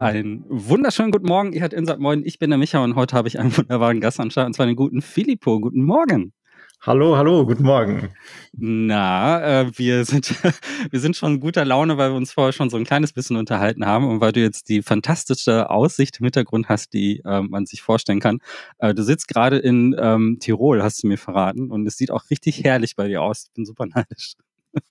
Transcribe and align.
Einen 0.00 0.46
wunderschönen 0.48 1.10
guten 1.10 1.26
Morgen, 1.26 1.52
ihr 1.52 1.60
hört 1.60 1.74
Insert 1.74 2.00
Moin. 2.00 2.22
Ich 2.24 2.38
bin 2.38 2.48
der 2.48 2.58
Micha 2.58 2.82
und 2.82 2.94
heute 2.94 3.14
habe 3.14 3.28
ich 3.28 3.38
einen 3.38 3.54
wunderbaren 3.54 4.00
Gast 4.00 4.18
an 4.18 4.30
Start, 4.30 4.46
und 4.46 4.54
zwar 4.54 4.64
den 4.64 4.74
guten 4.74 5.02
Filippo. 5.02 5.60
Guten 5.60 5.84
Morgen. 5.84 6.32
Hallo, 6.80 7.18
hallo, 7.18 7.44
guten 7.44 7.64
Morgen. 7.64 8.08
Na, 8.56 9.60
äh, 9.60 9.70
wir 9.76 10.06
sind, 10.06 10.34
wir 10.90 11.00
sind 11.00 11.16
schon 11.16 11.38
guter 11.38 11.66
Laune, 11.66 11.98
weil 11.98 12.12
wir 12.12 12.16
uns 12.16 12.32
vorher 12.32 12.54
schon 12.54 12.70
so 12.70 12.78
ein 12.78 12.84
kleines 12.84 13.12
bisschen 13.12 13.36
unterhalten 13.36 13.84
haben 13.84 14.08
und 14.08 14.22
weil 14.22 14.32
du 14.32 14.40
jetzt 14.40 14.70
die 14.70 14.80
fantastische 14.80 15.68
Aussicht 15.68 16.18
im 16.20 16.24
Hintergrund 16.24 16.70
hast, 16.70 16.94
die 16.94 17.20
äh, 17.26 17.42
man 17.42 17.66
sich 17.66 17.82
vorstellen 17.82 18.20
kann. 18.20 18.38
Äh, 18.78 18.94
du 18.94 19.02
sitzt 19.02 19.28
gerade 19.28 19.58
in 19.58 19.94
ähm, 20.00 20.38
Tirol, 20.40 20.82
hast 20.82 21.02
du 21.02 21.08
mir 21.08 21.18
verraten, 21.18 21.70
und 21.70 21.86
es 21.86 21.98
sieht 21.98 22.10
auch 22.10 22.30
richtig 22.30 22.64
herrlich 22.64 22.96
bei 22.96 23.06
dir 23.06 23.20
aus. 23.20 23.48
Ich 23.48 23.52
bin 23.52 23.66
super 23.66 23.84
neidisch. 23.84 24.32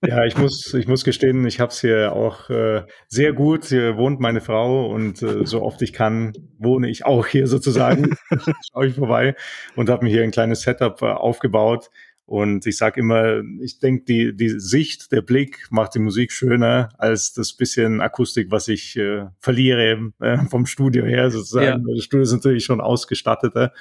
Ja, 0.06 0.26
ich 0.26 0.38
muss, 0.38 0.74
ich 0.74 0.88
muss 0.88 1.04
gestehen, 1.04 1.46
ich 1.46 1.60
habe 1.60 1.72
es 1.72 1.80
hier 1.80 2.14
auch 2.14 2.50
äh, 2.50 2.84
sehr 3.08 3.34
gut. 3.34 3.66
Hier 3.66 3.96
wohnt 3.98 4.20
meine 4.20 4.42
Frau 4.42 4.90
und 4.90 5.22
äh, 5.22 5.46
so 5.46 5.62
oft 5.62 5.82
ich 5.82 5.94
kann, 5.94 6.34
wohne 6.58 6.90
ich 6.90 7.06
auch 7.06 7.28
hier 7.28 7.48
sozusagen. 7.48 8.16
Schaue 8.72 8.88
ich 8.88 8.96
vorbei 8.96 9.36
und 9.76 9.90
habe 9.90 10.06
mir 10.06 10.12
hier 10.12 10.24
ein 10.24 10.32
kleines 10.32 10.62
Setup 10.62 11.02
äh, 11.02 11.06
aufgebaut. 11.06 11.90
Und 12.26 12.68
ich 12.68 12.78
sage 12.78 13.00
immer, 13.00 13.42
ich 13.60 13.80
denke, 13.80 14.04
die, 14.06 14.36
die 14.36 14.60
Sicht, 14.60 15.12
der 15.12 15.24
Blick 15.24 15.66
macht 15.72 15.96
die 15.96 16.00
Musik 16.00 16.32
schöner 16.32 16.90
als 17.00 17.34
das 17.34 17.54
bisschen 17.54 18.02
Akustik, 18.02 18.52
was 18.52 18.68
ich 18.68 18.96
äh, 18.98 19.26
verliere 19.40 20.12
äh, 20.20 20.38
vom 20.46 20.68
Studio 20.68 21.06
her 21.06 21.32
sozusagen. 21.32 21.84
Ja. 21.88 21.96
Das 21.96 22.04
Studio 22.04 22.24
ist 22.24 22.34
natürlich 22.34 22.66
schon 22.66 22.82
ausgestatteter 22.82 23.74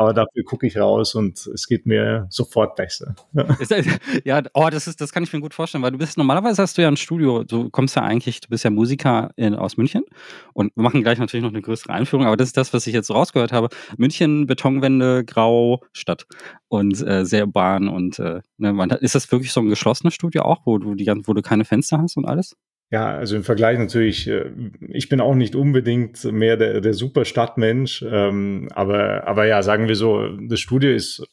aber 0.00 0.14
dafür 0.14 0.44
gucke 0.44 0.66
ich 0.66 0.78
raus 0.78 1.14
und 1.14 1.46
es 1.46 1.66
geht 1.66 1.84
mir 1.84 2.26
sofort 2.30 2.74
besser. 2.74 3.14
ja, 4.24 4.40
oh, 4.54 4.68
das 4.70 4.86
ist, 4.86 4.98
das 4.98 5.12
kann 5.12 5.24
ich 5.24 5.32
mir 5.34 5.40
gut 5.40 5.52
vorstellen, 5.52 5.84
weil 5.84 5.90
du 5.90 5.98
bist 5.98 6.16
normalerweise 6.16 6.62
hast 6.62 6.78
du 6.78 6.82
ja 6.82 6.88
ein 6.88 6.96
Studio, 6.96 7.44
du 7.44 7.68
kommst 7.68 7.96
ja 7.96 8.02
eigentlich, 8.02 8.40
du 8.40 8.48
bist 8.48 8.64
ja 8.64 8.70
Musiker 8.70 9.30
in, 9.36 9.54
aus 9.54 9.76
München 9.76 10.04
und 10.54 10.74
wir 10.74 10.82
machen 10.82 11.02
gleich 11.02 11.18
natürlich 11.18 11.44
noch 11.44 11.50
eine 11.50 11.60
größere 11.60 11.92
Einführung, 11.92 12.24
aber 12.24 12.38
das 12.38 12.48
ist 12.48 12.56
das, 12.56 12.72
was 12.72 12.86
ich 12.86 12.94
jetzt 12.94 13.10
rausgehört 13.10 13.52
habe. 13.52 13.68
München, 13.98 14.46
Betonwände, 14.46 15.22
Grau, 15.22 15.82
Stadt 15.92 16.24
und 16.68 17.06
äh, 17.06 17.26
sehr 17.26 17.44
urban 17.44 17.88
und 17.88 18.18
äh, 18.20 18.40
ne, 18.56 18.98
ist 19.02 19.14
das 19.14 19.30
wirklich 19.30 19.52
so 19.52 19.60
ein 19.60 19.68
geschlossenes 19.68 20.14
Studio 20.14 20.44
auch, 20.44 20.62
wo 20.64 20.78
du 20.78 20.94
die 20.94 21.06
wo 21.26 21.34
du 21.34 21.42
keine 21.42 21.66
Fenster 21.66 21.98
hast 21.98 22.16
und 22.16 22.24
alles? 22.24 22.56
Ja, 22.90 23.08
also 23.16 23.36
im 23.36 23.44
Vergleich 23.44 23.78
natürlich, 23.78 24.26
äh, 24.26 24.50
ich 24.88 25.08
bin 25.08 25.20
auch 25.20 25.34
nicht 25.36 25.54
unbedingt 25.54 26.24
mehr 26.24 26.56
der, 26.56 26.80
der 26.80 26.92
super 26.92 27.24
Stadtmensch, 27.24 28.02
ähm, 28.02 28.68
aber, 28.72 29.28
aber 29.28 29.46
ja, 29.46 29.62
sagen 29.62 29.86
wir 29.86 29.94
so, 29.94 30.28
das 30.48 30.58
Studio 30.58 30.90
ist 30.90 31.24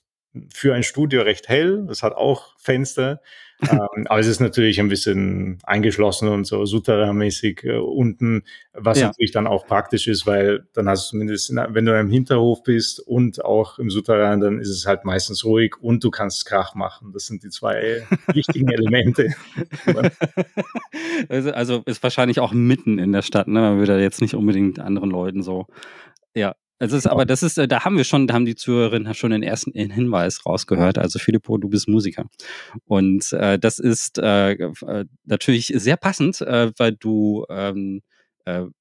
für 0.54 0.76
ein 0.76 0.84
Studio 0.84 1.24
recht 1.24 1.50
hell, 1.50 1.88
es 1.90 2.04
hat 2.04 2.14
auch 2.14 2.56
Fenster, 2.60 3.22
ähm, 3.62 4.06
aber 4.08 4.20
es 4.20 4.28
ist 4.28 4.40
natürlich 4.40 4.80
ein 4.80 4.88
bisschen 4.88 5.58
eingeschlossen 5.64 6.30
und 6.30 6.46
so 6.46 6.66
Souterrain-mäßig 6.66 7.64
äh, 7.64 7.78
unten, 7.78 8.44
was 8.74 9.00
ja. 9.00 9.08
natürlich 9.08 9.32
dann 9.32 9.48
auch 9.48 9.66
praktisch 9.66 10.08
ist, 10.08 10.28
weil 10.28 10.68
dann 10.74 10.88
hast 10.88 11.08
du 11.08 11.10
zumindest, 11.12 11.50
in, 11.50 11.58
wenn 11.70 11.86
du 11.86 12.00
im 12.00 12.10
Hinterhof 12.10 12.64
bist 12.64 13.00
und 13.00 13.44
auch 13.44 13.80
im 13.80 13.90
Souterrain, 13.90 14.40
dann 14.40 14.60
ist 14.60 14.70
es 14.70 14.86
halt 14.86 15.06
meistens 15.06 15.44
ruhig 15.44 15.76
und 15.82 16.04
du 16.04 16.12
kannst 16.12 16.46
Krach 16.46 16.76
machen. 16.76 17.12
Das 17.14 17.26
sind 17.26 17.44
die 17.44 17.50
zwei 17.50 18.06
wichtigen 18.34 18.70
Elemente. 18.70 19.34
also, 21.30 21.52
also 21.52 21.84
ist 21.86 22.04
wahrscheinlich 22.04 22.40
auch 22.40 22.54
mitten 22.54 23.00
in 23.00 23.12
der 23.12 23.24
Stadt, 23.24 23.48
ne? 23.48 23.62
Man 23.62 23.80
würde 23.80 24.00
jetzt 24.00 24.22
nicht 24.22 24.36
unbedingt 24.36 24.80
anderen 24.80 25.10
Leuten 25.10 25.42
so 25.42 25.66
ja, 26.36 26.56
es 26.80 26.94
ist, 26.94 27.08
aber 27.08 27.26
das 27.26 27.44
ist, 27.44 27.58
äh, 27.58 27.68
da 27.68 27.86
haben 27.86 27.98
wir 27.98 28.04
schon, 28.04 28.28
da 28.28 28.36
haben 28.36 28.46
die 28.46 28.56
Zuhörerinnen 28.56 29.14
schon 29.14 29.32
den 29.32 29.44
ersten 29.44 29.72
Hinweis 29.74 30.46
rausgehört. 30.46 30.98
Also 30.98 31.20
Filippo, 31.20 31.58
du 31.58 31.70
bist 31.70 31.88
Musiker. 31.88 32.26
Und 32.86 33.34
äh, 33.34 33.58
das 33.58 33.80
ist 33.80 34.20
äh, 34.20 34.52
äh 34.52 35.06
natürlich 35.26 35.74
sehr 35.76 35.98
passend, 35.98 36.42
äh, 36.42 36.72
weil 36.78 36.94
du 36.94 37.46
ähm, 37.50 37.98
äh, 37.98 38.17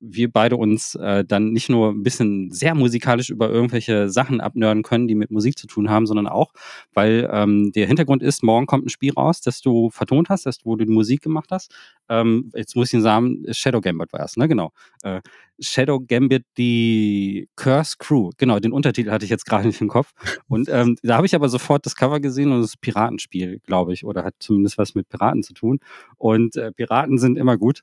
wir 0.01 0.31
beide 0.31 0.57
uns 0.57 0.95
äh, 0.95 1.25
dann 1.25 1.53
nicht 1.53 1.69
nur 1.69 1.91
ein 1.91 2.03
bisschen 2.03 2.51
sehr 2.53 2.75
musikalisch 2.75 3.31
über 3.31 3.51
irgendwelche 3.51 4.09
Sachen 4.09 4.41
abnörden 4.41 4.83
können, 4.83 5.09
die 5.09 5.15
mit 5.15 5.31
Musik 5.31 5.59
zu 5.59 5.67
tun 5.67 5.91
haben, 5.91 6.07
sondern 6.07 6.29
auch, 6.29 6.53
weil 6.95 7.29
ähm, 7.33 7.73
der 7.73 7.87
Hintergrund 7.87 8.23
ist, 8.23 8.43
morgen 8.43 8.67
kommt 8.67 8.87
ein 8.87 8.91
Spiel 8.91 9.13
raus, 9.13 9.41
das 9.41 9.61
du 9.61 9.91
vertont 9.91 10.29
hast, 10.29 10.47
das, 10.47 10.59
wo 10.65 10.77
du 10.77 10.85
die 10.85 10.93
Musik 10.93 11.23
gemacht 11.23 11.49
hast. 11.51 11.75
Ähm, 12.09 12.51
jetzt 12.55 12.77
muss 12.77 12.89
ich 12.89 12.95
ihn 12.95 13.03
sagen, 13.03 13.45
Shadow 13.51 13.81
Gambit 13.81 14.13
war 14.13 14.21
es, 14.21 14.37
ne? 14.37 14.47
Genau. 14.47 14.73
Äh, 15.03 15.21
Shadow 15.59 16.01
Gambit, 16.01 16.45
die 16.59 17.49
Curse 17.57 17.97
Crew. 17.99 18.31
Genau, 18.37 18.59
den 18.61 18.73
Untertitel 18.73 19.11
hatte 19.11 19.25
ich 19.25 19.31
jetzt 19.31 19.47
gerade 19.47 19.67
nicht 19.67 19.81
im 19.81 19.89
Kopf. 19.89 20.13
Und 20.49 20.69
ähm, 20.69 20.97
da 21.03 21.17
habe 21.17 21.27
ich 21.27 21.35
aber 21.35 21.49
sofort 21.49 21.87
das 21.87 21.97
Cover 21.97 22.21
gesehen 22.21 22.53
und 22.53 22.63
ist 22.63 22.81
Piratenspiel, 22.81 23.61
glaube 23.61 23.95
ich, 23.95 24.05
oder 24.05 24.23
hat 24.23 24.35
zumindest 24.39 24.79
was 24.79 24.95
mit 24.95 25.09
Piraten 25.09 25.43
zu 25.43 25.55
tun. 25.55 25.81
Und 26.19 26.57
äh, 26.57 26.73
Piraten 26.73 27.19
sind 27.19 27.39
immer 27.39 27.57
gut. 27.57 27.83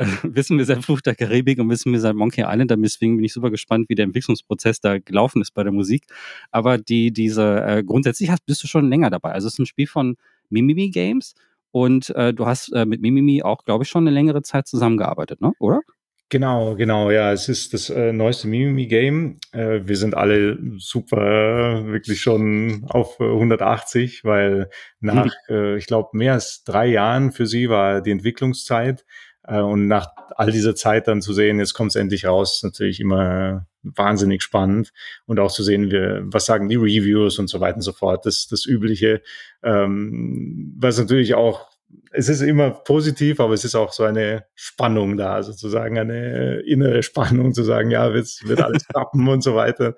wissen 0.22 0.58
wir 0.58 0.64
seit 0.64 0.84
Fluch 0.84 1.00
der 1.00 1.14
Karibik 1.14 1.58
und 1.58 1.68
wissen 1.68 1.92
wir 1.92 2.00
seit 2.00 2.14
Monkey 2.14 2.44
Island. 2.46 2.70
Deswegen 2.70 3.16
bin 3.16 3.24
ich 3.24 3.32
super 3.32 3.50
gespannt, 3.50 3.88
wie 3.88 3.94
der 3.94 4.04
Entwicklungsprozess 4.04 4.80
da 4.80 4.98
gelaufen 4.98 5.42
ist 5.42 5.52
bei 5.52 5.62
der 5.62 5.72
Musik. 5.72 6.04
Aber 6.50 6.78
die, 6.78 7.12
diese, 7.12 7.62
äh, 7.64 7.82
grundsätzlich 7.84 8.30
hast, 8.30 8.46
bist 8.46 8.62
du 8.62 8.66
schon 8.66 8.88
länger 8.88 9.10
dabei. 9.10 9.32
Also 9.32 9.48
es 9.48 9.54
ist 9.54 9.58
ein 9.58 9.66
Spiel 9.66 9.86
von 9.86 10.16
Mimimi 10.48 10.90
Games 10.90 11.34
und 11.70 12.10
äh, 12.10 12.32
du 12.32 12.46
hast 12.46 12.72
äh, 12.72 12.84
mit 12.84 13.00
Mimimi 13.00 13.42
auch, 13.42 13.64
glaube 13.64 13.84
ich, 13.84 13.90
schon 13.90 14.04
eine 14.04 14.14
längere 14.14 14.42
Zeit 14.42 14.66
zusammengearbeitet, 14.66 15.40
ne? 15.40 15.52
oder? 15.58 15.80
Genau, 16.32 16.76
genau, 16.76 17.10
ja, 17.10 17.32
es 17.32 17.48
ist 17.48 17.74
das 17.74 17.90
äh, 17.90 18.12
neueste 18.12 18.46
Mimimi-Game. 18.46 19.38
Äh, 19.50 19.80
wir 19.82 19.96
sind 19.96 20.16
alle 20.16 20.58
super, 20.78 21.80
äh, 21.80 21.86
wirklich 21.86 22.20
schon 22.20 22.86
auf 22.88 23.18
180, 23.18 24.22
weil 24.22 24.70
nach, 25.00 25.26
äh, 25.48 25.76
ich 25.76 25.86
glaube, 25.86 26.10
mehr 26.12 26.34
als 26.34 26.62
drei 26.62 26.86
Jahren 26.86 27.32
für 27.32 27.48
sie 27.48 27.68
war 27.68 28.00
die 28.00 28.12
Entwicklungszeit. 28.12 29.04
Äh, 29.50 29.60
und 29.60 29.88
nach 29.88 30.08
all 30.36 30.50
dieser 30.52 30.74
Zeit 30.74 31.08
dann 31.08 31.20
zu 31.20 31.32
sehen, 31.32 31.58
jetzt 31.58 31.74
kommt 31.74 31.90
es 31.90 31.96
endlich 31.96 32.26
raus, 32.26 32.56
ist 32.56 32.64
natürlich 32.64 33.00
immer 33.00 33.66
wahnsinnig 33.82 34.42
spannend. 34.42 34.92
Und 35.26 35.40
auch 35.40 35.52
zu 35.52 35.62
sehen, 35.62 35.90
wie, 35.90 36.20
was 36.32 36.46
sagen 36.46 36.68
die 36.68 36.76
Reviews 36.76 37.38
und 37.38 37.48
so 37.48 37.60
weiter 37.60 37.76
und 37.76 37.82
so 37.82 37.92
fort. 37.92 38.24
Das, 38.26 38.46
das 38.46 38.64
Übliche, 38.66 39.22
ähm, 39.62 40.74
was 40.78 40.98
natürlich 40.98 41.34
auch, 41.34 41.68
es 42.12 42.28
ist 42.28 42.40
immer 42.40 42.70
positiv, 42.70 43.40
aber 43.40 43.52
es 43.52 43.64
ist 43.64 43.74
auch 43.74 43.92
so 43.92 44.04
eine 44.04 44.44
Spannung 44.54 45.16
da, 45.16 45.42
sozusagen 45.42 45.98
eine 45.98 46.60
innere 46.60 47.02
Spannung 47.02 47.52
zu 47.52 47.64
sagen, 47.64 47.90
ja, 47.90 48.14
wird, 48.14 48.28
wird 48.44 48.62
alles 48.62 48.86
klappen 48.88 49.28
und 49.28 49.42
so 49.42 49.56
weiter. 49.56 49.96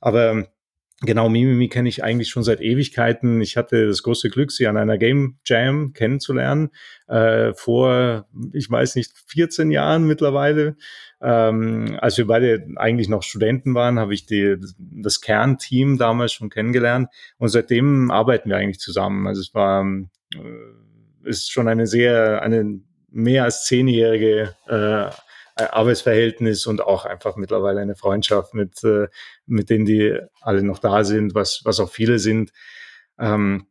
Aber 0.00 0.46
Genau, 1.04 1.28
Mimimi 1.28 1.68
kenne 1.68 1.88
ich 1.88 2.04
eigentlich 2.04 2.28
schon 2.28 2.44
seit 2.44 2.60
Ewigkeiten. 2.60 3.40
Ich 3.40 3.56
hatte 3.56 3.88
das 3.88 4.04
große 4.04 4.30
Glück, 4.30 4.52
sie 4.52 4.68
an 4.68 4.76
einer 4.76 4.98
Game 4.98 5.38
Jam 5.44 5.92
kennenzulernen, 5.94 6.70
äh, 7.08 7.52
vor, 7.54 8.28
ich 8.52 8.70
weiß 8.70 8.94
nicht, 8.94 9.12
14 9.26 9.72
Jahren 9.72 10.06
mittlerweile. 10.06 10.76
Ähm, 11.20 11.98
als 12.00 12.18
wir 12.18 12.28
beide 12.28 12.68
eigentlich 12.76 13.08
noch 13.08 13.24
Studenten 13.24 13.74
waren, 13.74 13.98
habe 13.98 14.14
ich 14.14 14.26
die, 14.26 14.56
das 14.78 15.20
Kernteam 15.20 15.98
damals 15.98 16.32
schon 16.32 16.50
kennengelernt 16.50 17.08
und 17.38 17.48
seitdem 17.48 18.12
arbeiten 18.12 18.48
wir 18.48 18.56
eigentlich 18.56 18.80
zusammen. 18.80 19.26
Also 19.26 19.40
es 19.40 19.52
war, 19.54 19.84
äh, 20.34 21.28
ist 21.28 21.50
schon 21.50 21.66
eine 21.66 21.88
sehr, 21.88 22.42
eine 22.42 22.80
mehr 23.10 23.42
als 23.42 23.64
zehnjährige 23.64 24.54
äh, 24.68 25.10
Arbeitsverhältnis 25.56 26.66
und 26.66 26.82
auch 26.82 27.04
einfach 27.04 27.36
mittlerweile 27.36 27.80
eine 27.80 27.94
Freundschaft 27.94 28.54
mit, 28.54 28.82
äh, 28.84 29.08
mit 29.46 29.70
denen, 29.70 29.84
die 29.84 30.18
alle 30.40 30.62
noch 30.62 30.78
da 30.78 31.04
sind, 31.04 31.34
was, 31.34 31.62
was 31.64 31.80
auch 31.80 31.90
viele 31.90 32.18
sind. 32.18 32.52
Ähm, 33.18 33.66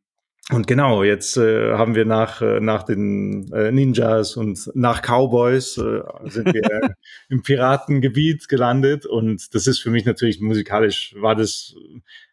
und 0.49 0.67
genau, 0.67 1.03
jetzt 1.03 1.37
äh, 1.37 1.73
haben 1.73 1.95
wir 1.95 2.05
nach, 2.05 2.41
äh, 2.41 2.59
nach 2.59 2.83
den 2.83 3.51
äh, 3.53 3.71
Ninjas 3.71 4.35
und 4.35 4.69
nach 4.73 5.01
Cowboys 5.01 5.77
äh, 5.77 6.01
sind 6.25 6.53
wir 6.53 6.95
im 7.29 7.41
Piratengebiet 7.41 8.49
gelandet. 8.49 9.05
Und 9.05 9.53
das 9.55 9.67
ist 9.67 9.79
für 9.79 9.91
mich 9.91 10.05
natürlich 10.05 10.41
musikalisch, 10.41 11.15
war 11.17 11.35
das 11.35 11.73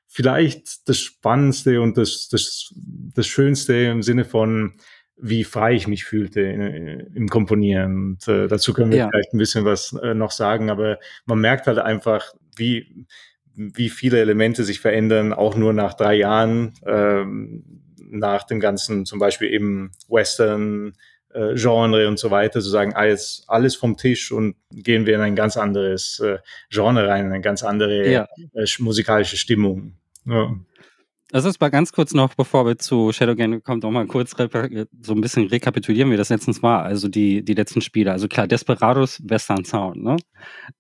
vielleicht 0.07 0.89
das 0.89 0.99
Spannendste 0.99 1.81
und 1.81 1.97
das, 1.97 2.29
das, 2.29 2.75
das 3.15 3.27
Schönste 3.27 3.75
im 3.75 4.03
Sinne 4.03 4.25
von, 4.25 4.75
wie 5.21 5.45
frei 5.45 5.75
ich 5.75 5.89
mich 5.89 6.05
fühlte 6.05 6.41
in, 6.41 6.67
im 7.15 7.29
Komponieren. 7.29 7.97
Und 7.97 8.29
äh, 8.29 8.47
dazu 8.47 8.73
können 8.73 8.91
wir 8.91 8.99
ja. 8.99 9.09
vielleicht 9.11 9.35
ein 9.35 9.39
bisschen 9.39 9.65
was 9.65 9.93
äh, 10.03 10.15
noch 10.15 10.31
sagen, 10.31 10.71
aber 10.71 10.99
man 11.27 11.41
merkt 11.41 11.67
halt 11.67 11.79
einfach, 11.79 12.33
wie, 12.57 13.07
wie 13.55 13.89
viele 13.89 14.21
Elemente 14.21 14.65
sich 14.65 14.81
verändern, 14.81 15.33
auch 15.33 15.57
nur 15.57 15.73
nach 15.73 15.95
drei 15.95 16.15
Jahren, 16.15 16.75
ähm, 16.87 17.65
nach 18.11 18.45
dem 18.45 18.61
ganzen, 18.61 19.05
zum 19.05 19.19
Beispiel 19.19 19.53
eben 19.53 19.91
Western, 20.09 20.93
äh, 21.35 21.55
Genre 21.55 22.09
und 22.09 22.19
so 22.19 22.31
weiter, 22.31 22.61
zu 22.61 22.69
sagen, 22.69 22.95
alles, 22.95 23.45
alles 23.49 23.77
vom 23.77 23.97
Tisch 23.97 24.33
und 24.33 24.57
gehen 24.71 25.07
wir 25.07 25.15
in 25.15 25.21
ein 25.21 25.37
ganz 25.37 25.57
anderes 25.57 26.21
äh, 26.21 26.39
Genre 26.71 27.07
rein, 27.07 27.27
eine 27.27 27.41
ganz 27.41 27.63
andere 27.63 28.11
ja. 28.11 28.29
äh, 28.55 28.67
musikalische 28.79 29.37
Stimmung. 29.37 29.95
Ja. 30.25 30.55
Also 31.31 31.51
es 31.51 31.61
war 31.61 31.71
ganz 31.71 31.93
kurz 31.93 32.15
noch, 32.15 32.35
bevor 32.35 32.65
wir 32.65 32.79
zu 32.79 33.13
Shadowgun 33.13 33.63
kommen, 33.63 33.81
noch 33.81 33.91
mal 33.91 34.07
kurz 34.07 34.35
so 35.03 35.13
ein 35.13 35.21
bisschen 35.21 35.47
rekapitulieren, 35.49 36.11
wie 36.11 36.17
das 36.17 36.31
letztens 36.31 36.63
war. 36.63 36.85
Also 36.85 37.09
die, 37.09 37.45
die 37.45 37.53
letzten 37.53 37.83
Spiele. 37.83 38.13
Also 38.13 38.29
klar, 38.29 38.47
Desperados, 38.47 39.21
Western 39.23 39.67
Sound, 39.67 40.03
ne? 40.03 40.17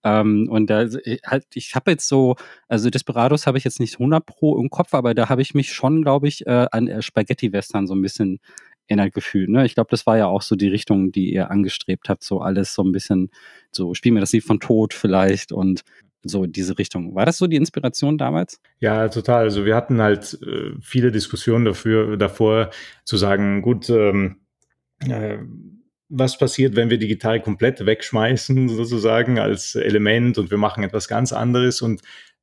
Ähm, 0.04 0.48
und 0.50 0.70
da 0.70 0.86
halt, 1.26 1.44
ich 1.52 1.74
habe 1.74 1.90
jetzt 1.90 2.08
so, 2.08 2.36
also 2.66 2.88
Desperados 2.88 3.46
habe 3.46 3.58
ich 3.58 3.64
jetzt 3.64 3.78
nicht 3.78 3.94
100 3.94 4.24
pro 4.24 4.58
im 4.58 4.70
Kopf, 4.70 4.94
aber 4.94 5.12
da 5.12 5.28
habe 5.28 5.42
ich 5.42 5.52
mich 5.52 5.72
schon, 5.74 6.02
glaube 6.02 6.28
ich, 6.28 6.46
äh, 6.46 6.66
an 6.72 7.02
Spaghetti 7.02 7.52
Western 7.52 7.86
so 7.86 7.94
ein 7.94 8.00
bisschen 8.00 8.40
erinnert 8.86 9.12
gefühlt. 9.12 9.50
Ne? 9.50 9.66
Ich 9.66 9.74
glaube, 9.74 9.90
das 9.90 10.06
war 10.06 10.16
ja 10.16 10.26
auch 10.26 10.40
so 10.40 10.56
die 10.56 10.68
Richtung, 10.68 11.12
die 11.12 11.32
ihr 11.32 11.50
angestrebt 11.50 12.08
habt, 12.08 12.24
so 12.24 12.40
alles 12.40 12.72
so 12.72 12.82
ein 12.82 12.92
bisschen, 12.92 13.30
so 13.70 13.92
spiel 13.92 14.12
mir 14.12 14.20
das 14.20 14.32
Lied 14.32 14.44
von 14.44 14.60
Tod 14.60 14.94
vielleicht 14.94 15.52
und 15.52 15.82
so 16.28 16.46
diese 16.46 16.78
Richtung. 16.78 17.14
War 17.14 17.26
das 17.26 17.38
so 17.38 17.46
die 17.46 17.56
Inspiration 17.56 18.18
damals? 18.18 18.60
Ja, 18.80 19.08
total. 19.08 19.44
Also 19.44 19.64
wir 19.64 19.74
hatten 19.74 20.00
halt 20.00 20.38
äh, 20.42 20.72
viele 20.80 21.10
Diskussionen 21.10 21.64
dafür, 21.64 22.16
davor 22.16 22.70
zu 23.04 23.16
sagen, 23.16 23.62
gut, 23.62 23.88
ähm, 23.90 24.36
äh, 25.00 25.38
was 26.08 26.38
passiert, 26.38 26.76
wenn 26.76 26.90
wir 26.90 26.98
die 26.98 27.08
Gitarre 27.08 27.40
komplett 27.40 27.84
wegschmeißen, 27.84 28.68
sozusagen 28.76 29.38
als 29.38 29.74
Element 29.74 30.38
und 30.38 30.50
wir 30.50 30.58
machen 30.58 30.84
etwas 30.84 31.08
ganz 31.08 31.32
anderes. 31.32 31.82
Und 31.82 32.02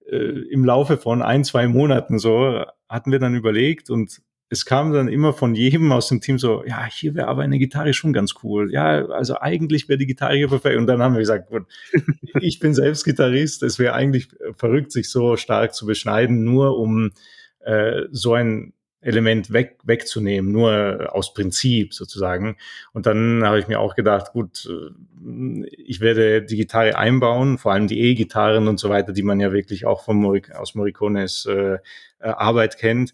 äh, 0.10 0.16
im 0.50 0.66
Laufe 0.66 0.98
von 0.98 1.22
ein, 1.22 1.44
zwei 1.44 1.68
Monaten 1.68 2.20
so 2.20 2.64
hatten 2.90 3.12
wir 3.12 3.20
dann 3.20 3.36
überlegt 3.36 3.90
und 3.90 4.22
es 4.50 4.66
kam 4.66 4.94
dann 4.94 5.08
immer 5.08 5.34
von 5.34 5.56
jedem 5.56 5.92
aus 5.92 6.08
dem 6.08 6.22
Team 6.22 6.38
so, 6.38 6.64
ja, 6.66 6.86
hier 6.86 7.16
wäre 7.16 7.28
aber 7.28 7.42
eine 7.42 7.58
Gitarre 7.58 7.94
schon 7.94 8.14
ganz 8.14 8.36
cool. 8.44 8.72
Ja, 8.72 9.06
also 9.08 9.40
eigentlich 9.40 9.90
wäre 9.90 9.98
die 9.98 10.06
Gitarre 10.06 10.36
hier 10.36 10.48
perfekt. 10.48 10.78
Und 10.78 10.88
dann 10.88 11.02
haben 11.02 11.14
wir 11.14 11.20
gesagt, 11.20 11.50
gut, 11.50 11.66
ich 12.40 12.60
bin 12.60 12.76
selbst 12.76 13.06
Gitarrist. 13.06 13.64
Es 13.64 13.80
wäre 13.80 13.94
eigentlich 13.94 14.30
verrückt, 14.56 14.92
sich 14.92 15.10
so 15.10 15.36
stark 15.36 15.74
zu 15.74 15.86
beschneiden, 15.88 16.44
nur 16.44 16.78
um 16.78 17.12
äh, 17.62 18.04
so 18.12 18.34
ein 18.34 18.74
Element 19.02 19.54
weg, 19.54 19.78
wegzunehmen, 19.84 20.52
nur 20.52 21.10
aus 21.12 21.34
Prinzip 21.34 21.94
sozusagen. 21.94 22.58
Und 22.94 23.06
dann 23.06 23.44
habe 23.44 23.60
ich 23.60 23.68
mir 23.68 23.80
auch 23.80 23.96
gedacht, 23.96 24.32
gut, 24.32 24.68
äh, 24.68 25.66
ich 25.72 26.02
werde 26.02 26.44
die 26.44 26.56
Gitarre 26.56 26.98
einbauen, 26.98 27.58
vor 27.58 27.72
allem 27.72 27.88
die 27.88 28.00
E-Gitarren 28.00 28.68
und 28.68 28.80
so 28.80 28.90
weiter, 28.90 29.12
die 29.12 29.24
man 29.24 29.40
ja 29.40 29.52
wirklich 29.52 29.86
auch 29.86 30.04
von 30.04 30.18
Morik 30.18 30.54
aus 30.56 30.76
Morricones 30.76 31.46
äh, 31.46 31.76
äh 31.76 31.80
Arbeit 32.20 32.78
kennt. 32.78 33.14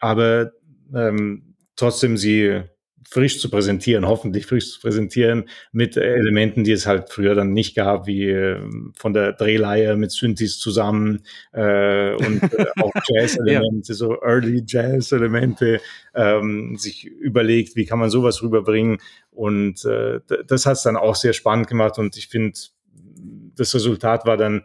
Aber 0.00 0.52
ähm, 0.94 1.54
trotzdem 1.76 2.16
sie 2.16 2.62
frisch 3.08 3.40
zu 3.40 3.48
präsentieren, 3.48 4.06
hoffentlich 4.06 4.44
frisch 4.44 4.72
zu 4.72 4.80
präsentieren 4.80 5.48
mit 5.72 5.96
Elementen, 5.96 6.62
die 6.62 6.72
es 6.72 6.86
halt 6.86 7.10
früher 7.10 7.34
dann 7.34 7.54
nicht 7.54 7.74
gab, 7.74 8.06
wie 8.06 8.28
äh, 8.28 8.60
von 8.98 9.14
der 9.14 9.32
Drehleihe 9.32 9.96
mit 9.96 10.12
Synthes 10.12 10.58
zusammen 10.58 11.24
äh, 11.52 12.12
und 12.14 12.42
äh, 12.52 12.66
auch 12.80 12.92
Jazz-Elemente, 13.08 13.92
ja. 13.92 13.94
so 13.94 14.20
Early 14.20 14.62
Jazz-Elemente, 14.66 15.80
ähm, 16.14 16.76
sich 16.76 17.06
überlegt, 17.06 17.76
wie 17.76 17.86
kann 17.86 17.98
man 17.98 18.10
sowas 18.10 18.42
rüberbringen 18.42 18.98
und 19.30 19.86
äh, 19.86 20.20
das 20.46 20.66
hat 20.66 20.74
es 20.74 20.82
dann 20.82 20.96
auch 20.96 21.14
sehr 21.14 21.32
spannend 21.32 21.68
gemacht 21.68 21.98
und 21.98 22.14
ich 22.18 22.28
finde, 22.28 22.58
das 23.56 23.74
Resultat 23.74 24.26
war 24.26 24.36
dann 24.36 24.64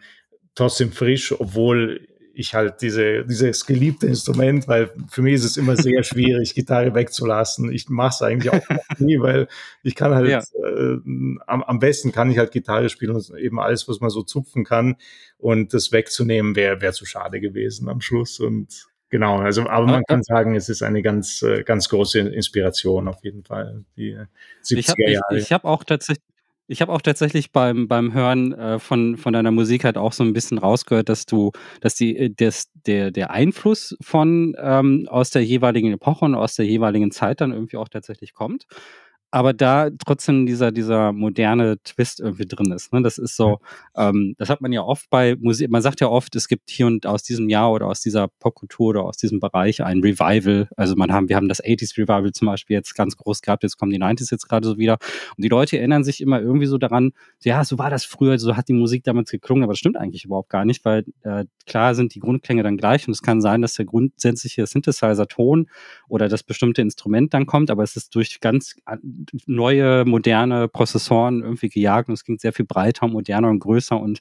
trotzdem 0.53 0.91
frisch, 0.91 1.33
obwohl 1.39 2.07
ich 2.33 2.55
halt 2.55 2.81
diese, 2.81 3.23
dieses 3.25 3.65
geliebte 3.65 4.07
Instrument, 4.07 4.67
weil 4.67 4.89
für 5.09 5.21
mich 5.21 5.35
ist 5.35 5.43
es 5.43 5.57
immer 5.57 5.75
sehr 5.75 6.03
schwierig, 6.03 6.55
Gitarre 6.55 6.93
wegzulassen. 6.95 7.71
Ich 7.71 7.89
mache 7.89 8.09
es 8.15 8.21
eigentlich 8.21 8.51
auch 8.51 8.99
nie, 8.99 9.19
weil 9.19 9.47
ich 9.83 9.95
kann 9.95 10.13
halt, 10.13 10.29
ja. 10.29 10.39
äh, 10.39 10.97
am, 11.45 11.63
am 11.63 11.79
besten 11.79 12.11
kann 12.11 12.31
ich 12.31 12.39
halt 12.39 12.51
Gitarre 12.51 12.89
spielen 12.89 13.15
und 13.15 13.29
eben 13.37 13.59
alles, 13.59 13.87
was 13.87 13.99
man 13.99 14.09
so 14.09 14.23
zupfen 14.23 14.63
kann. 14.63 14.95
Und 15.37 15.73
das 15.73 15.91
wegzunehmen 15.91 16.55
wäre 16.55 16.81
wär 16.81 16.93
zu 16.93 17.05
schade 17.05 17.39
gewesen 17.39 17.87
am 17.87 18.01
Schluss. 18.01 18.39
Und 18.39 18.87
genau, 19.09 19.37
also, 19.37 19.69
aber 19.69 19.85
man 19.85 20.03
kann 20.07 20.23
sagen, 20.23 20.55
es 20.55 20.69
ist 20.69 20.81
eine 20.81 21.03
ganz, 21.03 21.43
äh, 21.43 21.63
ganz 21.63 21.87
große 21.87 22.19
Inspiration 22.19 23.07
auf 23.07 23.23
jeden 23.23 23.43
Fall, 23.43 23.85
die 23.95 24.17
70er 24.63 25.09
Jahre. 25.09 25.37
Ich, 25.37 25.43
ich 25.43 25.51
habe 25.51 25.65
auch 25.65 25.83
tatsächlich 25.83 26.32
ich 26.67 26.81
habe 26.81 26.91
auch 26.91 27.01
tatsächlich 27.01 27.51
beim, 27.51 27.87
beim 27.87 28.13
Hören 28.13 28.53
äh, 28.53 28.79
von, 28.79 29.17
von 29.17 29.33
deiner 29.33 29.51
Musik 29.51 29.83
halt 29.83 29.97
auch 29.97 30.13
so 30.13 30.23
ein 30.23 30.33
bisschen 30.33 30.57
rausgehört, 30.57 31.09
dass 31.09 31.25
du, 31.25 31.51
dass 31.81 31.95
die, 31.95 32.17
äh, 32.17 32.29
des, 32.29 32.71
der, 32.85 33.11
der 33.11 33.31
Einfluss 33.31 33.95
von 34.01 34.55
ähm, 34.59 35.07
aus 35.09 35.29
der 35.29 35.43
jeweiligen 35.43 35.91
Epoche 35.91 36.25
und 36.25 36.35
aus 36.35 36.55
der 36.55 36.65
jeweiligen 36.65 37.11
Zeit 37.11 37.41
dann 37.41 37.51
irgendwie 37.51 37.77
auch 37.77 37.89
tatsächlich 37.89 38.33
kommt 38.33 38.65
aber 39.33 39.51
da 39.51 39.89
trotzdem 40.05 40.45
dieser, 40.45 40.71
dieser 40.71 41.11
moderne 41.11 41.81
Twist 41.83 42.19
irgendwie 42.19 42.45
drin 42.45 42.71
ist. 42.71 42.93
Ne? 42.93 43.01
Das 43.01 43.17
ist 43.17 43.35
so, 43.35 43.57
ähm, 43.97 44.35
das 44.37 44.47
hat 44.49 44.61
man 44.61 44.71
ja 44.71 44.83
oft 44.83 45.09
bei 45.09 45.35
Musik, 45.39 45.71
man 45.71 45.81
sagt 45.81 46.01
ja 46.01 46.07
oft, 46.07 46.35
es 46.35 46.47
gibt 46.47 46.69
hier 46.69 46.85
und 46.85 47.07
aus 47.07 47.23
diesem 47.23 47.49
Jahr 47.49 47.71
oder 47.71 47.87
aus 47.87 47.99
dieser 47.99 48.27
Popkultur 48.27 48.89
oder 48.89 49.05
aus 49.05 49.17
diesem 49.17 49.39
Bereich 49.39 49.83
ein 49.83 50.01
Revival. 50.01 50.69
Also 50.77 50.95
man 50.95 51.11
haben, 51.11 51.29
wir 51.29 51.35
haben 51.35 51.49
das 51.49 51.63
80s 51.63 51.97
Revival 51.97 52.31
zum 52.31 52.45
Beispiel 52.45 52.75
jetzt 52.75 52.93
ganz 52.93 53.17
groß 53.17 53.41
gehabt, 53.41 53.63
jetzt 53.63 53.79
kommen 53.79 53.91
die 53.91 53.99
90s 53.99 54.29
jetzt 54.29 54.47
gerade 54.47 54.67
so 54.67 54.77
wieder. 54.77 54.99
Und 55.35 55.43
die 55.43 55.49
Leute 55.49 55.79
erinnern 55.79 56.03
sich 56.03 56.21
immer 56.21 56.39
irgendwie 56.39 56.67
so 56.67 56.77
daran, 56.77 57.11
ja, 57.41 57.65
so 57.65 57.79
war 57.79 57.89
das 57.89 58.05
früher, 58.05 58.37
so 58.37 58.55
hat 58.55 58.67
die 58.67 58.73
Musik 58.73 59.03
damals 59.03 59.31
geklungen, 59.31 59.63
aber 59.63 59.73
das 59.73 59.79
stimmt 59.79 59.97
eigentlich 59.97 60.25
überhaupt 60.25 60.49
gar 60.49 60.63
nicht, 60.63 60.85
weil 60.85 61.05
äh, 61.23 61.45
klar 61.65 61.95
sind 61.95 62.13
die 62.13 62.19
Grundklänge 62.19 62.61
dann 62.61 62.77
gleich 62.77 63.07
und 63.07 63.13
es 63.13 63.23
kann 63.23 63.41
sein, 63.41 63.63
dass 63.63 63.73
der 63.73 63.85
grundsätzliche 63.85 64.67
Synthesizer-Ton 64.67 65.71
oder 66.07 66.29
das 66.29 66.43
bestimmte 66.43 66.83
Instrument 66.83 67.33
dann 67.33 67.47
kommt, 67.47 67.71
aber 67.71 67.81
es 67.81 67.95
ist 67.95 68.13
durch 68.13 68.39
ganz 68.39 68.75
neue, 69.45 70.05
moderne 70.05 70.67
Prozessoren 70.67 71.41
irgendwie 71.41 71.69
gejagt 71.69 72.09
und 72.09 72.13
es 72.13 72.23
ging 72.23 72.37
sehr 72.39 72.53
viel 72.53 72.65
breiter, 72.65 73.07
moderner 73.07 73.49
und 73.49 73.59
größer 73.59 73.99
und 73.99 74.19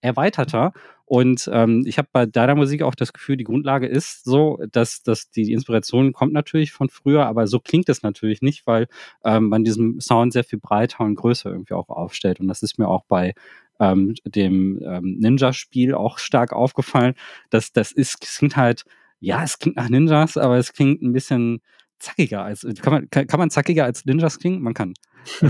erweiterter. 0.00 0.72
Und 1.10 1.50
ähm, 1.52 1.82
ich 1.86 1.98
habe 1.98 2.08
bei 2.12 2.24
deiner 2.24 2.54
Musik 2.54 2.82
auch 2.82 2.94
das 2.94 3.12
Gefühl, 3.12 3.36
die 3.36 3.44
Grundlage 3.44 3.88
ist 3.88 4.24
so, 4.24 4.60
dass, 4.70 5.02
dass 5.02 5.28
die 5.30 5.52
Inspiration 5.52 6.12
kommt 6.12 6.32
natürlich 6.32 6.70
von 6.70 6.88
früher, 6.88 7.26
aber 7.26 7.48
so 7.48 7.58
klingt 7.58 7.88
es 7.88 8.04
natürlich 8.04 8.42
nicht, 8.42 8.64
weil 8.66 8.86
ähm, 9.24 9.48
man 9.48 9.64
diesen 9.64 10.00
Sound 10.00 10.32
sehr 10.32 10.44
viel 10.44 10.60
breiter 10.60 11.04
und 11.04 11.16
größer 11.16 11.50
irgendwie 11.50 11.74
auch 11.74 11.88
aufstellt. 11.88 12.38
Und 12.38 12.46
das 12.46 12.62
ist 12.62 12.78
mir 12.78 12.86
auch 12.86 13.04
bei 13.08 13.34
ähm, 13.80 14.14
dem 14.24 14.80
ähm, 14.84 15.16
Ninja-Spiel 15.18 15.94
auch 15.94 16.18
stark 16.18 16.52
aufgefallen. 16.52 17.14
Dass 17.50 17.72
das 17.72 17.90
ist, 17.90 18.22
es 18.22 18.38
klingt 18.38 18.56
halt, 18.56 18.84
ja, 19.18 19.42
es 19.42 19.58
klingt 19.58 19.76
nach 19.76 19.88
Ninjas, 19.88 20.36
aber 20.36 20.58
es 20.58 20.72
klingt 20.72 21.02
ein 21.02 21.12
bisschen 21.12 21.60
zackiger 22.00 22.42
als, 22.42 22.66
kann 22.82 22.92
man, 22.92 23.10
kann, 23.10 23.26
kann 23.26 23.38
man 23.38 23.50
zackiger 23.50 23.84
als 23.84 24.04
Ninjas 24.04 24.38
klingen? 24.38 24.62
Man 24.62 24.74
kann. 24.74 24.94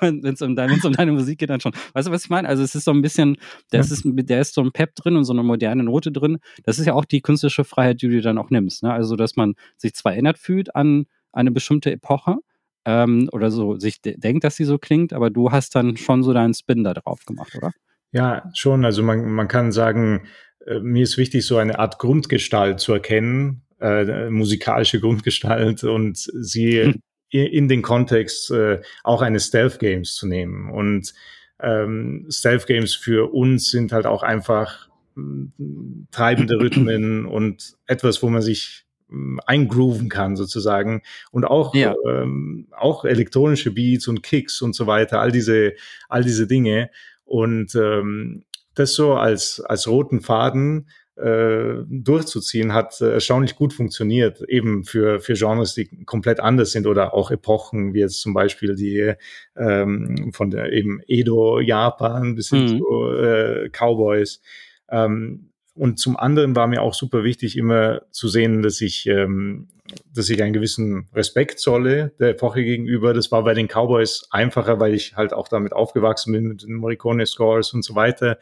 Wenn 0.00 0.24
es 0.24 0.40
um, 0.40 0.54
deine, 0.54 0.78
um 0.82 0.92
deine 0.92 1.12
Musik 1.12 1.40
geht, 1.40 1.50
dann 1.50 1.60
schon. 1.60 1.72
Weißt 1.92 2.08
du, 2.08 2.12
was 2.12 2.24
ich 2.24 2.30
meine? 2.30 2.48
Also 2.48 2.62
es 2.62 2.74
ist 2.74 2.84
so 2.84 2.92
ein 2.92 3.02
bisschen, 3.02 3.36
das 3.70 3.90
ist, 3.90 4.04
der 4.06 4.40
ist 4.40 4.54
so 4.54 4.62
ein 4.62 4.72
Pep 4.72 4.94
drin 4.94 5.16
und 5.16 5.24
so 5.24 5.32
eine 5.32 5.42
moderne 5.42 5.82
Note 5.82 6.12
drin. 6.12 6.38
Das 6.62 6.78
ist 6.78 6.86
ja 6.86 6.94
auch 6.94 7.04
die 7.04 7.20
künstlerische 7.20 7.64
Freiheit, 7.64 8.00
die 8.02 8.08
du 8.08 8.20
dann 8.20 8.38
auch 8.38 8.50
nimmst. 8.50 8.84
Ne? 8.84 8.92
Also, 8.92 9.16
dass 9.16 9.36
man 9.36 9.54
sich 9.76 9.94
zwar 9.94 10.12
erinnert 10.12 10.38
fühlt 10.38 10.74
an 10.76 11.06
eine 11.32 11.50
bestimmte 11.50 11.90
Epoche, 11.90 12.38
ähm, 12.84 13.28
oder 13.32 13.50
so 13.50 13.78
sich 13.78 14.00
denkt, 14.02 14.44
dass 14.44 14.56
sie 14.56 14.64
so 14.64 14.78
klingt, 14.78 15.12
aber 15.12 15.30
du 15.30 15.50
hast 15.50 15.74
dann 15.74 15.96
schon 15.96 16.22
so 16.22 16.32
deinen 16.32 16.54
Spin 16.54 16.84
da 16.84 16.94
drauf 16.94 17.24
gemacht, 17.26 17.54
oder? 17.56 17.72
Ja, 18.12 18.50
schon. 18.54 18.84
Also 18.84 19.02
man, 19.02 19.30
man 19.30 19.48
kann 19.48 19.72
sagen, 19.72 20.26
äh, 20.66 20.80
mir 20.80 21.02
ist 21.02 21.18
wichtig, 21.18 21.46
so 21.46 21.58
eine 21.58 21.78
Art 21.78 21.98
Grundgestalt 21.98 22.80
zu 22.80 22.92
erkennen, 22.92 23.62
äh, 23.80 24.30
musikalische 24.30 25.00
Grundgestalt 25.00 25.84
und 25.84 26.18
sie 26.18 26.82
hm. 26.82 27.02
in 27.30 27.68
den 27.68 27.82
Kontext 27.82 28.50
äh, 28.50 28.80
auch 29.04 29.22
eines 29.22 29.46
Stealth 29.46 29.78
Games 29.78 30.14
zu 30.14 30.26
nehmen. 30.26 30.70
Und 30.70 31.14
ähm, 31.62 32.26
Stealth 32.30 32.66
Games 32.66 32.94
für 32.94 33.32
uns 33.32 33.70
sind 33.70 33.92
halt 33.92 34.06
auch 34.06 34.22
einfach 34.22 34.88
mm, 35.14 36.06
treibende 36.10 36.58
Rhythmen 36.58 37.26
und 37.26 37.74
etwas, 37.86 38.22
wo 38.22 38.28
man 38.28 38.42
sich 38.42 38.86
mm, 39.08 39.38
eingrooven 39.46 40.08
kann 40.08 40.36
sozusagen 40.36 41.02
und 41.30 41.44
auch 41.44 41.74
ja. 41.74 41.94
ähm, 42.08 42.68
auch 42.70 43.04
elektronische 43.04 43.72
Beats 43.72 44.08
und 44.08 44.22
Kicks 44.22 44.62
und 44.62 44.74
so 44.74 44.86
weiter 44.86 45.20
all 45.20 45.32
diese 45.32 45.74
all 46.08 46.24
diese 46.24 46.46
Dinge 46.46 46.90
und 47.24 47.74
ähm, 47.74 48.44
das 48.74 48.94
so 48.94 49.14
als 49.14 49.60
als 49.60 49.86
roten 49.86 50.20
Faden 50.20 50.88
durchzuziehen, 51.16 52.72
hat 52.72 53.00
äh, 53.00 53.12
erstaunlich 53.12 53.56
gut 53.56 53.72
funktioniert, 53.72 54.40
eben 54.48 54.84
für, 54.84 55.20
für 55.20 55.34
Genres, 55.34 55.74
die 55.74 56.04
komplett 56.04 56.40
anders 56.40 56.72
sind 56.72 56.86
oder 56.86 57.12
auch 57.14 57.30
Epochen, 57.30 57.92
wie 57.94 58.00
jetzt 58.00 58.20
zum 58.20 58.32
Beispiel 58.32 58.74
die 58.74 59.12
ähm, 59.56 60.32
von 60.32 60.50
der 60.50 60.72
eben 60.72 61.00
Edo, 61.06 61.60
Japan 61.60 62.34
bis 62.36 62.48
hin 62.48 62.62
mhm. 62.62 62.78
zu 62.78 63.08
äh, 63.16 63.68
Cowboys. 63.70 64.40
Ähm, 64.88 65.50
und 65.74 65.98
zum 65.98 66.16
anderen 66.16 66.56
war 66.56 66.66
mir 66.66 66.82
auch 66.82 66.94
super 66.94 67.24
wichtig, 67.24 67.56
immer 67.56 68.02
zu 68.10 68.28
sehen, 68.28 68.62
dass 68.62 68.80
ich, 68.80 69.06
ähm, 69.06 69.68
dass 70.14 70.28
ich 70.28 70.42
einen 70.42 70.52
gewissen 70.52 71.08
Respekt 71.14 71.58
zolle 71.58 72.12
der 72.18 72.30
Epoche 72.30 72.62
gegenüber. 72.64 73.14
Das 73.14 73.30
war 73.30 73.44
bei 73.44 73.54
den 73.54 73.68
Cowboys 73.68 74.26
einfacher, 74.30 74.80
weil 74.80 74.94
ich 74.94 75.16
halt 75.16 75.32
auch 75.32 75.48
damit 75.48 75.72
aufgewachsen 75.72 76.32
bin 76.32 76.48
mit 76.48 76.62
den 76.62 76.74
Morricone 76.74 77.24
Scores 77.24 77.72
und 77.72 77.84
so 77.84 77.94
weiter. 77.94 78.38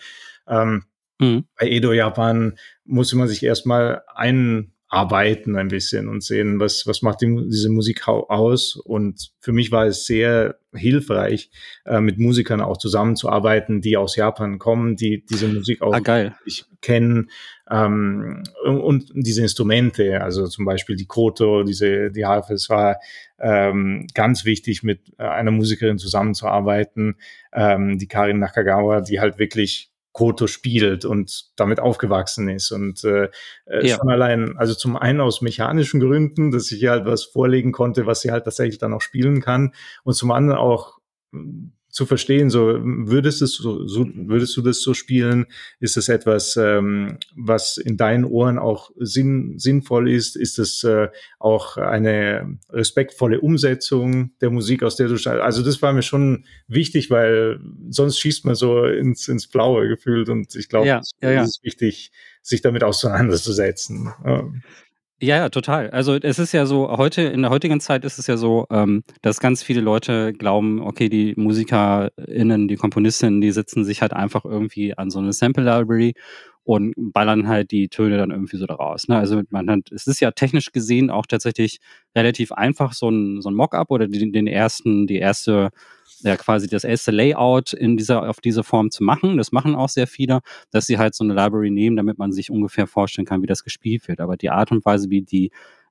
Ähm, 0.48 0.84
Mhm. 1.18 1.44
Bei 1.58 1.68
Edo 1.68 1.92
Japan 1.92 2.58
musste 2.84 3.16
man 3.16 3.28
sich 3.28 3.42
erstmal 3.42 4.02
einarbeiten 4.14 5.56
ein 5.56 5.68
bisschen 5.68 6.08
und 6.08 6.22
sehen, 6.22 6.60
was, 6.60 6.86
was 6.86 7.02
macht 7.02 7.20
die, 7.20 7.48
diese 7.48 7.70
Musik 7.70 8.06
aus. 8.08 8.76
Und 8.76 9.32
für 9.40 9.52
mich 9.52 9.72
war 9.72 9.86
es 9.86 10.06
sehr 10.06 10.58
hilfreich, 10.74 11.50
äh, 11.86 12.00
mit 12.00 12.18
Musikern 12.18 12.60
auch 12.60 12.76
zusammenzuarbeiten, 12.76 13.80
die 13.80 13.96
aus 13.96 14.16
Japan 14.16 14.58
kommen, 14.58 14.96
die 14.96 15.24
diese 15.24 15.48
Musik 15.48 15.82
auch 15.82 15.92
ah, 15.92 16.30
kennen. 16.80 17.30
Ähm, 17.70 18.44
und 18.64 19.10
diese 19.14 19.42
Instrumente, 19.42 20.22
also 20.22 20.46
zum 20.46 20.64
Beispiel 20.64 20.96
die 20.96 21.06
Koto, 21.06 21.64
diese, 21.64 22.10
die 22.10 22.24
Harfe, 22.24 22.54
es 22.54 22.68
war 22.68 22.98
ähm, 23.40 24.06
ganz 24.14 24.44
wichtig, 24.44 24.82
mit 24.82 25.18
einer 25.18 25.50
Musikerin 25.50 25.98
zusammenzuarbeiten, 25.98 27.16
ähm, 27.52 27.98
die 27.98 28.08
Karin 28.08 28.38
Nakagawa, 28.38 29.00
die 29.00 29.20
halt 29.20 29.38
wirklich 29.38 29.90
Koto 30.18 30.48
spielt 30.48 31.04
und 31.04 31.52
damit 31.54 31.78
aufgewachsen 31.78 32.48
ist. 32.48 32.72
Und 32.72 33.04
äh, 33.04 33.28
äh, 33.66 33.86
ja. 33.86 33.96
schon 33.96 34.10
allein, 34.10 34.56
also 34.58 34.74
zum 34.74 34.96
einen 34.96 35.20
aus 35.20 35.42
mechanischen 35.42 36.00
Gründen, 36.00 36.50
dass 36.50 36.72
ich 36.72 36.82
ihr 36.82 36.90
halt 36.90 37.06
was 37.06 37.22
vorlegen 37.22 37.70
konnte, 37.70 38.04
was 38.04 38.22
sie 38.22 38.32
halt 38.32 38.42
tatsächlich 38.42 38.78
dann 38.78 38.92
auch 38.94 39.00
spielen 39.00 39.40
kann. 39.40 39.74
Und 40.02 40.14
zum 40.14 40.32
anderen 40.32 40.58
auch 40.58 40.98
zu 41.98 42.06
verstehen, 42.06 42.48
so 42.48 42.78
würdest, 42.80 43.42
es 43.42 43.54
so, 43.54 43.84
so, 43.88 44.06
würdest 44.14 44.56
du 44.56 44.62
das 44.62 44.82
so 44.82 44.94
spielen? 44.94 45.46
Ist 45.80 45.96
es 45.96 46.08
etwas, 46.08 46.56
ähm, 46.56 47.18
was 47.34 47.76
in 47.76 47.96
deinen 47.96 48.24
Ohren 48.24 48.56
auch 48.56 48.92
sinn, 48.98 49.58
sinnvoll 49.58 50.08
ist? 50.08 50.36
Ist 50.36 50.60
es 50.60 50.84
äh, 50.84 51.08
auch 51.40 51.76
eine 51.76 52.56
respektvolle 52.70 53.40
Umsetzung 53.40 54.30
der 54.40 54.50
Musik, 54.50 54.84
aus 54.84 54.94
der 54.94 55.08
du 55.08 55.16
Also 55.42 55.64
das 55.64 55.82
war 55.82 55.92
mir 55.92 56.02
schon 56.02 56.44
wichtig, 56.68 57.10
weil 57.10 57.58
sonst 57.90 58.20
schießt 58.20 58.44
man 58.44 58.54
so 58.54 58.84
ins, 58.84 59.26
ins 59.26 59.48
Blaue 59.48 59.88
gefühlt 59.88 60.28
und 60.28 60.54
ich 60.54 60.68
glaube, 60.68 60.86
ja, 60.86 61.00
es 61.00 61.10
ja, 61.20 61.32
ja. 61.32 61.42
ist 61.42 61.64
wichtig, 61.64 62.12
sich 62.42 62.62
damit 62.62 62.84
auseinanderzusetzen. 62.84 64.12
Ja, 64.24 64.48
ja, 65.20 65.48
total. 65.48 65.90
Also 65.90 66.14
es 66.14 66.38
ist 66.38 66.52
ja 66.52 66.64
so, 66.64 66.88
heute, 66.96 67.22
in 67.22 67.42
der 67.42 67.50
heutigen 67.50 67.80
Zeit 67.80 68.04
ist 68.04 68.18
es 68.18 68.28
ja 68.28 68.36
so, 68.36 68.66
ähm, 68.70 69.02
dass 69.20 69.40
ganz 69.40 69.62
viele 69.62 69.80
Leute 69.80 70.32
glauben, 70.32 70.80
okay, 70.80 71.08
die 71.08 71.34
MusikerInnen, 71.36 72.68
die 72.68 72.76
Komponistinnen, 72.76 73.40
die 73.40 73.50
sitzen 73.50 73.84
sich 73.84 74.00
halt 74.00 74.12
einfach 74.12 74.44
irgendwie 74.44 74.96
an 74.96 75.10
so 75.10 75.18
eine 75.18 75.32
Sample 75.32 75.64
Library 75.64 76.14
und 76.62 76.94
ballern 76.96 77.48
halt 77.48 77.70
die 77.70 77.88
Töne 77.88 78.18
dann 78.18 78.30
irgendwie 78.30 78.58
so 78.58 78.66
daraus. 78.66 79.08
Ne? 79.08 79.16
Also 79.16 79.42
man 79.50 79.70
hat, 79.70 79.90
es 79.90 80.06
ist 80.06 80.20
ja 80.20 80.30
technisch 80.30 80.70
gesehen 80.70 81.10
auch 81.10 81.26
tatsächlich 81.26 81.78
relativ 82.14 82.52
einfach, 82.52 82.92
so 82.92 83.08
ein, 83.08 83.40
so 83.40 83.50
ein 83.50 83.54
Mockup 83.54 83.90
oder 83.90 84.06
den, 84.06 84.32
den 84.32 84.46
ersten, 84.46 85.06
die 85.06 85.16
erste 85.16 85.70
ja 86.20 86.36
quasi 86.36 86.68
das 86.68 86.84
erste 86.84 87.10
Layout 87.10 87.72
in 87.72 87.96
dieser, 87.96 88.28
auf 88.28 88.40
diese 88.40 88.64
Form 88.64 88.90
zu 88.90 89.04
machen. 89.04 89.36
Das 89.36 89.52
machen 89.52 89.74
auch 89.74 89.88
sehr 89.88 90.06
viele, 90.06 90.40
dass 90.70 90.86
sie 90.86 90.98
halt 90.98 91.14
so 91.14 91.24
eine 91.24 91.34
Library 91.34 91.70
nehmen, 91.70 91.96
damit 91.96 92.18
man 92.18 92.32
sich 92.32 92.50
ungefähr 92.50 92.86
vorstellen 92.86 93.26
kann, 93.26 93.42
wie 93.42 93.46
das 93.46 93.64
gespielt 93.64 94.08
wird. 94.08 94.20
Aber 94.20 94.36
die 94.36 94.50
Art 94.50 94.72
und 94.72 94.84
Weise, 94.84 95.10
wie 95.10 95.22
die, 95.22 95.50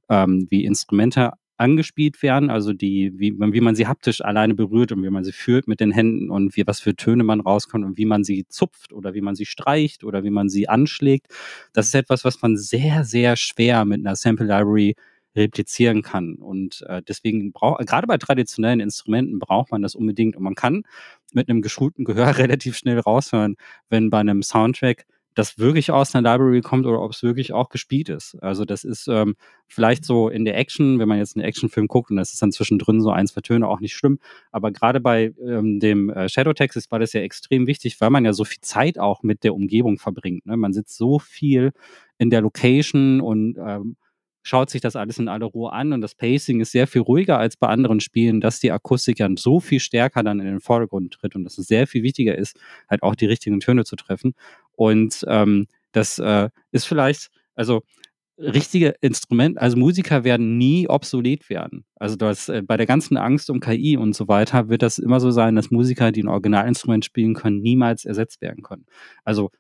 ähm, 0.10 0.48
wie 0.50 0.66
Instrumente 0.66 1.32
angespielt 1.58 2.22
werden, 2.22 2.50
also 2.50 2.72
die, 2.72 3.12
wie, 3.18 3.34
wie 3.38 3.62
man 3.62 3.76
sie 3.76 3.88
haptisch 3.88 4.22
alleine 4.22 4.54
berührt 4.54 4.92
und 4.92 5.04
wie 5.04 5.10
man 5.10 5.24
sie 5.24 5.32
fühlt 5.32 5.68
mit 5.68 5.80
den 5.80 5.92
Händen 5.92 6.30
und 6.30 6.56
wie, 6.56 6.68
was 6.68 6.80
für 6.80 6.96
Töne 6.96 7.24
man 7.24 7.40
rauskommt 7.40 7.84
und 7.84 7.98
wie 7.98 8.06
man 8.06 8.24
sie 8.24 8.46
zupft 8.48 8.94
oder 8.94 9.16
wie 9.16 9.22
man 9.22 9.36
sie 9.36 9.46
streicht 9.46 10.04
oder 10.04 10.24
wie 10.24 10.30
man 10.30 10.50
sie 10.50 10.70
anschlägt. 10.70 11.28
Das 11.74 11.88
ist 11.88 11.96
etwas, 11.96 12.24
was 12.24 12.42
man 12.42 12.58
sehr, 12.58 13.04
sehr 13.04 13.36
schwer 13.36 13.86
mit 13.86 14.06
einer 14.06 14.16
Sample 14.16 14.46
Library 14.46 14.96
replizieren 15.38 16.02
kann. 16.02 16.36
Und 16.36 16.82
äh, 16.88 17.02
deswegen 17.08 17.52
braucht, 17.52 17.86
gerade 17.88 18.08
bei 18.08 18.18
traditionellen 18.18 18.80
Instrumenten 18.80 19.40
braucht 19.40 19.72
man 19.72 19.82
das 19.82 19.96
unbedingt. 19.96 20.36
Und 20.36 20.44
man 20.44 20.56
kann 20.56 20.84
mit 21.34 21.50
einem 21.50 21.62
geschulten 21.62 22.04
Gehör 22.04 22.38
relativ 22.38 22.78
schnell 22.78 23.00
raushören, 23.00 23.56
wenn 23.90 24.10
bei 24.10 24.20
einem 24.20 24.44
Soundtrack 24.44 25.06
das 25.38 25.60
wirklich 25.60 25.92
aus 25.92 26.16
einer 26.16 26.32
Library 26.32 26.62
kommt 26.62 26.88
oder 26.88 27.00
ob 27.00 27.12
es 27.12 27.22
wirklich 27.22 27.54
auch 27.54 27.70
gespielt 27.70 28.10
ist. 28.10 28.42
Also 28.42 28.66
das 28.66 28.84
ist 28.84 29.08
ähm, 29.08 29.36
vielleicht 29.68 30.04
so 30.04 30.30
in 30.30 30.46
der 30.46 30.58
Action, 30.58 30.98
wenn 30.98 31.08
man 31.08 31.20
jetzt 31.20 31.36
einen 31.36 31.46
Actionfilm 31.46 31.88
guckt 31.88 32.10
und 32.10 32.18
das 32.18 32.34
ist 32.34 32.42
dann 32.42 32.52
zwischendrin 32.52 33.02
so 33.02 33.12
ein, 33.12 33.28
zwei 33.28 33.42
Töne 33.42 33.68
auch 33.68 33.80
nicht 33.80 33.94
schlimm. 33.94 34.20
Aber 34.52 34.72
gerade 34.72 35.00
bei 35.00 35.36
ähm, 35.40 35.80
dem 35.80 36.10
äh, 36.10 36.28
Shadow 36.28 36.54
Texas 36.54 36.90
war 36.90 36.98
das 36.98 37.14
ja 37.14 37.22
extrem 37.22 37.68
wichtig, 37.68 38.02
weil 38.02 38.10
man 38.10 38.26
ja 38.26 38.34
so 38.34 38.46
viel 38.46 38.62
Zeit 38.62 38.98
auch 38.98 39.22
mit 39.22 39.44
der 39.44 39.54
Umgebung 39.54 40.00
verbringt. 40.00 40.48
Ne? 40.48 40.58
Man 40.58 40.74
sitzt 40.74 40.98
so 40.98 41.20
viel 41.20 41.72
in 42.18 42.32
der 42.32 42.42
Location 42.42 43.22
und 43.22 43.58
ähm, 43.60 43.96
schaut 44.48 44.70
sich 44.70 44.80
das 44.80 44.96
alles 44.96 45.18
in 45.20 45.28
aller 45.28 45.46
Ruhe 45.46 45.74
an 45.74 45.92
und 45.92 46.00
das 46.00 46.16
Pacing 46.16 46.62
ist 46.62 46.72
sehr 46.72 46.88
viel 46.88 47.02
ruhiger 47.02 47.38
als 47.38 47.58
bei 47.58 47.68
anderen 47.68 48.00
Spielen, 48.00 48.40
dass 48.40 48.62
die 48.62 48.72
Akustik 48.72 49.18
dann 49.18 49.36
so 49.36 49.60
viel 49.60 49.82
stärker 49.82 50.24
dann 50.24 50.40
in 50.40 50.46
den 50.46 50.62
Vordergrund 50.62 51.14
tritt 51.14 51.36
und 51.36 51.44
dass 51.44 51.58
es 51.58 51.68
sehr 51.68 51.86
viel 51.86 52.02
wichtiger 52.02 52.38
ist, 52.38 52.58
halt 52.90 53.04
auch 53.04 53.16
die 53.16 53.26
richtigen 53.26 53.60
Töne 53.60 53.84
zu 53.84 53.98
treffen. 53.98 54.36
Und 54.72 55.26
ähm, 55.28 55.68
das 55.92 56.18
äh, 56.20 56.50
ist 56.72 56.86
vielleicht, 56.86 57.30
also 57.56 57.82
richtige 58.38 58.96
Instrument, 59.02 59.58
also 59.58 59.76
Musiker 59.76 60.24
werden 60.24 60.58
nie 60.58 60.88
obsolet 60.88 61.50
werden. 61.50 61.84
Also 61.96 62.16
das, 62.16 62.48
äh, 62.48 62.62
bei 62.66 62.78
der 62.78 62.86
ganzen 62.86 63.18
Angst 63.18 63.50
um 63.50 63.60
KI 63.60 63.98
und 63.98 64.16
so 64.16 64.30
weiter 64.30 64.70
wird 64.70 64.82
das 64.82 64.98
immer 64.98 65.20
so 65.20 65.30
sein, 65.30 65.56
dass 65.56 65.72
Musiker, 65.72 66.14
die 66.14 66.24
ein 66.24 66.30
Originalinstrument 66.30 67.04
spielen 67.04 67.34
können, 67.34 67.60
niemals 67.60 68.06
ersetzt 68.06 68.42
werden 68.42 68.64
können. 68.64 68.86
Also 69.26 69.52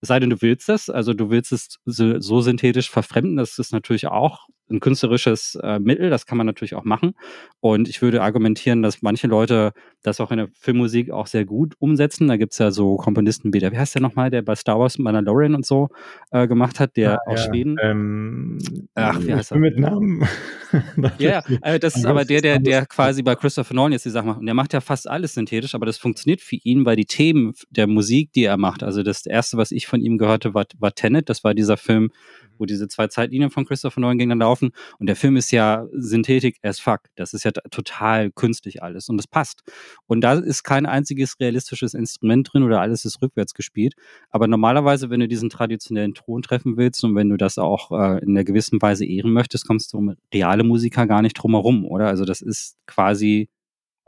sei 0.00 0.20
denn, 0.20 0.30
du 0.30 0.40
willst 0.42 0.68
es, 0.68 0.90
also 0.90 1.14
du 1.14 1.30
willst 1.30 1.52
es 1.52 1.78
so, 1.84 2.20
so 2.20 2.40
synthetisch 2.40 2.90
verfremden, 2.90 3.36
das 3.36 3.58
ist 3.58 3.72
natürlich 3.72 4.06
auch 4.06 4.48
ein 4.70 4.80
künstlerisches 4.80 5.58
äh, 5.62 5.78
Mittel, 5.78 6.10
das 6.10 6.26
kann 6.26 6.38
man 6.38 6.46
natürlich 6.46 6.74
auch 6.74 6.84
machen. 6.84 7.14
Und 7.60 7.88
ich 7.88 8.02
würde 8.02 8.22
argumentieren, 8.22 8.82
dass 8.82 9.02
manche 9.02 9.26
Leute 9.26 9.72
das 10.02 10.20
auch 10.20 10.30
in 10.30 10.38
der 10.38 10.48
Filmmusik 10.54 11.10
auch 11.10 11.26
sehr 11.26 11.44
gut 11.44 11.74
umsetzen. 11.78 12.28
Da 12.28 12.36
gibt 12.36 12.52
es 12.52 12.58
ja 12.58 12.70
so 12.70 12.96
Komponisten 12.96 13.52
wie 13.52 13.58
der, 13.58 13.72
wie 13.72 13.78
heißt 13.78 13.94
der 13.94 14.02
nochmal, 14.02 14.30
der 14.30 14.42
bei 14.42 14.54
Star 14.54 14.78
Wars 14.78 14.98
Mandalorian 14.98 15.54
und 15.54 15.66
so 15.66 15.88
äh, 16.30 16.46
gemacht 16.46 16.78
hat, 16.80 16.96
der 16.96 17.14
ah, 17.14 17.32
aus 17.32 17.44
ja. 17.44 17.50
Schweden. 17.50 17.76
Ähm, 17.82 18.58
Ach, 18.94 19.20
wie 19.20 19.34
heißt 19.34 19.52
er? 19.52 19.58
Mit 19.58 19.78
Namen. 19.78 20.26
ja, 21.18 21.42
äh, 21.62 21.78
das 21.78 21.96
ist 21.96 22.06
aber 22.06 22.24
der, 22.24 22.40
der, 22.40 22.58
der 22.58 22.86
quasi 22.86 23.22
bei 23.22 23.34
Christopher 23.34 23.74
Nolan 23.74 23.92
jetzt 23.92 24.04
die 24.04 24.10
Sachen 24.10 24.28
macht. 24.28 24.40
Und 24.40 24.46
der 24.46 24.54
macht 24.54 24.72
ja 24.72 24.80
fast 24.80 25.08
alles 25.08 25.34
synthetisch, 25.34 25.74
aber 25.74 25.86
das 25.86 25.98
funktioniert 25.98 26.40
für 26.40 26.56
ihn, 26.56 26.84
weil 26.84 26.96
die 26.96 27.06
Themen 27.06 27.54
der 27.70 27.86
Musik, 27.86 28.32
die 28.32 28.44
er 28.44 28.56
macht, 28.56 28.82
also 28.82 29.02
das 29.02 29.26
erste, 29.26 29.56
was 29.56 29.72
ich 29.72 29.86
von 29.86 30.00
ihm 30.00 30.18
gehörte, 30.18 30.54
war, 30.54 30.66
war 30.78 30.94
Tenet. 30.94 31.28
Das 31.28 31.44
war 31.44 31.54
dieser 31.54 31.76
Film, 31.76 32.10
wo 32.58 32.66
diese 32.66 32.88
zwei 32.88 33.08
Zeitlinien 33.08 33.50
von 33.50 33.64
Christopher 33.64 34.00
Nolan 34.00 34.18
gegeneinander 34.18 34.46
laufen. 34.46 34.70
Und 34.98 35.06
der 35.06 35.16
Film 35.16 35.36
ist 35.36 35.50
ja 35.50 35.86
Synthetik 35.92 36.58
as 36.62 36.80
fuck. 36.80 37.02
Das 37.16 37.34
ist 37.34 37.44
ja 37.44 37.50
total 37.50 38.30
künstlich 38.30 38.82
alles. 38.82 39.08
Und 39.08 39.16
das 39.16 39.26
passt. 39.26 39.62
Und 40.06 40.22
da 40.22 40.34
ist 40.34 40.62
kein 40.62 40.86
einziges 40.86 41.38
realistisches 41.40 41.94
Instrument 41.94 42.50
drin 42.52 42.62
oder 42.62 42.80
alles 42.80 43.04
ist 43.04 43.20
rückwärts 43.22 43.54
gespielt. 43.54 43.94
Aber 44.30 44.46
normalerweise, 44.46 45.10
wenn 45.10 45.20
du 45.20 45.28
diesen 45.28 45.50
traditionellen 45.50 46.14
Ton 46.14 46.42
treffen 46.42 46.76
willst 46.76 47.04
und 47.04 47.14
wenn 47.14 47.28
du 47.28 47.36
das 47.36 47.58
auch 47.58 47.90
äh, 47.92 48.22
in 48.22 48.30
einer 48.30 48.44
gewissen 48.44 48.80
Weise 48.80 49.04
ehren 49.04 49.32
möchtest, 49.32 49.66
kommst 49.66 49.92
du 49.92 49.98
um 49.98 50.14
reale 50.32 50.64
Musiker 50.64 51.06
gar 51.06 51.22
nicht 51.22 51.34
drum 51.34 51.52
herum, 51.52 51.84
oder? 51.84 52.06
Also 52.08 52.24
das 52.24 52.40
ist 52.40 52.76
quasi 52.86 53.48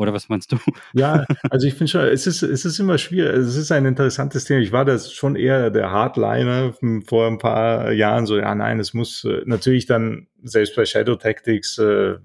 oder 0.00 0.14
was 0.14 0.28
meinst 0.28 0.52
du? 0.52 0.56
Ja, 0.94 1.26
also 1.50 1.66
ich 1.66 1.74
finde 1.74 1.90
schon, 1.90 2.00
es 2.02 2.26
ist, 2.26 2.42
es 2.42 2.64
ist 2.64 2.78
immer 2.78 2.98
schwierig. 2.98 3.36
Es 3.36 3.56
ist 3.56 3.70
ein 3.70 3.84
interessantes 3.84 4.44
Thema. 4.44 4.60
Ich 4.60 4.72
war 4.72 4.84
das 4.84 5.12
schon 5.12 5.36
eher 5.36 5.70
der 5.70 5.90
Hardliner 5.90 6.74
vor 7.06 7.26
ein 7.26 7.38
paar 7.38 7.92
Jahren. 7.92 8.26
So, 8.26 8.38
ja, 8.38 8.54
nein, 8.54 8.80
es 8.80 8.94
muss 8.94 9.24
äh, 9.24 9.42
natürlich 9.44 9.86
dann, 9.86 10.26
selbst 10.42 10.74
bei 10.74 10.86
Shadow 10.86 11.16
Tactics, 11.16 11.78
äh, 11.78 12.16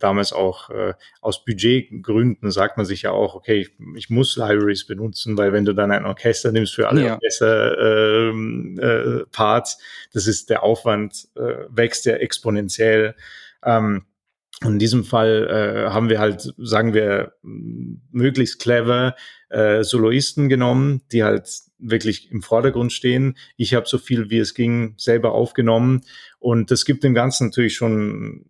damals 0.00 0.32
auch 0.32 0.70
äh, 0.70 0.94
aus 1.20 1.44
Budgetgründen 1.44 2.50
sagt 2.50 2.76
man 2.76 2.86
sich 2.86 3.02
ja 3.02 3.12
auch, 3.12 3.36
okay, 3.36 3.60
ich, 3.60 3.70
ich, 3.96 4.10
muss 4.10 4.36
Libraries 4.36 4.84
benutzen, 4.84 5.38
weil 5.38 5.52
wenn 5.52 5.64
du 5.64 5.74
dann 5.74 5.92
ein 5.92 6.04
Orchester 6.04 6.50
nimmst 6.50 6.74
für 6.74 6.88
alle 6.88 7.04
ja. 7.04 7.14
Orchester 7.14 8.30
ähm, 8.30 8.78
äh, 8.80 9.24
Parts, 9.30 9.78
das 10.12 10.26
ist 10.26 10.50
der 10.50 10.64
Aufwand 10.64 11.28
äh, 11.36 11.66
wächst 11.68 12.04
ja 12.04 12.14
exponentiell. 12.14 13.14
Ähm, 13.64 14.06
in 14.64 14.78
diesem 14.78 15.04
Fall 15.04 15.48
äh, 15.48 15.90
haben 15.90 16.08
wir 16.08 16.18
halt, 16.18 16.54
sagen 16.58 16.94
wir, 16.94 17.32
möglichst 17.42 18.60
clever 18.60 19.14
äh, 19.50 19.82
Soloisten 19.82 20.48
genommen, 20.48 21.02
die 21.12 21.24
halt 21.24 21.48
wirklich 21.78 22.30
im 22.30 22.42
Vordergrund 22.42 22.92
stehen. 22.92 23.36
Ich 23.56 23.74
habe 23.74 23.88
so 23.88 23.98
viel 23.98 24.30
wie 24.30 24.38
es 24.38 24.54
ging 24.54 24.94
selber 24.98 25.32
aufgenommen 25.32 26.02
und 26.38 26.70
das 26.70 26.84
gibt 26.84 27.04
dem 27.04 27.14
Ganzen 27.14 27.46
natürlich 27.48 27.74
schon 27.74 28.44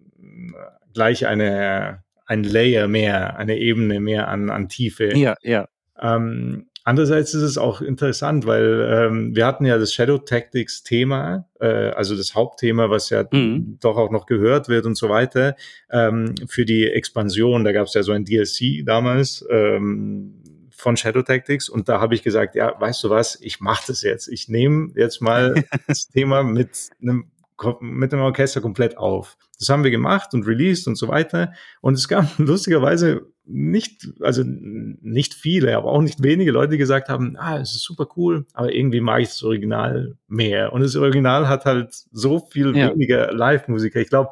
gleich 0.93 1.27
eine 1.27 2.03
ein 2.27 2.45
Layer 2.45 2.89
mehr, 2.89 3.37
eine 3.37 3.59
Ebene 3.59 4.01
mehr 4.01 4.29
an, 4.29 4.51
an 4.51 4.69
Tiefe. 4.69 5.17
Ja, 5.17 5.35
ja. 5.43 5.69
Ähm, 6.01 6.71
Andererseits 6.85 7.35
ist 7.35 7.43
es 7.43 7.59
auch 7.59 7.81
interessant, 7.81 8.47
weil 8.47 8.89
ähm, 8.91 9.37
wir 9.37 9.47
hatten 9.47 9.65
ja 9.65 9.79
das 9.79 9.93
Shadow 9.93 10.19
Tactics 10.19 10.83
Thema, 10.83 11.47
äh, 11.61 11.67
also 11.67 12.17
das 12.17 12.35
Hauptthema, 12.35 12.91
was 12.91 13.11
ja 13.11 13.25
mhm. 13.31 13.79
doch 13.81 13.97
auch 13.97 14.11
noch 14.11 14.27
gehört 14.27 14.69
wird 14.69 14.87
und 14.87 14.97
so 14.97 15.09
weiter, 15.09 15.55
ähm, 15.91 16.35
für 16.49 16.65
die 16.65 16.87
Expansion. 16.89 17.65
Da 17.65 17.73
gab 17.73 17.87
es 17.87 17.95
ja 17.95 18.03
so 18.03 18.13
ein 18.13 18.25
DLC 18.25 18.85
damals 18.85 19.45
ähm, 19.49 20.43
von 20.71 20.97
Shadow 20.97 21.23
Tactics 21.23 21.69
und 21.69 21.89
da 21.89 22.01
habe 22.01 22.15
ich 22.15 22.23
gesagt, 22.23 22.57
ja, 22.57 22.75
weißt 22.79 23.05
du 23.05 23.11
was, 23.11 23.39
ich 23.41 23.61
mache 23.61 23.85
das 23.87 24.03
jetzt. 24.03 24.29
Ich 24.29 24.49
nehme 24.49 24.91
jetzt 24.97 25.21
mal 25.21 25.65
das 25.87 26.09
Thema 26.09 26.43
mit 26.43 26.91
einem 27.01 27.32
mit 27.81 28.13
dem 28.13 28.21
Orchester 28.21 28.61
komplett 28.61 28.99
auf. 28.99 29.37
Das 29.59 29.69
haben 29.69 29.85
wir 29.85 29.91
gemacht 29.91 30.35
und 30.35 30.47
released 30.47 30.87
und 30.87 30.97
so 30.97 31.09
weiter. 31.09 31.53
Und 31.81 31.95
es 31.95 32.09
gab 32.09 32.27
lustigerweise 32.39 33.27
nicht, 33.45 34.09
also 34.21 34.43
nicht 34.45 35.35
viele, 35.35 35.77
aber 35.77 35.91
auch 35.91 36.03
nicht 36.03 36.23
wenige 36.23 36.53
Leute, 36.53 36.73
die 36.73 36.79
gesagt 36.79 37.09
haben, 37.09 37.37
ah, 37.39 37.59
es 37.59 37.73
ist 37.73 37.83
super 37.83 38.07
cool, 38.17 38.47
aber 38.55 38.73
irgendwie 38.73 39.01
mag 39.01 39.21
ich 39.21 39.29
das 39.29 39.43
Original 39.43 40.17
mehr. 40.29 40.73
Und 40.73 40.83
das 40.83 40.97
Original 40.97 41.49
hat 41.49 41.65
halt 41.65 41.93
so 42.13 42.39
viel 42.39 42.77
ja. 42.77 42.91
weniger 42.91 43.33
Live-Musiker. 43.33 44.01
Ich 44.01 44.09
glaube, 44.09 44.31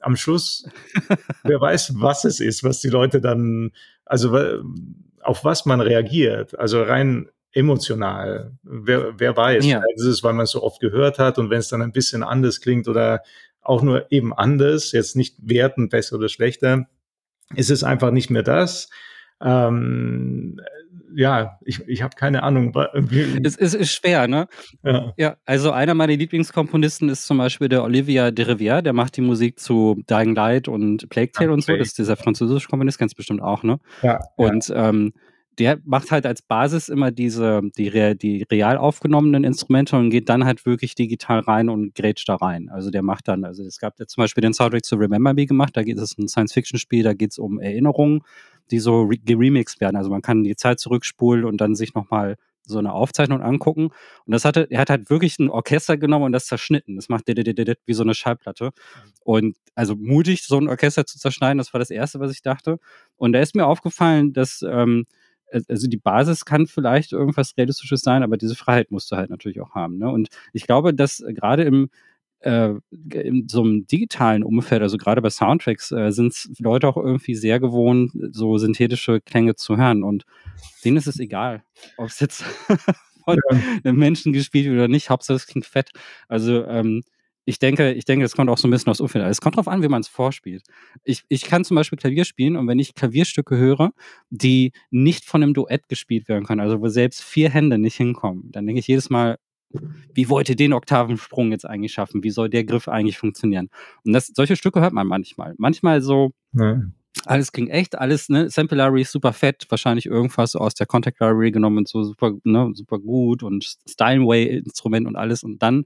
am 0.00 0.16
Schluss, 0.16 0.68
wer 1.44 1.60
weiß, 1.60 1.94
was 1.96 2.24
es 2.24 2.40
ist, 2.40 2.64
was 2.64 2.80
die 2.80 2.88
Leute 2.88 3.20
dann, 3.20 3.72
also 4.04 4.38
auf 5.22 5.44
was 5.44 5.66
man 5.66 5.80
reagiert. 5.80 6.58
Also 6.58 6.82
rein 6.82 7.28
emotional. 7.56 8.52
Wer, 8.62 9.18
wer 9.18 9.36
weiß, 9.36 9.64
ja. 9.64 9.82
ist 9.94 10.04
es, 10.04 10.22
weil 10.22 10.34
man 10.34 10.44
es 10.44 10.50
so 10.50 10.62
oft 10.62 10.80
gehört 10.80 11.18
hat 11.18 11.38
und 11.38 11.48
wenn 11.50 11.58
es 11.58 11.68
dann 11.68 11.82
ein 11.82 11.92
bisschen 11.92 12.22
anders 12.22 12.60
klingt 12.60 12.86
oder 12.86 13.22
auch 13.62 13.82
nur 13.82 14.12
eben 14.12 14.32
anders, 14.34 14.92
jetzt 14.92 15.16
nicht 15.16 15.36
werten, 15.40 15.88
besser 15.88 16.16
oder 16.16 16.28
schlechter, 16.28 16.86
ist 17.54 17.70
es 17.70 17.82
einfach 17.82 18.10
nicht 18.10 18.30
mehr 18.30 18.42
das. 18.42 18.90
Ähm, 19.40 20.60
ja, 21.14 21.58
ich, 21.64 21.80
ich 21.88 22.02
habe 22.02 22.14
keine 22.14 22.42
Ahnung. 22.42 22.74
Es, 23.42 23.56
es 23.56 23.72
ist 23.72 23.92
schwer, 23.92 24.28
ne? 24.28 24.48
Ja. 24.84 25.14
ja, 25.16 25.36
also 25.46 25.70
einer 25.70 25.94
meiner 25.94 26.14
Lieblingskomponisten 26.14 27.08
ist 27.08 27.26
zum 27.26 27.38
Beispiel 27.38 27.70
der 27.70 27.84
Olivia 27.84 28.30
de 28.30 28.44
Rivière, 28.44 28.82
der 28.82 28.92
macht 28.92 29.16
die 29.16 29.22
Musik 29.22 29.58
zu 29.58 30.02
Dying 30.10 30.34
Light 30.34 30.68
und 30.68 31.08
Plague 31.08 31.32
Tale 31.32 31.48
okay. 31.48 31.54
und 31.54 31.64
so. 31.64 31.76
Das 31.76 31.88
ist 31.88 31.98
dieser 31.98 32.16
französische 32.16 32.68
Komponist, 32.68 32.98
ganz 32.98 33.14
bestimmt 33.14 33.40
auch, 33.40 33.62
ne? 33.62 33.78
Ja. 34.02 34.20
Und 34.36 34.68
ja. 34.68 34.90
Ähm, 34.90 35.14
der 35.58 35.78
macht 35.84 36.10
halt 36.10 36.26
als 36.26 36.42
Basis 36.42 36.88
immer 36.88 37.10
diese, 37.10 37.62
die, 37.76 38.16
die 38.18 38.42
real 38.50 38.76
aufgenommenen 38.76 39.44
Instrumente 39.44 39.96
und 39.96 40.10
geht 40.10 40.28
dann 40.28 40.44
halt 40.44 40.66
wirklich 40.66 40.94
digital 40.94 41.40
rein 41.40 41.68
und 41.68 41.94
grätscht 41.94 42.28
da 42.28 42.36
rein. 42.36 42.68
Also 42.68 42.90
der 42.90 43.02
macht 43.02 43.28
dann, 43.28 43.44
also 43.44 43.64
es 43.64 43.78
gab 43.78 43.98
ja 43.98 44.06
zum 44.06 44.22
Beispiel 44.22 44.42
den 44.42 44.52
Soundtrack 44.52 44.84
zu 44.84 44.96
Remember 44.96 45.32
Me 45.32 45.46
gemacht, 45.46 45.76
da 45.76 45.82
geht 45.82 45.98
es 45.98 46.16
ein 46.18 46.28
Science-Fiction-Spiel, 46.28 47.02
da 47.02 47.14
geht 47.14 47.32
es 47.32 47.38
um 47.38 47.58
Erinnerungen 47.58 48.22
die 48.70 48.78
so 48.78 49.08
geremixed 49.24 49.80
werden. 49.80 49.96
Also 49.96 50.10
man 50.10 50.22
kann 50.22 50.44
die 50.44 50.56
Zeit 50.56 50.80
zurückspulen 50.80 51.44
und 51.44 51.60
dann 51.60 51.74
sich 51.74 51.94
nochmal 51.94 52.36
so 52.68 52.78
eine 52.78 52.92
Aufzeichnung 52.92 53.42
angucken. 53.42 53.86
Und 53.86 54.32
das 54.32 54.44
hatte, 54.44 54.66
er 54.70 54.80
hat 54.80 54.90
halt 54.90 55.08
wirklich 55.08 55.38
ein 55.38 55.48
Orchester 55.48 55.96
genommen 55.96 56.24
und 56.24 56.32
das 56.32 56.46
zerschnitten. 56.46 56.96
Das 56.96 57.08
macht 57.08 57.28
wie 57.28 57.94
so 57.94 58.02
eine 58.02 58.14
Schallplatte. 58.14 58.70
Und 59.22 59.56
also 59.76 59.94
mutig, 59.94 60.42
so 60.42 60.58
ein 60.58 60.68
Orchester 60.68 61.06
zu 61.06 61.18
zerschneiden, 61.18 61.58
das 61.58 61.72
war 61.72 61.78
das 61.78 61.90
Erste, 61.90 62.18
was 62.18 62.32
ich 62.32 62.42
dachte. 62.42 62.78
Und 63.16 63.32
da 63.32 63.40
ist 63.40 63.54
mir 63.54 63.66
aufgefallen, 63.66 64.32
dass, 64.32 64.64
ähm, 64.68 65.06
also 65.68 65.88
die 65.88 65.96
Basis 65.96 66.44
kann 66.44 66.66
vielleicht 66.66 67.12
irgendwas 67.12 67.54
Realistisches 67.56 68.00
sein, 68.00 68.22
aber 68.22 68.36
diese 68.36 68.54
Freiheit 68.54 68.90
musst 68.90 69.10
du 69.10 69.16
halt 69.16 69.30
natürlich 69.30 69.60
auch 69.60 69.74
haben. 69.74 69.98
Ne? 69.98 70.10
Und 70.10 70.28
ich 70.52 70.66
glaube, 70.66 70.94
dass 70.94 71.22
gerade 71.26 71.64
im 71.64 71.88
äh, 72.40 72.74
in 73.12 73.48
so 73.48 73.62
einem 73.62 73.86
digitalen 73.86 74.44
Umfeld, 74.44 74.82
also 74.82 74.98
gerade 74.98 75.22
bei 75.22 75.30
Soundtracks, 75.30 75.90
äh, 75.92 76.10
sind 76.10 76.34
Leute 76.58 76.86
auch 76.86 76.96
irgendwie 76.96 77.34
sehr 77.34 77.58
gewohnt, 77.60 78.12
so 78.32 78.58
synthetische 78.58 79.20
Klänge 79.20 79.54
zu 79.56 79.76
hören. 79.76 80.02
Und 80.02 80.24
denen 80.84 80.96
ist 80.96 81.06
es 81.06 81.18
egal, 81.18 81.62
ob 81.96 82.08
es 82.08 82.20
jetzt 82.20 82.42
von 83.24 83.38
ja. 83.50 83.58
einem 83.84 83.96
Menschen 83.96 84.32
gespielt 84.32 84.66
wird 84.66 84.76
oder 84.76 84.88
nicht. 84.88 85.10
Hauptsache 85.10 85.36
es 85.36 85.46
klingt 85.46 85.66
fett. 85.66 85.90
Also 86.28 86.64
ähm, 86.66 87.02
ich 87.46 87.60
denke, 87.60 87.92
ich 87.92 88.04
denke, 88.04 88.24
es 88.24 88.34
kommt 88.34 88.50
auch 88.50 88.58
so 88.58 88.66
ein 88.66 88.72
bisschen 88.72 88.90
aus 88.90 89.00
Umfeld. 89.00 89.24
Es 89.24 89.40
kommt 89.40 89.54
darauf 89.54 89.68
an, 89.68 89.80
wie 89.82 89.88
man 89.88 90.00
es 90.00 90.08
vorspielt. 90.08 90.64
Ich, 91.04 91.22
ich 91.28 91.42
kann 91.42 91.64
zum 91.64 91.76
Beispiel 91.76 91.96
Klavier 91.96 92.24
spielen 92.24 92.56
und 92.56 92.66
wenn 92.66 92.80
ich 92.80 92.94
Klavierstücke 92.94 93.56
höre, 93.56 93.92
die 94.30 94.72
nicht 94.90 95.24
von 95.24 95.42
einem 95.42 95.54
Duett 95.54 95.88
gespielt 95.88 96.28
werden 96.28 96.44
können, 96.44 96.60
also 96.60 96.80
wo 96.80 96.88
selbst 96.88 97.22
vier 97.22 97.48
Hände 97.48 97.78
nicht 97.78 97.96
hinkommen, 97.96 98.50
dann 98.50 98.66
denke 98.66 98.80
ich 98.80 98.88
jedes 98.88 99.10
Mal, 99.10 99.38
wie 100.12 100.28
wollt 100.28 100.48
ihr 100.48 100.56
den 100.56 100.72
Oktavensprung 100.72 101.52
jetzt 101.52 101.66
eigentlich 101.66 101.92
schaffen? 101.92 102.24
Wie 102.24 102.30
soll 102.30 102.50
der 102.50 102.64
Griff 102.64 102.88
eigentlich 102.88 103.18
funktionieren? 103.18 103.68
Und 104.04 104.12
das, 104.12 104.26
solche 104.34 104.56
Stücke 104.56 104.80
hört 104.80 104.92
man 104.92 105.06
manchmal. 105.06 105.54
Manchmal 105.56 106.02
so, 106.02 106.32
ja. 106.52 106.82
Alles 107.24 107.52
klingt 107.52 107.70
echt, 107.70 107.98
alles, 107.98 108.28
ne, 108.28 108.50
Sample 108.50 108.76
Library 108.76 109.02
ist 109.02 109.12
super 109.12 109.32
fett, 109.32 109.66
wahrscheinlich 109.68 110.06
irgendwas 110.06 110.54
aus 110.54 110.74
der 110.74 110.86
Contact 110.86 111.20
Library 111.20 111.50
genommen 111.50 111.78
und 111.78 111.88
so 111.88 112.02
super, 112.04 112.32
ne, 112.44 112.70
super 112.74 112.98
gut 112.98 113.42
und 113.42 113.76
Steinway-Instrument 113.88 115.06
und 115.06 115.16
alles. 115.16 115.42
Und 115.42 115.62
dann 115.62 115.84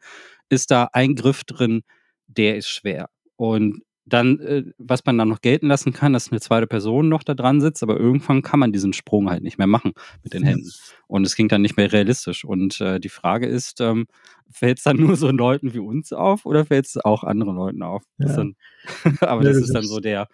ist 0.49 0.71
da 0.71 0.89
ein 0.93 1.15
Griff 1.15 1.45
drin, 1.45 1.83
der 2.27 2.57
ist 2.57 2.69
schwer. 2.69 3.09
Und 3.37 3.83
dann, 4.13 4.41
äh, 4.41 4.65
was 4.79 5.05
man 5.05 5.19
dann 5.19 5.29
noch 5.29 5.41
gelten 5.41 5.69
lassen 5.69 5.93
kann, 5.93 6.13
dass 6.13 6.31
eine 6.31 6.41
zweite 6.41 6.67
Person 6.67 7.09
noch 7.09 7.23
da 7.23 7.35
dran 7.35 7.61
sitzt, 7.61 7.83
aber 7.83 7.99
irgendwann 7.99 8.43
kann 8.43 8.61
man 8.61 8.73
diesen 8.73 8.93
Sprung 8.93 9.31
halt 9.31 9.43
nicht 9.43 9.59
mehr 9.59 9.67
machen 9.67 9.93
mit 10.23 10.35
den 10.35 10.43
Händen. 10.43 10.71
Und 11.07 11.27
es 11.27 11.37
ging 11.37 11.49
dann 11.49 11.63
nicht 11.63 11.77
mehr 11.77 11.93
realistisch. 11.93 12.45
Und 12.45 12.81
äh, 12.81 12.99
die 12.99 13.09
Frage 13.09 13.47
ist, 13.47 13.81
ähm, 13.81 14.07
fällt 14.51 14.79
es 14.79 14.85
dann 14.85 14.97
nur 15.01 15.17
so 15.17 15.31
Leuten 15.31 15.75
wie 15.75 15.79
uns 15.79 16.13
auf 16.13 16.45
oder 16.45 16.65
fällt 16.65 16.87
es 16.87 16.97
auch 16.97 17.25
anderen 17.25 17.57
Leuten 17.57 17.83
auf? 17.83 18.03
Ja. 18.19 18.35
Dann, 18.35 18.57
aber 19.21 19.43
ja, 19.43 19.49
das, 19.49 19.59
das, 19.59 19.69
ist 19.69 19.75
dann 19.75 19.85
so 19.85 20.01
der, 20.01 20.29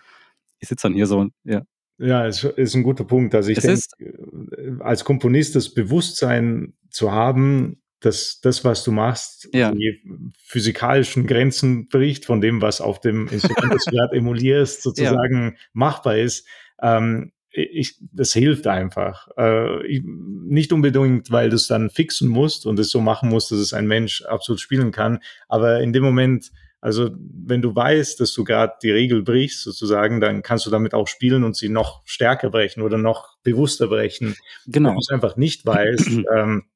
ich 0.58 0.68
sitze 0.68 0.88
dann 0.88 0.94
hier 0.94 1.06
so, 1.06 1.28
ja. 1.44 1.62
Ja, 1.98 2.26
es 2.26 2.44
ist 2.44 2.74
ein 2.74 2.82
guter 2.82 3.04
Punkt. 3.04 3.34
Also 3.34 3.50
ich 3.50 3.58
denke, 3.58 3.80
äh, 4.00 4.82
als 4.82 5.04
Komponist 5.04 5.56
das 5.56 5.72
Bewusstsein 5.72 6.74
zu 6.90 7.12
haben, 7.12 7.80
dass 8.00 8.40
das, 8.42 8.64
was 8.64 8.84
du 8.84 8.92
machst, 8.92 9.48
ja. 9.54 9.72
die 9.72 10.02
physikalischen 10.44 11.26
Grenzen 11.26 11.88
bricht 11.88 12.26
von 12.26 12.40
dem, 12.40 12.60
was 12.60 12.82
auf 12.82 13.00
dem 13.00 13.28
Instrument, 13.28 13.72
das 13.72 13.84
du 13.84 13.90
gerade 13.92 14.16
emulierst, 14.16 14.82
sozusagen 14.82 15.52
ja. 15.52 15.60
machbar 15.72 16.18
ist. 16.18 16.46
Ähm, 16.82 17.32
ich, 17.50 17.98
das 18.12 18.34
hilft 18.34 18.66
einfach. 18.66 19.28
Äh, 19.38 19.86
ich, 19.86 20.02
nicht 20.04 20.74
unbedingt, 20.74 21.30
weil 21.30 21.48
du 21.48 21.56
es 21.56 21.68
dann 21.68 21.88
fixen 21.88 22.28
musst 22.28 22.66
und 22.66 22.78
es 22.78 22.90
so 22.90 23.00
machen 23.00 23.30
musst, 23.30 23.50
dass 23.50 23.58
es 23.58 23.72
ein 23.72 23.86
Mensch 23.86 24.22
absolut 24.22 24.60
spielen 24.60 24.92
kann. 24.92 25.20
Aber 25.48 25.80
in 25.80 25.94
dem 25.94 26.02
Moment, 26.02 26.50
also 26.86 27.10
wenn 27.18 27.62
du 27.62 27.74
weißt, 27.74 28.20
dass 28.20 28.32
du 28.32 28.44
gerade 28.44 28.74
die 28.80 28.92
Regel 28.92 29.24
brichst, 29.24 29.64
sozusagen, 29.64 30.20
dann 30.20 30.42
kannst 30.42 30.66
du 30.66 30.70
damit 30.70 30.94
auch 30.94 31.08
spielen 31.08 31.42
und 31.42 31.56
sie 31.56 31.68
noch 31.68 32.02
stärker 32.04 32.48
brechen 32.48 32.80
oder 32.80 32.96
noch 32.96 33.38
bewusster 33.42 33.88
brechen. 33.88 34.36
Genau. 34.68 34.90
Wenn 34.90 34.94
du 34.94 35.00
es 35.00 35.10
einfach 35.10 35.36
nicht 35.36 35.66
weißt, 35.66 36.08
ähm, 36.36 36.66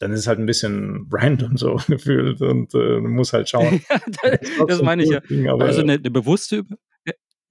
dann 0.00 0.10
ist 0.10 0.18
es 0.18 0.26
halt 0.26 0.40
ein 0.40 0.46
bisschen 0.46 1.08
random 1.12 1.56
so 1.56 1.76
gefühlt 1.86 2.40
und 2.42 2.74
äh, 2.74 2.98
muss 2.98 3.32
halt 3.32 3.48
schauen. 3.48 3.80
das, 4.24 4.40
das 4.66 4.82
meine 4.82 5.04
ich 5.04 5.10
ja. 5.10 5.20
Ding, 5.20 5.48
also 5.48 5.82
eine, 5.82 5.92
eine 5.92 6.10
bewusste 6.10 6.64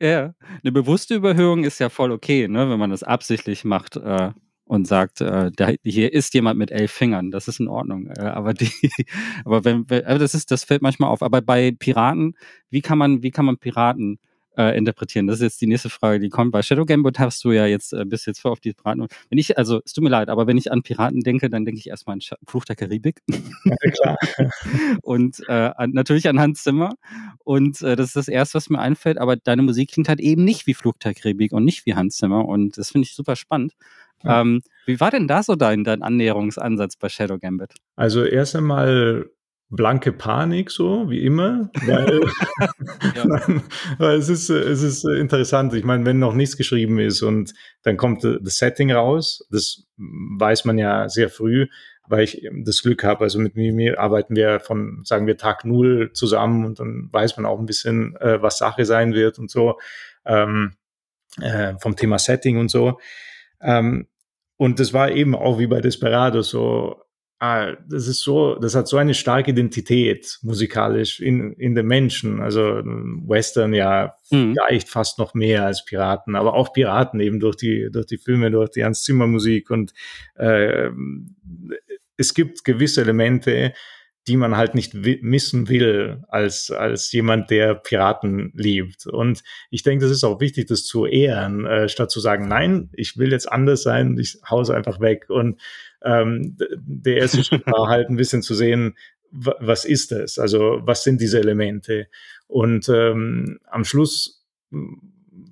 ja, 0.01 0.33
eine 0.61 0.71
bewusste 0.73 1.15
Überhöhung 1.15 1.63
ist 1.63 1.79
ja 1.79 1.87
voll 1.87 2.11
okay, 2.11 2.49
ne, 2.49 2.69
wenn 2.69 2.79
man 2.79 2.89
das 2.89 3.03
absichtlich 3.03 3.63
macht 3.63 3.95
äh, 3.95 4.31
und 4.65 4.87
sagt, 4.87 5.21
äh, 5.21 5.51
da, 5.55 5.71
hier 5.83 6.13
ist 6.13 6.33
jemand 6.33 6.57
mit 6.57 6.71
elf 6.71 6.91
Fingern, 6.91 7.31
das 7.31 7.47
ist 7.47 7.59
in 7.59 7.67
Ordnung. 7.67 8.07
Äh, 8.07 8.21
aber 8.21 8.53
die, 8.53 8.71
aber 9.45 9.65
wenn, 9.65 9.85
aber 9.89 10.19
das 10.19 10.33
ist, 10.33 10.51
das 10.51 10.63
fällt 10.63 10.81
manchmal 10.81 11.09
auf. 11.09 11.21
Aber 11.21 11.41
bei 11.41 11.71
Piraten, 11.71 12.35
wie 12.69 12.81
kann 12.81 12.97
man, 12.97 13.23
wie 13.23 13.31
kann 13.31 13.45
man 13.45 13.57
Piraten 13.57 14.19
äh, 14.57 14.77
interpretieren? 14.77 15.27
Das 15.27 15.37
ist 15.37 15.41
jetzt 15.41 15.61
die 15.61 15.67
nächste 15.67 15.89
Frage, 15.89 16.19
die 16.19 16.29
kommt. 16.29 16.53
Bei 16.53 16.61
Shadow 16.61 16.85
Gambit 16.85 17.19
hast 17.19 17.43
du 17.43 17.51
ja 17.51 17.65
jetzt 17.65 17.91
äh, 17.91 18.05
bis 18.05 18.25
jetzt 18.25 18.39
vor 18.39 18.51
auf 18.51 18.61
die 18.61 18.71
Piraten. 18.71 19.05
Wenn 19.29 19.37
ich, 19.37 19.57
also 19.57 19.81
es 19.83 19.91
tut 19.91 20.03
mir 20.03 20.09
leid, 20.09 20.29
aber 20.29 20.47
wenn 20.47 20.57
ich 20.57 20.71
an 20.71 20.81
Piraten 20.81 21.21
denke, 21.21 21.49
dann 21.49 21.65
denke 21.65 21.79
ich 21.79 21.87
erstmal 21.87 22.13
an 22.15 22.21
Sch 22.21 22.33
Fluch 22.47 22.63
der 22.63 22.77
Karibik. 22.77 23.21
Ja, 23.65 23.75
klar. 23.91 24.17
und 25.03 25.41
äh, 25.49 25.71
an, 25.75 25.91
natürlich 25.91 26.29
an 26.29 26.39
Hans 26.39 26.63
Zimmer. 26.63 26.93
Und 27.43 27.81
äh, 27.81 27.97
das 27.97 28.07
ist 28.07 28.15
das 28.15 28.27
Erste, 28.29 28.55
was 28.55 28.69
mir 28.69 28.79
einfällt. 28.79 29.17
Aber 29.17 29.35
deine 29.35 29.61
Musik 29.61 29.91
klingt 29.91 30.07
halt 30.07 30.21
eben 30.21 30.45
nicht 30.45 30.67
wie 30.67 30.73
Fluch 30.73 30.95
der 31.03 31.13
Karibik 31.13 31.51
und 31.51 31.65
nicht 31.65 31.85
wie 31.85 31.95
Hans 31.95 32.15
Zimmer. 32.15 32.45
Und 32.45 32.77
das 32.77 32.91
finde 32.91 33.07
ich 33.07 33.13
super 33.13 33.35
spannend. 33.35 33.73
Ja. 34.23 34.41
Ähm, 34.41 34.61
wie 34.85 34.99
war 34.99 35.11
denn 35.11 35.27
da 35.27 35.43
so 35.43 35.55
dein, 35.55 35.83
dein 35.83 36.01
Annäherungsansatz 36.01 36.97
bei 36.97 37.09
Shadow 37.09 37.37
Gambit? 37.37 37.73
Also 37.95 38.23
erst 38.23 38.55
einmal 38.55 39.29
blanke 39.69 40.13
Panik, 40.13 40.69
so 40.69 41.09
wie 41.09 41.25
immer, 41.25 41.69
weil, 41.85 42.21
weil 43.97 44.17
es, 44.17 44.29
ist, 44.29 44.49
es 44.49 44.83
ist 44.83 45.03
interessant. 45.05 45.73
Ich 45.73 45.83
meine, 45.83 46.05
wenn 46.05 46.19
noch 46.19 46.33
nichts 46.33 46.57
geschrieben 46.57 46.99
ist 46.99 47.21
und 47.21 47.53
dann 47.81 47.97
kommt 47.97 48.23
das 48.23 48.57
Setting 48.57 48.91
raus, 48.91 49.45
das 49.49 49.85
weiß 49.97 50.65
man 50.65 50.77
ja 50.77 51.09
sehr 51.09 51.29
früh, 51.29 51.67
weil 52.07 52.23
ich 52.23 52.47
das 52.63 52.83
Glück 52.83 53.03
habe. 53.03 53.23
Also 53.23 53.39
mit 53.39 53.55
mir 53.55 53.99
arbeiten 53.99 54.35
wir 54.35 54.59
von, 54.59 55.01
sagen 55.05 55.25
wir, 55.25 55.37
Tag 55.37 55.65
Null 55.65 56.11
zusammen 56.13 56.65
und 56.65 56.79
dann 56.79 57.09
weiß 57.11 57.37
man 57.37 57.45
auch 57.45 57.59
ein 57.59 57.65
bisschen, 57.65 58.15
äh, 58.17 58.41
was 58.41 58.59
Sache 58.59 58.85
sein 58.85 59.13
wird 59.13 59.39
und 59.39 59.49
so, 59.49 59.79
ähm, 60.25 60.73
äh, 61.41 61.73
vom 61.79 61.95
Thema 61.95 62.19
Setting 62.19 62.57
und 62.57 62.69
so. 62.69 62.99
Ähm, 63.61 64.07
und 64.57 64.79
das 64.79 64.93
war 64.93 65.11
eben 65.11 65.35
auch 65.35 65.59
wie 65.59 65.67
bei 65.67 65.81
Desperado 65.81 66.41
so, 66.41 67.01
ah, 67.39 67.73
das 67.89 68.07
ist 68.07 68.21
so, 68.21 68.55
das 68.55 68.75
hat 68.75 68.87
so 68.87 68.97
eine 68.97 69.13
starke 69.13 69.51
Identität 69.51 70.39
musikalisch 70.43 71.19
in, 71.19 71.53
in 71.53 71.75
den 71.75 71.85
Menschen. 71.85 72.39
Also 72.39 72.61
Western 72.61 73.73
ja 73.73 74.13
mhm. 74.31 74.53
vielleicht 74.53 74.89
fast 74.89 75.19
noch 75.19 75.33
mehr 75.33 75.65
als 75.65 75.83
Piraten, 75.83 76.35
aber 76.35 76.53
auch 76.53 76.71
Piraten 76.71 77.19
eben 77.19 77.39
durch 77.39 77.57
die, 77.57 77.89
durch 77.91 78.05
die 78.05 78.17
Filme, 78.17 78.51
durch 78.51 78.69
die 78.71 78.85
Hans 78.85 79.03
Zimmer 79.03 79.27
Musik 79.27 79.69
und 79.69 79.93
äh, 80.35 80.89
es 82.15 82.33
gibt 82.33 82.63
gewisse 82.63 83.01
Elemente, 83.01 83.73
die 84.27 84.37
man 84.37 84.55
halt 84.55 84.73
nicht 84.73 84.93
missen 84.93 85.67
will 85.67 86.23
als, 86.29 86.71
als 86.71 87.11
jemand, 87.11 87.49
der 87.49 87.75
Piraten 87.75 88.53
liebt. 88.55 89.05
Und 89.05 89.43
ich 89.69 89.83
denke, 89.83 90.05
das 90.05 90.13
ist 90.13 90.23
auch 90.23 90.39
wichtig, 90.39 90.67
das 90.67 90.85
zu 90.85 91.05
ehren, 91.05 91.65
äh, 91.65 91.89
statt 91.89 92.09
zu 92.09 92.19
sagen, 92.19 92.47
nein, 92.47 92.89
ich 92.93 93.17
will 93.17 93.31
jetzt 93.31 93.51
anders 93.51 93.83
sein, 93.83 94.17
ich 94.17 94.39
hause 94.49 94.75
einfach 94.75 95.01
weg. 95.01 95.29
Und 95.29 95.59
ähm, 96.03 96.57
der 96.79 97.17
erste 97.17 97.43
Schritt 97.43 97.65
war 97.67 97.89
halt 97.89 98.09
ein 98.09 98.15
bisschen 98.15 98.41
zu 98.41 98.53
sehen, 98.53 98.95
was 99.35 99.83
ist 99.83 100.11
das? 100.11 100.37
Also 100.37 100.79
was 100.83 101.03
sind 101.03 101.19
diese 101.19 101.39
Elemente? 101.39 102.07
Und 102.47 102.87
ähm, 102.87 103.59
am 103.65 103.83
Schluss 103.83 104.45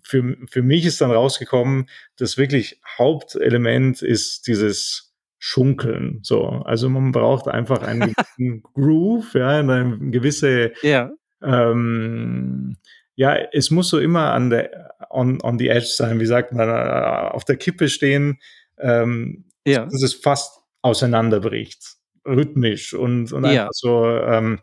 für, 0.04 0.38
für 0.50 0.62
mich 0.62 0.86
ist 0.86 1.02
dann 1.02 1.12
rausgekommen, 1.12 1.90
das 2.18 2.38
wirklich 2.38 2.80
Hauptelement 2.98 4.02
ist 4.02 4.48
dieses 4.48 5.11
Schunkeln. 5.44 6.20
So, 6.22 6.44
also 6.44 6.88
man 6.88 7.12
braucht 7.12 7.48
einfach 7.48 7.82
einen 7.82 8.14
Groove, 8.76 9.34
ja, 9.34 9.50
eine 9.50 9.98
gewisse, 10.12 10.72
ja. 10.84 11.10
Ähm, 11.44 12.78
ja, 13.16 13.36
es 13.52 13.72
muss 13.72 13.90
so 13.90 13.98
immer 13.98 14.34
an 14.34 14.52
der 14.52 14.96
on, 15.10 15.42
on 15.42 15.58
the 15.58 15.70
edge 15.70 15.88
sein, 15.88 16.20
wie 16.20 16.28
sagt 16.28 16.54
man, 16.54 16.70
äh, 16.70 17.30
auf 17.32 17.44
der 17.44 17.58
Kippe 17.58 17.90
stehen. 17.90 18.40
Ähm, 18.78 19.46
ja. 19.66 19.86
dass 19.86 20.04
es 20.04 20.14
fast 20.14 20.62
auseinanderbricht, 20.84 21.96
rhythmisch 22.26 22.94
und, 22.94 23.34
und 23.34 23.46
einfach 23.46 23.70
so. 23.72 24.06
Ähm, 24.06 24.60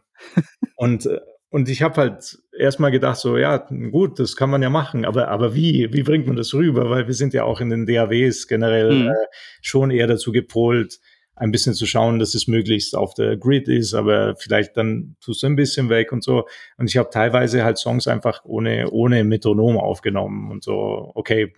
und, 0.76 1.08
und 1.50 1.68
ich 1.68 1.82
habe 1.82 1.96
halt 1.96 2.38
erstmal 2.58 2.90
gedacht, 2.90 3.18
so, 3.18 3.38
ja, 3.38 3.56
gut, 3.90 4.18
das 4.18 4.36
kann 4.36 4.50
man 4.50 4.62
ja 4.62 4.70
machen, 4.70 5.04
aber, 5.04 5.28
aber 5.28 5.54
wie? 5.54 5.92
Wie 5.92 6.02
bringt 6.02 6.26
man 6.26 6.36
das 6.36 6.52
rüber? 6.54 6.90
Weil 6.90 7.06
wir 7.06 7.14
sind 7.14 7.32
ja 7.32 7.44
auch 7.44 7.60
in 7.60 7.70
den 7.70 7.86
DAWs 7.86 8.48
generell 8.48 8.92
mhm. 8.92 9.08
äh, 9.08 9.26
schon 9.62 9.90
eher 9.90 10.06
dazu 10.06 10.32
gepolt, 10.32 10.98
ein 11.36 11.52
bisschen 11.52 11.74
zu 11.74 11.86
schauen, 11.86 12.18
dass 12.18 12.34
es 12.34 12.48
möglichst 12.48 12.96
auf 12.96 13.14
der 13.14 13.36
Grid 13.36 13.68
ist, 13.68 13.94
aber 13.94 14.34
vielleicht 14.36 14.76
dann 14.76 15.16
tust 15.20 15.42
du 15.42 15.46
ein 15.46 15.54
bisschen 15.54 15.88
weg 15.88 16.10
und 16.12 16.24
so. 16.24 16.46
Und 16.76 16.90
ich 16.90 16.96
habe 16.96 17.10
teilweise 17.10 17.62
halt 17.62 17.78
Songs 17.78 18.08
einfach 18.08 18.44
ohne, 18.44 18.90
ohne 18.90 19.22
Metronom 19.22 19.78
aufgenommen 19.78 20.50
und 20.50 20.64
so, 20.64 21.12
okay, 21.14 21.52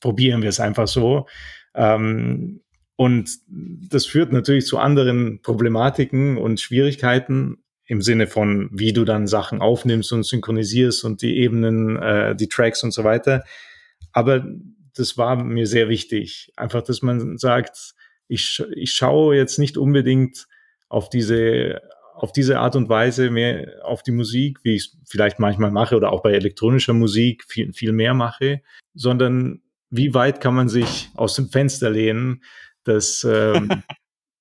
probieren 0.00 0.42
wir 0.42 0.48
es 0.48 0.58
einfach 0.58 0.88
so. 0.88 1.26
Ähm, 1.74 2.60
und 2.96 3.30
das 3.48 4.04
führt 4.04 4.32
natürlich 4.32 4.66
zu 4.66 4.78
anderen 4.78 5.40
Problematiken 5.42 6.36
und 6.36 6.60
Schwierigkeiten 6.60 7.62
im 7.90 8.00
Sinne 8.02 8.28
von, 8.28 8.70
wie 8.72 8.92
du 8.92 9.04
dann 9.04 9.26
Sachen 9.26 9.60
aufnimmst 9.60 10.12
und 10.12 10.22
synchronisierst 10.22 11.04
und 11.04 11.22
die 11.22 11.38
Ebenen, 11.38 11.96
äh, 11.96 12.36
die 12.36 12.48
Tracks 12.48 12.84
und 12.84 12.92
so 12.92 13.02
weiter. 13.02 13.42
Aber 14.12 14.46
das 14.94 15.18
war 15.18 15.42
mir 15.42 15.66
sehr 15.66 15.88
wichtig. 15.88 16.52
Einfach, 16.56 16.82
dass 16.82 17.02
man 17.02 17.36
sagt, 17.36 17.94
ich, 18.28 18.62
ich 18.76 18.92
schaue 18.92 19.34
jetzt 19.34 19.58
nicht 19.58 19.76
unbedingt 19.76 20.46
auf 20.88 21.10
diese, 21.10 21.82
auf 22.14 22.30
diese 22.30 22.60
Art 22.60 22.76
und 22.76 22.88
Weise 22.88 23.28
mehr 23.28 23.80
auf 23.82 24.04
die 24.04 24.12
Musik, 24.12 24.60
wie 24.62 24.76
ich 24.76 24.82
es 24.82 24.96
vielleicht 25.08 25.40
manchmal 25.40 25.72
mache 25.72 25.96
oder 25.96 26.12
auch 26.12 26.22
bei 26.22 26.32
elektronischer 26.32 26.94
Musik 26.94 27.42
viel, 27.48 27.72
viel 27.72 27.90
mehr 27.90 28.14
mache, 28.14 28.62
sondern 28.94 29.62
wie 29.90 30.14
weit 30.14 30.40
kann 30.40 30.54
man 30.54 30.68
sich 30.68 31.08
aus 31.16 31.34
dem 31.34 31.48
Fenster 31.48 31.90
lehnen 31.90 32.40
dass, 32.84 33.24
ähm, 33.24 33.68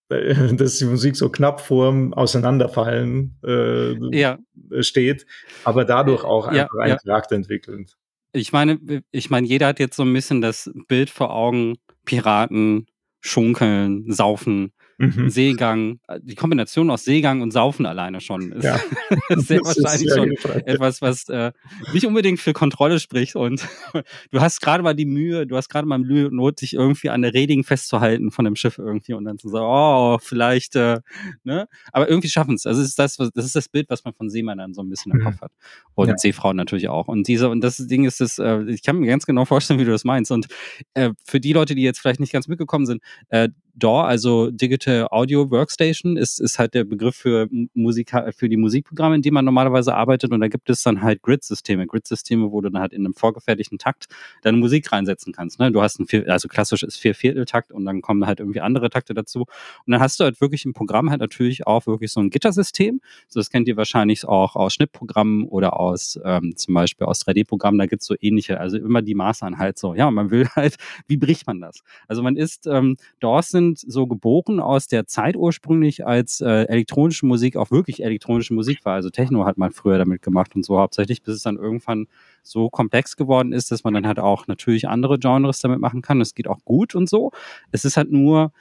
dass 0.53 0.77
die 0.77 0.85
Musik 0.85 1.15
so 1.15 1.29
knapp 1.29 1.61
vorm 1.61 2.13
Auseinanderfallen 2.13 3.37
äh, 3.45 4.17
ja. 4.17 4.39
steht, 4.79 5.25
aber 5.63 5.85
dadurch 5.85 6.23
auch 6.23 6.47
einfach 6.47 6.75
ja, 6.75 6.81
einen 6.81 6.93
ja. 6.93 6.97
Charakter 6.97 7.35
entwickelnd. 7.35 7.95
Ich 8.31 8.51
meine, 8.51 8.79
ich 9.11 9.29
meine, 9.29 9.47
jeder 9.47 9.67
hat 9.67 9.79
jetzt 9.79 9.95
so 9.95 10.03
ein 10.03 10.13
bisschen 10.13 10.41
das 10.41 10.71
Bild 10.87 11.09
vor 11.09 11.33
Augen, 11.33 11.77
Piraten, 12.05 12.87
Schunkeln, 13.21 14.11
Saufen, 14.11 14.71
Mhm. 14.99 15.29
Seegang, 15.29 15.99
äh, 16.09 16.19
die 16.21 16.35
Kombination 16.35 16.89
aus 16.89 17.05
Seegang 17.05 17.41
und 17.41 17.51
Saufen 17.51 17.85
alleine 17.85 18.19
schon 18.19 18.51
ist, 18.51 18.65
ja. 18.65 18.77
sehr 19.37 19.59
das 19.59 19.77
wahrscheinlich 19.77 20.13
schon 20.13 20.35
Fall. 20.35 20.61
etwas, 20.65 21.01
was 21.01 21.29
äh, 21.29 21.53
nicht 21.93 22.05
unbedingt 22.05 22.41
für 22.41 22.51
Kontrolle 22.51 22.99
spricht. 22.99 23.37
Und 23.37 23.65
du 24.31 24.41
hast 24.41 24.59
gerade 24.59 24.83
mal 24.83 24.93
die 24.93 25.05
Mühe, 25.05 25.47
du 25.47 25.55
hast 25.55 25.69
gerade 25.69 25.87
mal 25.87 25.99
Mühe 25.99 26.27
und 26.27 26.35
Not, 26.35 26.59
dich 26.59 26.73
irgendwie 26.73 27.09
an 27.09 27.21
der 27.21 27.33
Reding 27.33 27.63
festzuhalten 27.63 28.29
von 28.31 28.43
dem 28.43 28.57
Schiff 28.57 28.77
irgendwie 28.77 29.13
und 29.13 29.23
dann 29.23 29.37
zu 29.37 29.47
sagen, 29.47 29.65
oh, 29.65 30.17
vielleicht, 30.21 30.75
äh, 30.75 30.99
ne? 31.45 31.69
Aber 31.93 32.09
irgendwie 32.09 32.27
schaffen 32.27 32.55
es. 32.55 32.65
Also 32.65 32.81
ist 32.81 32.99
das, 32.99 33.15
das 33.15 33.45
ist 33.45 33.55
das 33.55 33.69
Bild, 33.69 33.89
was 33.89 34.03
man 34.03 34.13
von 34.13 34.29
Seemännern 34.29 34.73
so 34.73 34.81
ein 34.81 34.89
bisschen 34.89 35.13
im 35.13 35.19
mhm. 35.19 35.23
Kopf 35.23 35.41
hat. 35.41 35.51
Und 35.95 36.09
ja. 36.09 36.17
Seefrauen 36.17 36.57
natürlich 36.57 36.89
auch. 36.89 37.07
Und 37.07 37.25
diese, 37.29 37.47
und 37.47 37.61
das 37.61 37.77
Ding 37.77 38.03
ist 38.03 38.19
das, 38.19 38.37
äh, 38.37 38.63
ich 38.67 38.83
kann 38.83 38.97
mir 38.97 39.07
ganz 39.07 39.25
genau 39.25 39.45
vorstellen, 39.45 39.79
wie 39.79 39.85
du 39.85 39.91
das 39.91 40.03
meinst. 40.03 40.29
Und 40.29 40.47
äh, 40.93 41.11
für 41.23 41.39
die 41.39 41.53
Leute, 41.53 41.73
die 41.73 41.83
jetzt 41.83 41.99
vielleicht 41.99 42.19
nicht 42.19 42.33
ganz 42.33 42.49
mitgekommen 42.49 42.85
sind, 42.85 43.01
äh, 43.29 43.47
DAW, 43.79 44.01
also 44.01 44.51
Digital 44.51 45.07
Audio 45.09 45.49
Workstation, 45.49 46.17
ist, 46.17 46.39
ist 46.39 46.59
halt 46.59 46.73
der 46.73 46.83
Begriff 46.83 47.15
für 47.15 47.47
Musik, 47.73 48.11
für 48.35 48.49
die 48.49 48.57
Musikprogramme, 48.57 49.15
in 49.15 49.21
denen 49.21 49.33
man 49.33 49.45
normalerweise 49.45 49.95
arbeitet. 49.95 50.31
Und 50.31 50.41
da 50.41 50.47
gibt 50.47 50.69
es 50.69 50.83
dann 50.83 51.01
halt 51.01 51.21
Grid-Systeme. 51.21 51.87
Grid-Systeme, 51.87 52.51
wo 52.51 52.61
du 52.61 52.69
dann 52.69 52.81
halt 52.81 52.93
in 52.93 53.05
einem 53.05 53.13
vorgefertigten 53.13 53.77
Takt 53.77 54.07
deine 54.41 54.57
Musik 54.57 54.91
reinsetzen 54.91 55.33
kannst. 55.33 55.59
Ne? 55.59 55.71
Du 55.71 55.81
hast 55.81 55.99
ein 55.99 56.07
vier, 56.07 56.29
also 56.29 56.47
klassisch 56.47 56.83
ist 56.83 56.97
vier 56.97 57.15
Vierteltakt 57.15 57.71
und 57.71 57.85
dann 57.85 58.01
kommen 58.01 58.25
halt 58.25 58.39
irgendwie 58.39 58.61
andere 58.61 58.89
Takte 58.89 59.13
dazu. 59.13 59.41
Und 59.85 59.91
dann 59.91 59.99
hast 59.99 60.19
du 60.19 60.23
halt 60.23 60.41
wirklich 60.41 60.65
im 60.65 60.73
Programm 60.73 61.09
halt 61.09 61.21
natürlich 61.21 61.67
auch 61.67 61.87
wirklich 61.87 62.11
so 62.11 62.19
ein 62.19 62.29
Gittersystem. 62.29 63.01
So, 63.27 63.39
das 63.39 63.49
kennt 63.49 63.67
ihr 63.67 63.77
wahrscheinlich 63.77 64.25
auch 64.25 64.55
aus 64.55 64.73
Schnittprogrammen 64.73 65.47
oder 65.47 65.79
aus 65.79 66.19
ähm, 66.23 66.55
zum 66.55 66.73
Beispiel 66.73 67.07
aus 67.07 67.25
3D-Programmen. 67.25 67.79
Da 67.79 67.85
gibt 67.85 68.01
es 68.01 68.07
so 68.07 68.15
ähnliche, 68.19 68.59
also 68.59 68.77
immer 68.77 69.01
die 69.01 69.15
Maßeinheit 69.15 69.77
so. 69.77 69.93
Ja, 69.93 70.11
man 70.11 70.31
will 70.31 70.47
halt, 70.55 70.75
wie 71.07 71.17
bricht 71.17 71.47
man 71.47 71.61
das? 71.61 71.81
Also 72.07 72.23
man 72.23 72.35
ist, 72.35 72.67
ähm, 72.67 72.97
DAWs 73.19 73.49
sind 73.49 73.68
sind 73.75 73.91
so 73.91 74.07
geboren 74.07 74.59
aus 74.59 74.87
der 74.87 75.07
Zeit 75.07 75.35
ursprünglich, 75.35 76.05
als 76.05 76.41
äh, 76.41 76.63
elektronische 76.63 77.25
Musik 77.25 77.55
auch 77.55 77.71
wirklich 77.71 78.03
elektronische 78.03 78.53
Musik 78.53 78.85
war. 78.85 78.95
Also 78.95 79.09
Techno 79.09 79.45
hat 79.45 79.57
man 79.57 79.71
früher 79.71 79.97
damit 79.97 80.21
gemacht 80.21 80.55
und 80.55 80.65
so 80.65 80.79
hauptsächlich, 80.79 81.21
bis 81.23 81.35
es 81.35 81.43
dann 81.43 81.57
irgendwann 81.57 82.07
so 82.43 82.69
komplex 82.69 83.15
geworden 83.15 83.53
ist, 83.53 83.71
dass 83.71 83.83
man 83.83 83.93
dann 83.93 84.07
halt 84.07 84.19
auch 84.19 84.47
natürlich 84.47 84.87
andere 84.87 85.19
Genres 85.19 85.59
damit 85.59 85.79
machen 85.79 86.01
kann. 86.01 86.21
Es 86.21 86.35
geht 86.35 86.47
auch 86.47 86.63
gut 86.65 86.95
und 86.95 87.09
so. 87.09 87.31
Es 87.71 87.85
ist 87.85 87.97
halt 87.97 88.11
nur, 88.11 88.51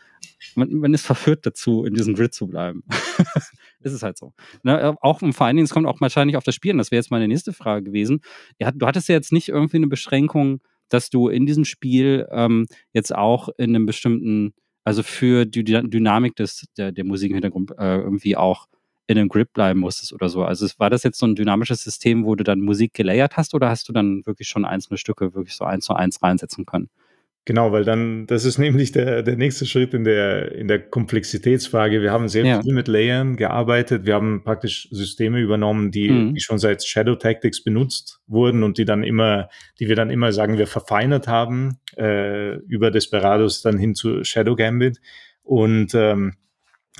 man, 0.54 0.72
man 0.74 0.94
ist 0.94 1.06
verführt 1.06 1.46
dazu, 1.46 1.84
in 1.84 1.94
diesem 1.94 2.14
Grid 2.14 2.34
zu 2.34 2.46
bleiben. 2.46 2.82
ist 3.80 3.92
es 3.92 4.02
halt 4.02 4.18
so. 4.18 4.32
Ne, 4.62 4.96
auch 5.00 5.20
vor 5.20 5.46
allen 5.46 5.56
Dingen, 5.56 5.64
es 5.64 5.72
kommt 5.72 5.86
auch 5.86 6.00
wahrscheinlich 6.00 6.36
auf 6.36 6.44
das 6.44 6.54
Spielen. 6.54 6.78
Das 6.78 6.90
wäre 6.90 6.98
jetzt 6.98 7.10
meine 7.10 7.28
nächste 7.28 7.52
Frage 7.52 7.84
gewesen. 7.84 8.20
Du 8.58 8.86
hattest 8.86 9.08
ja 9.08 9.14
jetzt 9.14 9.32
nicht 9.32 9.48
irgendwie 9.48 9.78
eine 9.78 9.86
Beschränkung, 9.86 10.60
dass 10.88 11.10
du 11.10 11.28
in 11.28 11.46
diesem 11.46 11.64
Spiel 11.64 12.26
ähm, 12.30 12.66
jetzt 12.92 13.14
auch 13.14 13.48
in 13.58 13.74
einem 13.74 13.86
bestimmten 13.86 14.54
also 14.84 15.02
für 15.02 15.44
die 15.44 15.64
Dynamik 15.64 16.36
des, 16.36 16.66
der, 16.76 16.92
der 16.92 17.04
Musik 17.04 17.30
im 17.30 17.36
Hintergrund 17.36 17.72
äh, 17.78 17.98
irgendwie 17.98 18.36
auch 18.36 18.66
in 19.06 19.18
einem 19.18 19.28
Grip 19.28 19.52
bleiben 19.54 19.80
musstest 19.80 20.12
oder 20.12 20.28
so. 20.28 20.44
Also 20.44 20.66
war 20.78 20.90
das 20.90 21.02
jetzt 21.02 21.18
so 21.18 21.26
ein 21.26 21.34
dynamisches 21.34 21.82
System, 21.82 22.24
wo 22.24 22.34
du 22.34 22.44
dann 22.44 22.60
Musik 22.60 22.92
gelayert 22.92 23.36
hast 23.36 23.54
oder 23.54 23.70
hast 23.70 23.88
du 23.88 23.92
dann 23.92 24.24
wirklich 24.26 24.48
schon 24.48 24.64
einzelne 24.64 24.98
Stücke 24.98 25.34
wirklich 25.34 25.56
so 25.56 25.64
eins 25.64 25.86
zu 25.86 25.94
eins 25.94 26.22
reinsetzen 26.22 26.66
können? 26.66 26.90
Genau, 27.48 27.72
weil 27.72 27.82
dann, 27.82 28.26
das 28.26 28.44
ist 28.44 28.58
nämlich 28.58 28.92
der, 28.92 29.22
der 29.22 29.36
nächste 29.36 29.64
Schritt 29.64 29.94
in 29.94 30.04
der, 30.04 30.52
in 30.52 30.68
der 30.68 30.80
Komplexitätsfrage. 30.80 32.02
Wir 32.02 32.12
haben 32.12 32.28
sehr 32.28 32.44
ja. 32.44 32.60
viel 32.62 32.74
mit 32.74 32.88
Layern 32.88 33.36
gearbeitet. 33.36 34.04
Wir 34.04 34.16
haben 34.16 34.42
praktisch 34.44 34.86
Systeme 34.90 35.40
übernommen, 35.40 35.90
die, 35.90 36.10
mhm. 36.10 36.34
die 36.34 36.40
schon 36.40 36.58
seit 36.58 36.84
Shadow 36.84 37.14
Tactics 37.14 37.64
benutzt 37.64 38.20
wurden 38.26 38.62
und 38.62 38.76
die 38.76 38.84
dann 38.84 39.02
immer, 39.02 39.48
die 39.80 39.88
wir 39.88 39.96
dann 39.96 40.10
immer, 40.10 40.30
sagen 40.32 40.58
wir, 40.58 40.66
verfeinert 40.66 41.26
haben, 41.26 41.78
äh, 41.96 42.56
über 42.66 42.90
Desperados 42.90 43.62
dann 43.62 43.78
hin 43.78 43.94
zu 43.94 44.24
Shadow 44.24 44.54
Gambit. 44.54 45.00
Und 45.42 45.94
ähm, 45.94 46.34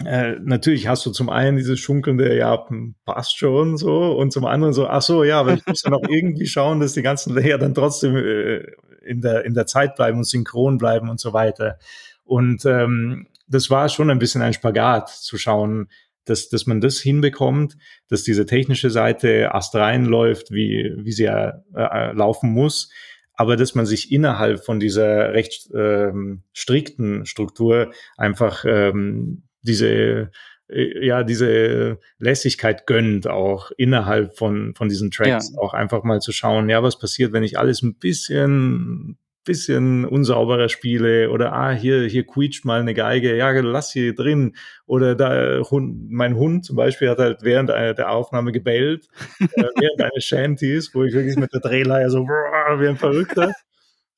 äh, 0.02 0.36
natürlich 0.42 0.88
hast 0.88 1.04
du 1.04 1.10
zum 1.10 1.28
einen 1.28 1.58
dieses 1.58 1.78
schunkelnde, 1.78 2.34
ja, 2.34 2.66
passt 3.04 3.36
schon 3.36 3.76
so, 3.76 4.16
und 4.16 4.32
zum 4.32 4.46
anderen 4.46 4.72
so, 4.72 4.86
ach 4.86 5.02
so, 5.02 5.24
ja, 5.24 5.40
aber 5.40 5.52
ich 5.54 5.66
muss 5.66 5.82
ja 5.82 5.90
noch 5.90 6.02
irgendwie 6.08 6.46
schauen, 6.46 6.80
dass 6.80 6.94
die 6.94 7.02
ganzen 7.02 7.34
Layer 7.34 7.58
dann 7.58 7.74
trotzdem 7.74 8.16
äh, 8.16 8.62
in 9.08 9.20
der, 9.20 9.44
in 9.44 9.54
der 9.54 9.66
Zeit 9.66 9.96
bleiben 9.96 10.18
und 10.18 10.24
synchron 10.24 10.78
bleiben 10.78 11.08
und 11.08 11.18
so 11.18 11.32
weiter. 11.32 11.78
Und 12.24 12.64
ähm, 12.66 13.26
das 13.46 13.70
war 13.70 13.88
schon 13.88 14.10
ein 14.10 14.18
bisschen 14.18 14.42
ein 14.42 14.52
Spagat 14.52 15.08
zu 15.08 15.38
schauen, 15.38 15.88
dass, 16.24 16.48
dass 16.48 16.66
man 16.66 16.80
das 16.80 17.00
hinbekommt, 17.00 17.76
dass 18.08 18.22
diese 18.22 18.46
technische 18.46 18.90
Seite 18.90 19.54
astrein 19.54 20.04
läuft, 20.04 20.50
wie, 20.50 20.92
wie 20.98 21.12
sie 21.12 21.24
ja 21.24 21.62
äh, 21.74 22.12
laufen 22.12 22.50
muss, 22.50 22.90
aber 23.34 23.56
dass 23.56 23.74
man 23.74 23.86
sich 23.86 24.12
innerhalb 24.12 24.64
von 24.64 24.80
dieser 24.80 25.32
recht 25.32 25.70
ähm, 25.74 26.42
strikten 26.52 27.24
Struktur 27.24 27.92
einfach 28.16 28.64
ähm, 28.66 29.44
diese 29.62 29.88
äh, 29.88 30.26
ja 30.68 31.22
diese 31.22 31.98
Lässigkeit 32.18 32.86
gönnt, 32.86 33.26
auch 33.26 33.70
innerhalb 33.76 34.36
von, 34.36 34.74
von 34.74 34.88
diesen 34.88 35.10
Tracks, 35.10 35.52
ja. 35.54 35.60
auch 35.60 35.74
einfach 35.74 36.04
mal 36.04 36.20
zu 36.20 36.32
schauen, 36.32 36.68
ja, 36.68 36.82
was 36.82 36.98
passiert, 36.98 37.32
wenn 37.32 37.42
ich 37.42 37.58
alles 37.58 37.82
ein 37.82 37.94
bisschen 37.94 39.18
bisschen 39.48 40.04
unsauberer 40.04 40.68
spiele 40.68 41.30
oder 41.30 41.54
ah 41.54 41.70
hier 41.70 42.02
hier 42.02 42.26
quietscht 42.26 42.66
mal 42.66 42.80
eine 42.80 42.92
Geige 42.92 43.34
ja 43.34 43.48
lass 43.50 43.90
sie 43.90 44.14
drin 44.14 44.54
oder 44.84 45.14
da 45.14 45.62
Hund, 45.70 46.10
mein 46.10 46.36
Hund 46.36 46.66
zum 46.66 46.76
Beispiel 46.76 47.08
hat 47.08 47.16
halt 47.16 47.38
während 47.42 47.70
einer 47.70 47.94
der 47.94 48.10
Aufnahme 48.10 48.52
gebellt 48.52 49.08
äh, 49.40 49.46
während 49.80 50.02
eines 50.02 50.24
Shanties 50.24 50.94
wo 50.94 51.02
ich 51.02 51.14
wirklich 51.14 51.36
mit 51.36 51.50
der 51.54 51.60
Drehleier 51.60 52.10
so 52.10 52.24
wie 52.26 52.88
ein 52.88 52.98
Verrückter 52.98 53.54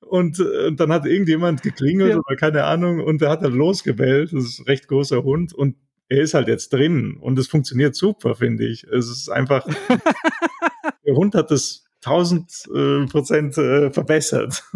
und, 0.01 0.41
äh, 0.41 0.67
und 0.67 0.81
dann 0.81 0.93
hat 0.93 1.07
irgendjemand 1.07 1.63
geklingelt 1.63 2.11
ja. 2.11 2.19
oder 2.19 2.35
keine 2.35 2.65
Ahnung 2.65 2.99
und 2.99 3.21
der 3.21 3.31
hat 3.31 3.45
dann 3.45 3.53
losgebellt 3.53 4.33
das 4.33 4.43
ist 4.43 4.59
ein 4.59 4.65
recht 4.65 4.89
großer 4.89 5.23
Hund 5.23 5.55
und 5.55 5.77
er 6.11 6.20
ist 6.23 6.35
halt 6.35 6.49
jetzt 6.49 6.73
drin 6.73 7.16
und 7.20 7.38
es 7.38 7.46
funktioniert 7.46 7.94
super, 7.94 8.35
finde 8.35 8.66
ich. 8.66 8.85
Es 8.85 9.09
ist 9.09 9.31
einfach, 9.31 9.64
der 11.07 11.14
Hund 11.14 11.35
hat 11.37 11.51
es 11.53 11.85
tausend 12.01 12.51
äh, 12.75 13.07
Prozent 13.07 13.57
äh, 13.57 13.90
verbessert. 13.90 14.62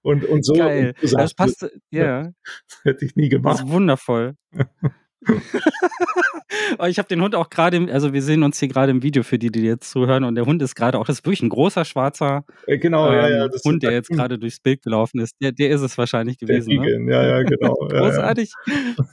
Und, 0.00 0.24
und 0.24 0.44
so. 0.44 0.54
Geil. 0.54 0.94
Und 1.02 1.12
das 1.12 1.34
passt, 1.34 1.68
ja. 1.90 2.22
Das 2.22 2.80
hätte 2.84 3.04
ich 3.04 3.16
nie 3.16 3.28
gemacht. 3.28 3.58
Das 3.58 3.66
ist 3.66 3.72
wundervoll. 3.72 4.36
ich 6.86 6.98
habe 6.98 7.08
den 7.08 7.20
Hund 7.20 7.34
auch 7.34 7.50
gerade, 7.50 7.92
also 7.92 8.12
wir 8.12 8.22
sehen 8.22 8.44
uns 8.44 8.60
hier 8.60 8.68
gerade 8.68 8.92
im 8.92 9.02
Video 9.02 9.24
für 9.24 9.40
die, 9.40 9.50
die 9.50 9.64
jetzt 9.64 9.90
zuhören 9.90 10.22
und 10.22 10.36
der 10.36 10.46
Hund 10.46 10.62
ist 10.62 10.76
gerade 10.76 10.98
auch, 10.98 11.04
das 11.04 11.18
ist 11.18 11.26
wirklich 11.26 11.42
ein 11.42 11.48
großer 11.48 11.84
schwarzer 11.84 12.44
äh, 12.68 12.78
genau, 12.78 13.08
ähm, 13.08 13.14
ja, 13.14 13.28
ja, 13.28 13.48
Hund, 13.64 13.82
der 13.82 13.90
jetzt 13.90 14.08
gerade 14.08 14.38
durchs 14.38 14.60
Bild 14.60 14.82
gelaufen 14.82 15.18
ist. 15.20 15.34
Der, 15.42 15.50
der 15.50 15.70
ist 15.70 15.80
es 15.82 15.98
wahrscheinlich 15.98 16.38
gewesen. 16.38 16.76
Ne? 16.76 17.12
Ja, 17.12 17.26
ja, 17.26 17.42
genau. 17.42 17.74
Großartig. 17.74 18.52
Ja. 18.66 19.04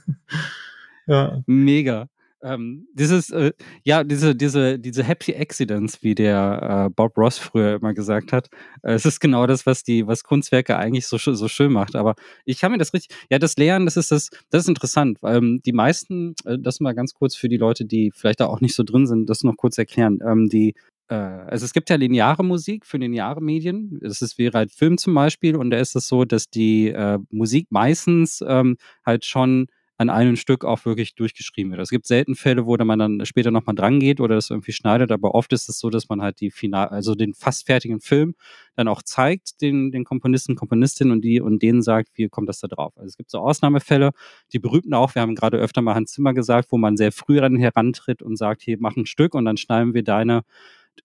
Mega. 1.46 2.08
Ähm, 2.42 2.86
dieses, 2.92 3.30
äh, 3.30 3.52
ja, 3.82 4.04
diese, 4.04 4.36
diese, 4.36 4.78
diese 4.78 5.02
Happy 5.02 5.34
Accidents, 5.34 6.02
wie 6.02 6.14
der 6.14 6.86
äh, 6.86 6.90
Bob 6.94 7.16
Ross 7.16 7.38
früher 7.38 7.76
immer 7.76 7.94
gesagt 7.94 8.32
hat. 8.32 8.48
Äh, 8.82 8.92
es 8.92 9.06
ist 9.06 9.20
genau 9.20 9.46
das, 9.46 9.66
was 9.66 9.82
die, 9.82 10.06
was 10.06 10.22
Kunstwerke 10.22 10.76
eigentlich 10.76 11.06
so, 11.06 11.16
so 11.18 11.48
schön 11.48 11.72
macht. 11.72 11.96
Aber 11.96 12.14
ich 12.44 12.60
kann 12.60 12.72
mir 12.72 12.78
das 12.78 12.92
richtig, 12.92 13.16
ja, 13.30 13.38
das 13.38 13.56
Lernen, 13.56 13.86
das 13.86 13.96
ist 13.96 14.12
das, 14.12 14.28
das 14.50 14.62
ist 14.64 14.68
interessant. 14.68 15.18
weil 15.22 15.36
Ähm, 15.36 15.60
die 15.64 15.72
meisten, 15.72 16.34
äh, 16.44 16.58
das 16.58 16.80
mal 16.80 16.94
ganz 16.94 17.14
kurz 17.14 17.34
für 17.34 17.48
die 17.48 17.56
Leute, 17.56 17.84
die 17.84 18.12
vielleicht 18.14 18.40
da 18.40 18.46
auch 18.46 18.60
nicht 18.60 18.74
so 18.74 18.82
drin 18.84 19.06
sind, 19.06 19.28
das 19.30 19.42
noch 19.42 19.56
kurz 19.56 19.78
erklären. 19.78 20.18
Ähm, 20.24 20.48
die 20.48 20.74
äh, 21.08 21.14
also 21.14 21.64
es 21.64 21.72
gibt 21.72 21.90
ja 21.90 21.96
lineare 21.96 22.44
Musik 22.44 22.86
für 22.86 22.98
lineare 22.98 23.40
Medien. 23.40 23.98
Das 24.02 24.22
ist 24.22 24.38
wie 24.38 24.50
halt 24.50 24.72
Film 24.72 24.98
zum 24.98 25.14
Beispiel 25.14 25.56
und 25.56 25.70
da 25.70 25.78
ist 25.78 25.96
es 25.96 26.08
so, 26.08 26.24
dass 26.24 26.50
die 26.50 26.88
äh, 26.88 27.18
Musik 27.30 27.68
meistens 27.70 28.44
ähm, 28.46 28.76
halt 29.04 29.24
schon 29.24 29.68
an 29.98 30.10
einem 30.10 30.36
Stück 30.36 30.64
auch 30.64 30.84
wirklich 30.84 31.14
durchgeschrieben 31.14 31.72
wird. 31.72 31.80
Es 31.80 31.90
gibt 31.90 32.06
selten 32.06 32.34
Fälle, 32.34 32.66
wo 32.66 32.76
man 32.76 32.98
dann 32.98 33.24
später 33.24 33.50
nochmal 33.50 33.74
dran 33.74 33.98
geht 33.98 34.20
oder 34.20 34.34
das 34.34 34.50
irgendwie 34.50 34.72
schneidet, 34.72 35.10
aber 35.10 35.34
oft 35.34 35.52
ist 35.52 35.68
es 35.68 35.78
so, 35.78 35.88
dass 35.88 36.08
man 36.08 36.20
halt 36.20 36.40
die 36.40 36.50
final, 36.50 36.88
also 36.88 37.14
den 37.14 37.32
fast 37.32 37.66
fertigen 37.66 38.00
Film 38.00 38.34
dann 38.74 38.88
auch 38.88 39.02
zeigt, 39.02 39.62
den, 39.62 39.90
den 39.90 40.04
Komponisten, 40.04 40.54
Komponistinnen 40.54 41.12
und 41.12 41.22
die 41.22 41.40
und 41.40 41.62
denen 41.62 41.82
sagt, 41.82 42.10
wie 42.14 42.28
kommt 42.28 42.48
das 42.48 42.60
da 42.60 42.68
drauf. 42.68 42.92
Also 42.96 43.06
es 43.06 43.16
gibt 43.16 43.30
so 43.30 43.38
Ausnahmefälle, 43.38 44.10
die 44.52 44.58
berühmten 44.58 44.92
auch, 44.92 45.14
wir 45.14 45.22
haben 45.22 45.34
gerade 45.34 45.56
öfter 45.56 45.80
mal 45.80 45.94
Hans 45.94 46.12
Zimmer 46.12 46.34
gesagt, 46.34 46.68
wo 46.70 46.76
man 46.76 46.96
sehr 46.96 47.12
früh 47.12 47.40
dann 47.40 47.56
herantritt 47.56 48.22
und 48.22 48.36
sagt, 48.36 48.62
hier 48.62 48.76
mach 48.78 48.96
ein 48.96 49.06
Stück 49.06 49.34
und 49.34 49.46
dann 49.46 49.56
schneiden 49.56 49.94
wir 49.94 50.04
deine 50.04 50.42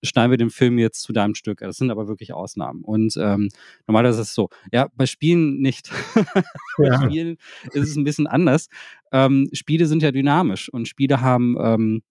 schneiden 0.04 0.32
wir 0.32 0.38
den 0.38 0.50
Film 0.50 0.80
jetzt 0.80 1.02
zu 1.02 1.14
deinem 1.14 1.36
Stück. 1.36 1.60
Das 1.60 1.78
sind 1.78 1.92
aber 1.92 2.08
wirklich 2.08 2.34
Ausnahmen. 2.34 2.84
Und 2.84 3.16
ähm, 3.18 3.50
normalerweise 3.88 4.22
ist 4.22 4.30
es 4.30 4.36
so. 4.36 4.50
Ja, 4.72 4.90
bei 4.96 5.06
Spielen 5.06 5.60
nicht. 5.60 5.92
bei 6.78 6.86
ja. 6.86 7.02
Spielen 7.02 7.38
ist 7.72 7.90
es 7.90 7.96
ein 7.96 8.04
bisschen 8.04 8.28
anders. 8.28 8.68
Ähm, 9.12 9.50
Spiele 9.54 9.86
sind 9.86 10.04
ja 10.04 10.12
dynamisch 10.12 10.70
und 10.70 10.88
Spiele 10.88 11.22
haben 11.22 11.56
ähm, 11.62 12.02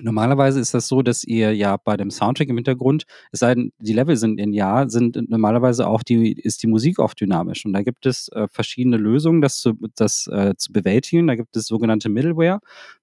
Normalerweise 0.00 0.60
ist 0.60 0.72
das 0.72 0.86
so, 0.86 1.02
dass 1.02 1.24
ihr 1.24 1.52
ja 1.54 1.76
bei 1.76 1.96
dem 1.96 2.10
Soundtrack 2.10 2.48
im 2.48 2.56
Hintergrund, 2.56 3.06
es 3.32 3.40
sei 3.40 3.56
denn, 3.56 3.72
die 3.80 3.92
Level 3.92 4.16
sind 4.16 4.38
in 4.38 4.52
Ja, 4.52 4.88
sind 4.88 5.18
normalerweise 5.28 5.88
auch 5.88 6.04
die, 6.04 6.32
ist 6.32 6.62
die 6.62 6.68
Musik 6.68 7.00
oft 7.00 7.20
dynamisch. 7.20 7.66
Und 7.66 7.72
da 7.72 7.82
gibt 7.82 8.06
es 8.06 8.28
äh, 8.28 8.46
verschiedene 8.48 8.98
Lösungen, 8.98 9.40
das 9.40 9.58
zu, 9.58 9.72
das 9.96 10.28
äh, 10.28 10.54
zu 10.56 10.72
bewältigen. 10.72 11.26
Da 11.26 11.34
gibt 11.34 11.56
es 11.56 11.66
sogenannte 11.66 12.08
Middleware. 12.08 12.60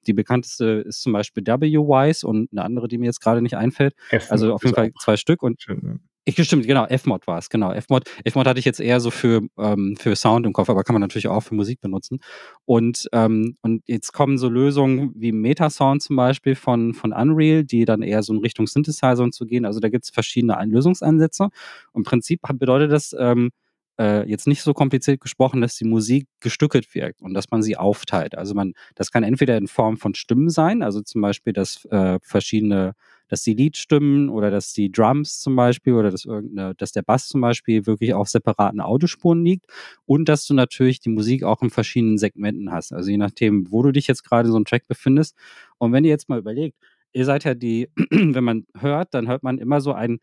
Die 0.08 0.14
bekannteste 0.14 0.86
ist 0.88 1.02
zum 1.02 1.12
Beispiel 1.12 1.46
W-Wise 1.46 2.26
und 2.26 2.52
eine 2.54 2.64
andere, 2.64 2.88
die 2.88 2.98
mir 2.98 3.08
jetzt 3.08 3.20
gerade 3.20 3.42
nicht 3.42 3.58
einfällt. 3.58 3.94
F 4.10 4.32
also 4.32 4.54
auf 4.54 4.64
jeden 4.64 4.76
Fall 4.76 4.92
zwei 5.02 5.18
Stück. 5.18 5.44
Und 5.44 5.62
schön, 5.62 6.00
ich 6.28 6.44
stimmt, 6.44 6.68
genau, 6.68 6.86
F-Mod 6.86 7.26
war 7.26 7.38
es, 7.38 7.50
genau. 7.50 7.72
F-Mod, 7.72 8.06
hatte 8.36 8.60
ich 8.60 8.66
jetzt 8.66 8.82
eher 8.82 9.00
so 9.00 9.12
für, 9.12 9.42
ähm, 9.58 9.96
für 9.98 10.16
Sound 10.16 10.46
im 10.46 10.52
Kopf, 10.52 10.70
aber 10.70 10.84
kann 10.84 10.94
man 10.94 11.02
natürlich 11.02 11.28
auch 11.28 11.42
für 11.42 11.56
Musik 11.56 11.80
benutzen. 11.80 12.20
Und, 12.66 13.08
ähm, 13.14 13.56
und 13.62 13.84
jetzt 13.88 14.12
kommen 14.12 14.38
so 14.38 14.50
Lösungen 14.50 15.14
wie 15.16 15.32
Metasound 15.32 16.02
zum 16.02 16.18
Beispiel 16.18 16.56
von, 16.56 16.94
von 16.94 17.14
Unreal, 17.14 17.64
die 17.64 17.86
dann 17.86 18.02
eher 18.02 18.24
so 18.24 18.34
in 18.34 18.40
Richtung 18.40 18.68
Synthesizer 18.68 19.24
und 19.24 19.34
zu 19.34 19.46
gehen. 19.46 19.66
Also 19.66 19.80
da 19.80 19.88
gibt 19.88 20.04
es 20.04 20.10
verschiedene 20.10 20.58
Lösungsansätze. 20.66 21.48
Im 21.94 22.04
Prinzip 22.04 22.42
bedeutet 22.60 22.92
das, 22.92 23.16
ähm, 23.18 23.52
äh, 24.00 24.30
jetzt 24.30 24.48
nicht 24.48 24.62
so 24.62 24.74
kompliziert 24.74 25.22
gesprochen, 25.22 25.62
dass 25.62 25.76
die 25.76 25.86
Musik 25.86 26.28
gestückelt 26.40 26.94
wirkt 26.94 27.22
und 27.22 27.34
dass 27.34 27.50
man 27.52 27.64
sie 27.64 27.78
aufteilt. 27.78 28.38
Also 28.38 28.54
man, 28.54 28.74
das 28.96 29.12
kann 29.12 29.24
entweder 29.24 29.58
in 29.58 29.68
Form 29.68 29.98
von 29.98 30.14
Stimmen 30.14 30.50
sein, 30.50 30.84
also 30.84 31.02
zum 31.02 31.22
Beispiel, 31.22 31.54
dass 31.54 31.86
äh, 31.86 32.20
verschiedene, 32.22 32.94
dass 33.28 33.44
die 33.44 33.54
Leadstimmen 33.54 34.30
oder 34.30 34.52
dass 34.52 34.74
die 34.74 34.92
Drums 34.92 35.40
zum 35.40 35.56
Beispiel 35.56 35.94
oder 35.94 36.12
dass 36.12 36.26
irgendeine, 36.26 36.76
dass 36.76 36.92
der 36.92 37.02
Bass 37.02 37.28
zum 37.28 37.42
Beispiel 37.42 37.86
wirklich 37.86 38.14
auf 38.14 38.28
separaten 38.30 38.80
Autospuren 38.80 39.44
liegt 39.44 39.66
und 40.06 40.30
dass 40.30 40.46
du 40.46 40.54
natürlich 40.54 41.00
die 41.00 41.10
Musik 41.10 41.44
auch 41.44 41.62
in 41.62 41.70
verschiedenen 41.70 42.18
Segmenten 42.18 42.72
hast. 42.72 42.94
Also 42.94 43.10
je 43.12 43.18
nachdem, 43.18 43.72
wo 43.72 43.84
du 43.84 43.92
dich 43.92 44.08
jetzt 44.08 44.24
gerade 44.24 44.50
so 44.50 44.56
einem 44.56 44.66
Track 44.66 44.88
befindest. 44.88 45.36
Und 45.78 45.92
wenn 45.92 46.04
ihr 46.04 46.10
jetzt 46.10 46.30
mal 46.30 46.40
überlegt, 46.40 46.78
ihr 47.14 47.26
seid 47.26 47.44
ja 47.44 47.54
die, 47.54 47.90
wenn 48.12 48.44
man 48.44 48.66
hört, 48.78 49.14
dann 49.14 49.28
hört 49.28 49.44
man 49.44 49.58
immer 49.58 49.82
so 49.82 49.94
ein 49.94 50.20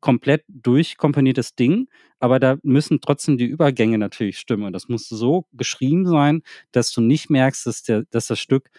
komplett 0.00 0.44
durchkomponiertes 0.48 1.54
Ding, 1.54 1.88
aber 2.20 2.38
da 2.38 2.56
müssen 2.62 3.00
trotzdem 3.00 3.36
die 3.36 3.46
Übergänge 3.46 3.98
natürlich 3.98 4.38
stimmen. 4.38 4.64
Und 4.64 4.72
das 4.72 4.88
muss 4.88 5.08
so 5.08 5.46
geschrieben 5.52 6.06
sein, 6.06 6.42
dass 6.72 6.92
du 6.92 7.00
nicht 7.00 7.30
merkst, 7.30 7.66
dass, 7.66 7.82
der, 7.82 8.04
dass 8.10 8.28
das 8.28 8.38
Stück 8.38 8.70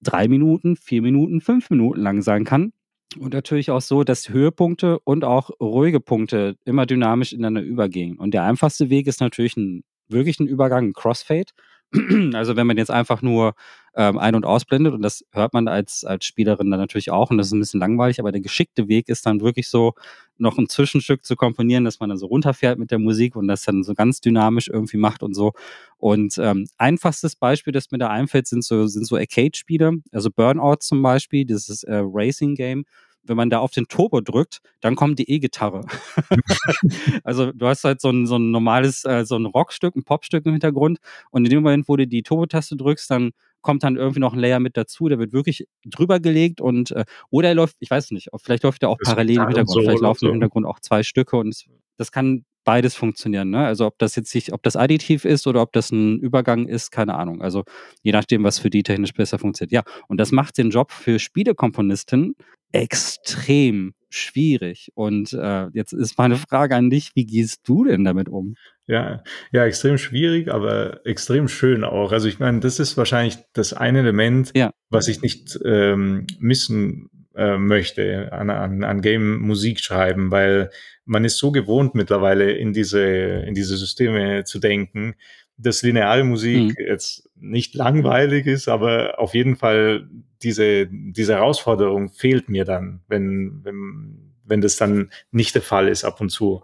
drei 0.00 0.28
Minuten, 0.28 0.76
vier 0.76 1.02
Minuten, 1.02 1.40
fünf 1.40 1.70
Minuten 1.70 2.00
lang 2.00 2.22
sein 2.22 2.44
kann. 2.44 2.72
Und 3.16 3.32
natürlich 3.32 3.70
auch 3.70 3.80
so, 3.80 4.04
dass 4.04 4.28
Höhepunkte 4.28 4.98
und 5.00 5.24
auch 5.24 5.50
ruhige 5.60 6.00
Punkte 6.00 6.56
immer 6.64 6.84
dynamisch 6.84 7.32
ineinander 7.32 7.62
übergehen. 7.62 8.18
Und 8.18 8.34
der 8.34 8.42
einfachste 8.42 8.90
Weg 8.90 9.06
ist 9.06 9.20
natürlich 9.20 9.56
ein 9.56 9.82
wirklich 10.08 10.40
ein 10.40 10.46
Übergang, 10.46 10.88
ein 10.88 10.92
Crossfade. 10.92 11.52
Also 12.34 12.56
wenn 12.56 12.66
man 12.66 12.76
jetzt 12.76 12.90
einfach 12.90 13.22
nur 13.22 13.54
ähm, 13.98 14.16
ein- 14.16 14.36
und 14.36 14.46
ausblendet. 14.46 14.94
Und 14.94 15.02
das 15.02 15.24
hört 15.32 15.52
man 15.52 15.66
als, 15.66 16.04
als 16.04 16.24
Spielerin 16.24 16.70
dann 16.70 16.78
natürlich 16.78 17.10
auch. 17.10 17.30
Und 17.30 17.38
das 17.38 17.48
ist 17.48 17.52
ein 17.52 17.58
bisschen 17.58 17.80
langweilig, 17.80 18.20
aber 18.20 18.30
der 18.30 18.40
geschickte 18.40 18.86
Weg 18.86 19.08
ist 19.08 19.26
dann 19.26 19.40
wirklich 19.40 19.68
so, 19.68 19.94
noch 20.38 20.56
ein 20.56 20.68
Zwischenstück 20.68 21.24
zu 21.24 21.34
komponieren, 21.34 21.84
dass 21.84 21.98
man 21.98 22.08
dann 22.08 22.18
so 22.18 22.26
runterfährt 22.26 22.78
mit 22.78 22.92
der 22.92 23.00
Musik 23.00 23.34
und 23.34 23.48
das 23.48 23.64
dann 23.64 23.82
so 23.82 23.94
ganz 23.94 24.20
dynamisch 24.20 24.68
irgendwie 24.68 24.96
macht 24.96 25.24
und 25.24 25.34
so. 25.34 25.52
Und 25.96 26.38
ähm, 26.38 26.68
einfachstes 26.78 27.34
Beispiel, 27.34 27.72
das 27.72 27.90
mir 27.90 27.98
da 27.98 28.08
einfällt, 28.08 28.46
sind 28.46 28.62
so, 28.62 28.86
sind 28.86 29.04
so 29.04 29.16
Arcade-Spiele, 29.16 29.94
also 30.12 30.30
Burnout 30.30 30.76
zum 30.80 31.02
Beispiel, 31.02 31.44
dieses 31.44 31.82
äh, 31.82 32.02
Racing-Game 32.04 32.84
wenn 33.24 33.36
man 33.36 33.50
da 33.50 33.58
auf 33.58 33.72
den 33.72 33.88
Turbo 33.88 34.22
drückt, 34.22 34.60
dann 34.80 34.96
kommt 34.96 35.18
die 35.18 35.30
E-Gitarre. 35.30 35.84
also 37.24 37.52
du 37.52 37.66
hast 37.66 37.84
halt 37.84 38.00
so 38.00 38.08
ein, 38.08 38.26
so 38.26 38.36
ein 38.36 38.50
normales, 38.50 39.04
äh, 39.04 39.26
so 39.26 39.36
ein 39.36 39.44
Rockstück, 39.44 39.96
ein 39.96 40.04
Popstück 40.04 40.46
im 40.46 40.52
Hintergrund. 40.52 40.98
Und 41.30 41.44
in 41.44 41.50
dem 41.50 41.62
Moment, 41.62 41.88
wo 41.88 41.96
du 41.96 42.06
die 42.06 42.22
Turbo-Taste 42.22 42.76
drückst, 42.76 43.10
dann 43.10 43.32
kommt 43.60 43.82
dann 43.82 43.96
irgendwie 43.96 44.20
noch 44.20 44.32
ein 44.32 44.38
Layer 44.38 44.60
mit 44.60 44.76
dazu, 44.76 45.08
der 45.08 45.18
wird 45.18 45.32
wirklich 45.32 45.66
drüber 45.84 46.20
gelegt 46.20 46.60
und 46.60 46.92
äh, 46.92 47.04
oder 47.30 47.48
er 47.48 47.54
läuft, 47.54 47.76
ich 47.80 47.90
weiß 47.90 48.10
nicht, 48.12 48.28
vielleicht 48.42 48.62
läuft 48.62 48.82
er 48.82 48.88
auch 48.88 48.98
das 48.98 49.10
parallel 49.10 49.36
im 49.36 49.46
Hintergrund, 49.46 49.70
so 49.70 49.80
vielleicht 49.80 50.02
laufen 50.02 50.20
so. 50.20 50.26
im 50.26 50.32
Hintergrund 50.34 50.66
auch 50.66 50.80
zwei 50.80 51.02
Stücke 51.02 51.36
und 51.36 51.64
das 51.96 52.12
kann 52.12 52.44
beides 52.68 52.94
funktionieren. 52.94 53.48
Ne? 53.48 53.64
Also 53.64 53.86
ob 53.86 53.98
das 53.98 54.14
jetzt 54.14 54.34
nicht, 54.34 54.52
ob 54.52 54.62
das 54.62 54.76
additiv 54.76 55.24
ist 55.24 55.46
oder 55.46 55.62
ob 55.62 55.72
das 55.72 55.90
ein 55.90 56.18
Übergang 56.18 56.68
ist, 56.68 56.90
keine 56.90 57.14
Ahnung. 57.14 57.40
Also 57.40 57.64
je 58.02 58.12
nachdem, 58.12 58.44
was 58.44 58.58
für 58.58 58.68
die 58.68 58.82
technisch 58.82 59.14
besser 59.14 59.38
funktioniert. 59.38 59.72
Ja, 59.72 59.82
und 60.06 60.18
das 60.18 60.32
macht 60.32 60.58
den 60.58 60.68
Job 60.68 60.92
für 60.92 61.18
Spielekomponisten 61.18 62.34
extrem 62.72 63.94
schwierig. 64.10 64.90
Und 64.94 65.32
äh, 65.32 65.66
jetzt 65.72 65.92
ist 65.92 66.18
meine 66.18 66.36
Frage 66.36 66.76
an 66.76 66.90
dich, 66.90 67.12
wie 67.14 67.26
gehst 67.26 67.68
du 67.68 67.84
denn 67.84 68.04
damit 68.04 68.28
um? 68.28 68.54
Ja, 68.86 69.22
ja, 69.52 69.66
extrem 69.66 69.98
schwierig, 69.98 70.50
aber 70.50 71.04
extrem 71.06 71.48
schön 71.48 71.84
auch. 71.84 72.10
Also 72.12 72.26
ich 72.26 72.38
meine, 72.38 72.60
das 72.60 72.78
ist 72.78 72.96
wahrscheinlich 72.96 73.36
das 73.52 73.74
eine 73.74 73.98
Element, 73.98 74.52
ja. 74.54 74.70
was 74.88 75.08
ich 75.08 75.20
nicht 75.20 75.58
ähm, 75.64 76.26
missen 76.38 77.10
äh, 77.36 77.58
möchte 77.58 78.32
an, 78.32 78.48
an, 78.48 78.84
an 78.84 79.02
Game 79.02 79.38
Musik 79.40 79.80
schreiben, 79.80 80.30
weil 80.30 80.70
man 81.04 81.24
ist 81.24 81.36
so 81.38 81.52
gewohnt 81.52 81.94
mittlerweile 81.94 82.52
in 82.52 82.72
diese, 82.72 83.02
in 83.02 83.54
diese 83.54 83.76
Systeme 83.76 84.44
zu 84.44 84.58
denken, 84.58 85.14
dass 85.58 85.82
lineare 85.82 86.24
Musik 86.24 86.78
mhm. 86.78 86.86
jetzt 86.86 87.27
nicht 87.40 87.74
langweilig 87.74 88.46
ist, 88.46 88.68
aber 88.68 89.18
auf 89.18 89.34
jeden 89.34 89.56
Fall 89.56 90.08
diese, 90.42 90.86
diese 90.86 91.34
Herausforderung 91.34 92.10
fehlt 92.10 92.48
mir 92.48 92.64
dann, 92.64 93.00
wenn, 93.08 93.60
wenn, 93.64 94.34
wenn 94.44 94.60
das 94.60 94.76
dann 94.76 95.10
nicht 95.30 95.54
der 95.54 95.62
Fall 95.62 95.88
ist 95.88 96.04
ab 96.04 96.20
und 96.20 96.30
zu. 96.30 96.62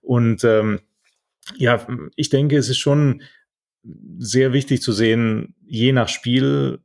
Und 0.00 0.44
ähm, 0.44 0.80
ja, 1.56 1.86
ich 2.16 2.28
denke, 2.28 2.56
es 2.56 2.68
ist 2.68 2.78
schon 2.78 3.22
sehr 4.18 4.52
wichtig 4.52 4.80
zu 4.82 4.92
sehen, 4.92 5.54
je 5.66 5.92
nach 5.92 6.08
Spiel 6.08 6.78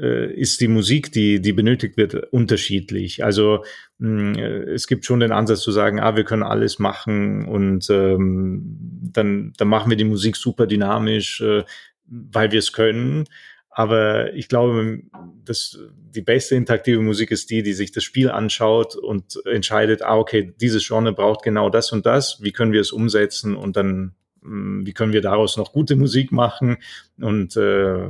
äh, 0.00 0.32
ist 0.32 0.60
die 0.60 0.68
Musik, 0.68 1.12
die, 1.12 1.40
die 1.40 1.52
benötigt 1.52 1.96
wird, 1.96 2.14
unterschiedlich. 2.32 3.24
Also 3.24 3.64
mh, 3.98 4.36
hm, 4.36 4.68
es 4.68 4.86
gibt 4.86 5.04
schon 5.04 5.20
den 5.20 5.32
Ansatz 5.32 5.60
zu 5.60 5.72
sagen, 5.72 6.00
ah, 6.00 6.16
wir 6.16 6.24
können 6.24 6.42
alles 6.42 6.78
machen 6.78 7.46
und 7.46 7.88
ähm, 7.90 9.00
dann, 9.12 9.52
dann 9.56 9.68
machen 9.68 9.90
wir 9.90 9.96
die 9.96 10.04
Musik 10.04 10.36
super 10.36 10.66
dynamisch, 10.66 11.40
äh, 11.40 11.64
weil 12.08 12.52
wir 12.52 12.58
es 12.58 12.72
können. 12.72 13.24
Aber 13.70 14.34
ich 14.34 14.48
glaube, 14.48 15.02
dass 15.44 15.78
die 15.92 16.20
beste 16.20 16.56
interaktive 16.56 17.00
Musik 17.00 17.30
ist 17.30 17.48
die, 17.50 17.62
die 17.62 17.74
sich 17.74 17.92
das 17.92 18.02
Spiel 18.02 18.28
anschaut 18.28 18.96
und 18.96 19.38
entscheidet, 19.46 20.02
ah, 20.02 20.16
okay, 20.16 20.52
dieses 20.60 20.84
Genre 20.86 21.12
braucht 21.12 21.44
genau 21.44 21.70
das 21.70 21.92
und 21.92 22.04
das. 22.04 22.42
Wie 22.42 22.50
können 22.50 22.72
wir 22.72 22.80
es 22.80 22.90
umsetzen? 22.90 23.54
Und 23.54 23.76
dann, 23.76 24.14
hm, 24.42 24.84
wie 24.84 24.92
können 24.94 25.12
wir 25.12 25.20
daraus 25.20 25.56
noch 25.56 25.72
gute 25.72 25.94
Musik 25.94 26.32
machen? 26.32 26.78
Und 27.20 27.56
äh, 27.56 28.08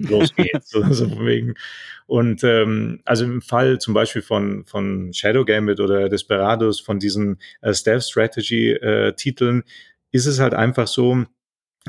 los 0.00 0.34
geht's. 0.36 0.70
so 0.70 0.82
von 0.82 1.26
wegen. 1.26 1.54
Und 2.06 2.42
ähm, 2.42 3.00
also 3.04 3.24
im 3.24 3.40
Fall 3.40 3.78
zum 3.78 3.94
Beispiel 3.94 4.22
von, 4.22 4.64
von 4.66 5.12
Shadow 5.12 5.44
Gambit 5.44 5.78
oder 5.78 6.08
Desperados, 6.08 6.80
von 6.80 6.98
diesen 6.98 7.38
äh, 7.62 7.72
Stealth 7.72 8.02
Strategy 8.02 8.72
äh, 8.72 9.12
Titeln, 9.14 9.62
ist 10.10 10.26
es 10.26 10.40
halt 10.40 10.54
einfach 10.54 10.86
so, 10.86 11.24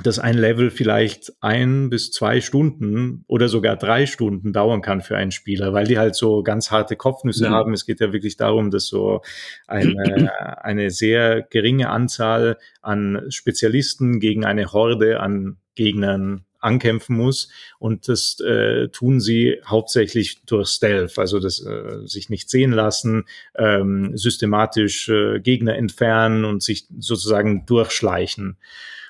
dass 0.03 0.19
ein 0.19 0.37
Level 0.37 0.71
vielleicht 0.71 1.31
ein 1.41 1.89
bis 1.89 2.11
zwei 2.11 2.41
Stunden 2.41 3.23
oder 3.27 3.47
sogar 3.47 3.77
drei 3.77 4.05
Stunden 4.05 4.51
dauern 4.51 4.81
kann 4.81 5.01
für 5.01 5.15
einen 5.15 5.31
Spieler, 5.31 5.73
weil 5.73 5.87
die 5.87 5.97
halt 5.97 6.15
so 6.15 6.43
ganz 6.43 6.69
harte 6.69 6.97
Kopfnüsse 6.97 7.45
ja. 7.45 7.51
haben. 7.51 7.73
Es 7.73 7.85
geht 7.85 8.01
ja 8.01 8.11
wirklich 8.11 8.35
darum, 8.35 8.71
dass 8.71 8.87
so 8.87 9.21
eine, 9.67 10.31
eine 10.63 10.91
sehr 10.91 11.41
geringe 11.43 11.89
Anzahl 11.89 12.57
an 12.81 13.23
Spezialisten 13.29 14.19
gegen 14.19 14.43
eine 14.43 14.73
Horde 14.73 15.21
an 15.21 15.57
Gegnern 15.75 16.43
ankämpfen 16.59 17.15
muss. 17.15 17.49
Und 17.79 18.09
das 18.09 18.39
äh, 18.41 18.89
tun 18.89 19.21
sie 19.21 19.61
hauptsächlich 19.65 20.43
durch 20.45 20.69
Stealth, 20.69 21.17
also 21.17 21.39
das 21.39 21.65
äh, 21.65 22.05
sich 22.05 22.29
nicht 22.29 22.49
sehen 22.49 22.71
lassen, 22.71 23.25
ähm, 23.55 24.17
systematisch 24.17 25.07
äh, 25.07 25.39
Gegner 25.39 25.75
entfernen 25.75 26.43
und 26.43 26.63
sich 26.63 26.85
sozusagen 26.99 27.65
durchschleichen. 27.65 28.57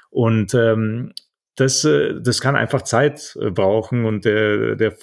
Und 0.09 0.53
ähm, 0.53 1.13
das, 1.55 1.85
äh, 1.85 2.19
das 2.21 2.41
kann 2.41 2.55
einfach 2.55 2.81
Zeit 2.81 3.37
äh, 3.39 3.49
brauchen 3.49 4.05
und 4.05 4.25
der, 4.25 4.75
der 4.75 4.93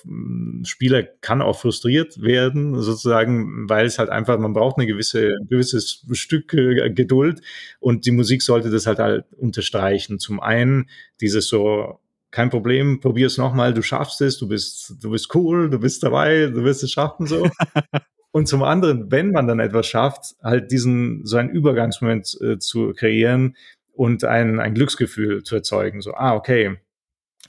Spieler 0.64 1.02
kann 1.02 1.40
auch 1.40 1.58
frustriert 1.58 2.20
werden, 2.20 2.80
sozusagen, 2.80 3.68
weil 3.68 3.86
es 3.86 3.98
halt 3.98 4.10
einfach, 4.10 4.38
man 4.38 4.52
braucht 4.52 4.76
eine 4.76 4.86
gewisse, 4.86 5.36
ein 5.40 5.48
gewisses 5.48 6.04
Stück 6.12 6.52
äh, 6.52 6.90
Geduld 6.90 7.40
und 7.80 8.04
die 8.06 8.10
Musik 8.10 8.42
sollte 8.42 8.70
das 8.70 8.86
halt 8.86 8.98
halt 8.98 9.24
unterstreichen. 9.36 10.18
Zum 10.18 10.40
einen 10.40 10.90
dieses 11.20 11.48
so, 11.48 12.00
kein 12.30 12.50
Problem, 12.50 13.00
probier 13.00 13.26
es 13.26 13.38
nochmal, 13.38 13.72
du 13.74 13.82
schaffst 13.82 14.20
es, 14.20 14.38
du 14.38 14.48
bist, 14.48 14.96
du 15.02 15.10
bist 15.10 15.34
cool, 15.34 15.70
du 15.70 15.78
bist 15.78 16.02
dabei, 16.02 16.46
du 16.46 16.64
wirst 16.64 16.82
es 16.82 16.90
schaffen, 16.90 17.26
so. 17.26 17.48
Und 18.34 18.48
zum 18.48 18.62
anderen, 18.62 19.10
wenn 19.12 19.30
man 19.30 19.46
dann 19.46 19.60
etwas 19.60 19.86
schafft, 19.86 20.36
halt 20.42 20.72
diesen, 20.72 21.26
so 21.26 21.36
einen 21.36 21.50
Übergangsmoment 21.50 22.38
äh, 22.40 22.58
zu 22.58 22.94
kreieren, 22.94 23.56
und 23.92 24.24
ein, 24.24 24.60
ein 24.60 24.74
Glücksgefühl 24.74 25.42
zu 25.42 25.56
erzeugen. 25.56 26.00
So, 26.00 26.14
ah, 26.14 26.34
okay, 26.34 26.78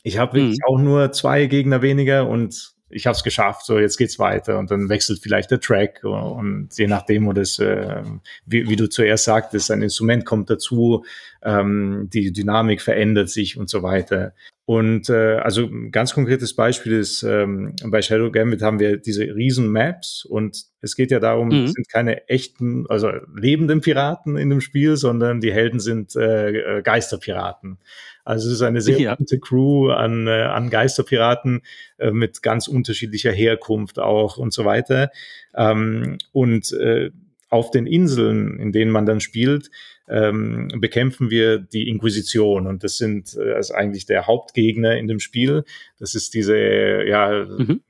ich 0.03 0.17
habe 0.17 0.33
wirklich 0.33 0.59
mhm. 0.59 0.65
auch 0.65 0.79
nur 0.79 1.11
zwei 1.11 1.45
Gegner 1.45 1.81
weniger 1.81 2.27
und 2.27 2.73
ich 2.89 3.07
habe 3.07 3.15
es 3.15 3.23
geschafft, 3.23 3.65
so 3.65 3.79
jetzt 3.79 3.97
geht's 3.97 4.19
weiter 4.19 4.59
und 4.59 4.69
dann 4.69 4.89
wechselt 4.89 5.19
vielleicht 5.21 5.49
der 5.51 5.59
Track 5.59 6.03
und 6.03 6.69
je 6.77 6.87
nachdem, 6.87 7.25
wo 7.25 7.33
das, 7.33 7.57
äh, 7.57 8.03
wie, 8.45 8.69
wie 8.69 8.75
du 8.75 8.87
zuerst 8.87 9.25
sagtest, 9.25 9.71
ein 9.71 9.81
Instrument 9.81 10.25
kommt 10.25 10.49
dazu, 10.49 11.03
ähm, 11.41 12.09
die 12.13 12.31
Dynamik 12.31 12.81
verändert 12.81 13.29
sich 13.29 13.57
und 13.57 13.69
so 13.69 13.81
weiter. 13.81 14.33
Und 14.65 15.09
äh, 15.09 15.35
also 15.35 15.65
ein 15.65 15.91
ganz 15.91 16.13
konkretes 16.13 16.55
Beispiel 16.55 16.93
ist, 16.93 17.21
ähm, 17.23 17.75
bei 17.85 18.01
Shadow 18.01 18.31
Gambit 18.31 18.61
haben 18.61 18.79
wir 18.79 18.95
diese 18.95 19.23
riesen 19.23 19.67
Maps 19.67 20.23
und 20.23 20.63
es 20.79 20.95
geht 20.95 21.11
ja 21.11 21.19
darum, 21.19 21.49
mhm. 21.49 21.65
es 21.65 21.73
sind 21.73 21.89
keine 21.89 22.29
echten, 22.29 22.85
also 22.87 23.09
lebenden 23.35 23.81
Piraten 23.81 24.37
in 24.37 24.49
dem 24.49 24.61
Spiel, 24.61 24.95
sondern 24.95 25.41
die 25.41 25.51
Helden 25.51 25.81
sind 25.81 26.15
äh, 26.15 26.81
Geisterpiraten. 26.81 27.77
Also 28.23 28.47
es 28.47 28.53
ist 28.53 28.61
eine 28.61 28.79
sehr 28.79 28.99
ja. 28.99 29.15
gute 29.15 29.37
Crew 29.39 29.89
an, 29.89 30.27
äh, 30.27 30.43
an 30.43 30.69
Geisterpiraten 30.69 31.61
äh, 31.97 32.11
mit 32.11 32.41
ganz 32.41 32.69
unterschiedlicher 32.69 33.33
Herkunft 33.33 33.99
auch 33.99 34.37
und 34.37 34.53
so 34.53 34.63
weiter. 34.63 35.11
Ähm, 35.55 36.19
und 36.31 36.71
äh, 36.71 37.11
auf 37.49 37.69
den 37.69 37.85
Inseln, 37.85 38.59
in 38.59 38.71
denen 38.71 38.91
man 38.91 39.05
dann 39.05 39.19
spielt, 39.19 39.69
ähm, 40.07 40.69
bekämpfen 40.79 41.29
wir 41.29 41.59
die 41.59 41.87
Inquisition. 41.87 42.67
Und 42.67 42.83
das 42.83 42.97
sind 42.97 43.35
äh, 43.37 43.53
also 43.53 43.73
eigentlich 43.73 44.05
der 44.05 44.27
Hauptgegner 44.27 44.97
in 44.97 45.07
dem 45.07 45.19
Spiel. 45.19 45.63
Das 45.99 46.15
ist 46.15 46.33
diese, 46.33 46.57
ja, 47.05 47.45
mhm 47.45 47.81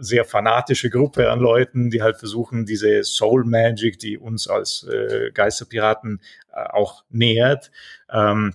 sehr 0.00 0.24
fanatische 0.24 0.90
Gruppe 0.90 1.30
an 1.30 1.40
Leuten, 1.40 1.90
die 1.90 2.02
halt 2.02 2.16
versuchen, 2.16 2.66
diese 2.66 3.04
Soul 3.04 3.44
Magic, 3.44 3.98
die 3.98 4.18
uns 4.18 4.48
als 4.48 4.86
äh, 4.90 5.30
Geisterpiraten 5.32 6.20
äh, 6.52 6.64
auch 6.70 7.04
nähert, 7.10 7.70
ähm, 8.10 8.54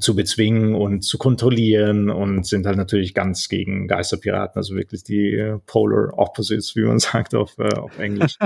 zu 0.00 0.14
bezwingen 0.16 0.74
und 0.74 1.02
zu 1.02 1.18
kontrollieren 1.18 2.08
und 2.08 2.46
sind 2.46 2.66
halt 2.66 2.76
natürlich 2.76 3.14
ganz 3.14 3.48
gegen 3.48 3.88
Geisterpiraten, 3.88 4.56
also 4.58 4.74
wirklich 4.74 5.04
die 5.04 5.34
äh, 5.34 5.58
Polar 5.66 6.18
Opposites, 6.18 6.74
wie 6.76 6.82
man 6.82 6.98
sagt 6.98 7.34
auf, 7.34 7.58
äh, 7.58 7.74
auf 7.74 7.98
Englisch. 7.98 8.36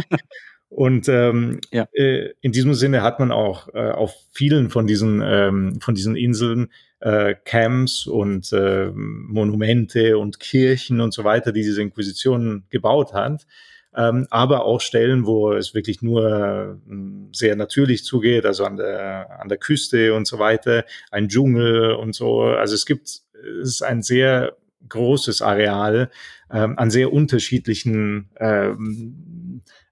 Und 0.69 1.09
ähm, 1.09 1.61
ja. 1.73 1.87
äh, 1.93 2.31
in 2.41 2.53
diesem 2.53 2.75
Sinne 2.75 3.03
hat 3.03 3.21
man 3.21 3.31
auch 3.31 3.69
äh, 3.73 3.91
auf 3.91 4.15
vielen 4.33 4.69
von 4.71 4.87
diesen, 4.87 5.23
ähm, 5.25 5.81
von 5.81 5.95
diesen 5.95 6.17
Inseln 6.17 6.73
äh, 7.01 7.35
Camps 7.45 8.07
und 8.07 8.53
äh, 8.53 8.91
Monumente 8.93 10.19
und 10.19 10.41
Kirchen 10.41 11.01
und 11.01 11.15
so 11.15 11.25
weiter, 11.25 11.53
die 11.53 11.63
diese 11.63 11.83
Inquisition 11.83 12.65
gebaut 12.71 13.13
hat. 13.13 13.47
Ähm, 13.95 14.27
aber 14.31 14.65
auch 14.65 14.81
Stellen, 14.81 15.25
wo 15.25 15.53
es 15.53 15.73
wirklich 15.73 16.03
nur 16.03 16.79
äh, 16.87 16.93
sehr 17.33 17.57
natürlich 17.57 18.05
zugeht, 18.05 18.45
also 18.45 18.65
an 18.65 18.77
der, 18.77 19.41
an 19.41 19.49
der 19.49 19.59
Küste 19.59 20.13
und 20.15 20.27
so 20.27 20.39
weiter, 20.39 20.85
ein 21.11 21.29
Dschungel 21.29 21.93
und 21.93 22.15
so. 22.15 22.43
Also 22.43 22.75
es 22.75 22.85
gibt, 22.85 23.07
es 23.07 23.23
ist 23.69 23.83
ein 23.83 24.03
sehr 24.03 24.57
großes 24.89 25.43
Areal 25.43 26.11
ähm, 26.51 26.79
an 26.79 26.91
sehr 26.91 27.13
unterschiedlichen 27.13 28.29
ähm, 28.39 29.36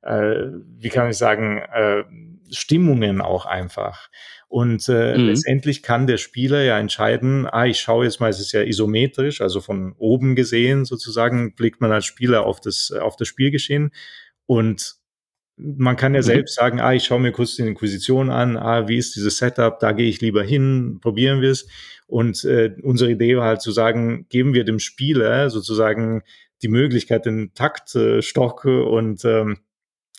äh, 0.04 0.50
wie 0.78 0.88
kann 0.88 1.10
ich 1.10 1.16
sagen, 1.16 1.58
äh, 1.58 2.04
Stimmungen 2.50 3.20
auch 3.20 3.46
einfach. 3.46 4.10
Und 4.48 4.88
äh, 4.88 5.16
mhm. 5.16 5.26
letztendlich 5.26 5.82
kann 5.82 6.06
der 6.06 6.18
Spieler 6.18 6.62
ja 6.62 6.78
entscheiden, 6.78 7.46
ah, 7.46 7.66
ich 7.66 7.80
schaue 7.80 8.04
jetzt 8.04 8.20
mal, 8.20 8.30
es 8.30 8.38
ist 8.38 8.52
ja 8.52 8.62
isometrisch, 8.62 9.40
also 9.40 9.60
von 9.60 9.94
oben 9.98 10.36
gesehen 10.36 10.84
sozusagen, 10.84 11.54
blickt 11.54 11.80
man 11.80 11.90
als 11.90 12.04
Spieler 12.04 12.46
auf 12.46 12.60
das, 12.60 12.92
auf 12.92 13.16
das 13.16 13.26
Spielgeschehen. 13.26 13.90
Und 14.46 14.94
man 15.56 15.96
kann 15.96 16.14
ja 16.14 16.20
mhm. 16.20 16.24
selbst 16.24 16.54
sagen, 16.54 16.80
ah, 16.80 16.92
ich 16.92 17.04
schaue 17.04 17.20
mir 17.20 17.32
kurz 17.32 17.56
die 17.56 17.62
Inquisition 17.62 18.30
an, 18.30 18.56
ah, 18.56 18.86
wie 18.86 18.98
ist 18.98 19.16
dieses 19.16 19.38
Setup, 19.38 19.78
da 19.80 19.92
gehe 19.92 20.08
ich 20.08 20.20
lieber 20.20 20.44
hin, 20.44 20.98
probieren 21.00 21.40
wir 21.40 21.50
es. 21.50 21.66
Und 22.06 22.44
äh, 22.44 22.76
unsere 22.82 23.10
Idee 23.10 23.36
war 23.36 23.46
halt 23.46 23.62
zu 23.62 23.72
sagen, 23.72 24.26
geben 24.28 24.54
wir 24.54 24.64
dem 24.64 24.78
Spieler 24.78 25.50
sozusagen 25.50 26.22
die 26.62 26.68
Möglichkeit, 26.68 27.26
den 27.26 27.54
Taktstock 27.54 28.64
äh, 28.66 28.82
und 28.82 29.24
ähm, 29.24 29.58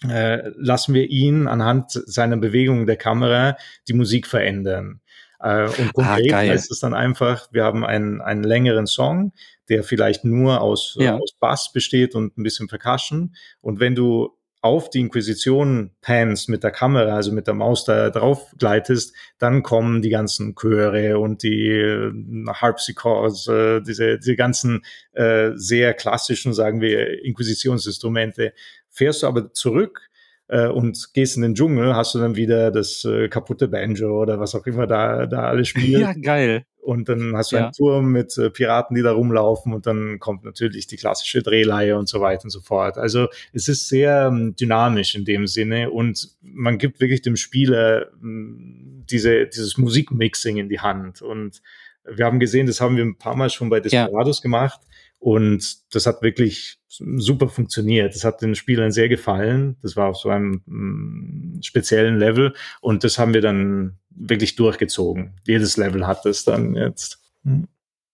äh, 0.08 0.49
lassen 0.58 0.93
wir 0.93 1.10
ihn 1.10 1.47
anhand 1.47 1.91
seiner 1.91 2.38
Bewegung 2.38 2.86
der 2.86 2.97
Kamera 2.97 3.58
die 3.88 3.93
Musik 3.93 4.27
verändern. 4.27 5.01
Äh, 5.39 5.65
und 5.65 5.79
ah, 5.79 5.91
konkret 5.93 6.34
ah, 6.34 6.38
heißt 6.38 6.71
es 6.71 6.79
dann 6.79 6.93
einfach, 6.93 7.47
wir 7.51 7.63
haben 7.63 7.86
einen, 7.86 8.21
einen 8.21 8.43
längeren 8.43 8.88
Song, 8.88 9.31
der 9.69 9.84
vielleicht 9.84 10.23
nur 10.23 10.62
aus, 10.62 10.95
ja. 10.99 11.15
aus 11.17 11.34
Bass 11.39 11.71
besteht 11.71 12.15
und 12.15 12.38
ein 12.38 12.43
bisschen 12.43 12.67
Percussion. 12.67 13.36
Und 13.62 13.79
wenn 13.79 13.95
du 13.95 14.36
auf 14.65 14.89
die 14.89 14.99
Inquisition 14.99 15.91
pans 16.01 16.47
mit 16.47 16.63
der 16.63 16.71
Kamera, 16.71 17.15
also 17.15 17.31
mit 17.31 17.45
der 17.45 17.53
Maus 17.53 17.86
da 17.86 18.10
drauf 18.10 18.51
gleitest, 18.58 19.13
dann 19.38 19.62
kommen 19.62 20.01
die 20.01 20.10
ganzen 20.10 20.55
Chöre 20.55 21.19
und 21.19 21.43
die 21.43 21.69
äh, 21.69 22.12
Harpsichords, 22.47 23.47
äh, 23.47 23.81
diese, 23.81 24.17
diese 24.17 24.36
ganzen 24.36 24.84
äh, 25.13 25.51
sehr 25.53 25.93
klassischen, 25.93 26.55
sagen 26.55 26.81
wir, 26.81 27.23
Inquisitionsinstrumente 27.23 28.53
Fährst 28.95 29.23
du 29.23 29.27
aber 29.27 29.51
zurück 29.51 30.10
äh, 30.47 30.67
und 30.67 31.13
gehst 31.13 31.36
in 31.36 31.41
den 31.41 31.53
Dschungel, 31.53 31.95
hast 31.95 32.15
du 32.15 32.19
dann 32.19 32.36
wieder 32.36 32.71
das 32.71 33.03
äh, 33.03 33.27
kaputte 33.27 33.67
Banjo 33.67 34.21
oder 34.21 34.39
was 34.39 34.55
auch 34.55 34.65
immer 34.65 34.88
da, 34.88 35.25
da 35.25 35.49
alles 35.49 35.67
spielt. 35.69 36.01
Ja, 36.01 36.13
geil. 36.13 36.65
Und 36.81 37.10
dann 37.10 37.36
hast 37.36 37.51
du 37.51 37.55
ja. 37.55 37.63
einen 37.63 37.71
Turm 37.73 38.12
mit 38.12 38.38
äh, 38.38 38.51
Piraten, 38.51 38.95
die 38.95 39.01
da 39.01 39.12
rumlaufen 39.12 39.73
und 39.73 39.86
dann 39.86 40.19
kommt 40.19 40.45
natürlich 40.45 40.86
die 40.88 40.97
klassische 40.97 41.41
Drehleihe 41.41 41.97
und 41.97 42.08
so 42.08 42.21
weiter 42.21 42.43
und 42.45 42.51
so 42.51 42.62
fort. 42.62 42.97
Also 42.97 43.27
es 43.53 43.67
ist 43.67 43.89
sehr 43.89 44.27
ähm, 44.27 44.55
dynamisch 44.55 45.15
in 45.15 45.25
dem 45.25 45.47
Sinne 45.47 45.89
und 45.89 46.29
man 46.41 46.77
gibt 46.77 47.01
wirklich 47.01 47.21
dem 47.21 47.36
Spieler 47.36 48.12
ähm, 48.21 49.03
diese, 49.10 49.47
dieses 49.47 49.77
Musikmixing 49.77 50.58
in 50.58 50.69
die 50.69 50.79
Hand. 50.79 51.21
Und 51.21 51.62
wir 52.05 52.23
haben 52.23 52.39
gesehen, 52.39 52.67
das 52.67 52.79
haben 52.81 52.95
wir 52.95 53.03
ein 53.03 53.17
paar 53.17 53.36
Mal 53.36 53.49
schon 53.49 53.69
bei 53.69 53.79
Desperados 53.79 54.39
ja. 54.39 54.43
gemacht 54.43 54.79
und 55.25 55.77
das 55.91 56.05
hat 56.05 56.21
wirklich 56.21 56.77
super 56.88 57.49
funktioniert. 57.49 58.13
Das 58.13 58.23
hat 58.23 58.43
den 58.43 58.53
Spielern 58.53 58.91
sehr 58.91 59.09
gefallen. 59.09 59.75
Das 59.81 59.95
war 59.95 60.09
auf 60.09 60.17
so 60.17 60.29
einem 60.29 60.61
mm, 60.67 61.63
speziellen 61.63 62.19
Level. 62.19 62.53
Und 62.79 63.03
das 63.03 63.17
haben 63.17 63.33
wir 63.33 63.41
dann 63.41 63.97
wirklich 64.11 64.55
durchgezogen. 64.55 65.33
Jedes 65.47 65.77
Level 65.77 66.05
hat 66.05 66.27
es 66.27 66.43
dann 66.45 66.75
jetzt. 66.75 67.23
Mhm. 67.41 67.67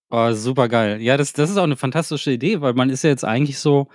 Oh, 0.08 0.32
super 0.32 0.70
geil. 0.70 1.02
Ja, 1.02 1.18
das, 1.18 1.34
das 1.34 1.50
ist 1.50 1.58
auch 1.58 1.64
eine 1.64 1.76
fantastische 1.76 2.32
Idee, 2.32 2.62
weil 2.62 2.72
man 2.72 2.88
ist 2.88 3.04
ja 3.04 3.10
jetzt 3.10 3.26
eigentlich 3.26 3.58
so, 3.58 3.88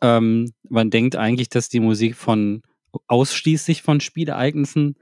ähm, 0.00 0.52
man 0.68 0.90
denkt 0.90 1.16
eigentlich, 1.16 1.48
dass 1.48 1.70
die 1.70 1.80
Musik 1.80 2.14
von 2.14 2.62
ausschließlich 3.08 3.82
von 3.82 3.98
Spielereignissen 3.98 4.94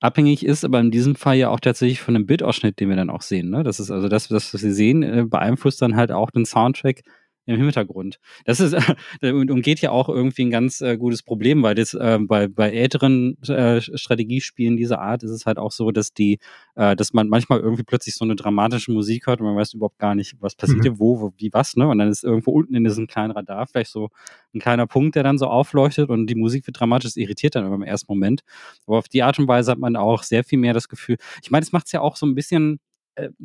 abhängig 0.00 0.44
ist, 0.44 0.64
aber 0.64 0.80
in 0.80 0.90
diesem 0.90 1.14
Fall 1.14 1.36
ja 1.36 1.48
auch 1.48 1.60
tatsächlich 1.60 2.00
von 2.00 2.14
dem 2.14 2.26
Bildausschnitt, 2.26 2.78
den 2.80 2.88
wir 2.88 2.96
dann 2.96 3.10
auch 3.10 3.22
sehen. 3.22 3.50
Ne? 3.50 3.62
Das 3.62 3.80
ist 3.80 3.90
also 3.90 4.08
das, 4.08 4.30
was 4.30 4.52
wir 4.52 4.72
sehen, 4.72 5.02
äh, 5.02 5.24
beeinflusst 5.28 5.80
dann 5.82 5.96
halt 5.96 6.12
auch 6.12 6.30
den 6.30 6.44
Soundtrack 6.44 7.02
im 7.46 7.56
Hintergrund. 7.56 8.18
Das 8.44 8.60
ist 8.60 8.74
und 9.22 9.50
umgeht 9.50 9.80
ja 9.80 9.90
auch 9.90 10.08
irgendwie 10.08 10.42
ein 10.42 10.50
ganz 10.50 10.80
äh, 10.80 10.96
gutes 10.96 11.22
Problem, 11.22 11.62
weil 11.62 11.74
das 11.74 11.94
äh, 11.94 12.18
bei, 12.20 12.48
bei 12.48 12.70
älteren 12.70 13.40
äh, 13.42 13.80
Strategiespielen 13.80 14.76
dieser 14.76 15.00
Art 15.00 15.22
ist 15.22 15.30
es 15.30 15.46
halt 15.46 15.58
auch 15.58 15.72
so, 15.72 15.90
dass 15.92 16.12
die, 16.12 16.38
äh, 16.74 16.96
dass 16.96 17.12
man 17.12 17.28
manchmal 17.28 17.60
irgendwie 17.60 17.84
plötzlich 17.84 18.14
so 18.16 18.24
eine 18.24 18.36
dramatische 18.36 18.92
Musik 18.92 19.26
hört 19.26 19.40
und 19.40 19.46
man 19.46 19.56
weiß 19.56 19.74
überhaupt 19.74 19.98
gar 19.98 20.14
nicht, 20.14 20.34
was 20.40 20.54
passiert 20.54 20.84
mhm. 20.84 20.98
wo, 20.98 21.20
wo, 21.20 21.32
wie 21.36 21.52
was, 21.52 21.76
ne? 21.76 21.88
Und 21.88 21.98
dann 21.98 22.08
ist 22.08 22.24
irgendwo 22.24 22.50
unten 22.50 22.74
in 22.74 22.84
diesem 22.84 23.06
kleinen 23.06 23.30
Radar 23.30 23.66
vielleicht 23.66 23.90
so 23.90 24.10
ein 24.54 24.60
kleiner 24.60 24.86
Punkt, 24.86 25.14
der 25.14 25.22
dann 25.22 25.38
so 25.38 25.46
aufleuchtet 25.46 26.10
und 26.10 26.26
die 26.26 26.34
Musik 26.34 26.66
wird 26.66 26.80
dramatisch, 26.80 27.10
das 27.10 27.16
irritiert 27.16 27.54
dann 27.54 27.72
im 27.72 27.82
ersten 27.82 28.12
Moment. 28.12 28.42
Aber 28.86 28.98
auf 28.98 29.08
die 29.08 29.22
Art 29.22 29.38
und 29.38 29.48
Weise 29.48 29.70
hat 29.70 29.78
man 29.78 29.96
auch 29.96 30.22
sehr 30.22 30.44
viel 30.44 30.58
mehr 30.58 30.74
das 30.74 30.88
Gefühl. 30.88 31.16
Ich 31.42 31.50
meine, 31.50 31.62
es 31.62 31.72
macht 31.72 31.86
es 31.86 31.92
ja 31.92 32.00
auch 32.00 32.16
so 32.16 32.26
ein 32.26 32.34
bisschen 32.34 32.80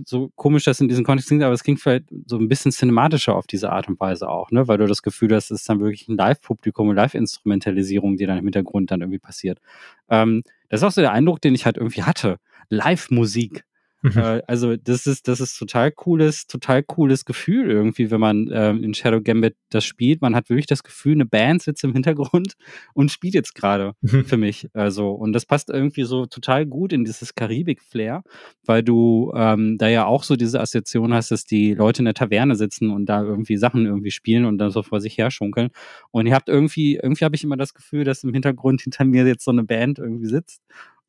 so 0.06 0.32
komisch 0.36 0.64
das 0.66 0.82
in 0.82 0.90
diesem 0.90 1.06
Kontext 1.06 1.30
klingt, 1.30 1.44
aber 1.44 1.54
es 1.54 1.64
klingt 1.64 1.80
vielleicht 1.80 2.06
so 2.26 2.38
ein 2.38 2.48
bisschen 2.48 2.72
cinematischer 2.72 3.36
auf 3.36 3.48
diese 3.48 3.72
Art 3.72 3.88
und 3.88 4.00
Weise 4.00 4.30
auch, 4.30 4.52
ne? 4.52 4.68
Weil 4.68 4.78
du 4.78 4.88
das 4.88 5.02
Gefühl 5.02 5.34
hast, 5.34 5.52
es 5.52 5.62
ist 5.62 5.70
dann 5.70 5.80
wirklich 5.80 6.08
ein 6.08 6.18
Live-Publikum, 6.18 6.90
eine 6.90 7.00
Live-Instrumentalisierung, 7.00 8.18
die 8.18 8.26
dann 8.26 8.38
im 8.38 8.46
Hintergrund 8.46 8.92
dann 8.92 9.02
irgendwie 9.02 9.20
passiert. 9.20 9.60
Ähm, 10.10 10.44
das 10.70 10.82
ist 10.82 10.84
auch 10.88 10.92
so 10.92 11.02
der 11.02 11.12
Eindruck, 11.12 11.42
den 11.42 11.56
ich 11.56 11.66
halt 11.66 11.78
irgendwie 11.78 12.04
hatte. 12.04 12.38
Live-Musik. 12.70 13.66
Mhm. 14.02 14.18
Äh, 14.18 14.42
also 14.48 14.76
das 14.76 15.06
ist, 15.06 15.28
das 15.28 15.40
ist 15.40 15.58
total 15.58 15.92
cooles, 15.92 16.48
total 16.48 16.84
cooles 16.84 17.26
Gefühl 17.26 17.70
irgendwie, 17.70 18.10
wenn 18.12 18.20
man 18.20 18.50
ähm, 18.52 18.84
in 18.84 18.94
Shadow 18.94 19.22
Gambit 19.22 19.56
das 19.70 19.86
spielt. 19.86 20.22
Man 20.22 20.36
hat 20.36 20.50
wirklich 20.50 20.66
das 20.66 20.84
Gefühl, 20.84 21.14
eine 21.14 21.26
Band 21.26 21.62
sitzt 21.62 21.84
im 21.84 21.94
Hintergrund 21.94 22.54
und 22.94 23.12
spielt 23.12 23.34
jetzt 23.34 23.54
gerade 23.54 23.94
mhm. 24.02 24.26
für 24.26 24.38
mich. 24.38 24.70
Also, 24.74 25.12
und 25.12 25.34
das 25.34 25.46
passt 25.46 25.70
irgendwie 25.70 26.04
so 26.04 26.26
total 26.26 26.66
gut 26.66 26.94
in 26.94 27.06
dieses 27.06 27.36
Karibik-Flair, 27.36 28.24
weil 28.66 28.84
du 28.84 29.32
ähm, 29.36 29.78
da 29.78 29.88
ja 29.88 30.06
auch 30.06 30.24
so 30.24 30.36
diese 30.36 30.60
Assoziation 30.60 31.14
hast, 31.14 31.32
dass 31.32 31.46
die 31.46 31.74
Leute 31.74 32.00
in 32.00 32.06
der 32.06 32.14
Taverne 32.14 32.56
sitzen 32.56 32.90
und 32.90 33.06
da 33.06 33.22
irgendwie 33.24 33.58
Sachen 33.58 33.86
irgendwie 33.86 34.12
spielen 34.12 34.46
und 34.46 34.58
dann 34.58 34.72
so 34.72 34.84
vor 34.84 35.00
sich 35.00 35.18
her 35.18 35.32
schunkeln. 35.32 35.70
Und 36.12 36.26
ihr 36.26 36.34
habt 36.34 36.50
irgendwie, 36.50 36.96
irgendwie 36.96 37.26
habe 37.26 37.36
ich 37.36 37.44
immer 37.44 37.58
das 37.58 37.74
Gefühl, 37.74 38.04
dass 38.04 38.24
im 38.24 38.34
Hintergrund 38.34 38.82
hinter 38.82 39.06
mir 39.06 39.26
jetzt 39.26 39.46
so 39.46 39.52
eine 39.52 39.64
Band 39.64 40.00
irgendwie 40.00 40.28
sitzt 40.28 40.62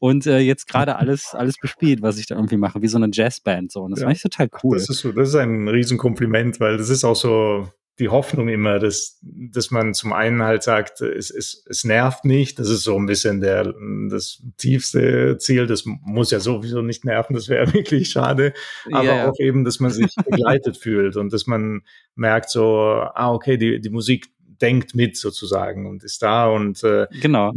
und 0.03 0.27
äh, 0.27 0.41
jetzt 0.41 0.67
gerade 0.67 0.97
alles, 0.97 1.33
alles 1.33 1.55
bespielt, 1.61 2.03
was 2.03 2.19
ich 2.19 2.27
da 2.27 2.35
irgendwie 2.35 2.57
mache, 2.57 2.83
wie 2.83 2.89
so 2.89 2.97
eine 2.97 3.09
Jazzband. 3.13 3.71
So. 3.71 3.83
Und 3.83 3.93
das 3.93 4.01
ja. 4.01 4.07
fand 4.07 4.17
ich 4.17 4.23
total 4.25 4.49
cool. 4.65 4.77
Das 4.77 4.89
ist, 4.89 5.05
das 5.05 5.29
ist 5.29 5.35
ein 5.37 5.69
Riesenkompliment, 5.69 6.59
weil 6.59 6.77
das 6.77 6.89
ist 6.89 7.05
auch 7.05 7.15
so 7.15 7.69
die 8.01 8.09
Hoffnung 8.09 8.49
immer, 8.49 8.81
dass, 8.81 9.21
dass 9.23 9.71
man 9.71 9.95
zum 9.95 10.13
einen 10.13 10.43
halt 10.43 10.65
sagt, 10.65 11.03
es, 11.03 11.31
es, 11.31 11.65
es 11.69 11.85
nervt 11.85 12.25
nicht, 12.25 12.59
das 12.59 12.69
ist 12.69 12.83
so 12.83 12.97
ein 12.97 13.07
bisschen 13.07 13.41
der, 13.41 13.75
das 14.11 14.43
tiefste 14.57 15.39
Ziel, 15.39 15.69
das 15.69 15.85
muss 15.87 16.33
ja 16.33 16.41
sowieso 16.41 16.83
nicht 16.83 17.05
nerven, 17.05 17.35
das 17.35 17.49
wäre 17.49 17.73
wirklich 17.73 18.11
schade, 18.11 18.55
aber 18.91 19.05
yeah. 19.05 19.29
auch 19.29 19.39
eben, 19.39 19.63
dass 19.63 19.79
man 19.79 19.93
sich 19.93 20.13
begleitet 20.29 20.79
fühlt 20.79 21.17
und 21.17 21.33
dass 21.33 21.47
man 21.47 21.83
merkt 22.17 22.51
so, 22.51 22.67
ah, 22.67 23.33
okay, 23.33 23.57
die, 23.57 23.81
die 23.81 23.91
Musik 23.91 24.33
denkt 24.63 24.95
mit 24.95 25.17
sozusagen 25.17 25.87
und 25.87 26.05
ist 26.05 26.23
da 26.23 26.49
und 26.49 26.83
äh, 26.85 27.09
genau. 27.21 27.53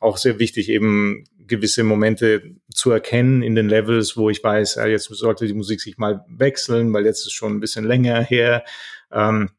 auch 0.00 0.16
sehr 0.16 0.38
wichtig 0.38 0.70
eben 0.70 1.24
gewisse 1.52 1.84
Momente 1.84 2.42
zu 2.72 2.90
erkennen 2.90 3.42
in 3.42 3.54
den 3.54 3.68
Levels, 3.68 4.16
wo 4.16 4.30
ich 4.30 4.42
weiß, 4.42 4.76
ja, 4.76 4.86
jetzt 4.86 5.04
sollte 5.04 5.46
die 5.46 5.52
Musik 5.52 5.82
sich 5.82 5.98
mal 5.98 6.24
wechseln, 6.28 6.92
weil 6.94 7.04
jetzt 7.04 7.26
ist 7.26 7.32
schon 7.32 7.52
ein 7.52 7.60
bisschen 7.60 7.84
länger 7.84 8.22
her. 8.22 8.64
Ähm, 9.12 9.50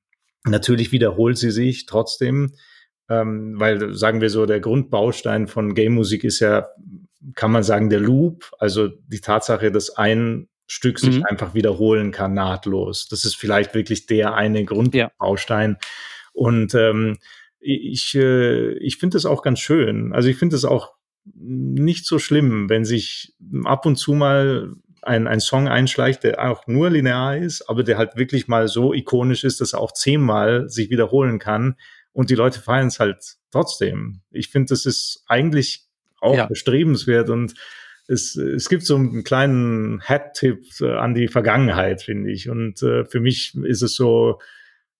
natürlich 0.43 0.91
wiederholt 0.91 1.37
sie 1.37 1.51
sich 1.51 1.85
trotzdem, 1.85 2.55
ähm, 3.09 3.59
weil 3.59 3.93
sagen 3.93 4.21
wir 4.21 4.31
so, 4.31 4.47
der 4.47 4.59
Grundbaustein 4.59 5.47
von 5.47 5.75
Game-Musik 5.75 6.23
ist 6.23 6.39
ja, 6.39 6.67
kann 7.35 7.51
man 7.51 7.61
sagen, 7.61 7.91
der 7.91 7.99
Loop, 7.99 8.51
also 8.57 8.87
die 8.87 9.21
Tatsache, 9.21 9.71
dass 9.71 9.95
ein 9.95 10.47
Stück 10.65 10.97
sich 10.97 11.17
mhm. 11.17 11.25
einfach 11.25 11.53
wiederholen 11.53 12.11
kann, 12.11 12.33
nahtlos. 12.33 13.07
Das 13.07 13.23
ist 13.23 13.35
vielleicht 13.35 13.75
wirklich 13.75 14.07
der 14.07 14.33
eine 14.33 14.65
Grundbaustein. 14.65 15.77
Ja. 15.79 15.87
Und 16.33 16.73
ähm, 16.73 17.17
ich, 17.59 18.15
äh, 18.15 18.71
ich 18.79 18.97
finde 18.97 19.15
das 19.15 19.27
auch 19.27 19.43
ganz 19.43 19.59
schön. 19.59 20.11
Also 20.13 20.29
ich 20.29 20.37
finde 20.37 20.55
es 20.55 20.65
auch 20.65 20.92
nicht 21.25 22.05
so 22.05 22.19
schlimm, 22.19 22.69
wenn 22.69 22.85
sich 22.85 23.35
ab 23.63 23.85
und 23.85 23.95
zu 23.95 24.13
mal 24.13 24.73
ein, 25.01 25.27
ein 25.27 25.39
Song 25.39 25.67
einschleicht, 25.67 26.23
der 26.23 26.49
auch 26.49 26.67
nur 26.67 26.89
linear 26.89 27.37
ist, 27.37 27.69
aber 27.69 27.83
der 27.83 27.97
halt 27.97 28.15
wirklich 28.15 28.47
mal 28.47 28.67
so 28.67 28.93
ikonisch 28.93 29.43
ist, 29.43 29.61
dass 29.61 29.73
er 29.73 29.79
auch 29.79 29.93
zehnmal 29.93 30.69
sich 30.69 30.89
wiederholen 30.89 31.39
kann 31.39 31.75
und 32.13 32.29
die 32.29 32.35
Leute 32.35 32.61
feiern 32.61 32.87
es 32.87 32.99
halt 32.99 33.35
trotzdem. 33.51 34.21
Ich 34.31 34.49
finde, 34.49 34.69
das 34.69 34.85
ist 34.85 35.23
eigentlich 35.27 35.85
auch 36.21 36.35
ja. 36.35 36.45
bestrebenswert 36.45 37.29
und 37.29 37.53
es, 38.07 38.35
es 38.35 38.69
gibt 38.69 38.85
so 38.85 38.95
einen 38.95 39.23
kleinen 39.23 40.01
Hat-Tipp 40.01 40.65
äh, 40.81 40.93
an 40.93 41.13
die 41.13 41.27
Vergangenheit, 41.27 42.01
finde 42.01 42.31
ich. 42.31 42.49
Und 42.49 42.81
äh, 42.83 43.05
für 43.05 43.19
mich 43.19 43.55
ist 43.63 43.81
es 43.81 43.95
so, 43.95 44.39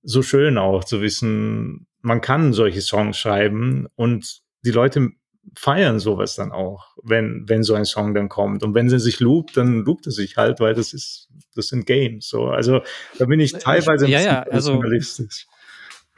so 0.04 0.22
schön 0.22 0.58
auch 0.58 0.84
zu 0.84 1.02
wissen, 1.02 1.88
man 2.02 2.22
kann 2.22 2.54
solche 2.54 2.82
Songs 2.82 3.18
schreiben 3.18 3.88
und 3.96 4.42
die 4.66 4.72
Leute 4.72 5.12
feiern 5.56 6.00
sowas 6.00 6.36
dann 6.36 6.52
auch, 6.52 6.96
wenn, 7.04 7.44
wenn 7.48 7.64
so 7.64 7.74
ein 7.74 7.86
Song 7.86 8.14
dann 8.14 8.30
kommt. 8.30 8.64
Und 8.64 8.74
wenn 8.74 8.90
sie 8.90 9.00
sich 9.00 9.20
loopt, 9.20 9.58
dann 9.58 9.84
loopt 9.84 10.08
es 10.08 10.16
sich 10.16 10.38
halt, 10.38 10.60
weil 10.60 10.74
das 10.74 10.94
ist, 10.94 11.30
das 11.56 11.68
sind 11.68 11.86
Games. 11.86 12.28
So, 12.28 12.46
also 12.46 12.82
da 13.20 13.26
bin 13.26 13.40
ich 13.40 13.54
teilweise 13.54 14.08
ja, 14.08 14.22
ja, 14.22 14.44
also, 14.44 14.82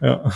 Ja. 0.01 0.31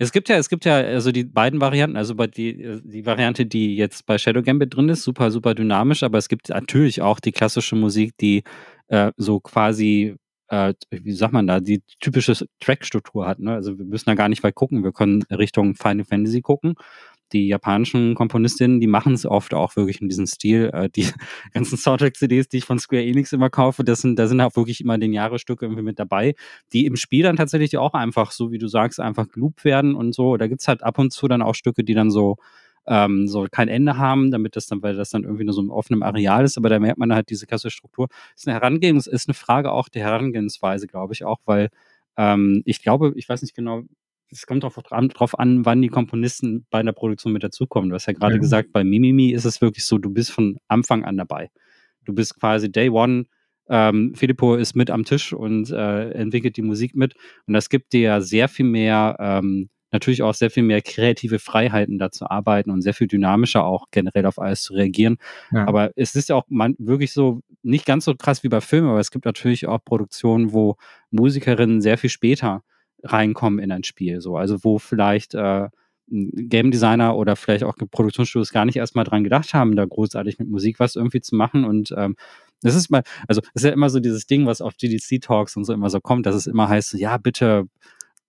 Es 0.00 0.12
gibt 0.12 0.28
ja, 0.28 0.36
es 0.36 0.48
gibt 0.48 0.64
ja 0.64 0.76
also 0.76 1.10
die 1.10 1.24
beiden 1.24 1.60
Varianten, 1.60 1.96
also 1.96 2.14
bei 2.14 2.28
die, 2.28 2.80
die 2.84 3.04
Variante, 3.04 3.46
die 3.46 3.76
jetzt 3.76 4.06
bei 4.06 4.16
Shadow 4.16 4.42
Gambit 4.42 4.76
drin 4.76 4.88
ist, 4.88 5.02
super, 5.02 5.32
super 5.32 5.56
dynamisch, 5.56 6.04
aber 6.04 6.18
es 6.18 6.28
gibt 6.28 6.50
natürlich 6.50 7.02
auch 7.02 7.18
die 7.18 7.32
klassische 7.32 7.74
Musik, 7.74 8.16
die 8.18 8.44
äh, 8.86 9.10
so 9.16 9.40
quasi 9.40 10.14
äh, 10.50 10.74
wie 10.90 11.12
sagt 11.12 11.32
man 11.32 11.46
da, 11.46 11.60
die 11.60 11.82
typische 12.00 12.34
Trackstruktur 12.60 13.26
hat. 13.26 13.40
Ne? 13.40 13.54
Also 13.54 13.76
wir 13.76 13.84
müssen 13.84 14.06
da 14.06 14.14
gar 14.14 14.28
nicht 14.28 14.42
weit 14.42 14.54
gucken. 14.54 14.82
Wir 14.82 14.92
können 14.92 15.22
Richtung 15.30 15.74
Final 15.74 16.04
Fantasy 16.04 16.40
gucken 16.40 16.74
die 17.32 17.48
japanischen 17.48 18.14
Komponistinnen, 18.14 18.80
die 18.80 18.86
machen 18.86 19.14
es 19.14 19.26
oft 19.26 19.54
auch 19.54 19.76
wirklich 19.76 20.00
in 20.00 20.08
diesem 20.08 20.26
Stil. 20.26 20.70
Äh, 20.72 20.88
die 20.90 21.06
ganzen 21.52 21.76
Soundtrack-CDs, 21.76 22.48
die 22.48 22.58
ich 22.58 22.64
von 22.64 22.78
Square 22.78 23.04
Enix 23.04 23.32
immer 23.32 23.50
kaufe, 23.50 23.84
das 23.84 24.00
sind, 24.00 24.18
da 24.18 24.26
sind 24.26 24.40
auch 24.40 24.56
wirklich 24.56 24.80
immer 24.80 24.98
den 24.98 25.12
Jahrestücke 25.12 25.66
irgendwie 25.66 25.82
mit 25.82 25.98
dabei, 25.98 26.34
die 26.72 26.86
im 26.86 26.96
Spiel 26.96 27.22
dann 27.22 27.36
tatsächlich 27.36 27.76
auch 27.78 27.94
einfach, 27.94 28.32
so 28.32 28.52
wie 28.52 28.58
du 28.58 28.68
sagst, 28.68 29.00
einfach 29.00 29.28
geloopt 29.28 29.64
werden 29.64 29.94
und 29.94 30.14
so. 30.14 30.36
Da 30.36 30.46
gibt's 30.46 30.68
halt 30.68 30.82
ab 30.82 30.98
und 30.98 31.12
zu 31.12 31.28
dann 31.28 31.42
auch 31.42 31.54
Stücke, 31.54 31.84
die 31.84 31.94
dann 31.94 32.10
so 32.10 32.36
ähm, 32.88 33.28
so 33.28 33.46
kein 33.50 33.68
Ende 33.68 33.98
haben, 33.98 34.30
damit 34.30 34.56
das 34.56 34.66
dann, 34.66 34.82
weil 34.82 34.96
das 34.96 35.10
dann 35.10 35.22
irgendwie 35.22 35.44
nur 35.44 35.52
so 35.52 35.60
ein 35.60 35.70
offenem 35.70 36.02
Areal 36.02 36.44
ist, 36.44 36.56
aber 36.56 36.70
da 36.70 36.78
merkt 36.78 36.98
man 36.98 37.12
halt 37.14 37.28
diese 37.28 37.46
klassische 37.46 37.76
Struktur. 37.76 38.08
Das 38.08 38.42
ist 38.42 38.48
eine 38.48 38.54
Herangehens, 38.54 39.06
ist 39.06 39.28
eine 39.28 39.34
Frage 39.34 39.72
auch 39.72 39.88
der 39.90 40.02
Herangehensweise, 40.04 40.86
glaube 40.86 41.12
ich, 41.12 41.24
auch, 41.24 41.38
weil 41.44 41.68
ähm, 42.16 42.62
ich 42.64 42.82
glaube, 42.82 43.12
ich 43.16 43.28
weiß 43.28 43.42
nicht 43.42 43.54
genau, 43.54 43.82
es 44.30 44.46
kommt 44.46 44.62
drauf, 44.62 44.78
drauf 44.78 45.38
an, 45.38 45.64
wann 45.64 45.82
die 45.82 45.88
Komponisten 45.88 46.66
bei 46.70 46.82
der 46.82 46.92
Produktion 46.92 47.32
mit 47.32 47.42
dazukommen. 47.42 47.90
Du 47.90 47.94
hast 47.94 48.06
ja 48.06 48.12
gerade 48.12 48.36
mhm. 48.36 48.40
gesagt, 48.40 48.72
bei 48.72 48.84
Mimimi 48.84 49.30
ist 49.30 49.44
es 49.44 49.60
wirklich 49.60 49.86
so, 49.86 49.98
du 49.98 50.10
bist 50.10 50.30
von 50.30 50.58
Anfang 50.68 51.04
an 51.04 51.16
dabei. 51.16 51.50
Du 52.04 52.14
bist 52.14 52.38
quasi 52.38 52.70
Day 52.70 52.90
One. 52.90 53.26
Ähm, 53.70 54.14
Filippo 54.14 54.54
ist 54.54 54.74
mit 54.76 54.90
am 54.90 55.04
Tisch 55.04 55.32
und 55.32 55.70
äh, 55.70 56.10
entwickelt 56.12 56.56
die 56.56 56.62
Musik 56.62 56.94
mit. 56.94 57.14
Und 57.46 57.54
das 57.54 57.68
gibt 57.68 57.92
dir 57.92 58.00
ja 58.00 58.20
sehr 58.20 58.48
viel 58.48 58.64
mehr, 58.64 59.16
ähm, 59.18 59.68
natürlich 59.90 60.22
auch 60.22 60.34
sehr 60.34 60.50
viel 60.50 60.62
mehr 60.62 60.80
kreative 60.80 61.38
Freiheiten 61.38 61.98
da 61.98 62.10
zu 62.10 62.30
arbeiten 62.30 62.70
und 62.70 62.82
sehr 62.82 62.94
viel 62.94 63.08
dynamischer 63.08 63.64
auch 63.64 63.86
generell 63.90 64.26
auf 64.26 64.38
alles 64.38 64.62
zu 64.62 64.74
reagieren. 64.74 65.18
Ja. 65.52 65.66
Aber 65.66 65.90
es 65.96 66.14
ist 66.14 66.30
ja 66.30 66.36
auch 66.36 66.44
man, 66.48 66.76
wirklich 66.78 67.12
so, 67.12 67.42
nicht 67.62 67.84
ganz 67.84 68.06
so 68.06 68.14
krass 68.14 68.42
wie 68.42 68.48
bei 68.48 68.60
Filmen, 68.60 68.88
aber 68.88 69.00
es 69.00 69.10
gibt 69.10 69.26
natürlich 69.26 69.66
auch 69.66 69.84
Produktionen, 69.84 70.52
wo 70.52 70.76
Musikerinnen 71.10 71.80
sehr 71.82 71.98
viel 71.98 72.10
später 72.10 72.62
reinkommen 73.02 73.58
in 73.58 73.72
ein 73.72 73.84
Spiel. 73.84 74.20
So, 74.20 74.36
also 74.36 74.62
wo 74.64 74.78
vielleicht 74.78 75.34
äh, 75.34 75.68
Game 76.10 76.70
Designer 76.70 77.16
oder 77.16 77.36
vielleicht 77.36 77.64
auch 77.64 77.76
Produktionsstudios 77.76 78.50
gar 78.50 78.64
nicht 78.64 78.76
erstmal 78.76 79.04
dran 79.04 79.24
gedacht 79.24 79.52
haben, 79.52 79.76
da 79.76 79.84
großartig 79.84 80.38
mit 80.38 80.48
Musik 80.48 80.80
was 80.80 80.96
irgendwie 80.96 81.20
zu 81.20 81.36
machen. 81.36 81.64
Und 81.64 81.94
ähm, 81.96 82.16
das 82.62 82.74
ist 82.74 82.90
mal, 82.90 83.02
also 83.26 83.40
es 83.54 83.62
ist 83.62 83.64
ja 83.64 83.72
immer 83.72 83.90
so 83.90 84.00
dieses 84.00 84.26
Ding, 84.26 84.46
was 84.46 84.60
auf 84.60 84.76
GDC-Talks 84.76 85.56
und 85.56 85.64
so 85.64 85.72
immer 85.72 85.90
so 85.90 86.00
kommt, 86.00 86.26
dass 86.26 86.34
es 86.34 86.46
immer 86.46 86.68
heißt, 86.68 86.90
so, 86.90 86.98
ja, 86.98 87.18
bitte 87.18 87.66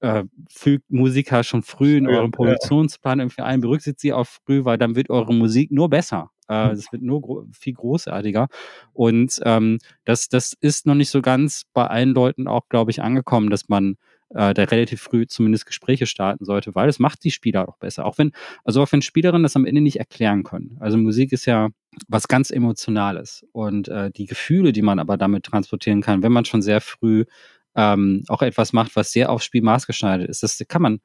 äh, 0.02 0.24
fügt 0.50 0.90
Musiker 0.90 1.44
schon 1.44 1.64
früh 1.64 1.98
in 1.98 2.08
euren 2.08 2.32
Produktionsplan 2.32 3.20
irgendwie 3.20 3.42
ein, 3.42 3.62
berücksichtigt 3.62 4.00
sie 4.00 4.14
auch 4.14 4.28
früh, 4.28 4.66
weil 4.66 4.78
dann 4.78 4.96
wird 4.96 5.10
eure 5.10 5.34
Musik 5.34 5.72
nur 5.72 5.90
besser. 5.90 6.32
Äh, 6.48 6.72
es 6.72 6.92
wird 6.92 7.02
nur 7.02 7.22
gro 7.22 7.46
viel 7.52 7.74
großartiger. 7.74 8.48
Und 8.94 9.40
ähm, 9.46 9.80
das, 10.06 10.30
das 10.30 10.54
ist 10.60 10.86
noch 10.86 10.96
nicht 10.96 11.10
so 11.10 11.22
ganz 11.22 11.64
bei 11.74 11.88
allen 11.88 12.14
Leuten 12.14 12.48
auch, 12.48 12.68
glaube 12.70 12.92
ich, 12.92 13.02
angekommen, 13.02 13.50
dass 13.50 13.70
man 13.70 13.98
äh, 14.30 14.54
da 14.54 14.64
relativ 14.64 15.02
früh 15.02 15.26
zumindest 15.28 15.66
Gespräche 15.66 16.06
starten 16.06 16.46
sollte, 16.46 16.76
weil 16.76 16.90
es 16.90 17.00
macht 17.00 17.24
die 17.24 17.32
Spieler 17.32 17.68
auch 17.68 17.78
besser. 17.78 18.06
Auch 18.06 18.18
wenn, 18.18 18.32
also 18.64 18.82
auch 18.82 18.92
wenn 18.92 19.02
Spielerinnen 19.02 19.44
das 19.44 19.56
am 19.56 19.66
Ende 19.66 19.82
nicht 19.82 19.98
erklären 20.00 20.44
können. 20.44 20.78
Also 20.80 20.98
Musik 20.98 21.32
ist 21.32 21.46
ja 21.46 21.70
was 22.08 22.28
ganz 22.28 22.52
Emotionales. 22.52 23.46
Und 23.52 23.88
äh, 23.88 24.12
die 24.12 24.26
Gefühle, 24.26 24.72
die 24.72 24.82
man 24.82 25.00
aber 25.00 25.18
damit 25.18 25.46
transportieren 25.46 26.02
kann, 26.02 26.24
wenn 26.24 26.32
man 26.32 26.46
schon 26.46 26.62
sehr 26.62 26.82
früh 26.82 27.26
ähm, 27.76 28.24
auch 28.28 28.42
etwas 28.42 28.74
macht, 28.74 28.96
was 28.96 29.12
sehr 29.12 29.32
aufs 29.32 29.46
Spiel 29.46 29.62
maßgeschneidert 29.62 30.30
ist, 30.30 30.44
das 30.44 30.62
kann 30.68 30.82
man 30.82 31.00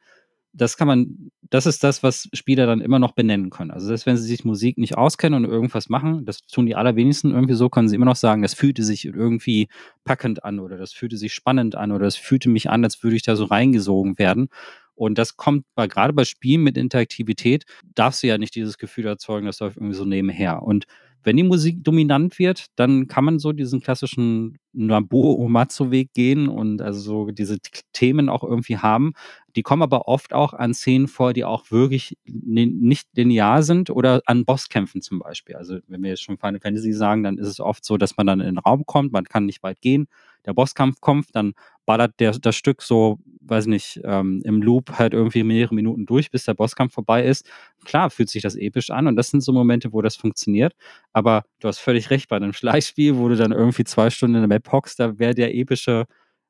das 0.54 0.76
kann 0.76 0.86
man, 0.86 1.30
das 1.50 1.66
ist 1.66 1.82
das, 1.82 2.02
was 2.02 2.28
Spieler 2.32 2.66
dann 2.66 2.80
immer 2.80 3.00
noch 3.00 3.12
benennen 3.12 3.50
können. 3.50 3.72
Also 3.72 3.88
selbst 3.88 4.06
wenn 4.06 4.16
sie 4.16 4.26
sich 4.26 4.44
Musik 4.44 4.78
nicht 4.78 4.96
auskennen 4.96 5.44
und 5.44 5.50
irgendwas 5.50 5.88
machen, 5.88 6.24
das 6.24 6.46
tun 6.46 6.66
die 6.66 6.76
allerwenigsten 6.76 7.32
irgendwie 7.32 7.54
so, 7.54 7.68
können 7.68 7.88
sie 7.88 7.96
immer 7.96 8.04
noch 8.06 8.16
sagen, 8.16 8.42
das 8.42 8.54
fühlte 8.54 8.84
sich 8.84 9.04
irgendwie 9.04 9.68
packend 10.04 10.44
an 10.44 10.60
oder 10.60 10.78
das 10.78 10.92
fühlte 10.92 11.16
sich 11.16 11.34
spannend 11.34 11.74
an 11.74 11.90
oder 11.90 12.04
das 12.04 12.16
fühlte 12.16 12.48
mich 12.48 12.70
an, 12.70 12.84
als 12.84 13.02
würde 13.02 13.16
ich 13.16 13.22
da 13.22 13.34
so 13.34 13.44
reingesogen 13.44 14.18
werden. 14.18 14.48
Und 14.94 15.18
das 15.18 15.36
kommt 15.36 15.66
bei, 15.74 15.88
gerade 15.88 16.12
bei 16.12 16.24
Spielen 16.24 16.62
mit 16.62 16.78
Interaktivität, 16.78 17.64
darfst 17.96 18.22
du 18.22 18.28
ja 18.28 18.38
nicht 18.38 18.54
dieses 18.54 18.78
Gefühl 18.78 19.06
erzeugen, 19.06 19.46
das 19.46 19.58
läuft 19.58 19.76
irgendwie 19.76 19.96
so 19.96 20.04
nebenher. 20.04 20.62
Und 20.62 20.84
wenn 21.24 21.36
die 21.36 21.42
Musik 21.42 21.82
dominant 21.82 22.38
wird, 22.38 22.66
dann 22.76 23.08
kann 23.08 23.24
man 23.24 23.38
so 23.38 23.52
diesen 23.52 23.80
klassischen 23.80 24.58
Nabuo 24.72 25.34
Uematsu 25.42 25.90
Weg 25.90 26.12
gehen 26.12 26.48
und 26.48 26.82
also 26.82 27.00
so 27.00 27.30
diese 27.30 27.58
Themen 27.92 28.28
auch 28.28 28.44
irgendwie 28.44 28.78
haben. 28.78 29.12
Die 29.56 29.62
kommen 29.62 29.82
aber 29.82 30.06
oft 30.08 30.32
auch 30.32 30.52
an 30.52 30.74
Szenen 30.74 31.08
vor, 31.08 31.32
die 31.32 31.44
auch 31.44 31.70
wirklich 31.70 32.16
nicht 32.26 33.08
linear 33.16 33.62
sind 33.62 33.90
oder 33.90 34.20
an 34.26 34.44
Bosskämpfen 34.44 35.00
zum 35.00 35.18
Beispiel. 35.20 35.56
Also 35.56 35.78
wenn 35.88 36.02
wir 36.02 36.10
jetzt 36.10 36.22
schon 36.22 36.38
Final 36.38 36.60
Fantasy 36.60 36.92
sagen, 36.92 37.22
dann 37.22 37.38
ist 37.38 37.48
es 37.48 37.60
oft 37.60 37.84
so, 37.84 37.96
dass 37.96 38.16
man 38.16 38.26
dann 38.26 38.40
in 38.40 38.46
den 38.46 38.58
Raum 38.58 38.84
kommt, 38.86 39.12
man 39.12 39.24
kann 39.24 39.46
nicht 39.46 39.62
weit 39.62 39.80
gehen. 39.80 40.06
Der 40.46 40.52
Bosskampf 40.52 41.00
kommt, 41.00 41.34
dann 41.34 41.54
ballert 41.86 42.18
der, 42.20 42.32
das 42.32 42.56
Stück 42.56 42.82
so, 42.82 43.18
weiß 43.40 43.66
nicht, 43.66 44.00
ähm, 44.04 44.40
im 44.44 44.62
Loop 44.62 44.98
halt 44.98 45.14
irgendwie 45.14 45.42
mehrere 45.42 45.74
Minuten 45.74 46.06
durch, 46.06 46.30
bis 46.30 46.44
der 46.44 46.54
Bosskampf 46.54 46.94
vorbei 46.94 47.24
ist. 47.24 47.46
Klar 47.84 48.10
fühlt 48.10 48.30
sich 48.30 48.42
das 48.42 48.56
episch 48.56 48.90
an 48.90 49.06
und 49.06 49.16
das 49.16 49.28
sind 49.28 49.42
so 49.42 49.52
Momente, 49.52 49.92
wo 49.92 50.02
das 50.02 50.16
funktioniert. 50.16 50.74
Aber 51.12 51.44
du 51.60 51.68
hast 51.68 51.78
völlig 51.78 52.10
recht, 52.10 52.28
bei 52.28 52.36
einem 52.36 52.52
Schleichspiel, 52.54 53.16
wo 53.16 53.28
du 53.28 53.36
dann 53.36 53.52
irgendwie 53.52 53.84
zwei 53.84 54.10
Stunden 54.10 54.36
in 54.36 54.42
der 54.42 54.48
Map 54.48 54.70
hockst, 54.72 54.98
da 55.00 55.18
wäre 55.18 55.34
der 55.34 55.54
epische 55.54 56.06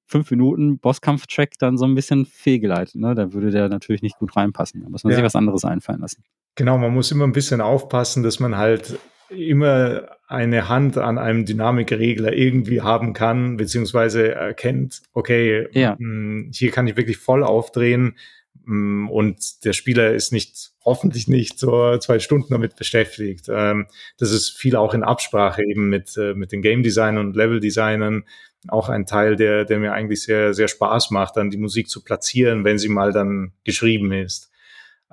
fünf 0.06 0.30
Minuten 0.30 0.78
Bosskampf-Track 0.78 1.52
dann 1.58 1.78
so 1.78 1.86
ein 1.86 1.94
bisschen 1.94 2.26
fehlgeleitet. 2.26 2.96
Ne? 2.96 3.14
Da 3.14 3.32
würde 3.32 3.50
der 3.50 3.68
natürlich 3.68 4.02
nicht 4.02 4.18
gut 4.18 4.36
reinpassen. 4.36 4.82
Da 4.82 4.88
muss 4.88 5.02
man 5.02 5.12
ja. 5.12 5.16
sich 5.16 5.24
was 5.24 5.34
anderes 5.34 5.64
einfallen 5.64 6.00
lassen. 6.00 6.22
Genau, 6.56 6.78
man 6.78 6.92
muss 6.92 7.10
immer 7.10 7.24
ein 7.24 7.32
bisschen 7.32 7.60
aufpassen, 7.60 8.22
dass 8.22 8.38
man 8.38 8.56
halt 8.56 8.98
immer 9.30 10.08
eine 10.26 10.68
Hand 10.68 10.98
an 10.98 11.18
einem 11.18 11.44
Dynamikregler 11.44 12.32
irgendwie 12.32 12.80
haben 12.80 13.12
kann, 13.12 13.56
beziehungsweise 13.56 14.34
erkennt, 14.34 15.02
okay, 15.12 15.68
ja. 15.72 15.96
Mm, 15.98 16.50
hier 16.52 16.70
kann 16.70 16.86
ich 16.86 16.96
wirklich 16.96 17.18
voll 17.18 17.42
aufdrehen 17.42 18.16
mm, 18.64 19.08
und 19.08 19.64
der 19.64 19.72
Spieler 19.72 20.12
ist 20.12 20.32
nicht, 20.32 20.72
hoffentlich 20.84 21.28
nicht 21.28 21.58
so 21.58 21.98
zwei 21.98 22.18
Stunden 22.18 22.48
damit 22.50 22.76
beschäftigt. 22.76 23.46
Ähm, 23.48 23.86
das 24.18 24.32
ist 24.32 24.50
viel 24.50 24.76
auch 24.76 24.94
in 24.94 25.02
Absprache 25.02 25.62
eben 25.62 25.88
mit, 25.88 26.16
äh, 26.16 26.34
mit 26.34 26.52
den 26.52 26.62
Game 26.62 26.82
Designern 26.82 27.26
und 27.26 27.36
Level 27.36 27.60
Designern. 27.60 28.24
Auch 28.68 28.88
ein 28.88 29.04
Teil, 29.04 29.36
der, 29.36 29.66
der 29.66 29.78
mir 29.78 29.92
eigentlich 29.92 30.22
sehr, 30.22 30.54
sehr 30.54 30.68
Spaß 30.68 31.10
macht, 31.10 31.36
dann 31.36 31.50
die 31.50 31.58
Musik 31.58 31.88
zu 31.88 32.02
platzieren, 32.02 32.64
wenn 32.64 32.78
sie 32.78 32.88
mal 32.88 33.12
dann 33.12 33.52
geschrieben 33.62 34.10
ist. 34.12 34.50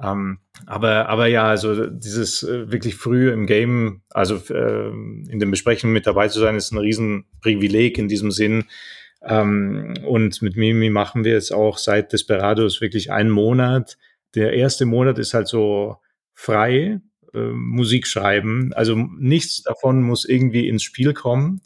Ähm, 0.02 0.40
aber, 0.66 1.10
aber 1.10 1.28
ja, 1.28 1.46
also 1.46 1.88
dieses 1.88 2.44
äh, 2.44 2.72
wirklich 2.72 2.96
früh 2.96 3.32
im 3.32 3.46
Game, 3.46 4.02
also 4.10 4.36
äh, 4.54 4.90
in 4.90 5.40
den 5.40 5.52
Besprechungen 5.52 5.94
mit 5.94 6.08
dabei 6.08 6.28
zu 6.28 6.40
sein, 6.40 6.56
ist 6.56 6.72
ein 6.72 6.78
Riesenprivileg 6.78 7.98
in 7.98 8.08
diesem 8.08 8.32
Sinn. 8.32 8.66
Ähm, 9.24 9.94
und 10.06 10.42
mit 10.42 10.56
Mimi 10.56 10.90
machen 10.90 11.24
wir 11.24 11.38
es 11.38 11.52
auch 11.52 11.78
seit 11.78 12.14
Desperados 12.14 12.82
wirklich 12.82 13.12
einen 13.12 13.30
Monat. 13.30 13.98
Der 14.34 14.54
erste 14.54 14.86
Monat 14.86 15.20
ist 15.20 15.34
halt 15.34 15.48
so 15.48 15.98
frei, 16.34 17.02
äh, 17.34 17.40
Musik 17.40 18.08
schreiben. 18.08 18.74
Also 18.74 18.96
nichts 18.96 19.62
davon 19.62 20.02
muss 20.02 20.26
irgendwie 20.26 20.68
ins 20.68 20.84
Spiel 20.84 21.14
kommen. 21.14 21.62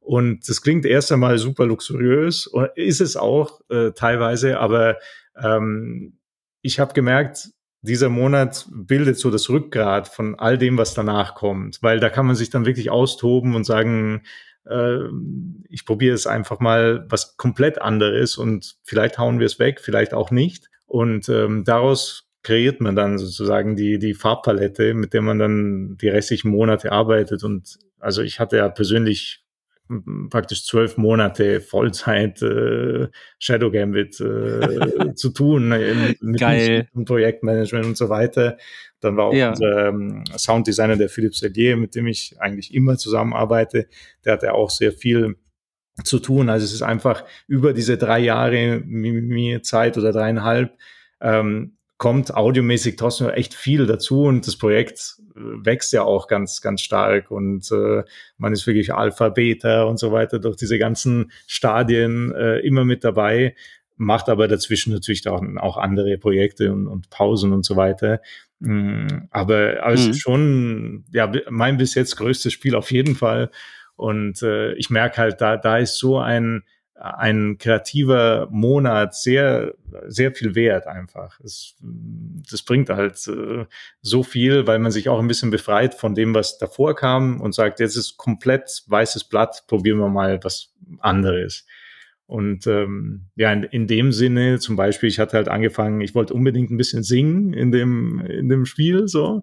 Und 0.00 0.48
das 0.48 0.60
klingt 0.60 0.84
erst 0.86 1.12
einmal 1.12 1.38
super 1.38 1.66
luxuriös, 1.66 2.50
ist 2.74 3.00
es 3.00 3.16
auch 3.16 3.60
äh, 3.68 3.92
teilweise, 3.92 4.58
aber 4.58 4.96
ähm, 5.40 6.18
ich 6.62 6.80
habe 6.80 6.94
gemerkt, 6.94 7.50
dieser 7.82 8.08
Monat 8.08 8.66
bildet 8.70 9.18
so 9.18 9.30
das 9.30 9.48
Rückgrat 9.48 10.08
von 10.08 10.38
all 10.38 10.58
dem, 10.58 10.76
was 10.76 10.94
danach 10.94 11.34
kommt, 11.34 11.78
weil 11.82 12.00
da 12.00 12.10
kann 12.10 12.26
man 12.26 12.36
sich 12.36 12.50
dann 12.50 12.66
wirklich 12.66 12.90
austoben 12.90 13.54
und 13.54 13.64
sagen, 13.64 14.22
äh, 14.66 14.98
ich 15.68 15.86
probiere 15.86 16.14
es 16.14 16.26
einfach 16.26 16.60
mal 16.60 17.06
was 17.08 17.36
komplett 17.36 17.80
anderes 17.80 18.36
und 18.36 18.76
vielleicht 18.84 19.18
hauen 19.18 19.38
wir 19.38 19.46
es 19.46 19.58
weg, 19.58 19.80
vielleicht 19.80 20.14
auch 20.14 20.30
nicht. 20.30 20.68
Und 20.86 21.28
ähm, 21.28 21.64
daraus 21.64 22.28
kreiert 22.42 22.80
man 22.80 22.96
dann 22.96 23.18
sozusagen 23.18 23.76
die, 23.76 23.98
die 23.98 24.14
Farbpalette, 24.14 24.94
mit 24.94 25.12
der 25.12 25.22
man 25.22 25.38
dann 25.38 25.96
die 26.00 26.08
restlichen 26.08 26.50
Monate 26.50 26.92
arbeitet. 26.92 27.44
Und 27.44 27.78
also 27.98 28.22
ich 28.22 28.40
hatte 28.40 28.56
ja 28.56 28.68
persönlich 28.68 29.39
praktisch 30.30 30.64
zwölf 30.64 30.96
Monate 30.96 31.60
Vollzeit 31.60 32.40
äh, 32.42 33.08
Shadow 33.38 33.70
Gambit 33.70 34.20
äh, 34.20 35.14
zu 35.14 35.30
tun 35.30 35.68
ne, 35.68 36.14
mit 36.20 36.40
Geil. 36.40 36.88
Projektmanagement 37.04 37.86
und 37.86 37.96
so 37.96 38.08
weiter. 38.08 38.56
Dann 39.00 39.16
war 39.16 39.26
auch 39.26 39.34
ja. 39.34 39.50
unser 39.50 39.88
ähm, 39.88 40.24
Sounddesigner, 40.36 40.96
der 40.96 41.08
Philipp 41.08 41.34
Sellier, 41.34 41.76
mit 41.76 41.94
dem 41.94 42.06
ich 42.06 42.36
eigentlich 42.38 42.74
immer 42.74 42.96
zusammenarbeite, 42.98 43.88
der 44.24 44.34
hatte 44.34 44.54
auch 44.54 44.70
sehr 44.70 44.92
viel 44.92 45.36
zu 46.04 46.18
tun. 46.18 46.48
Also 46.48 46.64
es 46.64 46.72
ist 46.72 46.82
einfach 46.82 47.24
über 47.46 47.72
diese 47.72 47.96
drei 47.96 48.20
Jahre 48.20 48.80
mir 48.84 49.62
Zeit 49.62 49.98
oder 49.98 50.12
dreieinhalb 50.12 50.76
ähm, 51.20 51.76
kommt 52.00 52.34
audiomäßig 52.34 52.96
trotzdem 52.96 53.28
echt 53.28 53.52
viel 53.52 53.86
dazu 53.86 54.22
und 54.22 54.46
das 54.46 54.56
Projekt 54.56 55.16
äh, 55.36 55.40
wächst 55.66 55.92
ja 55.92 56.02
auch 56.02 56.28
ganz, 56.28 56.62
ganz 56.62 56.80
stark 56.80 57.30
und 57.30 57.70
äh, 57.70 58.04
man 58.38 58.54
ist 58.54 58.66
wirklich 58.66 58.94
Alpha, 58.94 59.28
Beta 59.28 59.82
und 59.82 59.98
so 59.98 60.10
weiter 60.10 60.38
durch 60.38 60.56
diese 60.56 60.78
ganzen 60.78 61.30
Stadien 61.46 62.32
äh, 62.32 62.60
immer 62.60 62.86
mit 62.86 63.04
dabei, 63.04 63.54
macht 63.96 64.30
aber 64.30 64.48
dazwischen 64.48 64.94
natürlich 64.94 65.28
auch, 65.28 65.42
auch 65.58 65.76
andere 65.76 66.16
Projekte 66.16 66.72
und, 66.72 66.86
und 66.86 67.10
Pausen 67.10 67.52
und 67.52 67.66
so 67.66 67.76
weiter. 67.76 68.22
Mm, 68.60 69.06
aber, 69.30 69.82
aber 69.82 69.90
mhm. 69.90 69.94
es 69.94 70.06
ist 70.06 70.20
schon 70.20 71.04
ja, 71.12 71.30
mein 71.50 71.76
bis 71.76 71.94
jetzt 71.94 72.16
größtes 72.16 72.50
Spiel 72.50 72.76
auf 72.76 72.90
jeden 72.92 73.14
Fall. 73.14 73.50
Und 73.96 74.42
äh, 74.42 74.72
ich 74.76 74.88
merke 74.88 75.18
halt, 75.18 75.42
da, 75.42 75.58
da 75.58 75.76
ist 75.76 75.98
so 75.98 76.18
ein 76.18 76.62
ein 77.00 77.56
kreativer 77.56 78.48
Monat 78.50 79.14
sehr, 79.14 79.74
sehr 80.06 80.32
viel 80.32 80.54
wert 80.54 80.86
einfach. 80.86 81.40
Es, 81.40 81.74
das 82.50 82.62
bringt 82.62 82.90
halt 82.90 83.26
äh, 83.26 83.64
so 84.02 84.22
viel, 84.22 84.66
weil 84.66 84.78
man 84.78 84.92
sich 84.92 85.08
auch 85.08 85.18
ein 85.18 85.28
bisschen 85.28 85.50
befreit 85.50 85.94
von 85.94 86.14
dem, 86.14 86.34
was 86.34 86.58
davor 86.58 86.94
kam 86.94 87.40
und 87.40 87.54
sagt, 87.54 87.80
jetzt 87.80 87.96
ist 87.96 88.18
komplett 88.18 88.82
weißes 88.86 89.24
Blatt, 89.24 89.64
probieren 89.66 89.98
wir 89.98 90.08
mal 90.08 90.40
was 90.42 90.74
anderes. 90.98 91.64
Und 92.26 92.66
ähm, 92.66 93.26
ja, 93.34 93.50
in, 93.50 93.62
in 93.64 93.86
dem 93.86 94.12
Sinne, 94.12 94.58
zum 94.58 94.76
Beispiel, 94.76 95.08
ich 95.08 95.18
hatte 95.18 95.38
halt 95.38 95.48
angefangen, 95.48 96.02
ich 96.02 96.14
wollte 96.14 96.34
unbedingt 96.34 96.70
ein 96.70 96.76
bisschen 96.76 97.02
singen 97.02 97.54
in 97.54 97.72
dem, 97.72 98.20
in 98.20 98.48
dem 98.50 98.66
Spiel 98.66 99.08
so. 99.08 99.42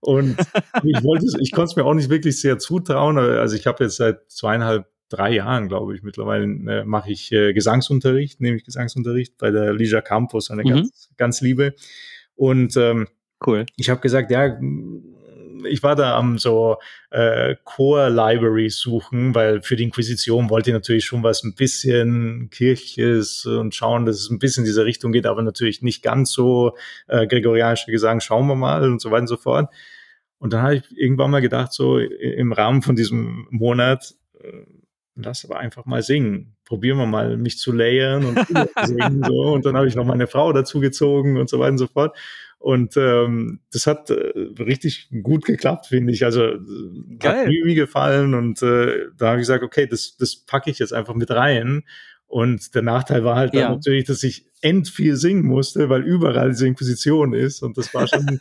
Und 0.00 0.36
ich 0.82 1.04
wollte 1.04 1.26
ich 1.40 1.52
konnte 1.52 1.70
es 1.70 1.76
mir 1.76 1.84
auch 1.84 1.94
nicht 1.94 2.08
wirklich 2.08 2.40
sehr 2.40 2.58
zutrauen. 2.58 3.18
Also 3.18 3.54
ich 3.54 3.66
habe 3.66 3.84
jetzt 3.84 3.96
seit 3.96 4.30
zweieinhalb 4.30 4.86
drei 5.08 5.32
Jahren, 5.32 5.68
glaube 5.68 5.94
ich, 5.94 6.02
mittlerweile 6.02 6.44
äh, 6.44 6.84
mache 6.84 7.10
ich 7.10 7.32
äh, 7.32 7.52
Gesangsunterricht, 7.52 8.40
nehme 8.40 8.56
ich 8.56 8.64
Gesangsunterricht 8.64 9.38
bei 9.38 9.50
der 9.50 9.72
Leisure 9.72 10.02
Campus, 10.02 10.50
eine 10.50 10.64
mhm. 10.64 10.68
ganz, 10.68 11.10
ganz 11.16 11.40
liebe. 11.40 11.74
Und 12.34 12.76
ähm, 12.76 13.06
cool. 13.46 13.66
ich 13.76 13.90
habe 13.90 14.00
gesagt, 14.00 14.30
ja, 14.30 14.58
ich 15.64 15.82
war 15.82 15.96
da 15.96 16.16
am 16.16 16.38
so 16.38 16.76
äh, 17.10 17.56
Core 17.64 18.10
Library 18.10 18.70
suchen, 18.70 19.34
weil 19.34 19.62
für 19.62 19.76
die 19.76 19.84
Inquisition 19.84 20.50
wollte 20.50 20.70
ich 20.70 20.74
natürlich 20.74 21.04
schon 21.04 21.22
was 21.22 21.42
ein 21.42 21.54
bisschen 21.54 22.50
kirchliches 22.50 23.46
und 23.46 23.74
schauen, 23.74 24.06
dass 24.06 24.16
es 24.16 24.30
ein 24.30 24.38
bisschen 24.38 24.62
in 24.62 24.66
diese 24.66 24.84
Richtung 24.84 25.12
geht, 25.12 25.26
aber 25.26 25.42
natürlich 25.42 25.82
nicht 25.82 26.02
ganz 26.02 26.32
so 26.32 26.76
äh, 27.08 27.26
gregorianischer 27.26 27.90
Gesang, 27.90 28.20
schauen 28.20 28.46
wir 28.46 28.54
mal 28.54 28.90
und 28.90 29.00
so 29.00 29.10
weiter 29.10 29.22
und 29.22 29.28
so 29.28 29.36
fort. 29.36 29.72
Und 30.38 30.52
dann 30.52 30.62
habe 30.62 30.76
ich 30.76 30.84
irgendwann 30.96 31.30
mal 31.30 31.40
gedacht, 31.40 31.72
so 31.72 31.98
im 31.98 32.52
Rahmen 32.52 32.82
von 32.82 32.96
diesem 32.96 33.46
Monat, 33.50 34.14
äh, 34.40 34.62
lass 35.16 35.44
aber 35.44 35.58
einfach 35.58 35.86
mal 35.86 36.02
singen. 36.02 36.56
Probieren 36.64 36.98
wir 36.98 37.06
mal, 37.06 37.36
mich 37.36 37.58
zu 37.58 37.72
layern 37.72 38.24
und 38.24 38.38
singen. 38.84 39.24
So. 39.24 39.42
Und 39.52 39.64
dann 39.64 39.76
habe 39.76 39.88
ich 39.88 39.94
noch 39.94 40.04
meine 40.04 40.26
Frau 40.26 40.52
dazu 40.52 40.80
gezogen 40.80 41.36
und 41.38 41.48
so 41.48 41.58
weiter 41.58 41.72
und 41.72 41.78
so 41.78 41.86
fort. 41.86 42.16
Und 42.58 42.96
ähm, 42.96 43.60
das 43.72 43.86
hat 43.86 44.10
äh, 44.10 44.32
richtig 44.58 45.10
gut 45.22 45.44
geklappt, 45.44 45.86
finde 45.86 46.12
ich. 46.12 46.24
Also 46.24 46.54
Geil. 47.18 47.40
hat 47.40 47.46
mir 47.46 47.74
gefallen 47.74 48.34
und 48.34 48.62
äh, 48.62 49.06
da 49.16 49.28
habe 49.28 49.36
ich 49.36 49.42
gesagt, 49.42 49.62
okay, 49.62 49.86
das, 49.86 50.16
das 50.16 50.36
packe 50.36 50.70
ich 50.70 50.78
jetzt 50.78 50.92
einfach 50.92 51.14
mit 51.14 51.30
rein. 51.30 51.84
Und 52.28 52.74
der 52.74 52.82
Nachteil 52.82 53.24
war 53.24 53.36
halt 53.36 53.54
ja. 53.54 53.62
dann 53.62 53.72
natürlich, 53.74 54.04
dass 54.04 54.22
ich 54.22 54.46
end 54.60 54.88
viel 54.88 55.16
singen 55.16 55.46
musste, 55.46 55.88
weil 55.88 56.02
überall 56.02 56.50
diese 56.50 56.66
Inquisition 56.66 57.34
ist. 57.34 57.62
Und 57.62 57.78
das 57.78 57.94
war 57.94 58.08
schon 58.08 58.26
ein 58.26 58.40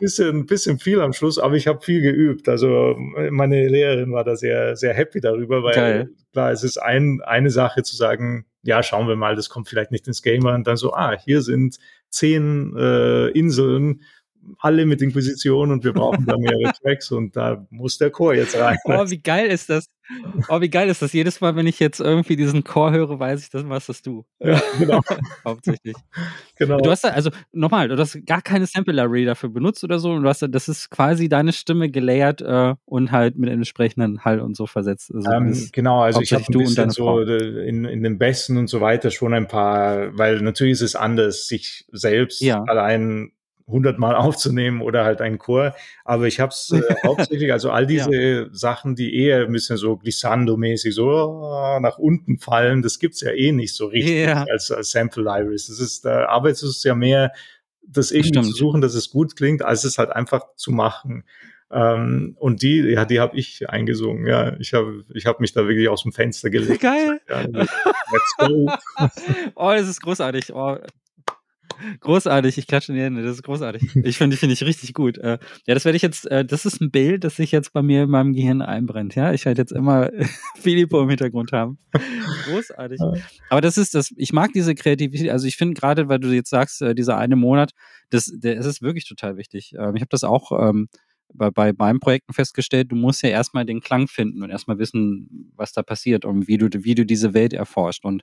bisschen, 0.00 0.40
ein 0.40 0.46
bisschen 0.46 0.78
viel 0.78 1.00
am 1.00 1.12
Schluss, 1.12 1.38
aber 1.38 1.56
ich 1.56 1.66
habe 1.66 1.80
viel 1.80 2.02
geübt. 2.02 2.48
Also 2.48 2.96
meine 3.30 3.66
Lehrerin 3.68 4.12
war 4.12 4.22
da 4.22 4.36
sehr, 4.36 4.76
sehr 4.76 4.94
happy 4.94 5.20
darüber, 5.20 5.62
weil 5.64 5.74
Geil. 5.74 6.10
klar, 6.32 6.52
es 6.52 6.62
ist 6.62 6.78
ein, 6.78 7.20
eine 7.24 7.50
Sache 7.50 7.82
zu 7.82 7.96
sagen, 7.96 8.46
ja, 8.62 8.82
schauen 8.82 9.08
wir 9.08 9.16
mal, 9.16 9.34
das 9.34 9.48
kommt 9.48 9.68
vielleicht 9.68 9.90
nicht 9.90 10.06
ins 10.06 10.22
Gamer 10.22 10.54
und 10.54 10.66
dann 10.66 10.76
so, 10.76 10.92
ah, 10.92 11.16
hier 11.18 11.42
sind 11.42 11.78
zehn 12.10 12.76
äh, 12.76 13.28
Inseln, 13.28 14.02
alle 14.58 14.86
mit 14.86 15.02
Inquisition 15.02 15.72
und 15.72 15.84
wir 15.84 15.92
brauchen 15.92 16.26
da 16.26 16.36
mehrere 16.36 16.72
Tracks 16.82 17.10
und 17.10 17.36
da 17.36 17.66
muss 17.70 17.98
der 17.98 18.10
Chor 18.10 18.34
jetzt 18.34 18.56
rein. 18.56 18.76
Oh, 18.84 19.04
wie 19.08 19.20
geil 19.20 19.48
ist 19.48 19.68
das? 19.68 19.86
Oh, 20.48 20.60
wie 20.60 20.68
geil 20.68 20.88
ist 20.88 21.02
das? 21.02 21.12
Jedes 21.12 21.40
Mal, 21.40 21.56
wenn 21.56 21.66
ich 21.66 21.80
jetzt 21.80 22.00
irgendwie 22.00 22.36
diesen 22.36 22.64
Chor 22.64 22.92
höre, 22.92 23.18
weiß 23.18 23.42
ich, 23.42 23.50
das 23.50 23.68
was 23.68 23.86
das 23.86 24.02
du. 24.02 24.24
Ja, 24.38 24.60
genau. 24.78 25.00
Hauptsächlich. 25.44 25.96
Genau. 26.56 26.78
Du 26.78 26.90
hast 26.90 27.04
da, 27.04 27.08
also 27.08 27.30
nochmal, 27.52 27.88
du 27.88 27.96
hast 27.98 28.24
gar 28.26 28.42
keine 28.42 28.66
Sample-Array 28.66 29.24
dafür 29.24 29.48
benutzt 29.48 29.82
oder 29.84 29.98
so 29.98 30.12
und 30.12 30.22
du 30.22 30.28
hast 30.28 30.42
da, 30.42 30.48
das 30.48 30.68
ist 30.68 30.90
quasi 30.90 31.28
deine 31.28 31.52
Stimme 31.52 31.90
gelayert 31.90 32.40
äh, 32.40 32.74
und 32.84 33.12
halt 33.12 33.36
mit 33.36 33.50
entsprechenden 33.50 34.24
Hall 34.24 34.40
und 34.40 34.56
so 34.56 34.66
versetzt. 34.66 35.12
Also 35.14 35.30
ähm, 35.30 35.68
genau, 35.72 36.02
also 36.02 36.20
ich 36.20 36.32
habe 36.32 36.44
ein 36.48 36.58
bisschen 36.58 36.90
so 36.90 37.20
in, 37.20 37.84
in 37.84 38.02
den 38.02 38.18
Besten 38.18 38.56
und 38.56 38.68
so 38.68 38.80
weiter 38.80 39.10
schon 39.10 39.34
ein 39.34 39.48
paar, 39.48 40.16
weil 40.16 40.40
natürlich 40.40 40.74
ist 40.74 40.82
es 40.82 40.96
anders, 40.96 41.48
sich 41.48 41.86
selbst 41.92 42.40
ja. 42.40 42.62
allein 42.64 43.32
hundertmal 43.66 44.14
aufzunehmen 44.16 44.82
oder 44.82 45.04
halt 45.04 45.20
einen 45.20 45.38
Chor. 45.38 45.74
Aber 46.04 46.26
ich 46.26 46.40
habe 46.40 46.50
es 46.50 46.72
äh, 46.72 46.82
hauptsächlich, 47.06 47.52
also 47.52 47.70
all 47.70 47.86
diese 47.86 48.14
ja. 48.14 48.46
Sachen, 48.52 48.94
die 48.94 49.16
eher 49.16 49.44
ein 49.44 49.52
bisschen 49.52 49.76
so 49.76 49.96
glissando-mäßig 49.96 50.94
so 50.94 51.08
oh, 51.08 51.78
nach 51.80 51.98
unten 51.98 52.38
fallen, 52.38 52.82
das 52.82 52.98
gibt's 52.98 53.20
ja 53.20 53.32
eh 53.32 53.52
nicht 53.52 53.74
so 53.74 53.86
richtig 53.86 54.26
ja. 54.26 54.44
als, 54.50 54.70
als 54.70 54.90
Sample 54.90 55.22
Libraries. 55.22 55.66
Das 55.66 55.80
ist, 55.80 56.04
da 56.04 56.26
arbeitest 56.26 56.84
du 56.84 56.88
ja 56.88 56.94
mehr, 56.94 57.32
das 57.88 58.10
irgendwie 58.10 58.42
zu 58.42 58.52
suchen, 58.52 58.80
dass 58.80 58.94
es 58.94 59.10
gut 59.10 59.36
klingt, 59.36 59.62
als 59.62 59.84
es 59.84 59.98
halt 59.98 60.10
einfach 60.10 60.42
zu 60.56 60.72
machen. 60.72 61.24
Ähm, 61.70 62.36
und 62.38 62.62
die, 62.62 62.78
ja, 62.80 63.04
die 63.04 63.20
habe 63.20 63.36
ich 63.36 63.68
eingesungen. 63.68 64.26
Ja, 64.26 64.56
ich 64.58 64.72
habe 64.72 65.04
ich 65.14 65.26
hab 65.26 65.40
mich 65.40 65.52
da 65.52 65.66
wirklich 65.66 65.88
aus 65.88 66.02
dem 66.02 66.12
Fenster 66.12 66.50
gelegt. 66.50 66.80
Geil. 66.80 67.20
Ja, 67.28 67.40
let's 67.42 68.36
go. 68.38 68.70
oh, 69.56 69.72
das 69.72 69.88
ist 69.88 70.00
großartig. 70.00 70.54
Oh, 70.54 70.76
Großartig, 72.00 72.58
ich 72.58 72.66
klatsche 72.66 72.92
in 72.92 72.98
die 72.98 73.04
Hände, 73.04 73.22
das 73.22 73.36
ist 73.36 73.42
großartig. 73.42 73.96
Ich 74.04 74.18
finde, 74.18 74.36
finde 74.36 74.54
ich 74.54 74.62
richtig 74.62 74.94
gut. 74.94 75.18
Äh, 75.18 75.38
ja, 75.66 75.74
das 75.74 75.84
werde 75.84 75.96
ich 75.96 76.02
jetzt, 76.02 76.26
äh, 76.30 76.44
das 76.44 76.66
ist 76.66 76.80
ein 76.80 76.90
Bild, 76.90 77.24
das 77.24 77.36
sich 77.36 77.52
jetzt 77.52 77.72
bei 77.72 77.82
mir 77.82 78.04
in 78.04 78.10
meinem 78.10 78.32
Gehirn 78.32 78.62
einbrennt. 78.62 79.14
Ja, 79.14 79.32
ich 79.32 79.44
werde 79.44 79.62
jetzt 79.62 79.72
immer 79.72 80.10
Filippo 80.60 81.02
im 81.02 81.08
Hintergrund 81.08 81.52
haben. 81.52 81.78
Großartig. 82.44 83.00
Aber 83.50 83.60
das 83.60 83.78
ist 83.78 83.94
das, 83.94 84.12
ich 84.16 84.32
mag 84.32 84.52
diese 84.52 84.74
Kreativität. 84.74 85.30
Also 85.30 85.46
ich 85.46 85.56
finde 85.56 85.74
gerade, 85.74 86.08
weil 86.08 86.18
du 86.18 86.28
jetzt 86.28 86.50
sagst, 86.50 86.82
äh, 86.82 86.94
dieser 86.94 87.16
eine 87.18 87.36
Monat, 87.36 87.72
das, 88.10 88.30
der, 88.32 88.56
das 88.56 88.66
ist 88.66 88.82
wirklich 88.82 89.06
total 89.06 89.36
wichtig. 89.36 89.74
Ähm, 89.78 89.96
ich 89.96 90.00
habe 90.00 90.10
das 90.10 90.24
auch 90.24 90.52
ähm, 90.52 90.88
bei, 91.34 91.50
bei 91.50 91.72
meinen 91.76 92.00
Projekten 92.00 92.32
festgestellt, 92.32 92.90
du 92.90 92.96
musst 92.96 93.22
ja 93.22 93.28
erstmal 93.28 93.64
den 93.64 93.80
Klang 93.80 94.08
finden 94.08 94.42
und 94.42 94.50
erstmal 94.50 94.78
wissen, 94.78 95.52
was 95.56 95.72
da 95.72 95.82
passiert 95.82 96.24
und 96.24 96.48
wie 96.48 96.58
du, 96.58 96.68
wie 96.84 96.94
du 96.94 97.04
diese 97.04 97.34
Welt 97.34 97.52
erforscht. 97.52 98.04
Und 98.04 98.22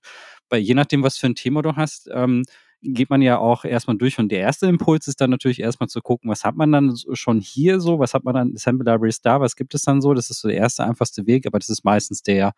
bei 0.49 0.57
je 0.57 0.73
nachdem, 0.73 1.03
was 1.03 1.17
für 1.17 1.27
ein 1.27 1.35
Thema 1.35 1.61
du 1.61 1.75
hast, 1.75 2.09
ähm, 2.13 2.43
geht 2.83 3.09
man 3.09 3.21
ja 3.21 3.37
auch 3.37 3.65
erstmal 3.65 3.97
durch 3.97 4.19
und 4.19 4.29
der 4.29 4.39
erste 4.39 4.67
Impuls 4.67 5.07
ist 5.07 5.21
dann 5.21 5.29
natürlich 5.29 5.59
erstmal 5.59 5.89
zu 5.89 6.01
gucken, 6.01 6.29
was 6.29 6.43
hat 6.43 6.55
man 6.55 6.71
dann 6.71 6.95
schon 7.13 7.39
hier 7.39 7.79
so, 7.79 7.99
was 7.99 8.13
hat 8.13 8.23
man 8.23 8.35
dann 8.35 8.55
Sample 8.55 8.91
Libraries 8.91 9.21
da, 9.21 9.39
was 9.39 9.55
gibt 9.55 9.73
es 9.73 9.83
dann 9.83 10.01
so, 10.01 10.13
das 10.13 10.29
ist 10.29 10.41
so 10.41 10.47
der 10.47 10.57
erste 10.57 10.83
einfachste 10.83 11.25
Weg, 11.25 11.47
aber 11.47 11.59
das 11.59 11.69
ist 11.69 11.85
meistens 11.85 12.21
der, 12.23 12.53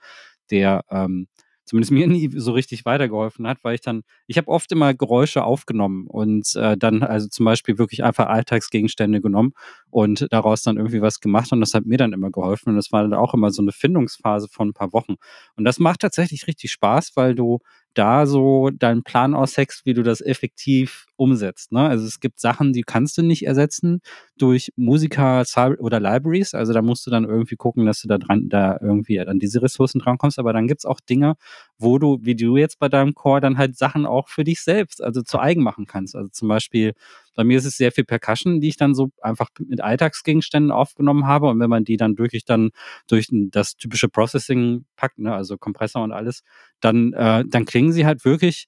der 0.50 0.82
ähm, 0.90 1.28
zumindest 1.66 1.92
mir 1.92 2.08
nie 2.08 2.32
so 2.34 2.52
richtig 2.54 2.86
weitergeholfen 2.86 3.48
hat, 3.48 3.60
weil 3.64 3.76
ich 3.76 3.82
dann, 3.82 4.04
ich 4.28 4.38
habe 4.38 4.48
oft 4.48 4.72
immer 4.72 4.94
Geräusche 4.94 5.44
aufgenommen 5.44 6.08
und 6.08 6.56
äh, 6.56 6.78
dann 6.78 7.04
also 7.04 7.28
zum 7.28 7.46
Beispiel 7.46 7.78
wirklich 7.78 8.04
einfach 8.04 8.28
Alltagsgegenstände 8.28 9.22
genommen 9.22 9.54
und 9.90 10.28
daraus 10.32 10.62
dann 10.62 10.78
irgendwie 10.78 11.02
was 11.02 11.20
gemacht 11.20 11.52
und 11.52 11.60
das 11.60 11.74
hat 11.74 11.86
mir 11.86 11.98
dann 11.98 12.14
immer 12.14 12.32
geholfen 12.32 12.70
und 12.70 12.76
das 12.76 12.92
war 12.92 13.02
dann 13.02 13.14
auch 13.14 13.34
immer 13.34 13.52
so 13.52 13.62
eine 13.62 13.72
Findungsphase 13.72 14.48
von 14.50 14.70
ein 14.70 14.74
paar 14.74 14.94
Wochen. 14.94 15.16
Und 15.56 15.66
das 15.66 15.80
macht 15.80 16.02
tatsächlich 16.02 16.48
richtig 16.48 16.72
Spaß, 16.72 17.12
weil 17.16 17.36
du 17.36 17.60
da 17.96 18.26
so 18.26 18.70
deinen 18.70 19.04
Plan 19.04 19.34
ausheckst, 19.34 19.86
wie 19.86 19.94
du 19.94 20.04
das 20.04 20.22
effektiv 20.22 21.08
umsetzt. 21.18 21.72
Ne? 21.72 21.80
Also 21.80 22.06
es 22.06 22.20
gibt 22.20 22.40
Sachen, 22.40 22.74
die 22.74 22.84
kannst 22.84 23.18
du 23.18 23.24
nicht 23.24 23.46
ersetzen 23.46 24.02
durch 24.38 24.72
Musiker 24.76 25.44
oder 25.80 26.00
Libraries. 26.00 26.54
Also 26.54 26.74
da 26.74 26.82
musst 26.82 27.08
du 27.08 27.12
dann 27.12 27.24
irgendwie 27.24 27.56
gucken, 27.56 27.86
dass 27.86 28.02
du 28.02 28.08
da 28.08 28.18
dran, 28.18 28.50
da 28.50 28.78
irgendwie 28.82 29.20
an 29.20 29.40
diese 29.40 29.62
Ressourcen 29.62 30.00
drankommst. 30.00 30.40
Aber 30.40 30.54
dann 30.54 30.68
gibt's 30.68 30.86
auch 30.86 31.00
Dinge, 31.00 31.36
wo 31.78 31.98
du, 31.98 32.20
wie 32.22 32.36
du 32.36 32.58
jetzt 32.58 32.80
bei 32.80 32.90
deinem 32.90 33.14
Core, 33.14 33.42
dann 33.42 33.58
halt 33.58 33.78
Sachen 33.78 34.06
auch 34.06 34.28
für 34.28 34.44
dich 34.44 34.62
selbst, 34.62 35.02
also 35.02 35.22
zu 35.22 35.40
eigen 35.40 35.64
machen 35.64 35.86
kannst. 35.86 36.16
Also 36.16 36.30
zum 36.30 36.50
Beispiel, 36.50 36.94
bei 37.34 37.44
mir 37.44 37.58
ist 37.58 37.66
es 37.66 37.78
sehr 37.78 37.92
viel 37.92 38.06
Percussion, 38.06 38.62
die 38.62 38.70
ich 38.70 38.78
dann 38.78 38.94
so 38.94 39.10
einfach 39.22 39.50
mit 39.60 39.82
Alltagsgegenständen 39.82 40.72
aufgenommen 40.72 41.28
habe. 41.28 41.48
Und 41.48 41.60
wenn 41.60 41.70
man 41.70 41.86
die 41.86 41.98
dann 41.98 42.18
wirklich 42.18 42.46
dann 42.46 42.72
durch 43.08 43.30
das 43.32 43.76
typische 43.76 44.10
Processing 44.10 44.86
packt, 44.96 45.20
ne, 45.20 45.34
also 45.34 45.58
Kompressor 45.58 46.04
und 46.04 46.12
alles, 46.12 46.44
dann, 46.86 47.14
äh, 47.14 47.44
dann 47.48 47.66
klingen 47.66 47.92
sie 47.92 48.06
halt 48.06 48.24
wirklich 48.24 48.68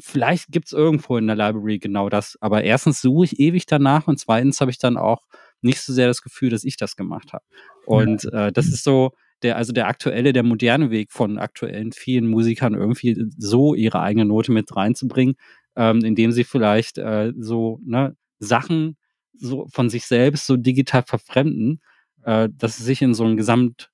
vielleicht 0.00 0.48
gibt's 0.48 0.72
irgendwo 0.72 1.16
in 1.16 1.26
der 1.26 1.36
Library 1.36 1.78
genau 1.78 2.08
das, 2.08 2.36
aber 2.40 2.64
erstens 2.64 3.00
suche 3.00 3.26
ich 3.26 3.40
ewig 3.40 3.66
danach 3.66 4.06
und 4.08 4.18
zweitens 4.18 4.60
habe 4.60 4.70
ich 4.70 4.78
dann 4.78 4.96
auch 4.96 5.22
nicht 5.62 5.80
so 5.80 5.92
sehr 5.92 6.08
das 6.08 6.22
Gefühl, 6.22 6.50
dass 6.50 6.64
ich 6.64 6.76
das 6.76 6.96
gemacht 6.96 7.32
habe. 7.32 7.44
Und 7.86 8.24
äh, 8.32 8.52
das 8.52 8.66
ist 8.66 8.84
so 8.84 9.12
der, 9.42 9.56
also 9.56 9.72
der 9.72 9.86
aktuelle, 9.86 10.32
der 10.32 10.42
moderne 10.42 10.90
Weg 10.90 11.12
von 11.12 11.38
aktuellen 11.38 11.92
vielen 11.92 12.26
Musikern 12.26 12.74
irgendwie 12.74 13.26
so 13.36 13.74
ihre 13.74 14.00
eigene 14.00 14.24
Note 14.24 14.52
mit 14.52 14.74
reinzubringen, 14.74 15.36
ähm, 15.76 16.04
indem 16.04 16.32
sie 16.32 16.44
vielleicht 16.44 16.98
äh, 16.98 17.32
so 17.38 17.80
ne, 17.84 18.16
Sachen 18.38 18.96
so 19.38 19.66
von 19.70 19.88
sich 19.88 20.06
selbst 20.06 20.46
so 20.46 20.56
digital 20.56 21.02
verfremden, 21.02 21.80
äh, 22.24 22.48
dass 22.52 22.78
sie 22.78 22.84
sich 22.84 23.02
in 23.02 23.14
so 23.14 23.24
ein 23.24 23.36
Gesamt 23.36 23.90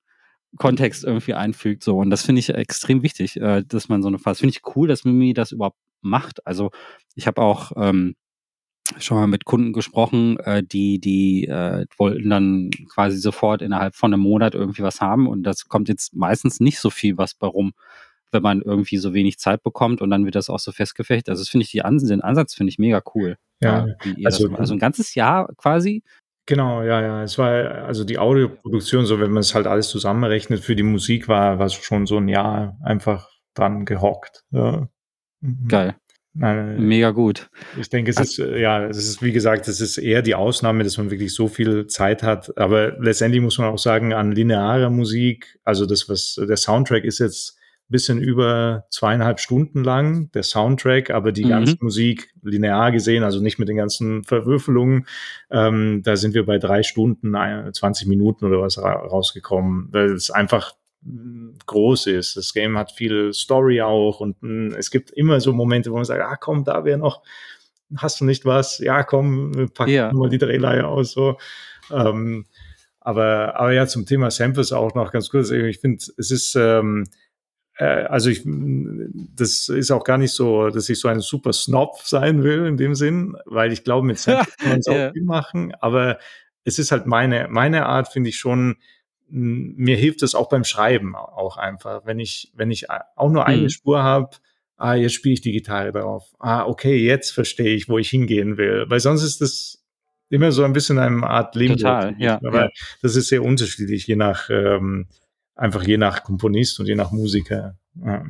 Kontext 0.57 1.03
irgendwie 1.03 1.33
einfügt. 1.33 1.83
So. 1.83 1.97
Und 1.97 2.09
das 2.09 2.23
finde 2.23 2.39
ich 2.39 2.49
extrem 2.49 3.03
wichtig, 3.03 3.39
äh, 3.39 3.63
dass 3.65 3.89
man 3.89 4.01
so 4.01 4.07
eine 4.07 4.19
Phase. 4.19 4.39
Finde 4.39 4.55
ich 4.55 4.75
cool, 4.75 4.87
dass 4.87 5.03
Mimi 5.03 5.33
das 5.33 5.51
überhaupt 5.51 5.77
macht. 6.01 6.45
Also 6.45 6.71
ich 7.15 7.27
habe 7.27 7.41
auch 7.41 7.71
ähm, 7.75 8.15
schon 8.99 9.17
mal 9.17 9.27
mit 9.27 9.45
Kunden 9.45 9.73
gesprochen, 9.73 10.37
äh, 10.39 10.63
die, 10.63 10.99
die 10.99 11.47
äh, 11.47 11.85
wollten 11.97 12.29
dann 12.29 12.69
quasi 12.93 13.17
sofort 13.17 13.61
innerhalb 13.61 13.95
von 13.95 14.13
einem 14.13 14.21
Monat 14.21 14.55
irgendwie 14.55 14.83
was 14.83 15.01
haben. 15.01 15.27
Und 15.27 15.43
das 15.43 15.67
kommt 15.67 15.89
jetzt 15.89 16.13
meistens 16.13 16.59
nicht 16.59 16.79
so 16.79 16.89
viel 16.89 17.17
was 17.17 17.33
bei 17.33 17.47
rum, 17.47 17.73
wenn 18.31 18.43
man 18.43 18.61
irgendwie 18.61 18.97
so 18.97 19.13
wenig 19.13 19.39
Zeit 19.39 19.63
bekommt 19.63 20.01
und 20.01 20.09
dann 20.09 20.25
wird 20.25 20.35
das 20.35 20.49
auch 20.49 20.59
so 20.59 20.71
festgefecht. 20.71 21.29
Also 21.29 21.41
das 21.41 21.49
finde 21.49 21.65
ich 21.65 21.71
die 21.71 21.83
Ans 21.83 22.03
den 22.03 22.21
Ansatz 22.21 22.53
finde 22.53 22.71
ich 22.71 22.79
mega 22.79 23.01
cool. 23.15 23.37
Ja, 23.61 23.87
ja 23.87 24.13
also, 24.25 24.49
also 24.53 24.73
ein 24.73 24.79
ganzes 24.79 25.15
Jahr 25.15 25.47
quasi 25.55 26.03
Genau, 26.45 26.81
ja, 26.83 27.01
ja. 27.01 27.23
Es 27.23 27.37
war 27.37 27.85
also 27.85 28.03
die 28.03 28.19
Audioproduktion, 28.19 29.05
so 29.05 29.19
wenn 29.19 29.31
man 29.31 29.41
es 29.41 29.55
halt 29.55 29.65
alles 29.65 29.89
zusammenrechnet, 29.89 30.59
für 30.59 30.75
die 30.75 30.83
Musik 30.83 31.27
war, 31.27 31.59
war 31.59 31.69
schon 31.69 32.05
so 32.05 32.17
ein 32.17 32.27
Jahr 32.27 32.77
einfach 32.83 33.29
dran 33.53 33.85
gehockt. 33.85 34.43
Ja. 34.51 34.89
Mhm. 35.41 35.67
Geil. 35.67 35.95
Nein, 36.35 36.87
Mega 36.87 37.11
gut. 37.11 37.49
Ich 37.79 37.89
denke, 37.89 38.09
es 38.09 38.19
ist, 38.19 38.39
äh, 38.39 38.59
ja, 38.59 38.87
es 38.87 38.97
ist, 38.97 39.21
wie 39.21 39.31
gesagt, 39.31 39.67
es 39.67 39.79
ist 39.79 39.99
eher 39.99 40.23
die 40.23 40.33
Ausnahme, 40.33 40.83
dass 40.83 40.97
man 40.97 41.11
wirklich 41.11 41.33
so 41.33 41.47
viel 41.47 41.85
Zeit 41.85 42.23
hat. 42.23 42.57
Aber 42.57 42.97
letztendlich 42.99 43.41
muss 43.41 43.59
man 43.59 43.69
auch 43.69 43.77
sagen, 43.77 44.13
an 44.13 44.31
linearer 44.31 44.89
Musik, 44.89 45.59
also 45.63 45.85
das, 45.85 46.09
was 46.09 46.35
der 46.35 46.57
Soundtrack 46.57 47.03
ist 47.03 47.19
jetzt 47.19 47.55
bisschen 47.93 48.19
über 48.19 48.85
zweieinhalb 48.89 49.39
Stunden 49.39 49.83
lang, 49.83 50.29
der 50.33 50.43
Soundtrack, 50.43 51.11
aber 51.11 51.31
die 51.31 51.45
mhm. 51.45 51.49
ganze 51.49 51.77
Musik 51.79 52.33
linear 52.41 52.91
gesehen, 52.91 53.23
also 53.23 53.39
nicht 53.39 53.59
mit 53.59 53.69
den 53.69 53.77
ganzen 53.77 54.25
Verwürfelungen, 54.25 55.07
ähm, 55.49 56.01
da 56.03 56.17
sind 56.17 56.33
wir 56.33 56.45
bei 56.45 56.57
drei 56.57 56.83
Stunden, 56.83 57.33
20 57.71 58.07
Minuten 58.07 58.45
oder 58.45 58.59
was 58.59 58.77
ra 58.77 58.93
rausgekommen, 58.93 59.87
weil 59.91 60.11
es 60.11 60.29
einfach 60.29 60.73
mm, 61.03 61.51
groß 61.65 62.07
ist. 62.07 62.35
Das 62.35 62.53
Game 62.53 62.77
hat 62.77 62.91
viel 62.91 63.31
Story 63.31 63.81
auch 63.81 64.19
und 64.19 64.41
mh, 64.41 64.49
mm, 64.49 64.75
es 64.77 64.91
gibt 64.91 65.11
immer 65.11 65.39
so 65.39 65.53
Momente, 65.53 65.91
wo 65.91 65.95
man 65.95 66.05
sagt, 66.05 66.21
ah 66.21 66.35
komm, 66.35 66.65
da 66.65 66.83
wäre 66.83 66.97
noch, 66.97 67.21
hast 67.95 68.19
du 68.19 68.25
nicht 68.25 68.43
was? 68.43 68.79
Ja, 68.79 69.03
komm, 69.03 69.69
pack 69.73 69.87
ja. 69.87 70.11
mal 70.11 70.29
die 70.29 70.39
Drehleihe 70.39 70.85
aus. 70.85 71.11
So. 71.11 71.37
Ähm, 71.91 72.45
aber, 73.05 73.59
aber 73.59 73.73
ja, 73.73 73.85
zum 73.85 74.05
Thema 74.05 74.31
Samples 74.31 74.71
auch 74.71 74.95
noch 74.95 75.11
ganz 75.11 75.29
kurz. 75.29 75.51
Ich 75.51 75.79
finde, 75.79 76.03
es 76.17 76.31
ist 76.31 76.55
ähm, 76.55 77.03
äh, 77.03 77.09
also 77.81 78.29
ich, 78.29 78.43
das 78.45 79.67
ist 79.67 79.91
auch 79.91 80.03
gar 80.03 80.19
nicht 80.19 80.33
so, 80.33 80.69
dass 80.69 80.89
ich 80.89 80.99
so 80.99 81.07
ein 81.07 81.21
super 81.21 81.53
Snob 81.53 81.97
sein 82.03 82.43
will 82.43 82.67
in 82.67 82.77
dem 82.77 82.93
Sinn, 82.93 83.35
weil 83.45 83.71
ich 83.71 83.83
glaube, 83.83 84.05
mit 84.05 84.19
Samples 84.19 84.55
kann 84.57 84.69
man 84.69 84.79
es 84.79 84.87
auch 84.89 85.11
viel 85.11 85.23
machen, 85.23 85.73
aber 85.81 86.19
es 86.63 86.79
ist 86.79 86.91
halt 86.91 87.07
meine, 87.07 87.47
meine 87.49 87.85
Art, 87.85 88.07
finde 88.07 88.29
ich 88.29 88.37
schon, 88.37 88.77
mir 89.27 89.97
hilft 89.97 90.21
es 90.21 90.35
auch 90.35 90.49
beim 90.49 90.63
Schreiben 90.63 91.15
auch 91.15 91.57
einfach. 91.57 92.05
Wenn 92.05 92.19
ich, 92.19 92.51
wenn 92.55 92.69
ich 92.69 92.89
auch 92.89 93.31
nur 93.31 93.45
eine 93.47 93.63
mhm. 93.63 93.69
Spur 93.69 94.03
habe, 94.03 94.37
ah, 94.77 94.93
jetzt 94.93 95.13
spiele 95.13 95.33
ich 95.33 95.41
die 95.41 95.51
Gitarre 95.51 95.91
drauf. 95.91 96.31
Ah, 96.39 96.65
okay, 96.65 96.97
jetzt 96.97 97.31
verstehe 97.31 97.73
ich, 97.75 97.89
wo 97.89 97.97
ich 97.97 98.09
hingehen 98.09 98.57
will. 98.57 98.85
Weil 98.87 98.99
sonst 98.99 99.23
ist 99.23 99.41
das 99.41 99.83
immer 100.29 100.51
so 100.51 100.63
ein 100.63 100.73
bisschen 100.73 100.99
eine 100.99 101.23
Art 101.23 101.55
Limbo. 101.55 101.75
Total, 101.75 102.15
ja. 102.19 102.39
Aber 102.45 102.65
ja. 102.65 102.69
das 103.01 103.15
ist 103.15 103.29
sehr 103.29 103.43
unterschiedlich, 103.43 104.07
je 104.07 104.15
nach, 104.15 104.49
ähm, 104.49 105.07
einfach 105.55 105.83
je 105.83 105.97
nach 105.97 106.23
Komponist 106.23 106.79
und 106.79 106.87
je 106.87 106.95
nach 106.95 107.11
Musiker. 107.11 107.77
Ja. 107.95 108.25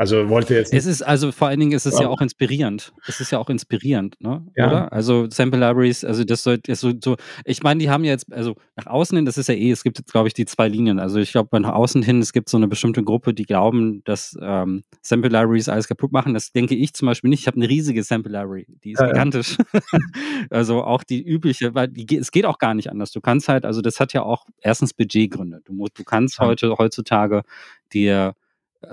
Also 0.00 0.30
wollte 0.30 0.54
jetzt. 0.54 0.72
Es 0.72 0.86
ist 0.86 1.02
also 1.02 1.30
vor 1.30 1.48
allen 1.48 1.60
Dingen 1.60 1.72
ist 1.72 1.84
es 1.84 1.96
ja, 1.96 2.04
ja 2.04 2.08
auch 2.08 2.22
inspirierend. 2.22 2.94
Es 3.06 3.20
ist 3.20 3.32
ja 3.32 3.38
auch 3.38 3.50
inspirierend, 3.50 4.18
ne? 4.18 4.46
Ja. 4.56 4.66
Oder? 4.66 4.92
Also 4.94 5.28
Sample 5.28 5.60
Libraries, 5.60 6.06
also 6.06 6.24
das 6.24 6.42
sollte 6.42 6.74
so, 6.74 6.92
so, 7.04 7.16
ich 7.44 7.62
meine, 7.62 7.80
die 7.80 7.90
haben 7.90 8.04
jetzt, 8.04 8.32
also 8.32 8.56
nach 8.76 8.86
außen 8.86 9.14
hin, 9.14 9.26
das 9.26 9.36
ist 9.36 9.50
ja 9.50 9.54
eh, 9.54 9.70
es 9.70 9.84
gibt 9.84 9.98
jetzt, 9.98 10.10
glaube 10.10 10.28
ich, 10.28 10.32
die 10.32 10.46
zwei 10.46 10.68
Linien. 10.68 10.98
Also 10.98 11.18
ich 11.18 11.32
glaube, 11.32 11.60
nach 11.60 11.74
außen 11.74 12.02
hin, 12.02 12.20
es 12.20 12.32
gibt 12.32 12.48
so 12.48 12.56
eine 12.56 12.66
bestimmte 12.66 13.02
Gruppe, 13.02 13.34
die 13.34 13.42
glauben, 13.44 14.02
dass 14.04 14.38
ähm, 14.40 14.84
Sample 15.02 15.28
Libraries 15.28 15.68
alles 15.68 15.86
kaputt 15.86 16.12
machen. 16.12 16.32
Das 16.32 16.50
denke 16.50 16.74
ich 16.74 16.94
zum 16.94 17.04
Beispiel 17.04 17.28
nicht. 17.28 17.40
Ich 17.40 17.46
habe 17.46 17.58
eine 17.58 17.68
riesige 17.68 18.02
Sample 18.02 18.32
Library, 18.32 18.66
die 18.82 18.92
ist 18.92 19.00
ja, 19.00 19.08
gigantisch. 19.08 19.58
also 20.48 20.82
auch 20.82 21.04
die 21.04 21.22
übliche, 21.22 21.74
weil 21.74 21.88
die, 21.88 22.16
es 22.16 22.30
geht 22.30 22.46
auch 22.46 22.56
gar 22.56 22.72
nicht 22.72 22.90
anders. 22.90 23.12
Du 23.12 23.20
kannst 23.20 23.50
halt, 23.50 23.66
also 23.66 23.82
das 23.82 24.00
hat 24.00 24.14
ja 24.14 24.22
auch 24.22 24.46
erstens 24.62 24.94
Budgetgründe. 24.94 25.60
Du, 25.62 25.88
du 25.92 26.04
kannst 26.04 26.38
heute, 26.38 26.74
heutzutage 26.78 27.42
dir 27.92 28.34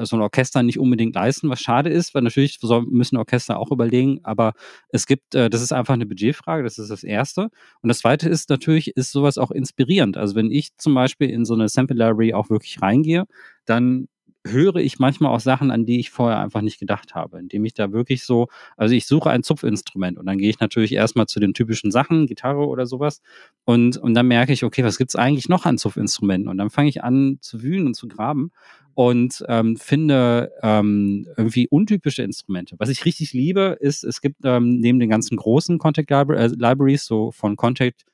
so 0.06 0.16
ein 0.16 0.22
Orchester 0.22 0.64
nicht 0.64 0.80
unbedingt 0.80 1.16
leisten, 1.16 1.50
was 1.50 1.60
schade 1.62 1.90
ist, 1.90 2.14
weil 2.14 2.22
natürlich 2.22 2.60
müssen 2.88 3.18
Orchester 3.18 3.60
auch 3.60 3.72
überlegen, 3.72 4.20
aber 4.24 4.54
es 4.90 5.06
gibt, 5.06 5.36
äh, 5.36 5.50
das 5.50 5.62
ist 5.62 5.72
einfach 5.72 5.94
eine 5.94 6.06
Budgetfrage, 6.06 6.64
das 6.64 6.78
ist 6.78 6.90
das 6.90 7.04
Erste. 7.04 7.50
Und 7.82 7.90
das 7.90 8.00
Zweite 8.00 8.30
ist 8.30 8.50
natürlich, 8.50 8.96
ist 8.96 9.12
sowas 9.12 9.38
auch 9.38 9.52
inspirierend. 9.52 10.18
Also 10.18 10.36
wenn 10.36 10.52
ich 10.52 10.76
zum 10.78 10.94
Beispiel 10.94 11.30
in 11.30 11.46
so 11.46 11.54
eine 11.54 11.70
Sample 11.70 11.98
Library 11.98 12.34
auch 12.34 12.50
wirklich 12.50 12.82
reingehe, 12.82 13.26
dann 13.66 14.08
höre 14.50 14.78
ich 14.78 15.00
manchmal 15.00 15.34
auch 15.34 15.40
Sachen, 15.40 15.72
an 15.72 15.86
die 15.86 16.00
ich 16.00 16.10
vorher 16.10 16.40
einfach 16.40 16.62
nicht 16.62 16.80
gedacht 16.80 17.16
habe, 17.16 17.40
indem 17.40 17.66
ich 17.66 17.74
da 17.74 17.92
wirklich 17.92 18.24
so, 18.24 18.48
also 18.76 18.94
ich 18.94 19.06
suche 19.06 19.30
ein 19.30 19.44
Zupfinstrument 19.44 20.18
und 20.18 20.26
dann 20.26 20.38
gehe 20.38 20.50
ich 20.50 20.60
natürlich 20.60 20.94
erstmal 20.94 21.28
zu 21.28 21.40
den 21.40 21.54
typischen 21.54 21.92
Sachen, 21.92 22.28
Gitarre 22.28 22.68
oder 22.68 22.86
sowas 22.86 23.22
und, 23.66 23.98
und 23.98 24.14
dann 24.14 24.28
merke 24.28 24.54
ich, 24.54 24.64
okay, 24.64 24.84
was 24.84 24.98
gibt's 24.98 25.16
eigentlich 25.16 25.50
noch 25.50 25.66
an 25.66 25.78
Zupfinstrumenten? 25.78 26.50
Und 26.50 26.58
dann 26.58 26.70
fange 26.70 26.90
ich 26.90 27.04
an 27.04 27.38
zu 27.42 27.62
wühlen 27.64 27.88
und 27.88 27.96
zu 27.96 28.08
graben 28.08 28.52
und 28.94 29.44
ähm, 29.48 29.78
finde 29.78 30.52
ähm, 30.64 31.28
irgendwie 31.38 31.68
untypische 31.68 32.24
Instrumente. 32.24 32.76
Was 32.80 32.90
ich 32.90 33.06
richtig 33.06 33.34
liebe, 33.34 33.78
ist, 33.80 34.04
es 34.04 34.22
gibt 34.22 34.38
ähm, 34.44 34.80
neben 34.80 35.00
den 35.00 35.10
ganzen 35.10 35.38
großen 35.38 35.78
Contact 35.78 36.10
Libra 36.10 36.36
äh, 36.36 36.48
Libraries, 36.48 37.06
so 37.06 37.32
von 37.32 37.56
Contact 37.56 38.06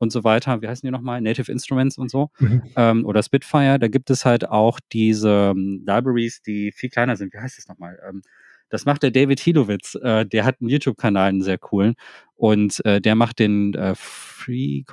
und 0.00 0.10
so 0.10 0.24
weiter, 0.24 0.62
wie 0.62 0.68
heißen 0.68 0.86
die 0.86 0.90
nochmal? 0.90 1.20
Native 1.20 1.52
Instruments 1.52 1.98
und 1.98 2.10
so, 2.10 2.30
mhm. 2.38 2.62
ähm, 2.74 3.04
oder 3.04 3.22
Spitfire, 3.22 3.78
da 3.78 3.86
gibt 3.86 4.10
es 4.10 4.24
halt 4.24 4.48
auch 4.48 4.80
diese 4.92 5.52
ähm, 5.54 5.84
Libraries, 5.86 6.42
die 6.42 6.72
viel 6.72 6.90
kleiner 6.90 7.16
sind. 7.16 7.32
Wie 7.32 7.38
heißt 7.38 7.58
das 7.58 7.68
nochmal? 7.68 8.00
Ähm, 8.08 8.22
das 8.70 8.86
macht 8.86 9.02
der 9.02 9.10
David 9.10 9.40
Hilowitz. 9.40 9.96
Äh, 9.96 10.24
der 10.24 10.44
hat 10.44 10.60
einen 10.60 10.70
YouTube-Kanal, 10.70 11.28
einen 11.28 11.42
sehr 11.42 11.58
coolen. 11.58 11.94
Und 12.36 12.82
äh, 12.86 13.02
der 13.02 13.16
macht 13.16 13.38
den 13.38 13.74
äh, 13.74 13.94
Free, 13.94 14.84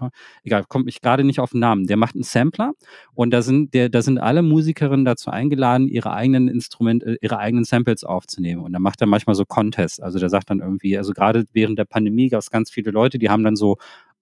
egal, 0.43 0.65
kommt 0.67 0.85
mich 0.85 0.99
gerade 0.99 1.23
nicht 1.23 1.39
auf 1.39 1.51
den 1.51 1.61
Namen. 1.61 1.87
Der 1.87 1.95
macht 1.95 2.15
einen 2.15 2.23
Sampler 2.23 2.73
und 3.13 3.31
da 3.31 3.41
sind, 3.41 3.73
der, 3.73 3.87
da 3.87 4.01
sind 4.01 4.17
alle 4.17 4.41
Musikerinnen 4.41 5.05
dazu 5.05 5.29
eingeladen, 5.29 5.87
ihre 5.87 6.11
eigenen 6.11 6.49
Instrumente, 6.49 7.13
äh, 7.13 7.17
ihre 7.21 7.37
eigenen 7.37 7.63
Samples 7.63 8.03
aufzunehmen. 8.03 8.63
Und 8.63 8.73
da 8.73 8.79
macht 8.79 8.99
er 8.99 9.07
manchmal 9.07 9.35
so 9.35 9.45
Contests. 9.45 10.01
Also 10.01 10.19
der 10.19 10.27
sagt 10.27 10.49
dann 10.49 10.59
irgendwie, 10.59 10.97
also 10.97 11.13
gerade 11.13 11.45
während 11.53 11.79
der 11.79 11.85
Pandemie 11.85 12.27
gab 12.27 12.41
es 12.41 12.51
ganz 12.51 12.69
viele 12.69 12.91
Leute, 12.91 13.17
die 13.17 13.29
haben 13.29 13.45
dann 13.45 13.55
so 13.55 13.77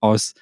aus 0.05 0.33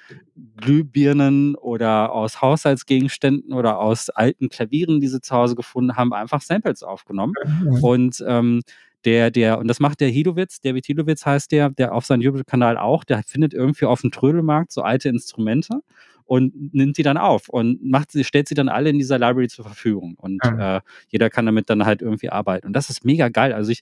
Glühbirnen 0.57 1.55
oder 1.55 2.11
aus 2.11 2.41
Haushaltsgegenständen 2.41 3.53
oder 3.53 3.79
aus 3.79 4.09
alten 4.09 4.49
Klavieren, 4.49 4.99
die 4.99 5.07
sie 5.07 5.21
zu 5.21 5.35
Hause 5.35 5.55
gefunden 5.55 5.95
haben, 5.95 6.13
einfach 6.13 6.41
Samples 6.41 6.83
aufgenommen. 6.83 7.33
Mhm. 7.45 7.83
Und 7.83 8.23
ähm, 8.27 8.61
der, 9.05 9.31
der, 9.31 9.59
und 9.59 9.67
das 9.67 9.79
macht 9.79 9.99
der 9.99 10.09
Hilowitz, 10.09 10.61
David 10.61 10.85
Hilowitz 10.85 11.25
heißt 11.25 11.51
der, 11.51 11.69
der 11.69 11.93
auf 11.93 12.05
seinem 12.05 12.21
YouTube-Kanal 12.21 12.77
auch, 12.77 13.03
der 13.03 13.23
findet 13.23 13.53
irgendwie 13.53 13.85
auf 13.85 14.01
dem 14.01 14.11
Trödelmarkt 14.11 14.71
so 14.71 14.81
alte 14.81 15.09
Instrumente 15.09 15.81
und 16.25 16.73
nimmt 16.73 16.97
die 16.97 17.03
dann 17.03 17.17
auf 17.17 17.49
und 17.49 17.83
macht 17.83 18.11
sie, 18.11 18.23
stellt 18.23 18.47
sie 18.47 18.55
dann 18.55 18.69
alle 18.69 18.89
in 18.89 18.97
dieser 18.97 19.19
Library 19.19 19.49
zur 19.49 19.65
Verfügung. 19.65 20.15
Und 20.17 20.39
ja. 20.43 20.77
äh, 20.77 20.81
jeder 21.09 21.29
kann 21.29 21.45
damit 21.45 21.69
dann 21.69 21.85
halt 21.85 22.01
irgendwie 22.01 22.29
arbeiten. 22.29 22.67
Und 22.67 22.73
das 22.73 22.89
ist 22.89 23.03
mega 23.03 23.29
geil. 23.29 23.53
Also 23.53 23.71
ich, 23.71 23.81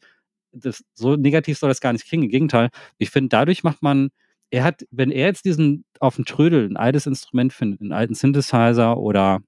das, 0.52 0.84
so 0.94 1.16
negativ 1.16 1.58
soll 1.58 1.70
das 1.70 1.82
gar 1.82 1.94
nicht 1.94 2.06
klingen. 2.06 2.24
Im 2.24 2.30
Gegenteil, 2.30 2.70
ich 2.98 3.10
finde, 3.12 3.30
dadurch 3.30 3.64
macht 3.64 3.82
man, 3.84 4.10
er 4.52 4.64
hat, 4.64 4.86
wenn 4.92 5.12
er 5.12 5.28
jetzt 5.28 5.46
diesen 5.46 5.86
auf 6.00 6.18
dem 6.18 6.26
Trödel 6.26 6.68
ein 6.70 6.78
altes 6.78 7.08
Instrument 7.08 7.54
findet, 7.54 7.82
einen 7.82 7.94
alten 7.94 8.16
Synthesizer 8.16 8.98
oder 8.98 9.42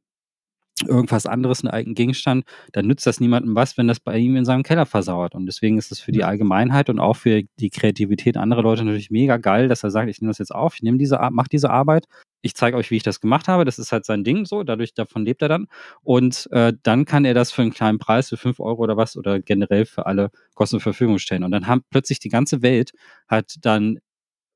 irgendwas 0.87 1.25
anderes, 1.25 1.63
einen 1.63 1.71
alten 1.71 1.93
Gegenstand, 1.93 2.45
dann 2.71 2.87
nützt 2.87 3.05
das 3.05 3.19
niemandem 3.19 3.55
was, 3.55 3.77
wenn 3.77 3.87
das 3.87 3.99
bei 3.99 4.17
ihm 4.17 4.35
in 4.35 4.45
seinem 4.45 4.63
Keller 4.63 4.85
versauert. 4.85 5.35
Und 5.35 5.45
deswegen 5.45 5.77
ist 5.77 5.91
es 5.91 5.99
für 5.99 6.11
die 6.11 6.23
Allgemeinheit 6.23 6.89
und 6.89 6.99
auch 6.99 7.15
für 7.15 7.43
die 7.59 7.69
Kreativität 7.69 8.37
anderer 8.37 8.63
Leute 8.63 8.83
natürlich 8.83 9.11
mega 9.11 9.37
geil, 9.37 9.67
dass 9.67 9.83
er 9.83 9.91
sagt, 9.91 10.09
ich 10.09 10.19
nehme 10.19 10.31
das 10.31 10.39
jetzt 10.39 10.53
auf, 10.53 10.75
ich 10.75 10.81
nehme 10.81 10.97
diese, 10.97 11.19
mache 11.31 11.49
diese 11.51 11.69
Arbeit, 11.69 12.05
ich 12.41 12.55
zeige 12.55 12.75
euch, 12.75 12.91
wie 12.91 12.97
ich 12.97 13.03
das 13.03 13.21
gemacht 13.21 13.47
habe. 13.47 13.65
Das 13.65 13.79
ist 13.79 13.91
halt 13.91 14.05
sein 14.05 14.23
Ding 14.23 14.45
so, 14.45 14.63
dadurch, 14.63 14.93
davon 14.93 15.25
lebt 15.25 15.41
er 15.41 15.47
dann. 15.47 15.67
Und 16.01 16.49
äh, 16.51 16.73
dann 16.83 17.05
kann 17.05 17.23
er 17.23 17.33
das 17.33 17.51
für 17.51 17.61
einen 17.61 17.71
kleinen 17.71 17.99
Preis, 17.99 18.29
für 18.29 18.37
fünf 18.37 18.59
Euro 18.59 18.81
oder 18.83 18.97
was, 18.97 19.15
oder 19.15 19.39
generell 19.39 19.85
für 19.85 20.05
alle 20.05 20.31
Kosten 20.55 20.75
zur 20.75 20.81
Verfügung 20.81 21.19
stellen. 21.19 21.43
Und 21.43 21.51
dann 21.51 21.67
haben 21.67 21.83
plötzlich 21.89 22.19
die 22.19 22.29
ganze 22.29 22.61
Welt 22.61 22.91
hat 23.27 23.55
dann 23.61 23.99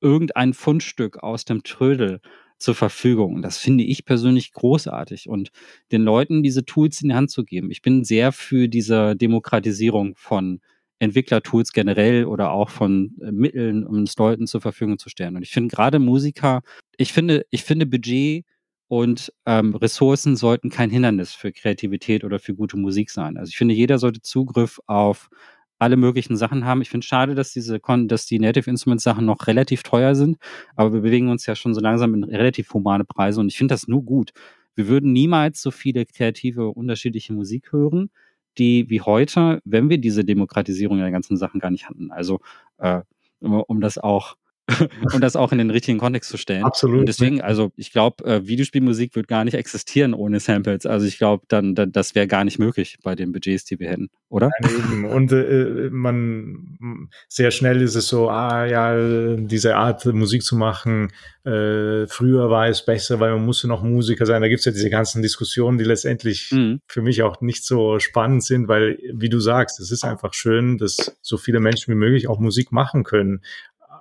irgendein 0.01 0.53
Fundstück 0.53 1.23
aus 1.23 1.45
dem 1.45 1.63
Trödel 1.63 2.21
zur 2.57 2.75
Verfügung. 2.75 3.41
Das 3.41 3.57
finde 3.57 3.83
ich 3.83 4.05
persönlich 4.05 4.51
großartig 4.51 5.29
und 5.29 5.49
den 5.91 6.01
Leuten 6.03 6.43
diese 6.43 6.65
Tools 6.65 7.01
in 7.01 7.09
die 7.09 7.15
Hand 7.15 7.29
zu 7.31 7.43
geben. 7.43 7.71
Ich 7.71 7.81
bin 7.81 8.03
sehr 8.03 8.31
für 8.31 8.67
diese 8.67 9.15
Demokratisierung 9.15 10.15
von 10.15 10.59
Entwicklertools 10.99 11.73
generell 11.73 12.25
oder 12.25 12.51
auch 12.51 12.69
von 12.69 13.15
äh, 13.21 13.31
Mitteln, 13.31 13.85
um 13.85 14.03
es 14.03 14.17
Leuten 14.17 14.47
zur 14.47 14.61
Verfügung 14.61 14.97
zu 14.97 15.09
stellen. 15.09 15.35
Und 15.35 15.43
ich 15.43 15.51
finde 15.51 15.73
gerade 15.73 15.99
Musiker, 15.99 16.61
ich 16.97 17.13
finde, 17.13 17.45
ich 17.51 17.63
finde 17.63 17.85
Budget 17.85 18.45
und 18.87 19.31
ähm, 19.45 19.75
Ressourcen 19.75 20.35
sollten 20.35 20.69
kein 20.69 20.89
Hindernis 20.89 21.33
für 21.33 21.51
Kreativität 21.51 22.23
oder 22.23 22.39
für 22.39 22.55
gute 22.55 22.77
Musik 22.77 23.11
sein. 23.11 23.37
Also 23.37 23.49
ich 23.49 23.57
finde, 23.57 23.75
jeder 23.75 23.99
sollte 23.99 24.21
Zugriff 24.21 24.79
auf 24.87 25.29
alle 25.79 25.97
möglichen 25.97 26.37
Sachen 26.37 26.65
haben. 26.65 26.81
Ich 26.81 26.89
finde 26.89 27.03
es 27.03 27.07
schade, 27.07 27.35
dass 27.35 27.51
diese 27.53 27.79
dass 27.79 28.25
die 28.25 28.39
Native 28.39 28.69
Instruments 28.69 29.03
Sachen 29.03 29.25
noch 29.25 29.47
relativ 29.47 29.83
teuer 29.83 30.15
sind, 30.15 30.37
aber 30.75 30.93
wir 30.93 31.01
bewegen 31.01 31.29
uns 31.29 31.45
ja 31.45 31.55
schon 31.55 31.73
so 31.73 31.81
langsam 31.81 32.13
in 32.13 32.23
relativ 32.23 32.73
humane 32.73 33.05
Preise 33.05 33.39
und 33.39 33.47
ich 33.47 33.57
finde 33.57 33.73
das 33.73 33.87
nur 33.87 34.03
gut. 34.03 34.31
Wir 34.75 34.87
würden 34.87 35.11
niemals 35.11 35.61
so 35.61 35.71
viele 35.71 36.05
kreative 36.05 36.69
unterschiedliche 36.69 37.33
Musik 37.33 37.71
hören, 37.71 38.09
die 38.57 38.89
wie 38.89 39.01
heute, 39.01 39.61
wenn 39.65 39.89
wir 39.89 39.97
diese 39.97 40.23
Demokratisierung 40.23 40.99
der 40.99 41.11
ganzen 41.11 41.37
Sachen 41.37 41.59
gar 41.59 41.71
nicht 41.71 41.89
hatten. 41.89 42.11
Also 42.11 42.39
äh, 42.77 43.01
um 43.39 43.81
das 43.81 43.97
auch 43.97 44.35
und 45.13 45.21
das 45.21 45.35
auch 45.35 45.51
in 45.51 45.57
den 45.57 45.69
richtigen 45.69 45.97
Kontext 45.97 46.29
zu 46.29 46.37
stellen. 46.37 46.63
Absolut. 46.63 46.99
Und 46.99 47.05
deswegen, 47.05 47.41
also 47.41 47.71
ich 47.75 47.91
glaube, 47.91 48.25
äh, 48.25 48.47
Videospielmusik 48.47 49.15
wird 49.15 49.27
gar 49.27 49.45
nicht 49.45 49.53
existieren 49.53 50.13
ohne 50.13 50.39
Samples. 50.39 50.85
Also 50.85 51.05
ich 51.05 51.17
glaube, 51.17 51.45
dann, 51.47 51.73
dann 51.73 51.91
das 51.91 52.15
wäre 52.15 52.27
gar 52.27 52.43
nicht 52.43 52.59
möglich 52.59 52.97
bei 53.03 53.15
den 53.15 53.31
Budgets, 53.31 53.63
die 53.63 53.79
wir 53.79 53.89
hätten, 53.89 54.09
oder? 54.29 54.49
Nein, 54.61 55.05
und 55.05 55.31
äh, 55.31 55.89
man 55.91 57.09
sehr 57.29 57.51
schnell 57.51 57.81
ist 57.81 57.95
es 57.95 58.07
so, 58.07 58.29
ah 58.29 58.65
ja, 58.65 59.35
diese 59.37 59.77
Art 59.77 60.05
Musik 60.05 60.43
zu 60.43 60.57
machen, 60.57 61.11
äh, 61.45 62.07
früher 62.07 62.49
war 62.49 62.67
es 62.67 62.83
besser, 62.83 63.21
weil 63.21 63.31
man 63.31 63.45
musste 63.45 63.69
noch 63.69 63.81
Musiker 63.81 64.25
sein. 64.25 64.41
Da 64.41 64.49
gibt 64.49 64.59
es 64.59 64.65
ja 64.65 64.73
diese 64.73 64.89
ganzen 64.89 65.21
Diskussionen, 65.21 65.77
die 65.77 65.85
letztendlich 65.85 66.51
mhm. 66.51 66.81
für 66.87 67.01
mich 67.01 67.23
auch 67.23 67.39
nicht 67.39 67.63
so 67.63 67.99
spannend 67.99 68.43
sind, 68.43 68.67
weil, 68.67 68.99
wie 69.13 69.29
du 69.29 69.39
sagst, 69.39 69.79
es 69.79 69.91
ist 69.91 70.03
einfach 70.03 70.33
schön, 70.33 70.77
dass 70.77 71.17
so 71.21 71.37
viele 71.37 71.61
Menschen 71.61 71.93
wie 71.93 71.97
möglich 71.97 72.27
auch 72.27 72.39
Musik 72.39 72.73
machen 72.73 73.05
können 73.05 73.41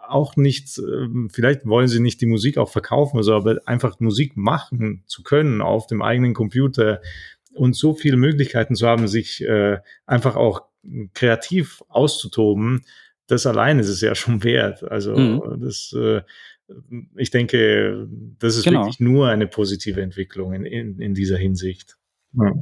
auch 0.08 0.36
nicht, 0.36 0.78
ähm, 0.78 1.28
vielleicht 1.32 1.66
wollen 1.66 1.88
sie 1.88 2.00
nicht 2.00 2.20
die 2.20 2.26
Musik 2.26 2.58
auch 2.58 2.70
verkaufen, 2.70 3.16
also 3.16 3.34
aber 3.34 3.58
einfach 3.66 4.00
Musik 4.00 4.36
machen 4.36 5.02
zu 5.06 5.22
können 5.22 5.60
auf 5.60 5.86
dem 5.86 6.02
eigenen 6.02 6.34
Computer 6.34 7.00
und 7.54 7.74
so 7.74 7.94
viele 7.94 8.16
Möglichkeiten 8.16 8.74
zu 8.74 8.86
haben, 8.86 9.08
sich 9.08 9.42
äh, 9.42 9.78
einfach 10.06 10.36
auch 10.36 10.62
kreativ 11.14 11.82
auszutoben, 11.88 12.84
das 13.26 13.46
allein 13.46 13.78
ist 13.78 13.88
es 13.88 14.00
ja 14.00 14.14
schon 14.14 14.44
wert. 14.44 14.82
Also 14.84 15.16
mhm. 15.16 15.60
das, 15.60 15.94
äh, 15.96 16.22
ich 17.16 17.30
denke, 17.30 18.08
das 18.38 18.56
ist 18.56 18.64
genau. 18.64 18.80
wirklich 18.80 19.00
nur 19.00 19.28
eine 19.28 19.46
positive 19.46 20.00
Entwicklung 20.02 20.52
in, 20.52 20.64
in, 20.64 21.00
in 21.00 21.14
dieser 21.14 21.36
Hinsicht. 21.36 21.96
Ja. 22.32 22.52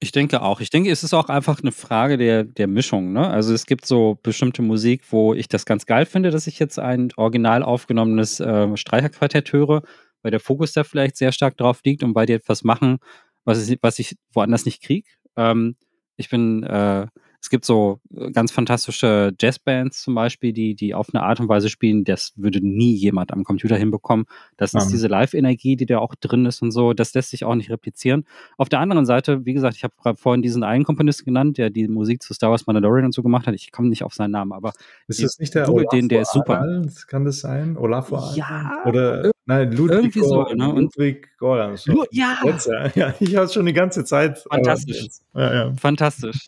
Ich 0.00 0.12
denke 0.12 0.42
auch. 0.42 0.60
Ich 0.60 0.70
denke, 0.70 0.90
es 0.90 1.02
ist 1.02 1.14
auch 1.14 1.28
einfach 1.28 1.60
eine 1.60 1.72
Frage 1.72 2.18
der, 2.18 2.44
der 2.44 2.66
Mischung. 2.66 3.12
Ne? 3.12 3.26
Also 3.26 3.54
es 3.54 3.64
gibt 3.64 3.86
so 3.86 4.18
bestimmte 4.22 4.60
Musik, 4.60 5.02
wo 5.10 5.34
ich 5.34 5.48
das 5.48 5.64
ganz 5.64 5.86
geil 5.86 6.04
finde, 6.04 6.30
dass 6.30 6.46
ich 6.46 6.58
jetzt 6.58 6.78
ein 6.78 7.10
original 7.16 7.62
aufgenommenes 7.62 8.40
äh, 8.40 8.76
Streicherquartett 8.76 9.52
höre, 9.52 9.82
weil 10.22 10.30
der 10.30 10.40
Fokus 10.40 10.72
da 10.72 10.84
vielleicht 10.84 11.16
sehr 11.16 11.32
stark 11.32 11.56
drauf 11.56 11.80
liegt 11.84 12.02
und 12.02 12.14
weil 12.14 12.26
die 12.26 12.34
etwas 12.34 12.64
machen, 12.64 12.98
was 13.44 13.66
ich, 13.68 13.78
was 13.82 13.98
ich 13.98 14.16
woanders 14.32 14.66
nicht 14.66 14.82
kriege. 14.82 15.08
Ähm, 15.36 15.76
ich 16.16 16.28
bin 16.28 16.64
äh, 16.64 17.06
es 17.44 17.50
gibt 17.50 17.66
so 17.66 18.00
äh, 18.16 18.30
ganz 18.30 18.52
fantastische 18.52 19.34
Jazzbands 19.38 20.00
zum 20.00 20.14
Beispiel, 20.14 20.54
die, 20.54 20.74
die 20.74 20.94
auf 20.94 21.08
eine 21.12 21.22
Art 21.22 21.40
und 21.40 21.48
Weise 21.50 21.68
spielen, 21.68 22.02
das 22.04 22.32
würde 22.36 22.66
nie 22.66 22.94
jemand 22.94 23.34
am 23.34 23.44
Computer 23.44 23.76
hinbekommen. 23.76 24.24
Das 24.56 24.72
ist 24.72 24.88
diese 24.88 25.08
Live-Energie, 25.08 25.76
die 25.76 25.84
da 25.84 25.98
auch 25.98 26.14
drin 26.14 26.46
ist 26.46 26.62
und 26.62 26.70
so. 26.70 26.94
Das 26.94 27.12
lässt 27.12 27.32
sich 27.32 27.44
auch 27.44 27.54
nicht 27.54 27.68
replizieren. 27.68 28.24
Auf 28.56 28.70
der 28.70 28.80
anderen 28.80 29.04
Seite, 29.04 29.44
wie 29.44 29.52
gesagt, 29.52 29.76
ich 29.76 29.84
habe 29.84 30.16
vorhin 30.16 30.40
diesen 30.40 30.62
einen 30.62 30.84
Komponisten 30.84 31.26
genannt, 31.26 31.58
der 31.58 31.68
die 31.68 31.86
Musik 31.86 32.22
zu 32.22 32.32
Star 32.32 32.50
Wars 32.50 32.66
Mandalorian 32.66 33.04
und 33.04 33.12
so 33.12 33.22
gemacht 33.22 33.46
hat. 33.46 33.54
Ich 33.54 33.72
komme 33.72 33.90
nicht 33.90 34.04
auf 34.04 34.14
seinen 34.14 34.30
Namen, 34.30 34.52
aber 34.52 34.72
ist 35.06 35.22
das 35.22 35.38
nicht 35.38 35.54
der 35.54 35.68
Olafur 35.68 35.90
den, 35.92 36.08
der 36.08 36.22
ist 36.22 36.32
super. 36.32 36.60
Arnold, 36.60 37.06
kann 37.08 37.26
das 37.26 37.40
sein? 37.40 37.76
Olafur 37.76 38.32
Ja. 38.36 38.84
Oder 38.86 39.32
nein, 39.44 39.70
Ludwig, 39.70 39.96
irgendwie 39.98 40.20
so, 40.20 40.44
ne? 40.44 40.80
Ludwig 40.80 41.28
Goran. 41.36 41.76
Ja. 42.10 42.38
ja, 42.94 43.14
ich 43.20 43.36
habe 43.36 43.50
schon 43.50 43.66
die 43.66 43.74
ganze 43.74 44.02
Zeit. 44.06 44.46
Fantastisch. 44.50 45.08
Ja, 45.34 45.54
ja. 45.54 45.72
Fantastisch. 45.74 46.46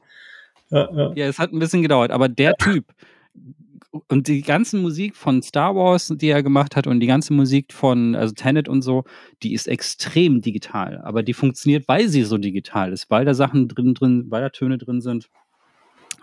Ja, 0.70 1.26
es 1.26 1.38
hat 1.38 1.52
ein 1.52 1.58
bisschen 1.58 1.82
gedauert, 1.82 2.10
aber 2.10 2.28
der 2.28 2.54
Typ 2.58 2.92
und 4.08 4.28
die 4.28 4.42
ganze 4.42 4.76
Musik 4.76 5.16
von 5.16 5.42
Star 5.42 5.74
Wars, 5.74 6.12
die 6.16 6.28
er 6.28 6.42
gemacht 6.42 6.76
hat 6.76 6.86
und 6.86 7.00
die 7.00 7.06
ganze 7.06 7.32
Musik 7.32 7.72
von 7.72 8.14
also 8.14 8.34
Tenet 8.34 8.68
und 8.68 8.82
so, 8.82 9.04
die 9.42 9.54
ist 9.54 9.68
extrem 9.68 10.40
digital, 10.40 11.00
aber 11.02 11.22
die 11.22 11.32
funktioniert, 11.32 11.88
weil 11.88 12.08
sie 12.08 12.22
so 12.22 12.38
digital 12.38 12.92
ist, 12.92 13.10
weil 13.10 13.24
da 13.24 13.34
Sachen 13.34 13.68
drin 13.68 13.94
drin, 13.94 14.26
weil 14.28 14.42
da 14.42 14.50
Töne 14.50 14.78
drin 14.78 15.00
sind, 15.00 15.28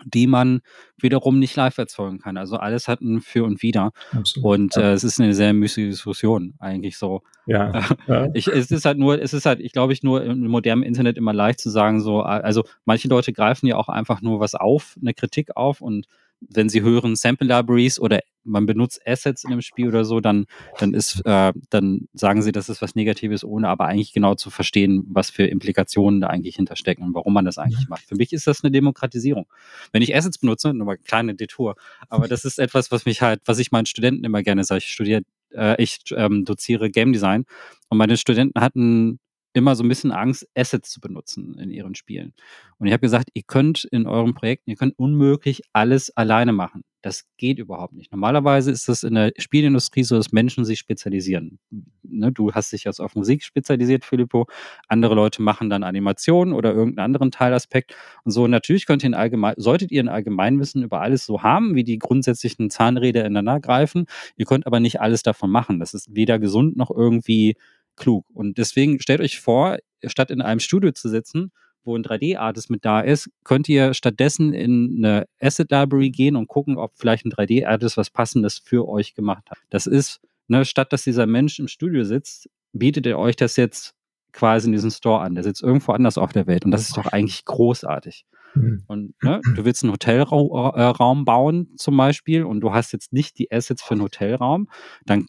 die 0.04 0.26
man 0.26 0.60
wiederum 0.98 1.38
nicht 1.38 1.56
live 1.56 1.76
erzeugen 1.78 2.18
kann. 2.18 2.36
Also 2.36 2.56
alles 2.56 2.88
hat 2.88 3.00
ein 3.00 3.20
Für 3.20 3.44
und 3.44 3.62
Wider. 3.62 3.92
Absolut, 4.12 4.44
und 4.44 4.76
äh, 4.76 4.92
es 4.92 5.04
ist 5.04 5.20
eine 5.20 5.34
sehr 5.34 5.52
müßige 5.52 5.90
Diskussion 5.90 6.54
eigentlich 6.58 6.96
so. 6.96 7.22
Ja. 7.46 7.72
ja. 8.06 8.28
Ich, 8.34 8.48
es 8.48 8.70
ist 8.70 8.84
halt 8.84 8.98
nur, 8.98 9.20
es 9.20 9.32
ist 9.32 9.46
halt, 9.46 9.60
ich 9.60 9.72
glaube 9.72 9.92
ich, 9.92 10.02
nur 10.02 10.24
im 10.24 10.46
modernen 10.46 10.82
Internet 10.82 11.16
immer 11.18 11.32
leicht 11.32 11.60
zu 11.60 11.70
sagen, 11.70 12.00
so, 12.00 12.22
also 12.22 12.64
manche 12.84 13.08
Leute 13.08 13.32
greifen 13.32 13.66
ja 13.66 13.76
auch 13.76 13.88
einfach 13.88 14.22
nur 14.22 14.40
was 14.40 14.54
auf, 14.54 14.96
eine 15.00 15.14
Kritik 15.14 15.56
auf 15.56 15.80
und 15.80 16.06
wenn 16.40 16.68
sie 16.68 16.82
hören 16.82 17.16
Sample 17.16 17.46
Libraries 17.46 17.98
oder 17.98 18.20
man 18.44 18.66
benutzt 18.66 19.00
Assets 19.06 19.44
in 19.44 19.52
einem 19.52 19.62
Spiel 19.62 19.88
oder 19.88 20.04
so, 20.04 20.20
dann, 20.20 20.46
dann 20.78 20.92
ist, 20.92 21.22
äh, 21.24 21.52
dann 21.70 22.08
sagen 22.12 22.42
sie, 22.42 22.52
das 22.52 22.68
ist 22.68 22.82
was 22.82 22.94
Negatives, 22.94 23.44
ohne 23.44 23.68
aber 23.68 23.86
eigentlich 23.86 24.12
genau 24.12 24.34
zu 24.34 24.50
verstehen, 24.50 25.04
was 25.08 25.30
für 25.30 25.44
Implikationen 25.44 26.20
da 26.20 26.28
eigentlich 26.28 26.56
hinterstecken 26.56 27.04
und 27.04 27.14
warum 27.14 27.32
man 27.32 27.44
das 27.44 27.58
eigentlich 27.58 27.86
mhm. 27.86 27.90
macht. 27.90 28.04
Für 28.04 28.16
mich 28.16 28.32
ist 28.32 28.46
das 28.46 28.62
eine 28.62 28.70
Demokratisierung. 28.70 29.46
Wenn 29.92 30.02
ich 30.02 30.14
Assets 30.14 30.38
benutze, 30.38 30.74
nur 30.74 30.86
mal 30.86 30.98
kleine 30.98 31.34
Detour, 31.34 31.76
aber 32.08 32.28
das 32.28 32.44
ist 32.44 32.58
etwas, 32.58 32.90
was 32.90 33.06
mich 33.06 33.22
halt, 33.22 33.40
was 33.46 33.58
ich 33.58 33.72
meinen 33.72 33.86
Studenten 33.86 34.24
immer 34.24 34.42
gerne 34.42 34.64
sage. 34.64 34.78
Ich 34.78 34.92
studiere, 34.92 35.22
äh, 35.54 35.82
ich 35.82 36.00
ähm, 36.14 36.44
doziere 36.44 36.90
Game 36.90 37.12
Design 37.12 37.44
und 37.88 37.98
meine 37.98 38.16
Studenten 38.16 38.60
hatten 38.60 39.18
immer 39.54 39.76
so 39.76 39.82
ein 39.84 39.88
bisschen 39.88 40.12
Angst, 40.12 40.46
Assets 40.54 40.90
zu 40.90 41.00
benutzen 41.00 41.58
in 41.58 41.70
ihren 41.70 41.94
Spielen. 41.94 42.34
Und 42.78 42.86
ich 42.86 42.92
habe 42.92 43.00
gesagt, 43.00 43.30
ihr 43.34 43.44
könnt 43.46 43.84
in 43.84 44.06
eurem 44.06 44.34
Projekt, 44.34 44.64
ihr 44.66 44.76
könnt 44.76 44.98
unmöglich 44.98 45.62
alles 45.72 46.14
alleine 46.16 46.52
machen. 46.52 46.82
Das 47.02 47.26
geht 47.36 47.58
überhaupt 47.58 47.92
nicht. 47.92 48.10
Normalerweise 48.12 48.70
ist 48.70 48.88
es 48.88 49.02
in 49.02 49.14
der 49.14 49.32
Spielindustrie 49.36 50.04
so, 50.04 50.16
dass 50.16 50.32
Menschen 50.32 50.64
sich 50.64 50.78
spezialisieren. 50.78 51.58
Ne, 52.02 52.32
du 52.32 52.52
hast 52.52 52.72
dich 52.72 52.84
jetzt 52.84 52.98
auf 52.98 53.14
Musik 53.14 53.44
spezialisiert, 53.44 54.06
Filippo. 54.06 54.46
Andere 54.88 55.14
Leute 55.14 55.42
machen 55.42 55.68
dann 55.68 55.82
Animationen 55.82 56.54
oder 56.54 56.72
irgendeinen 56.72 57.04
anderen 57.04 57.30
Teilaspekt. 57.30 57.94
Und 58.24 58.32
so, 58.32 58.48
natürlich 58.48 58.86
könnt 58.86 59.04
ihr 59.04 59.08
in 59.08 59.14
allgemein, 59.14 59.54
solltet 59.58 59.92
ihr 59.92 60.02
ein 60.02 60.08
Allgemeinwissen 60.08 60.82
über 60.82 61.02
alles 61.02 61.26
so 61.26 61.42
haben, 61.42 61.74
wie 61.74 61.84
die 61.84 61.98
grundsätzlichen 61.98 62.70
Zahnräder 62.70 63.20
ineinander 63.26 63.60
greifen. 63.60 64.06
Ihr 64.36 64.46
könnt 64.46 64.66
aber 64.66 64.80
nicht 64.80 65.02
alles 65.02 65.22
davon 65.22 65.50
machen. 65.50 65.80
Das 65.80 65.92
ist 65.92 66.14
weder 66.14 66.38
gesund 66.38 66.74
noch 66.76 66.90
irgendwie 66.90 67.56
klug. 67.96 68.24
Und 68.32 68.58
deswegen 68.58 69.00
stellt 69.00 69.20
euch 69.20 69.40
vor, 69.40 69.78
statt 70.06 70.30
in 70.30 70.42
einem 70.42 70.60
Studio 70.60 70.92
zu 70.92 71.08
sitzen 71.08 71.52
wo 71.84 71.96
ein 71.96 72.02
3D-Artist 72.02 72.70
mit 72.70 72.84
da 72.84 73.00
ist, 73.00 73.30
könnt 73.44 73.68
ihr 73.68 73.94
stattdessen 73.94 74.52
in 74.52 74.96
eine 74.98 75.26
Asset 75.40 75.70
Library 75.70 76.10
gehen 76.10 76.36
und 76.36 76.48
gucken, 76.48 76.76
ob 76.76 76.92
vielleicht 76.96 77.26
ein 77.26 77.32
3D-Artist 77.32 77.96
was 77.96 78.10
Passendes 78.10 78.58
für 78.58 78.88
euch 78.88 79.14
gemacht 79.14 79.50
hat. 79.50 79.58
Das 79.70 79.86
ist, 79.86 80.20
ne, 80.48 80.64
statt 80.64 80.92
dass 80.92 81.04
dieser 81.04 81.26
Mensch 81.26 81.58
im 81.58 81.68
Studio 81.68 82.04
sitzt, 82.04 82.48
bietet 82.72 83.06
er 83.06 83.18
euch 83.18 83.36
das 83.36 83.56
jetzt 83.56 83.94
quasi 84.32 84.66
in 84.66 84.72
diesem 84.72 84.90
Store 84.90 85.20
an. 85.20 85.34
Der 85.34 85.44
sitzt 85.44 85.62
irgendwo 85.62 85.92
anders 85.92 86.18
auf 86.18 86.32
der 86.32 86.46
Welt 86.46 86.64
und 86.64 86.70
das 86.70 86.82
ist 86.82 86.96
doch 86.96 87.06
eigentlich 87.06 87.44
großartig. 87.44 88.24
Mhm. 88.54 88.82
Und 88.86 89.14
ne, 89.22 89.40
du 89.54 89.64
willst 89.64 89.84
einen 89.84 89.92
Hotelraum 89.92 91.20
äh, 91.20 91.24
bauen 91.24 91.68
zum 91.76 91.96
Beispiel 91.96 92.44
und 92.44 92.60
du 92.60 92.72
hast 92.72 92.92
jetzt 92.92 93.12
nicht 93.12 93.38
die 93.38 93.52
Assets 93.52 93.82
für 93.82 93.92
einen 93.92 94.02
Hotelraum, 94.02 94.68
dann 95.04 95.26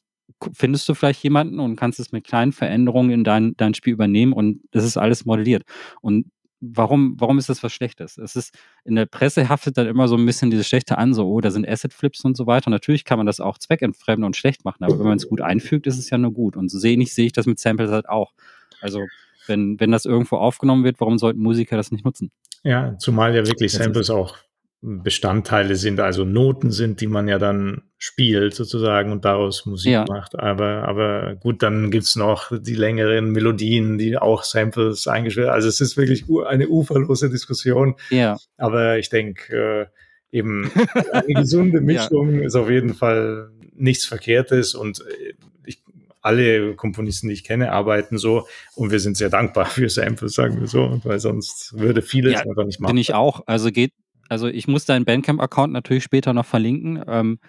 findest 0.53 0.87
du 0.89 0.93
vielleicht 0.93 1.23
jemanden 1.23 1.59
und 1.59 1.75
kannst 1.75 1.99
es 1.99 2.11
mit 2.11 2.25
kleinen 2.25 2.51
Veränderungen 2.51 3.11
in 3.11 3.23
dein, 3.23 3.55
dein 3.57 3.73
Spiel 3.73 3.93
übernehmen 3.93 4.33
und 4.33 4.61
das 4.71 4.83
ist 4.83 4.97
alles 4.97 5.25
modelliert. 5.25 5.63
Und 6.01 6.31
warum, 6.61 7.15
warum 7.19 7.37
ist 7.37 7.49
das 7.49 7.63
was 7.63 7.73
Schlechtes? 7.73 8.17
Es 8.17 8.35
ist, 8.35 8.57
in 8.83 8.95
der 8.95 9.05
Presse 9.05 9.49
haftet 9.49 9.77
dann 9.77 9.87
immer 9.87 10.07
so 10.07 10.15
ein 10.15 10.25
bisschen 10.25 10.51
diese 10.51 10.63
Schlechte 10.63 10.97
an, 10.97 11.13
so, 11.13 11.27
oh, 11.27 11.41
da 11.41 11.51
sind 11.51 11.67
Asset-Flips 11.67 12.23
und 12.25 12.35
so 12.35 12.47
weiter. 12.47 12.67
Und 12.67 12.71
natürlich 12.71 13.05
kann 13.05 13.17
man 13.17 13.25
das 13.25 13.39
auch 13.39 13.57
zweckentfremden 13.57 14.25
und 14.25 14.35
schlecht 14.35 14.65
machen, 14.65 14.83
aber 14.83 14.97
wenn 14.99 15.07
man 15.07 15.17
es 15.17 15.27
gut 15.27 15.41
einfügt, 15.41 15.87
ist 15.87 15.97
es 15.97 16.09
ja 16.09 16.17
nur 16.17 16.31
gut. 16.31 16.55
Und 16.57 16.69
so 16.69 16.79
sehe 16.79 16.97
ich, 16.97 17.13
sehe 17.13 17.25
ich 17.25 17.33
das 17.33 17.45
mit 17.45 17.59
Samples 17.59 17.91
halt 17.91 18.09
auch. 18.09 18.33
Also, 18.81 19.05
wenn, 19.47 19.79
wenn 19.79 19.91
das 19.91 20.05
irgendwo 20.05 20.37
aufgenommen 20.37 20.83
wird, 20.83 20.99
warum 20.99 21.19
sollten 21.19 21.39
Musiker 21.39 21.77
das 21.77 21.91
nicht 21.91 22.03
nutzen? 22.03 22.31
Ja, 22.63 22.97
zumal 22.97 23.35
ja 23.35 23.45
wirklich 23.45 23.73
Samples 23.73 24.09
auch 24.09 24.37
Bestandteile 24.85 25.75
sind, 25.77 25.99
also 25.99 26.25
Noten 26.25 26.71
sind, 26.71 27.01
die 27.01 27.07
man 27.07 27.27
ja 27.27 27.39
dann 27.39 27.81
spielt 27.97 28.53
sozusagen 28.53 29.11
und 29.11 29.25
daraus 29.25 29.65
Musik 29.65 29.93
ja. 29.93 30.05
macht. 30.07 30.37
Aber, 30.37 30.87
aber 30.87 31.35
gut, 31.35 31.63
dann 31.63 31.89
gibt's 31.89 32.15
noch 32.15 32.51
die 32.55 32.75
längeren 32.75 33.31
Melodien, 33.31 33.97
die 33.97 34.15
auch 34.15 34.43
Samples 34.43 35.07
eingeschwert. 35.07 35.49
Also 35.49 35.67
es 35.67 35.81
ist 35.81 35.97
wirklich 35.97 36.25
eine 36.47 36.69
uferlose 36.69 37.31
Diskussion. 37.31 37.95
Ja. 38.11 38.37
Aber 38.57 38.99
ich 38.99 39.09
denke, 39.09 39.89
äh, 40.31 40.37
eben 40.37 40.71
eine 41.11 41.33
gesunde 41.33 41.81
Mischung 41.81 42.35
ja. 42.35 42.45
ist 42.45 42.55
auf 42.55 42.69
jeden 42.69 42.93
Fall 42.93 43.49
nichts 43.73 44.05
Verkehrtes 44.05 44.75
und 44.75 45.01
äh, 45.01 45.33
ich, 45.65 45.81
alle 46.21 46.75
Komponisten, 46.75 47.27
die 47.29 47.33
ich 47.33 47.43
kenne, 47.43 47.71
arbeiten 47.71 48.19
so 48.19 48.47
und 48.75 48.91
wir 48.91 48.99
sind 48.99 49.17
sehr 49.17 49.29
dankbar 49.29 49.65
für 49.65 49.89
Samples, 49.89 50.35
sagen 50.35 50.59
wir 50.59 50.67
so, 50.67 51.01
weil 51.03 51.19
sonst 51.19 51.73
würde 51.75 52.03
vieles 52.03 52.33
ja, 52.33 52.39
einfach 52.41 52.65
nicht 52.65 52.79
machen. 52.79 52.91
Bin 52.91 53.01
ich 53.01 53.15
auch. 53.15 53.41
Also 53.47 53.71
geht, 53.71 53.93
also 54.29 54.47
ich 54.47 54.67
muss 54.67 54.85
deinen 54.85 55.05
Bandcamp-Account 55.05 55.73
natürlich 55.73 56.03
später 56.03 56.33
noch 56.33 56.45
verlinken, 56.45 57.03
ähm, 57.07 57.39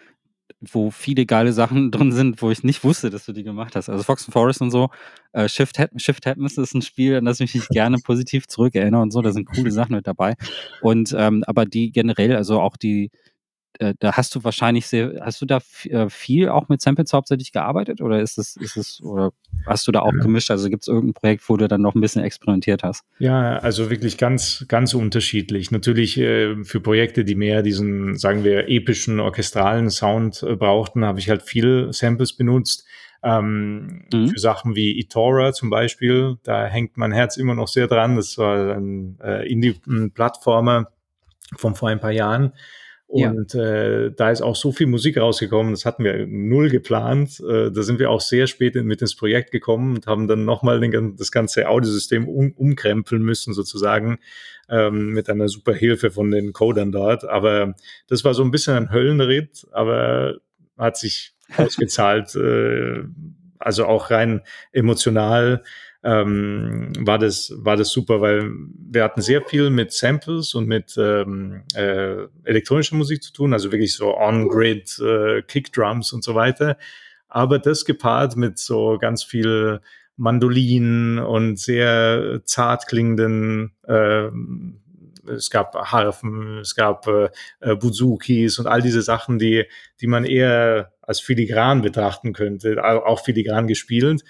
wo 0.61 0.91
viele 0.91 1.27
geile 1.27 1.53
Sachen 1.53 1.91
drin 1.93 2.13
sind, 2.13 2.41
wo 2.43 2.51
ich 2.51 2.63
nicht 2.65 2.85
wusste, 2.85 3.11
dass 3.11 3.27
du 3.27 3.33
die 3.33 3.43
gemacht 3.43 3.77
hast. 3.77 3.89
Also 3.89 4.03
Fox 4.03 4.25
and 4.27 4.33
Forest 4.33 4.63
und 4.63 4.71
so. 4.71 4.89
Äh, 5.33 5.49
Shift, 5.49 5.77
Shift 5.97 6.27
Happens 6.27 6.57
ist 6.57 6.75
ein 6.75 6.83
Spiel, 6.83 7.17
an 7.17 7.25
das 7.25 7.41
ich 7.41 7.55
mich 7.55 7.69
gerne 7.69 7.99
positiv 7.99 8.47
zurückerinnere 8.47 9.03
und 9.03 9.13
so. 9.13 9.23
Da 9.23 9.33
sind 9.33 9.47
coole 9.47 9.71
Sachen 9.71 9.95
mit 9.95 10.07
dabei. 10.07 10.35
Und 10.81 11.15
ähm, 11.17 11.45
aber 11.47 11.67
die 11.67 11.93
generell, 11.93 12.35
also 12.37 12.61
auch 12.61 12.77
die, 12.77 13.11
äh, 13.81 13.95
da 13.99 14.13
hast 14.13 14.35
du 14.35 14.45
wahrscheinlich 14.45 14.87
sehr, 14.87 15.21
hast 15.21 15.41
du 15.41 15.47
da 15.47 15.61
äh, 15.85 16.09
viel 16.09 16.49
auch 16.49 16.69
mit 16.69 16.81
Samples 16.81 17.13
hauptsächlich 17.13 17.53
gearbeitet 17.53 18.01
oder 18.01 18.21
ist 18.21 18.39
es, 18.39 18.57
ist 18.57 18.77
es, 18.77 19.01
oder 19.03 19.33
hast 19.67 19.87
du 19.87 19.93
da 19.93 20.01
auch 20.01 20.13
ja. 20.13 20.23
gemischt? 20.23 20.51
Also 20.51 20.69
gibt 20.69 20.83
es 20.83 20.89
irgendein 20.89 21.15
Projekt, 21.15 21.49
wo 21.49 21.57
du 21.57 21.69
dann 21.69 21.83
noch 21.83 21.95
ein 21.95 22.01
bisschen 22.01 22.23
experimentiert 22.23 22.83
hast? 22.83 23.05
Ja, 23.19 23.59
also 23.59 23.91
wirklich 23.91 24.19
ganz, 24.19 24.65
ganz 24.69 24.95
unterschiedlich. 24.95 25.71
Natürlich 25.71 26.19
äh, 26.19 26.65
für 26.65 26.81
Projekte, 26.81 27.25
die 27.25 27.35
mehr 27.35 27.63
diesen, 27.63 28.17
sagen 28.17 28.45
wir, 28.45 28.69
epischen, 28.69 29.21
orchestralen 29.21 29.91
Sound 29.91 30.43
äh, 30.43 30.57
brauchten, 30.57 31.05
habe 31.05 31.19
ich 31.19 31.29
halt 31.29 31.43
viel 31.43 31.93
Samples 31.93 32.35
benutzt. 32.35 32.87
Ähm, 33.23 34.05
mhm. 34.13 34.29
Für 34.29 34.39
Sachen 34.39 34.77
wie 34.77 35.01
Etora 35.01 35.53
zum 35.53 35.71
Beispiel, 35.71 36.37
da 36.45 36.67
hängt 36.67 36.97
mein 36.97 37.13
Herz 37.13 37.37
immer 37.37 37.55
noch 37.55 37.69
sehr 37.69 37.89
dran. 37.89 38.17
Das 38.17 38.39
war 38.39 38.77
ein 38.77 39.19
äh, 39.23 39.51
Indie-Plattformer 39.51 40.89
von 41.57 41.75
vor 41.75 41.89
ein 41.89 42.01
paar 42.01 42.13
Jahren. 42.13 42.53
Und 43.09 43.55
ja. 43.55 43.63
äh, 43.63 44.13
da 44.13 44.31
ist 44.31 44.43
auch 44.43 44.57
so 44.57 44.73
viel 44.73 44.89
Musik 44.89 45.17
rausgekommen, 45.17 45.73
das 45.73 45.85
hatten 45.85 46.03
wir 46.03 46.27
null 46.27 46.71
geplant. 46.71 47.41
Äh, 47.41 47.71
da 47.71 47.83
sind 47.83 48.01
wir 48.01 48.11
auch 48.11 48.21
sehr 48.21 48.49
spät 48.49 48.75
in, 48.75 48.87
mit 48.87 49.01
ins 49.01 49.15
Projekt 49.15 49.53
gekommen 49.53 49.95
und 49.95 50.07
haben 50.09 50.27
dann 50.27 50.45
nochmal 50.45 50.81
das 51.17 51.31
ganze 51.31 51.69
Audiosystem 51.69 52.29
um, 52.29 52.53
umkrempeln 52.53 53.23
müssen, 53.23 53.55
sozusagen, 53.55 54.19
ähm, 54.69 55.13
mit 55.13 55.31
einer 55.31 55.49
super 55.49 55.73
Hilfe 55.73 56.11
von 56.11 56.33
den 56.33 56.53
Codern 56.53 56.91
dort. 56.91 57.25
Aber 57.25 57.75
das 58.09 58.25
war 58.25 58.35
so 58.35 58.43
ein 58.43 58.51
bisschen 58.51 58.75
ein 58.75 58.91
Höllenritt, 58.91 59.67
aber 59.71 60.39
hat 60.77 60.97
sich 60.97 61.35
ausgezahlt. 61.57 62.35
äh, 62.35 63.05
also 63.59 63.87
auch 63.87 64.11
rein 64.11 64.43
emotional 64.73 65.63
ähm, 66.03 66.93
war 66.99 67.19
das 67.19 67.53
war 67.57 67.77
das 67.77 67.91
super, 67.91 68.21
weil 68.21 68.51
wir 68.91 69.05
hatten 69.05 69.23
sehr 69.23 69.43
viel 69.43 69.71
mit 69.71 69.93
Samples 69.93 70.55
und 70.55 70.67
mit 70.67 70.95
ähm, 70.99 71.63
äh, 71.75 72.27
elektronischer 72.45 72.97
Musik 72.97 73.23
zu 73.23 73.33
tun, 73.33 73.53
also 73.53 73.73
wirklich 73.73 73.95
so 73.95 74.17
On-Grid 74.17 74.99
äh, 75.01 75.43
Kickdrums 75.43 76.13
und 76.13 76.23
so 76.23 76.35
weiter. 76.35 76.77
Aber 77.29 77.59
das 77.59 77.85
gepaart 77.85 78.37
mit 78.37 78.59
so 78.59 78.99
ganz 78.99 79.25
viel 79.25 79.81
Mandolinen 80.17 81.19
und 81.19 81.59
sehr 81.59 82.41
zart 82.45 82.87
klingenden 82.87 83.73
äh, 83.87 84.29
es 85.29 85.51
gab 85.51 85.75
Harfen, 85.75 86.59
es 86.59 86.75
gab 86.75 87.07
äh, 87.07 87.29
äh, 87.61 87.75
Buzukis 87.77 88.59
und 88.59 88.67
all 88.67 88.83
diese 88.83 89.03
Sachen, 89.03 89.39
die, 89.39 89.65
die 90.01 90.07
man 90.07 90.25
eher 90.25 90.93
als 91.03 91.21
filigran 91.21 91.83
betrachten 91.83 92.33
könnte, 92.33 92.83
auch 92.85 93.25
filigran 93.25 93.67
gespielt. 93.67 94.25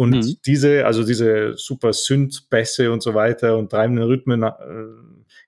Und 0.00 0.12
mhm. 0.12 0.36
diese, 0.46 0.86
also 0.86 1.04
diese 1.04 1.58
super 1.58 1.92
Synth-Bässe 1.92 2.90
und 2.90 3.02
so 3.02 3.12
weiter 3.12 3.58
und 3.58 3.70
treibenden 3.70 4.06
Rhythmen 4.06 4.42
äh, 4.42 4.52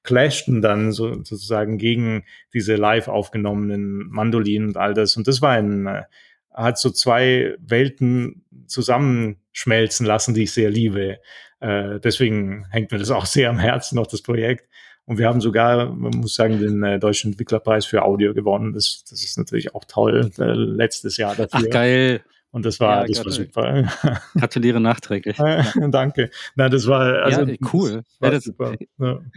clashten 0.02 0.60
dann 0.60 0.92
so, 0.92 1.14
sozusagen 1.24 1.78
gegen 1.78 2.24
diese 2.52 2.74
live 2.74 3.08
aufgenommenen 3.08 4.10
Mandolinen 4.10 4.68
und 4.68 4.76
all 4.76 4.92
das. 4.92 5.16
Und 5.16 5.26
das 5.26 5.40
war 5.40 5.52
ein, 5.52 5.86
äh, 5.86 6.02
hat 6.50 6.78
so 6.78 6.90
zwei 6.90 7.56
Welten 7.66 8.44
zusammenschmelzen 8.66 10.04
lassen, 10.04 10.34
die 10.34 10.42
ich 10.42 10.52
sehr 10.52 10.68
liebe. 10.68 11.16
Äh, 11.60 11.98
deswegen 12.00 12.66
hängt 12.68 12.92
mir 12.92 12.98
das 12.98 13.10
auch 13.10 13.24
sehr 13.24 13.48
am 13.48 13.58
Herzen, 13.58 13.96
noch 13.96 14.06
das 14.06 14.20
Projekt. 14.20 14.68
Und 15.06 15.16
wir 15.16 15.28
haben 15.28 15.40
sogar, 15.40 15.94
man 15.94 16.12
muss 16.18 16.34
sagen, 16.34 16.60
den 16.60 16.82
äh, 16.82 16.98
Deutschen 16.98 17.30
Entwicklerpreis 17.30 17.86
für 17.86 18.02
Audio 18.02 18.34
gewonnen. 18.34 18.74
Das, 18.74 19.02
das 19.08 19.24
ist 19.24 19.38
natürlich 19.38 19.74
auch 19.74 19.86
toll, 19.86 20.30
äh, 20.38 20.44
letztes 20.52 21.16
Jahr 21.16 21.34
dafür. 21.36 21.48
Ach, 21.52 21.70
geil. 21.70 22.22
Und 22.52 22.66
das 22.66 22.80
war, 22.80 23.08
ja, 23.08 23.14
das 23.14 23.24
war 23.24 23.32
super. 23.32 23.92
Gratuliere 24.34 24.78
nachträglich. 24.78 25.36
Danke. 25.90 26.30
Na, 26.54 26.68
das 26.68 26.86
war 26.86 27.22
also 27.22 27.42
ja, 27.42 27.56
cool. 27.72 28.04
War 28.20 28.28
ja, 28.28 28.34
das, 28.36 28.44
super. 28.44 28.74
Ja. 28.98 29.20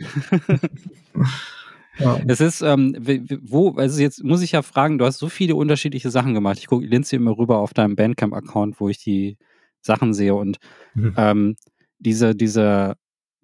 Ja. 1.98 2.20
Es 2.28 2.42
ist, 2.42 2.62
ähm, 2.62 2.94
wo, 3.42 3.72
also 3.76 4.02
jetzt 4.02 4.22
muss 4.22 4.42
ich 4.42 4.52
ja 4.52 4.64
fragen, 4.64 4.98
du 4.98 5.06
hast 5.06 5.18
so 5.18 5.30
viele 5.30 5.56
unterschiedliche 5.56 6.10
Sachen 6.10 6.34
gemacht. 6.34 6.58
Ich 6.60 6.68
gucke 6.68 6.86
linse 6.86 7.16
immer 7.16 7.38
rüber 7.38 7.60
auf 7.60 7.74
deinem 7.74 7.96
Bandcamp-Account, 7.96 8.82
wo 8.82 8.90
ich 8.90 8.98
die 8.98 9.38
Sachen 9.80 10.14
sehe 10.14 10.36
und 10.36 10.58
mhm. 10.94 11.14
ähm, 11.16 11.56
diese, 12.00 12.36
diese 12.36 12.98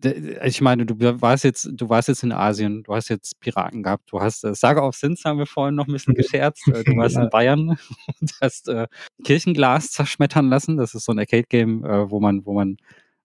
ich 0.03 0.61
meine, 0.61 0.85
du 0.85 0.95
warst 1.21 1.43
jetzt, 1.43 1.69
du 1.71 1.89
warst 1.89 2.07
jetzt 2.07 2.23
in 2.23 2.31
Asien, 2.31 2.83
du 2.83 2.93
hast 2.93 3.09
jetzt 3.09 3.39
Piraten 3.39 3.83
gehabt, 3.83 4.11
du 4.11 4.19
hast 4.19 4.43
äh, 4.43 4.55
Saga 4.55 4.81
of 4.81 4.95
Sins 4.95 5.23
haben 5.25 5.39
wir 5.39 5.45
vorhin 5.45 5.75
noch 5.75 5.87
ein 5.87 5.93
bisschen 5.93 6.13
gescherzt, 6.15 6.67
äh, 6.67 6.83
du 6.83 6.95
warst 6.97 7.17
in 7.17 7.29
Bayern 7.29 7.69
und 8.21 8.31
hast 8.41 8.67
äh, 8.69 8.87
Kirchenglas 9.23 9.91
zerschmettern 9.91 10.49
lassen. 10.49 10.77
Das 10.77 10.93
ist 10.93 11.05
so 11.05 11.11
ein 11.11 11.19
Arcade-Game, 11.19 11.83
äh, 11.85 12.09
wo 12.09 12.19
man, 12.19 12.45
wo 12.45 12.53
man 12.53 12.77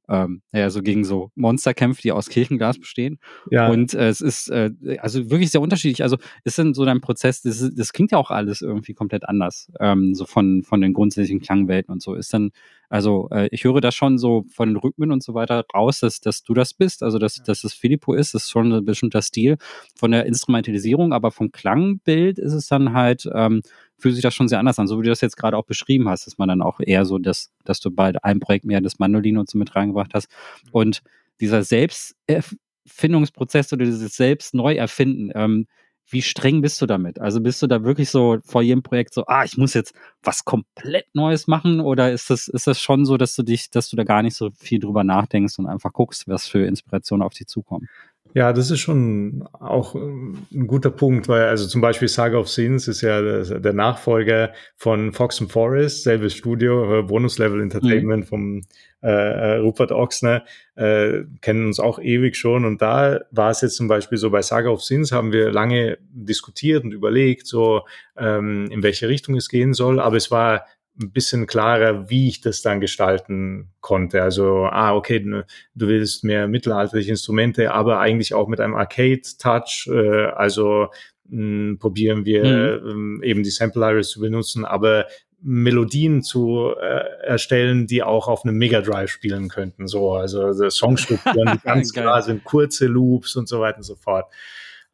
ähm, 0.09 0.43
ja, 0.53 0.71
so 0.71 0.83
gegen 0.83 1.05
so 1.05 1.31
Monster 1.35 1.75
kämpft, 1.75 2.05
die 2.05 2.13
aus 2.13 2.29
Kirchenglas 2.29 2.79
bestehen. 2.79 3.19
Ja. 3.51 3.69
Und 3.69 3.95
äh, 3.95 4.09
es 4.09 4.21
ist 4.21 4.49
äh, 4.51 4.71
also 5.01 5.31
wirklich 5.31 5.51
sehr 5.51 5.61
unterschiedlich. 5.61 6.03
Also 6.03 6.17
ist 6.45 6.59
dann 6.59 6.75
so 6.75 6.85
dein 6.85 7.01
Prozess, 7.01 7.43
das, 7.43 7.71
das 7.75 7.93
klingt 7.93 8.13
ja 8.13 8.19
auch 8.19 8.31
alles 8.31 8.63
irgendwie 8.63 8.95
komplett 8.95 9.29
anders, 9.29 9.71
ähm, 9.81 10.15
so 10.15 10.25
von, 10.25 10.63
von 10.63 10.81
den 10.81 10.93
grundsätzlichen 10.93 11.41
Klangwelten 11.41 11.93
und 11.93 12.03
so. 12.03 12.15
Ist 12.15 12.33
dann, 12.33 12.51
also 12.89 13.29
äh, 13.31 13.49
ich 13.51 13.65
höre 13.65 13.81
das 13.81 13.95
schon 13.95 14.19
so 14.19 14.45
von 14.49 14.71
den 14.71 14.77
Rhythmen 14.77 15.13
und 15.13 15.23
so 15.23 15.35
weiter 15.35 15.65
raus, 15.75 16.01
dass, 16.01 16.21
dass 16.21 16.43
du 16.43 16.55
das 16.55 16.75
bist, 16.75 17.03
also 17.03 17.19
dass, 17.19 17.39
ja. 17.39 17.45
dass 17.45 17.65
es 17.65 17.75
Filippo 17.75 18.15
ist, 18.15 18.35
das 18.35 18.45
ist 18.45 18.51
schon 18.51 18.73
ein 18.73 18.85
bestimmter 18.85 19.23
Stil 19.23 19.57
von 19.97 20.11
der 20.11 20.27
Instrumentalisierung, 20.27 21.13
aber 21.13 21.31
vom 21.31 21.53
Klangbild 21.53 22.39
ist 22.39 22.53
es 22.53 22.67
dann 22.67 22.93
halt 22.93 23.29
ähm, 23.35 23.63
fühlt 23.99 24.15
sich 24.15 24.23
das 24.23 24.35
schon 24.35 24.49
sehr 24.49 24.59
anders 24.59 24.79
an, 24.79 24.87
so 24.87 24.99
wie 24.99 25.05
du 25.05 25.11
das 25.11 25.21
jetzt 25.21 25.37
gerade 25.37 25.57
auch 25.57 25.65
beschrieben 25.65 26.09
hast, 26.09 26.27
dass 26.27 26.39
man 26.39 26.49
dann 26.49 26.63
auch 26.63 26.81
eher 26.81 27.05
so, 27.05 27.19
dass, 27.19 27.53
dass 27.65 27.81
du 27.81 27.91
bei 27.91 28.13
einem 28.23 28.41
Projekt 28.41 28.65
mehr 28.65 28.81
das 28.81 28.99
Mandolin 28.99 29.39
und 29.39 29.51
so 29.51 29.59
mit 29.59 29.75
reingebracht 29.75 30.13
hast. 30.15 30.29
Mhm. 30.65 30.71
Und 30.73 31.03
dieser 31.41 31.63
Selbsterfindungsprozess 31.63 33.73
oder 33.73 33.85
dieses 33.85 34.17
Selbst-Neu-Erfinden, 34.17 35.31
ähm, 35.35 35.67
wie 36.09 36.23
streng 36.23 36.63
bist 36.63 36.81
du 36.81 36.87
damit? 36.87 37.21
Also 37.21 37.41
bist 37.41 37.61
du 37.63 37.67
da 37.67 37.83
wirklich 37.83 38.11
so 38.11 38.39
vor 38.45 38.63
jedem 38.63 38.83
Projekt 38.83 39.15
so, 39.15 39.25
ah, 39.27 39.45
ich 39.45 39.57
muss 39.57 39.75
jetzt 39.75 39.95
was 40.23 40.45
komplett 40.45 41.07
Neues 41.15 41.47
machen? 41.47 41.81
Oder 41.81 42.13
ist 42.13 42.31
das, 42.31 42.49
ist 42.49 42.67
das 42.67 42.81
schon 42.81 43.05
so, 43.05 43.17
dass 43.17 43.35
du 43.35 43.43
dich, 43.43 43.71
dass 43.71 43.91
du 43.91 43.97
da 43.97 44.05
gar 44.05 44.23
nicht 44.23 44.37
so 44.37 44.51
viel 44.53 44.79
drüber 44.79 45.05
nachdenkst 45.05 45.59
und 45.59 45.67
einfach 45.67 45.93
guckst, 45.93 46.29
was 46.29 46.47
für 46.47 46.65
Inspirationen 46.67 47.25
auf 47.27 47.35
dich 47.35 47.49
zukommen? 47.49 47.89
Ja, 48.37 48.53
das 48.53 48.71
ist 48.71 48.81
schon 48.81 49.49
auch 49.55 49.95
ein 49.95 50.67
guter 50.67 50.91
Punkt, 50.91 51.27
weil 51.27 51.45
also 51.45 51.67
zum 51.67 51.81
Beispiel 51.81 52.07
Saga 52.07 52.37
of 52.37 52.51
Sins 52.51 52.87
ist 52.87 53.01
ja 53.01 53.23
der, 53.23 53.73
Nachfolger 53.73 54.53
von 54.77 55.15
Fox 55.15 55.41
and 55.41 55.51
Forest, 55.51 56.03
selbes 56.03 56.35
Studio, 56.35 56.99
äh, 56.99 57.03
Bonus 57.03 57.39
Level 57.39 57.63
Entertainment 57.63 58.25
mhm. 58.25 58.29
vom 58.29 58.63
äh, 59.03 59.09
äh, 59.09 59.57
Rupert 59.57 59.91
Oxner, 59.91 60.45
äh, 60.75 61.23
kennen 61.41 61.65
uns 61.65 61.81
auch 61.81 61.99
ewig 61.99 62.37
schon. 62.37 62.67
Und 62.67 62.83
da 62.83 63.21
war 63.31 63.49
es 63.53 63.63
jetzt 63.63 63.77
zum 63.77 63.89
Beispiel 63.89 64.19
so 64.19 64.29
bei 64.29 64.43
Saga 64.43 64.69
of 64.69 64.83
Sins 64.83 65.13
haben 65.13 65.33
wir 65.33 65.51
lange 65.51 65.97
diskutiert 66.11 66.85
und 66.85 66.93
überlegt, 66.93 67.47
so 67.47 67.87
ähm, 68.19 68.69
in 68.71 68.83
welche 68.83 69.09
Richtung 69.09 69.35
es 69.37 69.49
gehen 69.49 69.73
soll. 69.73 69.99
Aber 69.99 70.19
es 70.19 70.31
war 70.31 70.67
ein 71.01 71.11
bisschen 71.11 71.47
klarer, 71.47 72.09
wie 72.09 72.29
ich 72.29 72.41
das 72.41 72.63
dann 72.63 72.81
gestalten 72.81 73.69
konnte. 73.81 74.23
Also, 74.23 74.65
ah, 74.65 74.95
okay, 74.95 75.21
du, 75.21 75.45
willst 75.75 76.25
mehr 76.25 76.49
mittelalterliche 76.49 77.11
Instrumente, 77.11 77.73
aber 77.73 78.01
eigentlich 78.01 78.35
auch 78.35 78.49
mit 78.49 78.61
einem 78.61 78.75
Arcade-Touch. 78.75 79.89
Äh, 79.93 80.27
also 80.27 80.89
mh, 81.29 81.39
hm, 81.39 81.79
probieren 81.79 82.25
wir 82.25 82.81
mhm. 82.81 83.23
äh, 83.23 83.27
eben 83.27 83.43
die 83.43 83.51
Sample 83.51 83.81
Libraries 83.81 84.09
zu 84.09 84.21
benutzen, 84.21 84.65
aber 84.65 85.07
Melodien 85.43 86.23
zu 86.23 86.73
äh, 86.81 87.25
erstellen, 87.25 87.87
die 87.87 88.03
auch 88.03 88.27
auf 88.27 88.45
einem 88.45 88.57
Mega 88.57 88.81
Drive 88.81 89.11
spielen 89.11 89.49
könnten. 89.49 89.87
So, 89.87 90.15
also, 90.15 90.43
also 90.43 90.69
Songstrukturen, 90.71 91.53
die 91.53 91.59
ganz 91.65 91.93
klar 91.93 92.23
sind, 92.23 92.43
kurze 92.45 92.87
Loops 92.87 93.37
und 93.37 93.49
so 93.49 93.61
weiter 93.61 93.79
und 93.79 93.85
so 93.85 93.97
fort. 93.97 94.33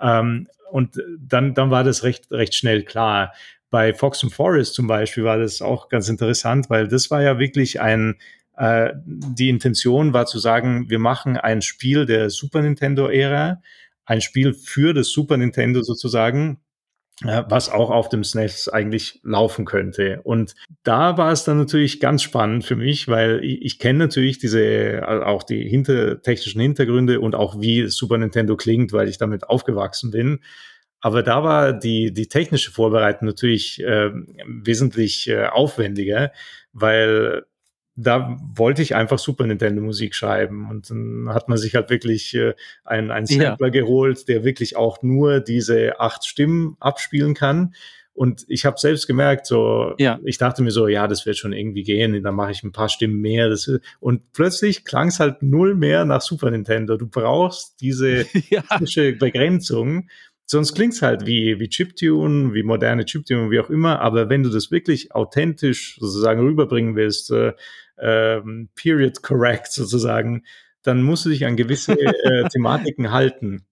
Ähm, 0.01 0.49
und 0.71 1.01
dann, 1.19 1.55
dann 1.55 1.71
war 1.71 1.85
das 1.85 2.03
recht, 2.03 2.31
recht 2.33 2.55
schnell 2.55 2.83
klar. 2.83 3.33
Bei 3.73 3.95
Fox 3.95 4.23
and 4.23 4.33
Forest 4.33 4.75
zum 4.75 4.87
Beispiel 4.87 5.25
war 5.25 5.39
das 5.39 5.63
auch 5.63 5.89
ganz 5.89 6.11
interessant, 6.11 6.69
weil 6.69 6.89
das 6.89 7.11
war 7.11 7.23
ja 7.23 7.39
wirklich 7.39 7.81
ein, 7.81 8.17
äh, 8.59 8.91
die 8.95 9.49
Intention 9.49 10.13
war 10.13 10.27
zu 10.27 10.39
sagen, 10.39 10.91
wir 10.91 10.99
machen 10.99 11.39
ein 11.39 11.63
Spiel 11.63 12.05
der 12.05 12.29
Super 12.29 12.61
Nintendo-Ära, 12.61 13.63
ein 14.05 14.21
Spiel 14.21 14.53
für 14.53 14.93
das 14.93 15.09
Super 15.09 15.39
Nintendo 15.39 15.81
sozusagen, 15.83 16.61
was 17.23 17.71
auch 17.71 17.91
auf 17.91 18.11
dem 18.11 18.25
SNES 18.25 18.67
e 18.67 18.73
eigentlich 18.73 19.21
laufen 19.23 19.65
könnte. 19.65 20.21
Und 20.23 20.55
da 20.83 21.17
war 21.17 21.33
es 21.33 21.45
dann 21.45 21.57
natürlich 21.57 21.99
ganz 21.99 22.23
spannend 22.23 22.65
für 22.65 22.77
mich, 22.77 23.09
weil 23.09 23.43
ich, 23.43 23.63
ich 23.63 23.79
kenne 23.79 24.01
natürlich 24.01 24.39
diese, 24.39 24.63
äh, 24.63 25.03
auch 25.03 25.45
die 25.45 25.67
hinter, 25.67 26.21
technischen 26.21 26.61
Hintergründe 26.61 27.21
und 27.21 27.35
auch 27.35 27.59
wie 27.59 27.87
Super 27.89 28.19
Nintendo 28.19 28.57
klingt, 28.57 28.93
weil 28.93 29.09
ich 29.09 29.17
damit 29.17 29.49
aufgewachsen 29.49 30.11
bin. 30.11 30.41
Aber 31.03 31.23
da 31.23 31.43
war 31.43 31.73
die, 31.73 32.15
die 32.15 32.29
technische 32.29 32.71
Vorbereitung 32.71 33.27
natürlich 33.27 33.83
äh, 33.83 34.11
wesentlich 34.47 35.29
äh, 35.29 35.47
aufwendiger, 35.47 36.33
weil 36.73 37.45
da 37.97 38.39
wollte 38.55 38.81
ich 38.81 38.95
einfach 38.95 39.19
Super 39.19 39.47
Nintendo 39.47 39.83
Musik 39.83 40.15
schreiben 40.15 40.71
und 40.71 40.89
dann 40.89 41.29
hat 41.29 41.49
man 41.49 41.59
sich 41.59 41.75
halt 41.75 41.91
wirklich 41.91 42.35
äh, 42.35 42.55
einen, 42.85 43.11
einen 43.11 43.27
Sampler 43.27 43.67
ja. 43.67 43.83
geholt, 43.83 44.29
der 44.29 44.45
wirklich 44.45 44.77
auch 44.77 45.03
nur 45.03 45.41
diese 45.41 46.01
acht 46.01 46.25
Stimmen 46.25 46.77
abspielen 46.81 47.35
kann. 47.35 47.75
Und 48.15 48.45
ich 48.49 48.67
habe 48.67 48.79
selbst 48.79 49.07
gemerkt, 49.07 49.47
so, 49.47 49.95
ja. 49.99 50.21
ich 50.23 50.37
dachte 50.37 50.63
mir 50.63 50.71
so, 50.71 50.87
ja, 50.87 51.09
das 51.09 51.25
wird 51.25 51.39
schon 51.39 51.55
irgendwie 51.55 51.83
gehen, 51.83 52.23
dann 52.23 52.35
mache 52.35 52.53
ich 52.53 52.63
ein 52.63 52.73
paar 52.73 52.91
Stimmen 52.91 53.21
mehr. 53.21 53.49
Das, 53.49 53.71
und 54.01 54.33
plötzlich 54.33 54.85
klang 54.85 55.09
es 55.09 55.19
halt 55.19 55.43
null 55.43 55.75
mehr 55.75 56.05
nach 56.05 56.21
Super 56.21 56.51
Nintendo. 56.51 56.97
Du 56.99 57.09
brauchst 57.09 57.81
diese 57.81 58.27
ja. 58.51 58.63
Begrenzung 59.19 60.09
Sonst 60.47 60.75
klingt's 60.75 61.03
halt 61.03 61.27
wie, 61.27 61.59
wie 61.61 61.69
Chiptune, 61.69 62.53
wie 62.53 62.63
moderne 62.63 63.05
Chiptune, 63.05 63.51
wie 63.51 63.61
auch 63.61 63.71
immer. 63.71 64.01
Aber 64.01 64.29
wenn 64.29 64.43
du 64.43 64.51
das 64.51 64.71
wirklich 64.71 65.15
authentisch 65.15 65.97
sozusagen 65.99 66.41
rüberbringen 66.41 66.95
willst, 66.97 67.31
äh, 67.31 67.53
äh, 67.97 68.43
period 68.75 69.23
correct 69.23 69.73
sozusagen, 69.73 70.45
dann 70.83 71.03
musst 71.03 71.25
du 71.25 71.31
dich 71.31 71.47
an 71.47 71.57
gewisse 71.57 71.93
äh, 71.99 72.49
Thematiken 72.49 73.13
halten. 73.13 73.65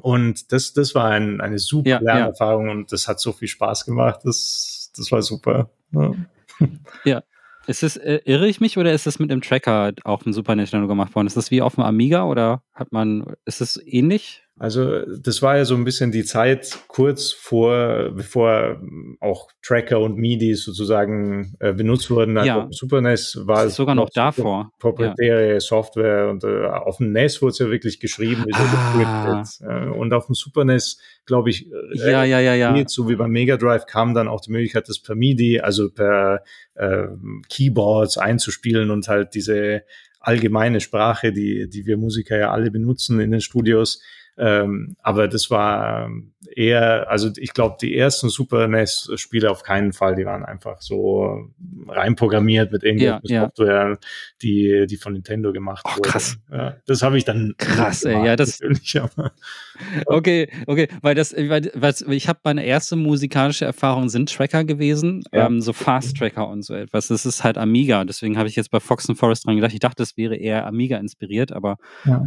Und 0.00 0.52
das, 0.52 0.72
das 0.72 0.94
war 0.94 1.10
ein, 1.10 1.40
eine 1.40 1.58
super 1.58 1.90
ja, 1.90 1.98
Lernerfahrung 1.98 2.66
ja. 2.66 2.72
und 2.72 2.92
das 2.92 3.08
hat 3.08 3.20
so 3.20 3.32
viel 3.32 3.48
Spaß 3.48 3.84
gemacht. 3.84 4.20
Das, 4.24 4.90
das 4.96 5.10
war 5.12 5.22
super. 5.22 5.70
Ja. 5.92 6.14
ja. 7.04 7.22
Ist 7.66 7.84
es, 7.84 7.96
äh, 7.96 8.20
irre 8.24 8.48
ich 8.48 8.60
mich 8.60 8.76
oder 8.76 8.92
ist 8.92 9.06
das 9.06 9.20
mit 9.20 9.30
dem 9.30 9.40
Tracker 9.40 9.92
auf 10.02 10.24
dem 10.24 10.32
Super 10.32 10.56
Nintendo 10.56 10.88
gemacht 10.88 11.14
worden? 11.14 11.28
Ist 11.28 11.36
das 11.36 11.52
wie 11.52 11.62
auf 11.62 11.76
dem 11.76 11.84
Amiga 11.84 12.24
oder 12.24 12.64
hat 12.74 12.90
man, 12.90 13.36
ist 13.44 13.60
es 13.60 13.80
ähnlich? 13.86 14.42
Also 14.62 15.04
das 15.06 15.42
war 15.42 15.56
ja 15.56 15.64
so 15.64 15.74
ein 15.74 15.82
bisschen 15.82 16.12
die 16.12 16.22
Zeit 16.22 16.78
kurz 16.86 17.32
vor, 17.32 18.12
bevor 18.14 18.80
auch 19.18 19.48
Tracker 19.60 19.98
und 19.98 20.16
MIDI 20.16 20.54
sozusagen 20.54 21.56
äh, 21.58 21.72
benutzt 21.72 22.12
wurden. 22.12 22.38
Also 22.38 22.48
ja. 22.48 22.68
Super 22.70 23.00
NES 23.00 23.40
war 23.42 23.64
es 23.64 23.74
sogar 23.74 23.96
noch 23.96 24.08
davor. 24.10 24.70
Proprietäre 24.78 25.54
ja. 25.54 25.58
Software 25.58 26.30
und 26.30 26.44
äh, 26.44 26.66
auf 26.66 26.98
dem 26.98 27.10
NES 27.10 27.42
wurde 27.42 27.50
es 27.50 27.58
ja 27.58 27.70
wirklich 27.70 27.98
geschrieben. 27.98 28.44
Ah. 28.52 29.42
Äh, 29.62 29.88
und 29.88 30.12
auf 30.12 30.26
dem 30.26 30.36
Super 30.36 30.64
NES, 30.64 30.96
glaube 31.26 31.50
ich, 31.50 31.66
ja, 31.94 32.22
ja, 32.22 32.38
ja, 32.38 32.54
ja. 32.54 32.84
so 32.86 33.08
wie 33.08 33.16
beim 33.16 33.32
Mega 33.32 33.56
Drive 33.56 33.86
kam 33.86 34.14
dann 34.14 34.28
auch 34.28 34.42
die 34.42 34.52
Möglichkeit, 34.52 34.88
das 34.88 35.00
per 35.00 35.16
MIDI, 35.16 35.58
also 35.58 35.90
per 35.90 36.44
äh, 36.74 37.08
Keyboards 37.48 38.16
einzuspielen 38.16 38.92
und 38.92 39.08
halt 39.08 39.34
diese 39.34 39.82
allgemeine 40.20 40.80
Sprache, 40.80 41.32
die, 41.32 41.68
die 41.68 41.84
wir 41.84 41.96
Musiker 41.96 42.38
ja 42.38 42.52
alle 42.52 42.70
benutzen 42.70 43.18
in 43.18 43.32
den 43.32 43.40
Studios, 43.40 44.00
ähm, 44.38 44.96
aber 45.02 45.28
das 45.28 45.50
war 45.50 46.10
eher, 46.56 47.10
also 47.10 47.30
ich 47.36 47.52
glaube, 47.52 47.76
die 47.80 47.96
ersten 47.96 48.28
Super 48.28 48.66
NES-Spiele 48.66 49.50
auf 49.50 49.62
keinen 49.62 49.92
Fall, 49.92 50.14
die 50.14 50.24
waren 50.24 50.44
einfach 50.44 50.80
so 50.80 51.50
reinprogrammiert 51.88 52.72
mit 52.72 52.82
irgendeiner 52.82 53.20
ja, 53.24 53.42
Software, 53.42 53.90
ja. 53.90 53.98
die, 54.42 54.86
die 54.88 54.96
von 54.96 55.12
Nintendo 55.12 55.52
gemacht 55.52 55.84
oh, 55.86 55.98
wurde. 55.98 56.08
Krass. 56.08 56.38
Ja, 56.50 56.76
das 56.86 57.02
habe 57.02 57.18
ich 57.18 57.24
dann. 57.24 57.54
Krass, 57.58 58.04
ey, 58.04 58.24
ja, 58.24 58.36
das. 58.36 58.60
okay, 60.06 60.48
okay, 60.66 60.88
weil 61.00 61.14
das, 61.14 61.34
weil, 61.34 61.70
weil 61.74 61.94
ich 62.10 62.28
habe 62.28 62.40
meine 62.44 62.64
erste 62.64 62.96
musikalische 62.96 63.64
Erfahrung 63.64 64.08
sind 64.08 64.32
Tracker 64.32 64.64
gewesen, 64.64 65.22
ja. 65.32 65.46
ähm, 65.46 65.60
so 65.60 65.72
Fast 65.72 66.16
Tracker 66.16 66.48
und 66.48 66.62
so 66.62 66.74
etwas. 66.74 67.08
Das 67.08 67.26
ist 67.26 67.44
halt 67.44 67.58
Amiga, 67.58 68.04
deswegen 68.04 68.38
habe 68.38 68.48
ich 68.48 68.56
jetzt 68.56 68.70
bei 68.70 68.80
Fox 68.80 69.08
and 69.08 69.18
Forest 69.18 69.46
dran 69.46 69.56
gedacht. 69.56 69.72
Ich 69.72 69.80
dachte, 69.80 70.02
das 70.02 70.16
wäre 70.16 70.36
eher 70.36 70.66
Amiga 70.66 70.98
inspiriert, 70.98 71.52
aber 71.52 71.76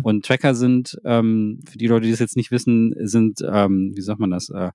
und 0.03 0.25
Tracker 0.25 0.55
sind 0.55 0.97
ähm, 1.05 1.61
für 1.69 1.77
die 1.77 1.87
Leute, 1.87 2.05
die 2.05 2.11
das 2.11 2.19
jetzt 2.19 2.37
nicht 2.37 2.51
wissen, 2.51 2.93
sind, 2.99 3.39
ähm, 3.47 3.91
wie 3.95 4.01
sagt 4.01 4.19
man 4.19 4.31
das, 4.31 4.49
äh, 4.49 4.71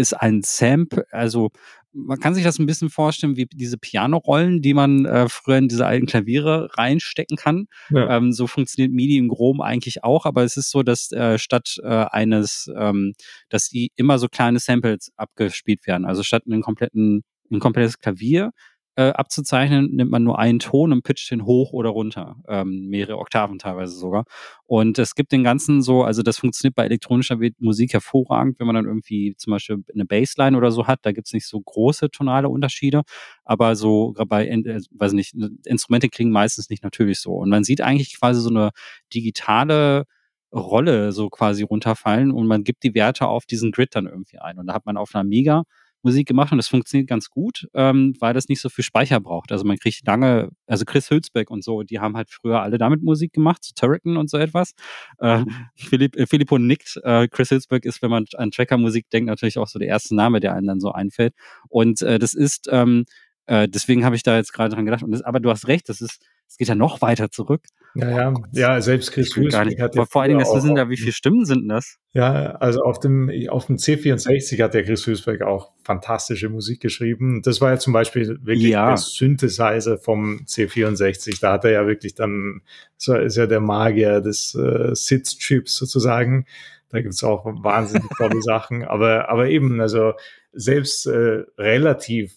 ist 0.00 0.14
ein 0.14 0.42
Sample, 0.42 1.04
also 1.10 1.50
man 1.92 2.20
kann 2.20 2.34
sich 2.34 2.44
das 2.44 2.58
ein 2.58 2.66
bisschen 2.66 2.90
vorstellen 2.90 3.36
wie 3.36 3.46
diese 3.46 3.76
Pianorollen, 3.76 4.62
die 4.62 4.74
man 4.74 5.06
äh, 5.06 5.28
früher 5.28 5.58
in 5.58 5.68
diese 5.68 5.86
alten 5.86 6.06
Klaviere 6.06 6.68
reinstecken 6.74 7.36
kann. 7.36 7.66
Ja. 7.90 8.16
Ähm, 8.16 8.32
so 8.32 8.46
funktioniert 8.46 8.92
MIDI 8.92 9.16
im 9.16 9.28
Groben 9.28 9.60
eigentlich 9.60 10.04
auch, 10.04 10.24
aber 10.24 10.44
es 10.44 10.56
ist 10.56 10.70
so, 10.70 10.82
dass 10.82 11.10
äh, 11.12 11.38
statt 11.38 11.76
äh, 11.82 11.88
eines, 11.88 12.70
ähm, 12.76 13.14
dass 13.48 13.68
die 13.68 13.90
immer 13.96 14.18
so 14.18 14.28
kleine 14.28 14.60
Samples 14.60 15.10
abgespielt 15.16 15.86
werden. 15.86 16.04
Also 16.04 16.22
statt 16.22 16.44
einen 16.46 16.62
kompletten, 16.62 17.22
ein 17.50 17.58
komplettes 17.58 17.98
Klavier 17.98 18.52
äh, 18.96 19.10
abzuzeichnen, 19.10 19.94
nimmt 19.94 20.10
man 20.10 20.22
nur 20.24 20.38
einen 20.38 20.58
Ton 20.58 20.92
und 20.92 21.02
pitcht 21.02 21.30
den 21.30 21.44
hoch 21.44 21.72
oder 21.72 21.90
runter. 21.90 22.36
Ähm, 22.48 22.88
mehrere 22.88 23.18
Oktaven 23.18 23.58
teilweise 23.58 23.96
sogar. 23.96 24.24
Und 24.66 24.98
es 24.98 25.14
gibt 25.14 25.32
den 25.32 25.44
ganzen 25.44 25.82
so, 25.82 26.02
also 26.02 26.22
das 26.22 26.38
funktioniert 26.38 26.74
bei 26.74 26.84
elektronischer 26.84 27.38
Musik 27.58 27.92
hervorragend, 27.92 28.58
wenn 28.58 28.66
man 28.66 28.76
dann 28.76 28.86
irgendwie 28.86 29.34
zum 29.36 29.52
Beispiel 29.52 29.84
eine 29.94 30.04
Bassline 30.04 30.56
oder 30.56 30.70
so 30.70 30.86
hat, 30.86 31.00
da 31.02 31.12
gibt's 31.12 31.32
nicht 31.32 31.46
so 31.46 31.60
große 31.60 32.10
tonale 32.10 32.48
Unterschiede, 32.48 33.02
aber 33.44 33.76
so 33.76 34.14
bei, 34.28 34.48
äh, 34.48 34.80
weiß 34.90 35.12
nicht, 35.12 35.34
Instrumente 35.64 36.08
klingen 36.08 36.32
meistens 36.32 36.68
nicht 36.70 36.82
natürlich 36.82 37.20
so. 37.20 37.32
Und 37.32 37.48
man 37.48 37.64
sieht 37.64 37.80
eigentlich 37.80 38.18
quasi 38.18 38.40
so 38.40 38.50
eine 38.50 38.70
digitale 39.14 40.04
Rolle 40.52 41.12
so 41.12 41.30
quasi 41.30 41.62
runterfallen 41.62 42.32
und 42.32 42.46
man 42.46 42.64
gibt 42.64 42.82
die 42.82 42.94
Werte 42.94 43.28
auf 43.28 43.46
diesen 43.46 43.70
Grid 43.70 43.94
dann 43.94 44.06
irgendwie 44.06 44.38
ein. 44.38 44.58
Und 44.58 44.66
da 44.66 44.74
hat 44.74 44.84
man 44.86 44.96
auf 44.96 45.14
einer 45.14 45.20
Amiga 45.22 45.62
Musik 46.02 46.26
gemacht 46.28 46.52
und 46.52 46.58
das 46.58 46.68
funktioniert 46.68 47.08
ganz 47.08 47.30
gut, 47.30 47.68
ähm, 47.74 48.14
weil 48.20 48.34
das 48.34 48.48
nicht 48.48 48.60
so 48.60 48.68
viel 48.68 48.84
Speicher 48.84 49.20
braucht. 49.20 49.52
Also 49.52 49.64
man 49.64 49.78
kriegt 49.78 50.06
lange, 50.06 50.50
also 50.66 50.84
Chris 50.84 51.10
Hülsbeck 51.10 51.50
und 51.50 51.62
so, 51.62 51.82
die 51.82 52.00
haben 52.00 52.16
halt 52.16 52.30
früher 52.30 52.62
alle 52.62 52.78
damit 52.78 53.02
Musik 53.02 53.32
gemacht, 53.32 53.62
zu 53.62 53.74
Turrican 53.74 54.16
und 54.16 54.30
so 54.30 54.38
etwas. 54.38 54.72
Äh, 55.18 55.40
mhm. 55.40 55.54
Philipp, 55.74 56.16
äh, 56.16 56.26
Filippo 56.26 56.58
nickt. 56.58 56.98
Äh, 57.02 57.28
Chris 57.28 57.50
Hülsbeck 57.50 57.84
ist, 57.84 58.02
wenn 58.02 58.10
man 58.10 58.24
an 58.36 58.50
Tracker-Musik 58.50 59.10
denkt, 59.10 59.28
natürlich 59.28 59.58
auch 59.58 59.68
so 59.68 59.78
der 59.78 59.88
erste 59.88 60.14
Name, 60.14 60.40
der 60.40 60.54
einem 60.54 60.66
dann 60.66 60.80
so 60.80 60.92
einfällt. 60.92 61.34
Und 61.68 62.02
äh, 62.02 62.18
das 62.18 62.34
ist, 62.34 62.68
ähm, 62.70 63.04
äh, 63.46 63.68
deswegen 63.68 64.04
habe 64.04 64.16
ich 64.16 64.22
da 64.22 64.36
jetzt 64.36 64.52
gerade 64.52 64.74
dran 64.74 64.84
gedacht. 64.84 65.02
Und 65.02 65.10
das, 65.10 65.22
aber 65.22 65.40
du 65.40 65.50
hast 65.50 65.68
recht, 65.68 65.88
das 65.88 66.00
ist, 66.00 66.22
es 66.48 66.56
geht 66.56 66.68
ja 66.68 66.74
noch 66.74 67.00
weiter 67.02 67.30
zurück. 67.30 67.64
Ja, 67.94 68.10
ja, 68.10 68.32
oh 68.32 68.42
ja, 68.52 68.80
selbst 68.80 69.12
Chris 69.12 69.34
Hülsbeck 69.34 69.80
hat 69.80 69.96
ja 69.96 70.04
vor 70.04 70.22
allen 70.22 70.30
Dingen, 70.30 70.40
das 70.40 70.62
sind 70.62 70.76
da, 70.76 70.88
wie 70.88 70.96
viele 70.96 71.12
Stimmen 71.12 71.44
sind 71.44 71.68
das? 71.68 71.98
Ja, 72.12 72.52
also 72.56 72.82
auf 72.82 73.00
dem, 73.00 73.30
auf 73.48 73.66
dem 73.66 73.76
C64 73.76 74.62
hat 74.62 74.74
der 74.74 74.84
Chris 74.84 75.06
Hülsbeck 75.06 75.42
auch 75.42 75.72
fantastische 75.82 76.48
Musik 76.48 76.80
geschrieben. 76.80 77.42
Das 77.42 77.60
war 77.60 77.70
ja 77.70 77.78
zum 77.78 77.92
Beispiel 77.92 78.38
wirklich 78.42 78.70
ja. 78.70 78.88
der 78.88 78.96
Synthesizer 78.96 79.98
vom 79.98 80.40
C64. 80.46 81.40
Da 81.40 81.52
hat 81.52 81.64
er 81.64 81.72
ja 81.72 81.86
wirklich 81.86 82.14
dann, 82.14 82.62
so 82.96 83.14
ist 83.14 83.36
ja 83.36 83.46
der 83.46 83.60
Magier 83.60 84.20
des 84.20 84.54
äh, 84.54 84.94
Sith-Chips 84.94 85.76
sozusagen. 85.76 86.46
Da 86.90 87.00
gibt's 87.00 87.24
auch 87.24 87.44
wahnsinnig 87.44 88.10
tolle 88.16 88.40
Sachen. 88.42 88.84
Aber, 88.84 89.28
aber 89.28 89.48
eben, 89.48 89.80
also 89.80 90.12
selbst 90.52 91.06
äh, 91.06 91.44
relativ 91.58 92.34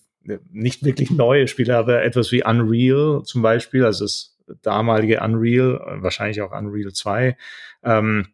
nicht 0.52 0.86
wirklich 0.86 1.12
neue 1.12 1.48
Spiele, 1.48 1.76
aber 1.78 2.04
etwas 2.04 2.32
wie 2.32 2.44
Unreal 2.46 3.24
zum 3.24 3.42
Beispiel, 3.42 3.84
also 3.84 4.06
das 4.06 4.33
damalige 4.62 5.22
Unreal, 5.22 6.00
wahrscheinlich 6.02 6.42
auch 6.42 6.52
Unreal 6.52 6.94
2, 6.94 7.38
ähm, 7.84 8.28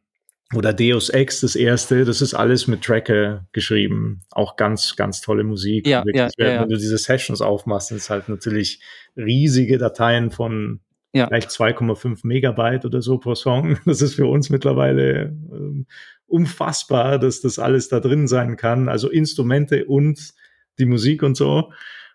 oder 0.55 0.73
Deus 0.73 1.09
Ex, 1.09 1.41
das 1.41 1.55
erste, 1.55 2.05
das 2.05 2.21
ist 2.21 2.33
alles 2.33 2.65
mit 2.67 2.81
Tracker 2.83 3.47
geschrieben. 3.51 4.21
Auch 4.31 4.55
ganz, 4.55 4.95
ganz 4.95 5.21
tolle 5.21 5.43
Musik. 5.43 5.85
Ja, 5.85 6.03
ja, 6.11 6.29
wenn, 6.37 6.47
ja, 6.47 6.61
wenn 6.61 6.69
du 6.69 6.77
diese 6.77 6.97
Sessions 6.97 7.41
aufmachst, 7.41 7.89
sind 7.89 7.97
es 7.97 8.09
halt 8.09 8.29
natürlich 8.29 8.81
riesige 9.15 9.77
Dateien 9.77 10.31
von 10.31 10.79
ja. 11.13 11.27
vielleicht 11.27 11.49
2,5 11.49 12.21
Megabyte 12.23 12.85
oder 12.85 13.01
so 13.01 13.19
pro 13.19 13.35
Song. 13.35 13.77
Das 13.85 14.01
ist 14.01 14.15
für 14.15 14.25
uns 14.25 14.49
mittlerweile 14.49 15.25
äh, 15.25 15.85
unfassbar, 16.25 17.19
dass 17.19 17.41
das 17.41 17.59
alles 17.59 17.89
da 17.89 17.99
drin 17.99 18.27
sein 18.27 18.57
kann. 18.57 18.89
Also 18.89 19.09
Instrumente 19.09 19.85
und 19.85 20.33
die 20.79 20.85
Musik 20.85 21.21
und 21.21 21.35
so. 21.35 21.71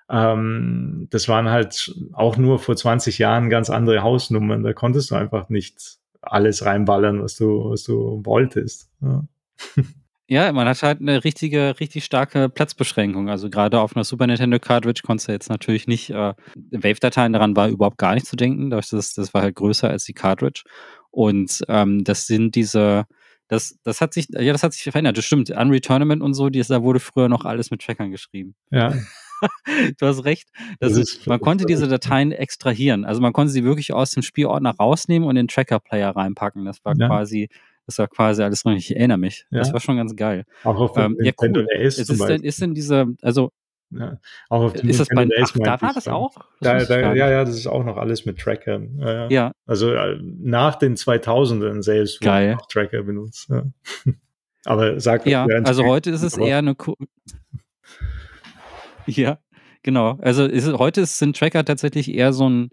Ähm, 0.08 1.08
das 1.10 1.28
waren 1.28 1.48
halt 1.48 1.94
auch 2.12 2.36
nur 2.36 2.58
vor 2.58 2.76
20 2.76 3.18
Jahren 3.18 3.50
ganz 3.50 3.70
andere 3.70 4.02
Hausnummern. 4.02 4.62
Da 4.62 4.72
konntest 4.72 5.10
du 5.10 5.14
einfach 5.14 5.48
nicht 5.48 5.98
alles 6.20 6.64
reinballern, 6.64 7.22
was 7.22 7.36
du, 7.36 7.70
was 7.70 7.84
du 7.84 8.20
wolltest. 8.24 8.90
Ja. 9.00 9.24
Ja, 10.26 10.50
man 10.52 10.66
hat 10.66 10.82
halt 10.82 11.00
eine 11.00 11.22
richtige, 11.22 11.78
richtig 11.80 12.02
starke 12.04 12.48
Platzbeschränkung. 12.48 13.28
Also 13.28 13.50
gerade 13.50 13.78
auf 13.80 13.94
einer 13.94 14.04
Super 14.04 14.26
Nintendo 14.26 14.58
Cartridge 14.58 15.02
konntest 15.04 15.28
du 15.28 15.32
jetzt 15.32 15.50
natürlich 15.50 15.86
nicht, 15.86 16.08
äh, 16.08 16.32
Wave-Dateien 16.70 17.34
daran 17.34 17.54
war 17.56 17.68
überhaupt 17.68 17.98
gar 17.98 18.14
nicht 18.14 18.24
zu 18.24 18.34
denken. 18.34 18.70
Das, 18.70 18.88
das 18.88 19.34
war 19.34 19.42
halt 19.42 19.54
größer 19.54 19.90
als 19.90 20.04
die 20.04 20.14
Cartridge. 20.14 20.62
Und 21.10 21.62
ähm, 21.68 22.04
das 22.04 22.26
sind 22.26 22.54
diese, 22.54 23.04
das, 23.48 23.78
das 23.84 24.00
hat 24.00 24.14
sich, 24.14 24.28
ja, 24.30 24.52
das 24.52 24.62
hat 24.62 24.72
sich 24.72 24.82
verändert. 24.82 25.18
Das 25.18 25.26
stimmt. 25.26 25.50
Unreal 25.50 25.80
Tournament 25.80 26.22
und 26.22 26.32
so, 26.32 26.48
die, 26.48 26.62
da 26.62 26.82
wurde 26.82 27.00
früher 27.00 27.28
noch 27.28 27.44
alles 27.44 27.70
mit 27.70 27.82
Trackern 27.82 28.10
geschrieben. 28.10 28.54
Ja. 28.70 28.94
du 29.98 30.06
hast 30.06 30.24
recht. 30.24 30.48
Das, 30.80 30.96
ist, 30.96 31.26
man 31.26 31.40
konnte 31.40 31.64
diese 31.66 31.88
Dateien 31.88 32.32
extrahieren. 32.32 33.04
Also 33.04 33.20
man 33.20 33.32
konnte 33.32 33.52
sie 33.52 33.64
wirklich 33.64 33.92
aus 33.92 34.10
dem 34.10 34.22
Spielordner 34.22 34.74
rausnehmen 34.76 35.28
und 35.28 35.36
in 35.36 35.46
den 35.46 35.48
Tracker-Player 35.48 36.10
reinpacken. 36.10 36.64
Das 36.64 36.84
war 36.84 36.94
ja. 36.96 37.08
quasi, 37.08 37.48
das 37.86 37.98
war 37.98 38.08
quasi 38.08 38.42
alles 38.42 38.62
drin. 38.62 38.76
Ich 38.76 38.94
erinnere 38.94 39.18
mich. 39.18 39.46
Ja. 39.50 39.58
Das 39.58 39.72
war 39.72 39.80
schon 39.80 39.96
ganz 39.96 40.14
geil. 40.16 40.44
Auch 40.64 40.78
auf 40.78 40.96
ähm, 40.96 41.16
ja, 41.20 41.32
cool. 41.40 41.66
ist, 41.78 41.98
ist, 41.98 42.28
denn, 42.28 42.42
ist 42.42 42.60
denn 42.60 42.74
diese, 42.74 43.06
also 43.22 43.50
ja, 43.90 44.18
auch 44.48 44.62
auf 44.62 44.72
dem 44.72 44.88
ist 44.88 44.98
das 44.98 45.08
bei 45.08 45.28
ach, 45.40 45.52
da 45.52 45.80
war 45.80 45.92
das 45.92 46.08
auch? 46.08 46.34
Das 46.60 46.88
da, 46.88 47.00
da, 47.00 47.14
ja, 47.14 47.30
ja, 47.30 47.44
das 47.44 47.56
ist 47.56 47.66
auch 47.66 47.84
noch 47.84 47.96
alles 47.96 48.24
mit 48.24 48.38
Trackern. 48.38 48.98
Ja, 48.98 49.28
ja. 49.28 49.52
Also 49.66 49.92
äh, 49.92 50.18
nach 50.20 50.76
den 50.76 50.96
2000ern 50.96 51.82
selbst 51.82 52.20
Geil. 52.20 52.56
auch 52.58 52.66
Tracker 52.66 53.02
benutzt. 53.02 53.48
Ja. 53.50 53.64
Aber 54.64 54.98
sag 54.98 55.26
Ja, 55.26 55.44
also 55.44 55.84
heute 55.84 56.10
ist 56.10 56.22
es 56.22 56.36
eher 56.38 56.58
eine 56.58 56.74
Ja, 59.06 59.38
genau. 59.82 60.18
Also 60.20 60.44
ist, 60.44 60.66
heute 60.72 61.04
sind 61.06 61.36
Tracker 61.36 61.64
tatsächlich 61.64 62.12
eher 62.12 62.32
so 62.32 62.48
ein, 62.48 62.70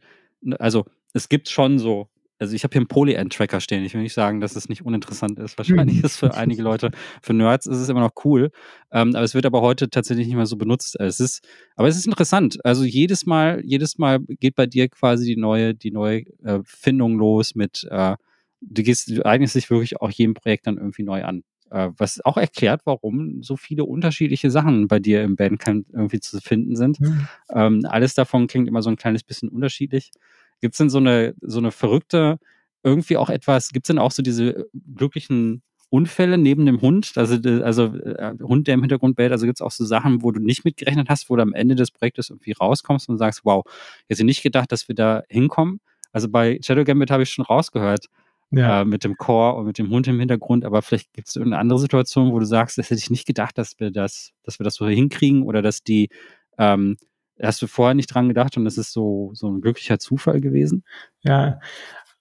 also 0.60 0.86
es 1.14 1.30
gibt 1.30 1.50
schon 1.50 1.80
so, 1.80 2.08
also 2.40 2.56
ich 2.56 2.64
habe 2.64 2.74
hier 2.74 2.80
einen 2.80 2.88
Poly-End-Tracker 2.88 3.60
stehen. 3.60 3.84
Ich 3.84 3.94
will 3.94 4.02
nicht 4.02 4.16
sagen, 4.16 4.42
dass 4.42 4.56
es 4.56 4.68
nicht 4.68 4.84
uninteressant 4.84 5.38
ist. 5.38 5.60
Wahrscheinlich 5.60 6.04
ist 6.04 6.18
für 6.18 6.34
einige 6.34 6.64
Leute, 6.64 6.90
für 7.22 7.34
Nerds 7.34 7.68
ist 7.68 7.78
es 7.78 7.88
immer 7.90 8.00
noch 8.00 8.14
cool. 8.26 8.50
Ähm, 8.92 9.16
aber 9.16 9.24
es 9.24 9.36
wird 9.36 9.46
aber 9.46 9.62
heute 9.62 9.90
tatsächlich 9.92 10.26
nicht 10.26 10.36
mehr 10.36 10.48
so 10.48 10.58
benutzt. 10.58 11.00
Es 11.00 11.20
ist, 11.20 11.48
aber 11.76 11.88
es 11.88 11.98
ist 11.98 12.08
interessant. 12.08 12.58
Also 12.66 12.84
jedes 12.84 13.28
Mal, 13.28 13.62
jedes 13.64 14.00
Mal 14.00 14.22
geht 14.22 14.56
bei 14.56 14.66
dir 14.66 14.90
quasi 14.90 15.26
die 15.26 15.40
neue, 15.40 15.76
die 15.76 15.92
neue 15.92 16.22
äh, 16.44 16.62
Findung 16.66 17.18
los 17.20 17.54
mit, 17.54 17.88
äh, 17.92 18.16
du 18.62 18.84
gehst, 18.84 19.10
du 19.10 19.24
eignest 19.24 19.54
dich 19.54 19.70
wirklich 19.70 20.02
auch 20.02 20.10
jedem 20.10 20.34
Projekt 20.34 20.66
dann 20.66 20.78
irgendwie 20.78 21.04
neu 21.04 21.24
an. 21.24 21.44
Äh, 21.72 21.92
was 21.98 22.20
auch 22.26 22.36
erklärt, 22.36 22.82
warum 22.84 23.42
so 23.44 23.56
viele 23.56 23.86
unterschiedliche 23.86 24.52
Sachen 24.52 24.90
bei 24.90 25.00
dir 25.00 25.24
im 25.24 25.38
Bandcamp 25.38 25.88
irgendwie 25.94 26.20
zu 26.20 26.42
finden 26.42 26.76
sind. 26.76 27.00
Mhm. 27.00 27.28
Ähm, 27.50 27.86
alles 27.88 28.14
davon 28.14 28.48
klingt 28.48 28.68
immer 28.68 28.82
so 28.82 28.90
ein 28.90 28.98
kleines 28.98 29.24
bisschen 29.24 29.48
unterschiedlich. 29.48 30.12
Gibt 30.60 30.74
es 30.74 30.80
denn 30.80 30.90
so 30.90 30.98
eine, 30.98 31.34
so 31.40 31.60
eine 31.60 31.72
verrückte, 31.72 32.40
irgendwie 32.84 33.16
auch 33.16 33.30
etwas, 33.30 33.70
gibt 33.70 33.86
es 33.86 33.88
denn 33.88 34.00
auch 34.00 34.12
so 34.12 34.22
diese 34.22 34.66
glücklichen 34.96 35.62
Unfälle 35.90 36.38
neben 36.38 36.66
dem 36.66 36.82
Hund, 36.82 37.14
also, 37.16 37.36
also 37.64 37.96
äh, 37.96 38.34
Hund, 38.42 38.68
der 38.68 38.74
im 38.74 38.82
Hintergrund 38.82 39.16
bellt, 39.16 39.32
also 39.32 39.46
gibt 39.46 39.58
es 39.58 39.62
auch 39.62 39.72
so 39.72 39.86
Sachen, 39.86 40.24
wo 40.24 40.32
du 40.32 40.42
nicht 40.42 40.66
mitgerechnet 40.66 41.08
hast, 41.08 41.30
wo 41.30 41.38
du 41.38 41.42
am 41.42 41.54
Ende 41.54 41.76
des 41.76 41.92
Projektes 41.92 42.32
irgendwie 42.32 42.52
rauskommst 42.52 43.08
und 43.08 43.18
sagst, 43.18 43.42
wow, 43.46 43.64
ich 44.08 44.16
hätte 44.18 44.26
nicht 44.26 44.44
gedacht, 44.44 44.74
dass 44.74 44.90
wir 44.90 44.96
da 44.96 45.24
hinkommen. 45.30 45.80
Also 46.12 46.28
bei 46.28 46.60
Shadow 46.62 46.84
Gambit 46.84 47.12
habe 47.12 47.24
ich 47.24 47.30
schon 47.30 47.46
rausgehört, 47.46 48.08
ja. 48.52 48.82
äh, 48.82 48.86
mit 48.86 49.04
dem 49.04 49.18
Chor 49.18 49.56
und 49.56 49.66
mit 49.66 49.78
dem 49.78 49.90
Hund 49.90 50.08
im 50.08 50.20
Hintergrund, 50.20 50.66
aber 50.66 50.82
vielleicht 50.82 51.14
gibt 51.14 51.30
es 51.30 51.38
eine 51.38 51.58
andere 51.58 51.80
Situation, 51.80 52.32
wo 52.32 52.40
du 52.40 52.46
sagst, 52.46 52.78
das 52.78 52.90
hätte 52.90 53.00
ich 53.00 53.10
nicht 53.10 53.26
gedacht, 53.26 53.58
dass 53.58 53.80
wir 53.80 53.92
das, 53.92 54.32
dass 54.44 54.60
wir 54.60 54.64
das 54.64 54.76
so 54.76 54.88
hinkriegen 54.88 55.44
oder 55.44 55.62
dass 55.62 55.84
die, 55.84 56.10
ähm, 56.58 56.98
hast 57.42 57.62
du 57.62 57.68
vorher 57.68 57.96
nicht 57.96 58.14
dran 58.14 58.28
gedacht 58.28 58.58
und 58.58 58.66
das 58.66 58.78
ist 58.78 58.92
so, 58.94 59.32
so 59.34 59.50
ein 59.50 59.62
glücklicher 59.62 60.00
Zufall 60.00 60.42
gewesen? 60.42 60.84
Ja, 61.22 61.60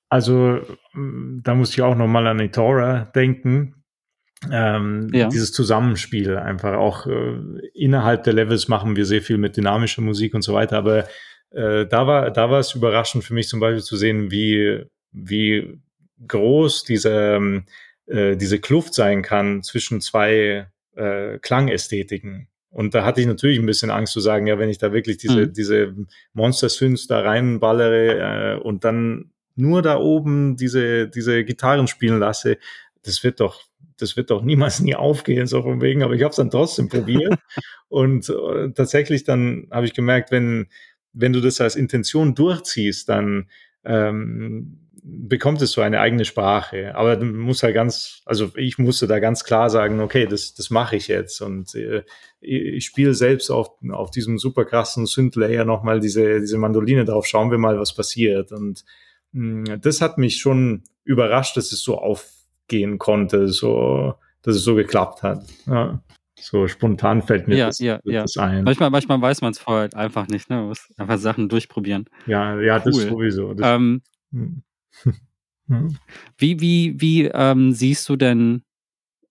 also 0.09 0.61
mm, 0.95 1.41
da 1.43 1.55
muss 1.55 1.73
ich 1.73 1.83
auch 1.83 1.97
nochmal 1.97 2.27
an 2.27 2.41
Etora 2.41 3.05
denken. 3.15 3.75
Ähm, 4.51 5.11
ja. 5.13 5.29
Dieses 5.29 5.53
Zusammenspiel 5.53 6.39
einfach 6.39 6.75
auch 6.75 7.07
äh, 7.07 7.39
innerhalb 7.75 8.25
der 8.25 8.33
Levels 8.33 8.69
machen 8.69 8.97
wir 8.97 9.05
sehr 9.05 9.21
viel 9.21 9.37
mit 9.37 9.57
dynamischer 9.57 10.01
Musik 10.01 10.35
und 10.35 10.41
so 10.41 10.55
weiter, 10.55 10.79
aber 10.79 11.05
äh, 11.51 11.87
da 11.87 12.07
war 12.07 12.31
da 12.31 12.51
war 12.51 12.61
es 12.61 12.75
überraschend 12.75 13.23
für 13.23 13.35
mich 13.35 13.49
zum 13.49 13.61
Beispiel 13.61 13.83
zu 13.83 13.97
sehen, 13.97 14.31
wie 14.31 14.87
wie 15.13 15.81
groß 16.27 16.85
diese, 16.85 17.37
ähm, 17.37 17.65
äh, 18.07 18.37
diese 18.37 18.59
Kluft 18.59 18.95
sein 18.95 19.23
kann 19.23 19.63
zwischen 19.63 20.01
zwei 20.01 20.69
äh, 20.97 21.39
Klangästhetiken. 21.39 22.49
Und 22.71 22.95
da 22.95 23.05
hatte 23.05 23.21
ich 23.21 23.27
natürlich 23.27 23.59
ein 23.59 23.67
bisschen 23.67 23.91
Angst 23.91 24.13
zu 24.13 24.21
sagen, 24.21 24.47
ja, 24.47 24.59
wenn 24.59 24.69
ich 24.69 24.79
da 24.79 24.93
wirklich 24.93 25.17
diese, 25.17 25.47
mhm. 25.47 25.53
diese 25.53 25.95
Monster-Synths 26.35 27.09
da 27.09 27.21
reinballere 27.21 28.59
äh, 28.59 28.61
und 28.61 28.85
dann 28.85 29.33
nur 29.57 29.83
da 29.83 29.99
oben 29.99 30.57
diese, 30.57 31.09
diese 31.09 31.45
Gitarren 31.45 31.89
spielen 31.89 32.21
lasse, 32.21 32.59
das 33.03 33.25
wird 33.25 33.41
doch, 33.41 33.65
das 33.99 34.17
wird 34.17 34.31
doch 34.31 34.43
niemals 34.43 34.81
nie 34.81 34.95
aufgehen, 34.95 35.47
so 35.47 35.63
von 35.63 35.81
wegen, 35.81 36.03
aber 36.03 36.15
ich 36.15 36.23
habe 36.23 36.31
es 36.31 36.37
dann 36.37 36.51
trotzdem 36.51 36.89
probiert. 36.89 37.35
und 37.89 38.29
äh, 38.29 38.71
tatsächlich 38.73 39.25
dann 39.25 39.67
habe 39.73 39.87
ich 39.87 39.95
gemerkt, 39.95 40.31
wenn, 40.31 40.69
wenn 41.13 41.33
du 41.33 41.41
das 41.41 41.61
als 41.61 41.75
Intention 41.75 42.37
durchziehst, 42.37 43.09
dann 43.09 43.49
ähm, 43.85 44.90
bekommt 45.03 45.63
es 45.63 45.73
so 45.73 45.81
eine 45.81 46.01
eigene 46.01 46.25
Sprache. 46.25 46.95
Aber 46.95 47.17
du 47.17 47.25
musst 47.25 47.63
halt 47.63 47.75
ganz, 47.75 48.23
also 48.25 48.51
ich 48.57 48.79
musste 48.79 49.07
da 49.07 49.19
ganz 49.19 49.45
klar 49.45 49.71
sagen, 49.71 50.01
okay, 50.01 50.27
das, 50.27 50.55
das 50.55 50.71
mache 50.71 50.97
ich 50.97 51.09
jetzt. 51.09 51.41
Und 51.41 51.75
äh, 51.75 52.05
ich 52.41 52.85
spiele 52.85 53.15
selbst 53.15 53.51
auf, 53.51 53.71
auf 53.91 54.11
diesem 54.11 54.39
super 54.39 54.65
krassen 54.65 55.07
Synth-Layer 55.07 55.65
nochmal 55.65 56.01
diese, 56.01 56.41
diese 56.41 56.59
Mandoline 56.59 57.05
drauf. 57.05 57.27
Schauen 57.27 57.51
wir 57.51 57.59
mal, 57.59 57.79
was 57.79 57.95
passiert. 57.95 58.53
Und 58.53 58.85
mh, 59.33 59.75
mm, 59.75 59.81
das 59.81 60.01
hat 60.01 60.19
mich 60.19 60.39
schon 60.39 60.85
überrascht, 61.05 61.57
dass 61.57 61.73
es 61.73 61.83
so 61.83 61.99
aufgehen 61.99 62.99
konnte, 62.99 63.49
so, 63.49 64.15
dass 64.43 64.57
es 64.57 64.65
so 64.65 64.75
geklappt 64.75 65.23
hat. 65.23 65.45
Ja. 65.67 66.03
So 66.43 66.69
spontan 66.69 67.21
fällt 67.21 67.49
mir 67.49 67.57
ja, 67.57 67.67
das, 67.67 67.81
ja, 67.81 68.01
ja. 68.05 68.23
das 68.23 68.39
ein. 68.39 68.65
Manchmal, 68.65 68.89
manchmal 68.89 69.21
weiß 69.21 69.43
man 69.43 69.53
es 69.53 69.59
vorher 69.59 69.83
halt 69.83 69.95
einfach 69.95 70.27
nicht, 70.29 70.49
ne? 70.49 70.57
Man 70.57 70.69
muss 70.69 70.89
einfach 70.97 71.19
Sachen 71.19 71.51
durchprobieren. 71.51 72.07
Ja, 72.27 72.59
ja, 72.59 72.77
cool. 72.77 72.83
das 72.85 72.97
sowieso. 72.97 73.53
Das, 73.53 73.77
ähm, 73.77 74.01
hm. 74.33 74.63
Wie, 76.37 76.61
wie, 76.61 77.01
wie 77.01 77.25
ähm, 77.27 77.73
siehst 77.73 78.09
du 78.09 78.17
denn 78.17 78.63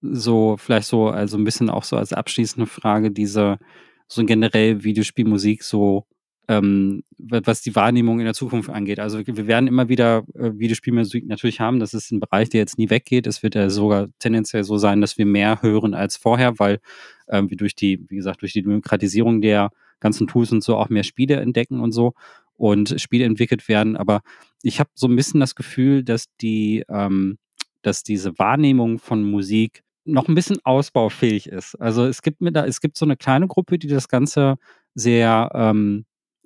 so, 0.02 0.56
vielleicht 0.58 0.88
so, 0.88 1.10
also 1.10 1.38
ein 1.38 1.44
bisschen 1.44 1.70
auch 1.70 1.84
so 1.84 1.98
als 1.98 2.14
abschließende 2.14 2.66
Frage, 2.66 3.12
diese 3.12 3.60
so 4.08 4.26
generell 4.26 4.84
Videospielmusik 4.84 5.64
so, 5.64 6.06
ähm, 6.48 7.04
was 7.18 7.62
die 7.62 7.76
Wahrnehmung 7.76 8.20
in 8.20 8.26
der 8.26 8.34
Zukunft 8.34 8.70
angeht. 8.70 9.00
Also 9.00 9.20
wir 9.26 9.48
werden 9.48 9.68
immer 9.68 9.90
wieder 9.90 10.24
äh, 10.34 10.52
Videospielmusik 10.56 11.28
natürlich 11.28 11.60
haben. 11.60 11.80
Das 11.80 11.94
ist 11.94 12.12
ein 12.12 12.20
Bereich, 12.20 12.50
der 12.50 12.62
jetzt 12.62 12.78
nie 12.78 12.90
weggeht. 12.90 13.28
Es 13.28 13.44
wird 13.44 13.56
ja 13.56 13.70
sogar 13.70 14.08
tendenziell 14.18 14.64
so 14.64 14.78
sein, 14.78 15.02
dass 15.02 15.18
wir 15.18 15.26
mehr 15.26 15.62
hören 15.62 15.94
als 15.94 16.18
vorher, 16.18 16.58
weil 16.58 16.80
ähm, 17.28 17.50
wir 17.50 17.58
durch 17.58 17.76
die, 17.76 18.04
wie 18.10 18.16
gesagt, 18.16 18.42
durch 18.42 18.54
die 18.54 18.64
Demokratisierung 18.64 19.42
der 19.42 19.70
ganzen 20.00 20.28
Tools 20.28 20.52
und 20.52 20.64
so 20.64 20.78
auch 20.78 20.90
mehr 20.90 21.04
Spiele 21.04 21.36
entdecken 21.36 21.82
und 21.82 21.92
so 21.92 22.14
und 22.60 23.00
Spiele 23.02 23.26
entwickelt 23.26 23.68
werden. 23.68 23.98
Aber 23.98 24.22
ich 24.62 24.80
habe 24.80 24.90
so 24.94 25.08
ein 25.08 25.16
bisschen 25.16 25.40
das 25.40 25.56
Gefühl, 25.56 26.04
dass 26.04 26.26
die, 26.42 26.84
ähm, 26.90 27.38
dass 27.82 28.04
diese 28.04 28.38
Wahrnehmung 28.38 29.00
von 29.00 29.24
Musik 29.24 29.84
noch 30.06 30.28
ein 30.28 30.36
bisschen 30.36 30.60
ausbaufähig 30.64 31.48
ist. 31.48 31.76
Also 31.76 32.06
es 32.06 32.22
gibt 32.22 32.42
mir 32.42 32.52
da, 32.52 32.66
es 32.66 32.82
gibt 32.82 32.98
so 32.98 33.06
eine 33.06 33.16
kleine 33.18 33.48
Gruppe, 33.48 33.80
die 33.80 33.88
das 33.88 34.08
Ganze 34.08 34.58
sehr 34.96 35.50
ähm, 35.54 36.06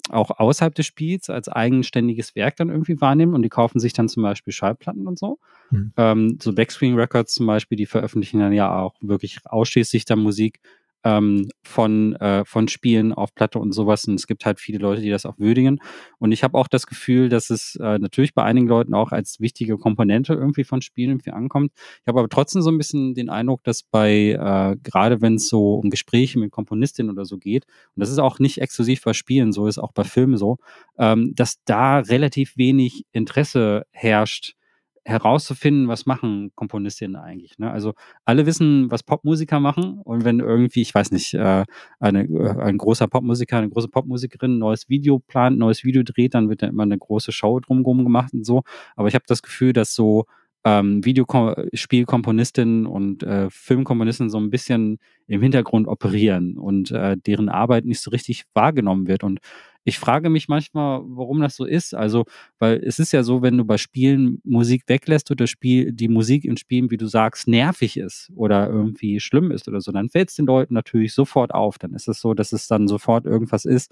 auch 0.09 0.31
außerhalb 0.37 0.75
des 0.75 0.85
Spiels 0.85 1.29
als 1.29 1.47
eigenständiges 1.47 2.35
Werk 2.35 2.57
dann 2.57 2.69
irgendwie 2.69 2.99
wahrnehmen 2.99 3.33
und 3.33 3.41
die 3.41 3.49
kaufen 3.49 3.79
sich 3.79 3.93
dann 3.93 4.09
zum 4.09 4.23
Beispiel 4.23 4.51
Schallplatten 4.51 5.07
und 5.07 5.17
so. 5.17 5.39
Mhm. 5.71 5.93
Ähm, 5.95 6.37
so 6.41 6.53
Backscreen 6.53 6.95
Records 6.95 7.33
zum 7.33 7.45
Beispiel, 7.45 7.77
die 7.77 7.85
veröffentlichen 7.85 8.39
dann 8.39 8.51
ja 8.51 8.77
auch 8.77 8.95
wirklich 9.01 9.39
ausschließlich 9.45 10.03
dann 10.03 10.19
Musik 10.19 10.59
ähm, 11.03 11.49
von, 11.63 12.15
äh, 12.15 12.45
von 12.45 12.67
Spielen 12.67 13.13
auf 13.13 13.35
Platte 13.35 13.59
und 13.59 13.73
sowas. 13.73 14.05
Und 14.05 14.15
es 14.15 14.27
gibt 14.27 14.45
halt 14.45 14.59
viele 14.59 14.79
Leute, 14.79 15.01
die 15.01 15.09
das 15.09 15.25
auch 15.25 15.37
würdigen. 15.37 15.79
Und 16.19 16.31
ich 16.31 16.43
habe 16.43 16.57
auch 16.57 16.67
das 16.67 16.87
Gefühl, 16.87 17.29
dass 17.29 17.49
es 17.49 17.75
äh, 17.75 17.99
natürlich 17.99 18.33
bei 18.33 18.43
einigen 18.43 18.67
Leuten 18.67 18.93
auch 18.93 19.11
als 19.11 19.39
wichtige 19.39 19.77
Komponente 19.77 20.33
irgendwie 20.33 20.63
von 20.63 20.81
Spielen 20.81 21.11
irgendwie 21.11 21.31
ankommt. 21.31 21.71
Ich 22.01 22.07
habe 22.07 22.19
aber 22.19 22.29
trotzdem 22.29 22.61
so 22.61 22.71
ein 22.71 22.77
bisschen 22.77 23.13
den 23.13 23.29
Eindruck, 23.29 23.63
dass 23.63 23.83
bei, 23.83 24.31
äh, 24.31 24.77
gerade 24.83 25.21
wenn 25.21 25.35
es 25.35 25.49
so 25.49 25.75
um 25.75 25.89
Gespräche 25.89 26.39
mit 26.39 26.51
Komponistinnen 26.51 27.11
oder 27.11 27.25
so 27.25 27.37
geht, 27.37 27.65
und 27.95 28.01
das 28.01 28.09
ist 28.09 28.19
auch 28.19 28.39
nicht 28.39 28.59
exklusiv 28.59 29.03
bei 29.03 29.13
Spielen 29.13 29.51
so, 29.51 29.67
ist 29.67 29.77
auch 29.77 29.91
bei 29.91 30.03
Filmen 30.03 30.37
so, 30.37 30.57
ähm, 30.97 31.33
dass 31.35 31.63
da 31.65 31.99
relativ 31.99 32.57
wenig 32.57 33.05
Interesse 33.11 33.85
herrscht, 33.91 34.55
herauszufinden, 35.05 35.87
was 35.87 36.05
machen 36.05 36.51
Komponistinnen 36.55 37.17
eigentlich. 37.17 37.57
Ne? 37.59 37.69
Also 37.69 37.93
alle 38.25 38.45
wissen, 38.45 38.89
was 38.89 39.03
Popmusiker 39.03 39.59
machen 39.59 39.99
und 40.03 40.23
wenn 40.23 40.39
irgendwie, 40.39 40.81
ich 40.81 40.95
weiß 40.95 41.11
nicht, 41.11 41.33
äh, 41.33 41.65
eine, 41.99 42.23
äh, 42.23 42.61
ein 42.61 42.77
großer 42.77 43.07
Popmusiker, 43.07 43.57
eine 43.57 43.69
große 43.69 43.89
Popmusikerin 43.89 44.55
ein 44.55 44.59
neues 44.59 44.89
Video 44.89 45.19
plant, 45.19 45.57
ein 45.57 45.59
neues 45.59 45.83
Video 45.83 46.03
dreht, 46.03 46.33
dann 46.33 46.49
wird 46.49 46.61
da 46.61 46.67
immer 46.67 46.83
eine 46.83 46.97
große 46.97 47.31
Show 47.31 47.59
drumherum 47.59 48.03
gemacht 48.03 48.33
und 48.33 48.45
so. 48.45 48.63
Aber 48.95 49.07
ich 49.07 49.15
habe 49.15 49.25
das 49.27 49.41
Gefühl, 49.41 49.73
dass 49.73 49.93
so 49.93 50.25
ähm, 50.65 51.03
Videospielkomponistinnen 51.03 52.85
und 52.85 53.23
äh, 53.23 53.49
Filmkomponisten 53.49 54.29
so 54.29 54.37
ein 54.39 54.49
bisschen 54.49 54.99
im 55.27 55.41
Hintergrund 55.41 55.87
operieren 55.87 56.57
und 56.57 56.91
äh, 56.91 57.17
deren 57.17 57.49
Arbeit 57.49 57.85
nicht 57.85 57.99
so 58.01 58.11
richtig 58.11 58.45
wahrgenommen 58.53 59.07
wird. 59.07 59.23
Und 59.23 59.39
ich 59.85 59.99
frage 59.99 60.29
mich 60.29 60.47
manchmal, 60.47 61.01
warum 61.03 61.41
das 61.41 61.55
so 61.57 61.65
ist. 61.65 61.93
Also, 61.93 62.25
weil 62.59 62.81
es 62.83 62.99
ist 62.99 63.11
ja 63.11 63.23
so, 63.23 63.41
wenn 63.41 63.57
du 63.57 63.65
bei 63.65 63.77
Spielen 63.77 64.39
Musik 64.45 64.83
weglässt 64.87 65.29
oder 65.31 65.47
Spiel, 65.47 65.91
die 65.91 66.07
Musik 66.07 66.45
in 66.45 66.55
Spielen, 66.55 66.89
wie 66.91 66.97
du 66.97 67.07
sagst, 67.07 67.47
nervig 67.47 67.97
ist 67.97 68.31
oder 68.35 68.69
irgendwie 68.69 69.19
schlimm 69.19 69.51
ist 69.51 69.67
oder 69.67 69.81
so, 69.81 69.91
dann 69.91 70.09
fällt 70.09 70.29
es 70.29 70.35
den 70.35 70.45
Leuten 70.45 70.73
natürlich 70.73 71.13
sofort 71.13 71.53
auf. 71.53 71.77
Dann 71.77 71.93
ist 71.93 72.07
es 72.07 72.21
so, 72.21 72.33
dass 72.33 72.53
es 72.53 72.67
dann 72.67 72.87
sofort 72.87 73.25
irgendwas 73.25 73.65
ist, 73.65 73.91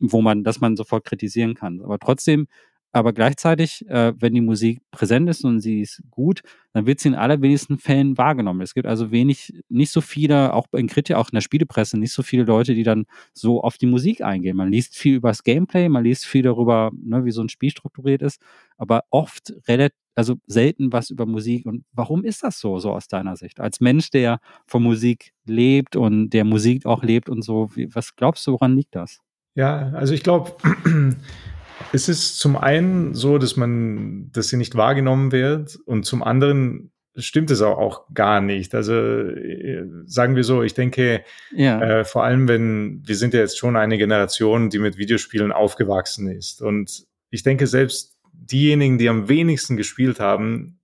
wo 0.00 0.20
man, 0.22 0.42
dass 0.42 0.60
man 0.60 0.76
sofort 0.76 1.04
kritisieren 1.04 1.54
kann. 1.54 1.80
Aber 1.82 1.98
trotzdem 2.00 2.48
aber 2.92 3.14
gleichzeitig, 3.14 3.88
äh, 3.88 4.12
wenn 4.18 4.34
die 4.34 4.42
Musik 4.42 4.82
präsent 4.90 5.28
ist 5.30 5.44
und 5.44 5.60
sie 5.60 5.80
ist 5.80 6.02
gut, 6.10 6.42
dann 6.74 6.86
wird 6.86 7.00
sie 7.00 7.08
in 7.08 7.14
allerwenigsten 7.14 7.78
Fällen 7.78 8.18
wahrgenommen. 8.18 8.60
Es 8.60 8.74
gibt 8.74 8.86
also 8.86 9.10
wenig, 9.10 9.52
nicht 9.70 9.90
so 9.90 10.02
viele, 10.02 10.52
auch 10.52 10.66
in 10.72 10.88
Kritik, 10.88 11.16
auch 11.16 11.30
in 11.30 11.36
der 11.36 11.40
Spielepresse, 11.40 11.98
nicht 11.98 12.12
so 12.12 12.22
viele 12.22 12.44
Leute, 12.44 12.74
die 12.74 12.82
dann 12.82 13.06
so 13.32 13.62
auf 13.62 13.78
die 13.78 13.86
Musik 13.86 14.20
eingehen. 14.20 14.56
Man 14.56 14.70
liest 14.70 14.96
viel 14.96 15.16
über 15.16 15.30
das 15.30 15.42
Gameplay, 15.42 15.88
man 15.88 16.04
liest 16.04 16.26
viel 16.26 16.42
darüber, 16.42 16.90
ne, 16.94 17.24
wie 17.24 17.30
so 17.30 17.42
ein 17.42 17.48
Spiel 17.48 17.70
strukturiert 17.70 18.20
ist, 18.20 18.40
aber 18.76 19.04
oft 19.10 19.54
relativ, 19.66 19.96
also 20.14 20.36
selten 20.46 20.92
was 20.92 21.08
über 21.08 21.24
Musik. 21.24 21.64
Und 21.64 21.84
warum 21.92 22.24
ist 22.24 22.42
das 22.42 22.60
so, 22.60 22.78
so 22.78 22.92
aus 22.92 23.08
deiner 23.08 23.36
Sicht? 23.36 23.58
Als 23.58 23.80
Mensch, 23.80 24.10
der 24.10 24.40
von 24.66 24.82
Musik 24.82 25.32
lebt 25.46 25.96
und 25.96 26.30
der 26.30 26.44
Musik 26.44 26.84
auch 26.84 27.02
lebt 27.02 27.30
und 27.30 27.42
so, 27.42 27.70
wie, 27.74 27.94
was 27.94 28.14
glaubst 28.16 28.46
du, 28.46 28.52
woran 28.52 28.76
liegt 28.76 28.94
das? 28.94 29.20
Ja, 29.54 29.90
also 29.92 30.12
ich 30.12 30.22
glaube, 30.22 30.52
es 31.92 32.08
ist 32.08 32.38
zum 32.38 32.56
einen 32.56 33.14
so, 33.14 33.38
dass 33.38 33.56
man, 33.56 34.30
dass 34.32 34.48
sie 34.48 34.56
nicht 34.56 34.76
wahrgenommen 34.76 35.32
wird 35.32 35.78
und 35.86 36.04
zum 36.04 36.22
anderen 36.22 36.92
stimmt 37.16 37.50
es 37.50 37.60
auch, 37.60 37.78
auch 37.78 38.06
gar 38.14 38.40
nicht. 38.40 38.74
Also 38.74 38.94
äh, 38.94 39.84
sagen 40.06 40.36
wir 40.36 40.44
so, 40.44 40.62
ich 40.62 40.74
denke, 40.74 41.24
ja. 41.54 42.00
äh, 42.00 42.04
vor 42.04 42.24
allem 42.24 42.48
wenn, 42.48 43.02
wir 43.04 43.16
sind 43.16 43.34
ja 43.34 43.40
jetzt 43.40 43.58
schon 43.58 43.76
eine 43.76 43.98
Generation, 43.98 44.70
die 44.70 44.78
mit 44.78 44.96
Videospielen 44.96 45.52
aufgewachsen 45.52 46.28
ist. 46.28 46.62
Und 46.62 47.04
ich 47.30 47.42
denke, 47.42 47.66
selbst 47.66 48.16
diejenigen, 48.32 48.98
die 48.98 49.08
am 49.08 49.28
wenigsten 49.28 49.76
gespielt 49.76 50.20
haben, 50.20 50.78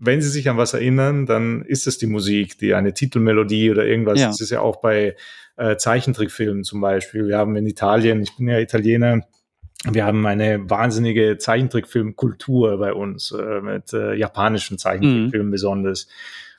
wenn 0.00 0.22
sie 0.22 0.30
sich 0.30 0.48
an 0.48 0.56
was 0.56 0.74
erinnern, 0.74 1.26
dann 1.26 1.62
ist 1.62 1.86
es 1.86 1.98
die 1.98 2.06
Musik, 2.06 2.58
die 2.58 2.74
eine 2.74 2.94
Titelmelodie 2.94 3.70
oder 3.70 3.84
irgendwas. 3.84 4.20
Ja. 4.20 4.28
Das 4.28 4.40
ist 4.40 4.50
ja 4.50 4.60
auch 4.60 4.80
bei 4.80 5.16
äh, 5.56 5.76
Zeichentrickfilmen 5.76 6.64
zum 6.64 6.80
Beispiel. 6.80 7.26
Wir 7.26 7.36
haben 7.36 7.56
in 7.56 7.66
Italien, 7.66 8.22
ich 8.22 8.36
bin 8.36 8.48
ja 8.48 8.58
Italiener, 8.58 9.22
wir 9.84 10.04
haben 10.04 10.26
eine 10.26 10.68
wahnsinnige 10.68 11.38
Zeichentrickfilmkultur 11.38 12.78
bei 12.78 12.92
uns, 12.92 13.30
äh, 13.32 13.60
mit 13.60 13.92
äh, 13.92 14.14
japanischen 14.14 14.78
Zeichentrickfilmen 14.78 15.48
mhm. 15.48 15.52
besonders. 15.52 16.08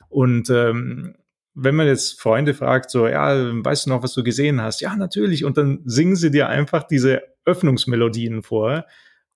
Und 0.08 0.48
ähm, 0.50 1.14
wenn 1.54 1.74
man 1.74 1.86
jetzt 1.86 2.20
Freunde 2.20 2.54
fragt, 2.54 2.90
so, 2.90 3.06
ja, 3.06 3.34
weißt 3.52 3.86
du 3.86 3.90
noch, 3.90 4.02
was 4.02 4.14
du 4.14 4.22
gesehen 4.22 4.62
hast? 4.62 4.80
Ja, 4.80 4.96
natürlich. 4.96 5.44
Und 5.44 5.58
dann 5.58 5.80
singen 5.84 6.16
sie 6.16 6.30
dir 6.30 6.48
einfach 6.48 6.84
diese 6.84 7.22
Öffnungsmelodien 7.44 8.42
vor 8.42 8.86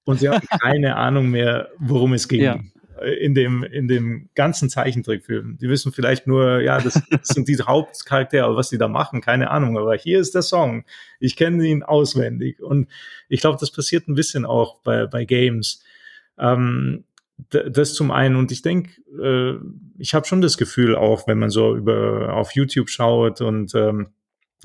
und 0.04 0.20
sie 0.20 0.28
haben 0.28 0.46
keine 0.62 0.96
Ahnung 0.96 1.30
mehr, 1.30 1.68
worum 1.78 2.14
es 2.14 2.28
ging. 2.28 2.42
Ja 2.42 2.58
in 3.04 3.34
dem, 3.34 3.62
in 3.62 3.88
dem 3.88 4.28
ganzen 4.34 4.68
Zeichentrickfilm. 4.68 5.58
Die 5.58 5.68
wissen 5.68 5.92
vielleicht 5.92 6.26
nur, 6.26 6.60
ja, 6.60 6.80
das, 6.80 7.00
sind 7.22 7.48
die 7.48 7.56
Hauptcharaktere, 7.56 8.44
aber 8.44 8.56
was 8.56 8.70
die 8.70 8.78
da 8.78 8.88
machen, 8.88 9.20
keine 9.20 9.50
Ahnung. 9.50 9.78
Aber 9.78 9.94
hier 9.94 10.20
ist 10.20 10.34
der 10.34 10.42
Song. 10.42 10.84
Ich 11.20 11.36
kenne 11.36 11.64
ihn 11.66 11.82
auswendig. 11.82 12.62
Und 12.62 12.88
ich 13.28 13.40
glaube, 13.40 13.58
das 13.60 13.70
passiert 13.70 14.08
ein 14.08 14.14
bisschen 14.14 14.44
auch 14.44 14.80
bei, 14.82 15.06
bei 15.06 15.24
Games. 15.24 15.82
Ähm, 16.38 17.04
das 17.50 17.94
zum 17.94 18.10
einen. 18.10 18.36
Und 18.36 18.52
ich 18.52 18.62
denke, 18.62 19.00
äh, 19.20 19.58
ich 19.98 20.14
habe 20.14 20.26
schon 20.26 20.40
das 20.40 20.56
Gefühl, 20.56 20.96
auch 20.96 21.26
wenn 21.26 21.38
man 21.38 21.50
so 21.50 21.76
über 21.76 22.34
auf 22.34 22.52
YouTube 22.52 22.88
schaut 22.88 23.40
und 23.40 23.74
ähm, 23.74 24.08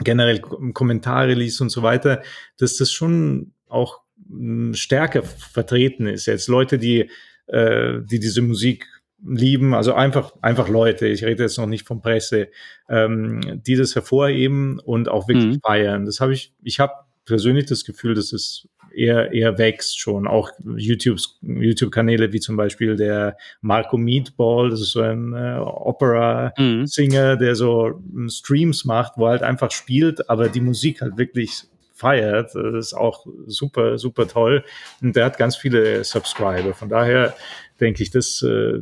generell 0.04 0.40
Kommentare 0.40 1.34
liest 1.34 1.62
und 1.62 1.70
so 1.70 1.84
weiter, 1.84 2.22
dass 2.58 2.78
das 2.78 2.92
schon 2.92 3.54
auch 3.68 4.02
hm, 4.28 4.74
stärker 4.74 5.24
vertreten 5.24 6.08
ist. 6.08 6.26
Jetzt 6.26 6.48
Leute, 6.48 6.78
die 6.78 7.10
äh, 7.50 8.00
die 8.04 8.20
diese 8.20 8.42
Musik 8.42 8.86
lieben, 9.26 9.74
also 9.74 9.94
einfach, 9.94 10.34
einfach 10.42 10.70
Leute, 10.70 11.08
ich 11.08 11.24
rede 11.24 11.44
jetzt 11.44 11.58
noch 11.58 11.68
nicht 11.68 11.86
von 11.86 12.02
Presse, 12.02 12.48
ähm, 12.88 13.62
die 13.66 13.76
das 13.76 13.96
hervorheben 13.96 14.80
und 14.80 15.10
auch 15.10 15.28
wirklich 15.28 15.56
mhm. 15.56 15.60
feiern. 15.60 16.06
Das 16.06 16.22
habe 16.22 16.34
ich, 16.34 16.54
ich 16.64 16.80
habe 16.80 16.94
persönlich 17.26 17.66
das 17.66 17.84
Gefühl, 17.86 18.16
dass 18.16 18.32
es 18.34 18.68
eher, 18.94 19.32
eher 19.32 19.58
wächst 19.58 20.00
schon. 20.00 20.28
Auch 20.28 20.52
YouTubes, 20.64 21.40
YouTube-Kanäle 21.42 22.34
wie 22.34 22.40
zum 22.40 22.58
Beispiel 22.58 22.96
der 22.96 23.38
Marco 23.62 23.98
Meatball, 23.98 24.70
das 24.70 24.82
ist 24.82 24.92
so 24.92 25.02
ein 25.02 25.34
äh, 25.34 25.60
Opera-Singer, 25.60 27.36
mhm. 27.36 27.40
der 27.40 27.56
so 27.56 28.02
Streams 28.28 28.86
macht, 28.86 29.14
wo 29.18 29.26
er 29.26 29.32
halt 29.32 29.44
einfach 29.44 29.72
spielt, 29.72 30.30
aber 30.30 30.50
die 30.50 30.62
Musik 30.62 31.02
halt 31.02 31.18
wirklich 31.18 31.64
feiert. 32.00 32.56
Das 32.56 32.88
ist 32.88 32.94
auch 32.94 33.26
super, 33.46 33.98
super 33.98 34.28
toll. 34.28 34.64
Und 35.02 35.16
der 35.16 35.26
hat 35.26 35.38
ganz 35.38 35.56
viele 35.56 36.04
Subscriber. 36.04 36.74
Von 36.74 36.90
daher 36.90 37.36
denke 37.80 38.04
ich, 38.04 38.10
das, 38.10 38.42
äh, 38.42 38.80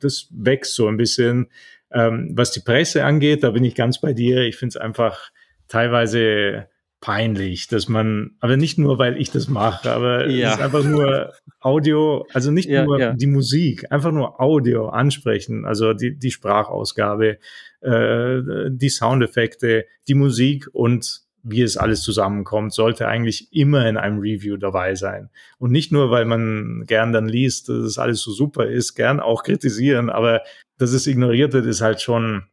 das 0.00 0.28
wächst 0.30 0.74
so 0.74 0.88
ein 0.88 0.96
bisschen. 0.96 1.48
Ähm, 1.92 2.32
was 2.34 2.50
die 2.50 2.60
Presse 2.60 3.04
angeht, 3.04 3.42
da 3.42 3.50
bin 3.50 3.64
ich 3.64 3.74
ganz 3.74 4.00
bei 4.00 4.12
dir. 4.12 4.42
Ich 4.42 4.56
finde 4.56 4.70
es 4.70 4.76
einfach 4.76 5.30
teilweise 5.68 6.68
peinlich, 7.00 7.68
dass 7.68 7.88
man, 7.88 8.32
aber 8.40 8.56
nicht 8.56 8.78
nur, 8.78 8.98
weil 8.98 9.20
ich 9.20 9.30
das 9.30 9.48
mache, 9.48 9.90
aber 9.92 10.28
ja. 10.28 10.48
es 10.48 10.54
ist 10.56 10.62
einfach 10.62 10.82
nur 10.82 11.32
Audio, 11.60 12.26
also 12.32 12.50
nicht 12.50 12.68
ja, 12.68 12.84
nur 12.84 12.98
ja. 12.98 13.12
die 13.12 13.26
Musik, 13.26 13.84
einfach 13.92 14.12
nur 14.12 14.40
Audio 14.40 14.88
ansprechen, 14.88 15.66
also 15.66 15.92
die, 15.92 16.18
die 16.18 16.30
Sprachausgabe, 16.30 17.38
äh, 17.82 18.40
die 18.70 18.88
Soundeffekte, 18.88 19.84
die 20.08 20.14
Musik 20.14 20.68
und 20.72 21.25
wie 21.48 21.62
es 21.62 21.76
alles 21.76 22.02
zusammenkommt, 22.02 22.72
sollte 22.72 23.06
eigentlich 23.06 23.52
immer 23.52 23.88
in 23.88 23.96
einem 23.96 24.18
Review 24.18 24.56
dabei 24.56 24.96
sein. 24.96 25.30
Und 25.58 25.70
nicht 25.70 25.92
nur, 25.92 26.10
weil 26.10 26.24
man 26.24 26.84
gern 26.86 27.12
dann 27.12 27.28
liest, 27.28 27.68
dass 27.68 27.76
es 27.76 27.98
alles 27.98 28.20
so 28.20 28.32
super 28.32 28.66
ist, 28.66 28.94
gern 28.94 29.20
auch 29.20 29.44
kritisieren, 29.44 30.10
aber 30.10 30.42
dass 30.76 30.90
es 30.90 31.06
ignoriert 31.06 31.52
wird, 31.52 31.66
ist 31.66 31.80
halt 31.80 32.00
schon 32.00 32.44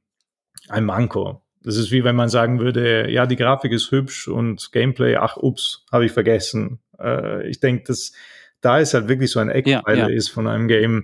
ein 0.69 0.85
Manko. 0.85 1.41
Das 1.63 1.77
ist 1.77 1.91
wie 1.91 2.03
wenn 2.03 2.15
man 2.15 2.29
sagen 2.29 2.59
würde, 2.59 3.09
ja, 3.09 3.25
die 3.25 3.35
Grafik 3.35 3.71
ist 3.71 3.89
hübsch 3.91 4.27
und 4.27 4.71
Gameplay, 4.71 5.15
ach, 5.15 5.37
ups, 5.37 5.85
habe 5.91 6.05
ich 6.05 6.11
vergessen. 6.11 6.79
Äh, 6.99 7.47
ich 7.47 7.59
denke, 7.59 7.85
dass 7.85 8.13
da 8.61 8.77
ist 8.77 8.93
halt 8.93 9.07
wirklich 9.07 9.31
so 9.31 9.39
ein 9.39 9.49
Eckpfeiler 9.49 10.03
ja, 10.03 10.09
ja. 10.09 10.15
ist 10.15 10.29
von 10.29 10.47
einem 10.47 10.67
Game, 10.67 11.03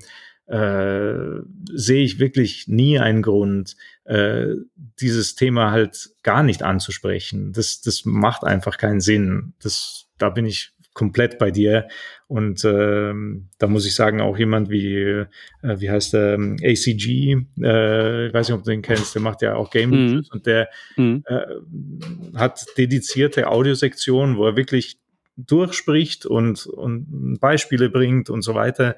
äh, 0.49 1.41
sehe 1.71 2.03
ich 2.03 2.19
wirklich 2.19 2.67
nie 2.67 2.99
einen 2.99 3.21
Grund, 3.21 3.75
äh, 4.05 4.55
dieses 4.99 5.35
Thema 5.35 5.71
halt 5.71 6.09
gar 6.23 6.43
nicht 6.43 6.63
anzusprechen. 6.63 7.53
Das, 7.53 7.81
das 7.81 8.03
macht 8.05 8.43
einfach 8.43 8.77
keinen 8.77 8.99
Sinn. 8.99 9.53
Das, 9.61 10.07
da 10.17 10.29
bin 10.29 10.45
ich 10.45 10.73
komplett 10.93 11.37
bei 11.37 11.51
dir. 11.51 11.87
Und 12.27 12.65
ähm, 12.65 13.49
da 13.57 13.67
muss 13.67 13.85
ich 13.85 13.95
sagen, 13.95 14.21
auch 14.21 14.37
jemand 14.37 14.69
wie, 14.69 14.95
äh, 14.95 15.27
wie 15.61 15.89
heißt 15.89 16.13
der, 16.13 16.33
ähm, 16.33 16.57
ACG, 16.61 17.37
äh, 17.61 18.27
ich 18.27 18.33
weiß 18.33 18.49
nicht, 18.49 18.57
ob 18.57 18.63
du 18.63 18.71
den 18.71 18.81
kennst, 18.81 19.15
der 19.15 19.21
macht 19.21 19.41
ja 19.41 19.55
auch 19.55 19.71
Game 19.71 19.89
mhm. 19.91 20.25
und 20.31 20.45
der 20.45 20.69
mhm. 20.97 21.23
äh, 21.25 22.37
hat 22.37 22.65
dedizierte 22.77 23.47
Audiosektionen, 23.47 24.37
wo 24.37 24.45
er 24.45 24.57
wirklich 24.57 24.98
durchspricht 25.47 26.25
und, 26.25 26.65
und 26.65 27.39
Beispiele 27.39 27.89
bringt 27.89 28.29
und 28.29 28.41
so 28.41 28.55
weiter. 28.55 28.95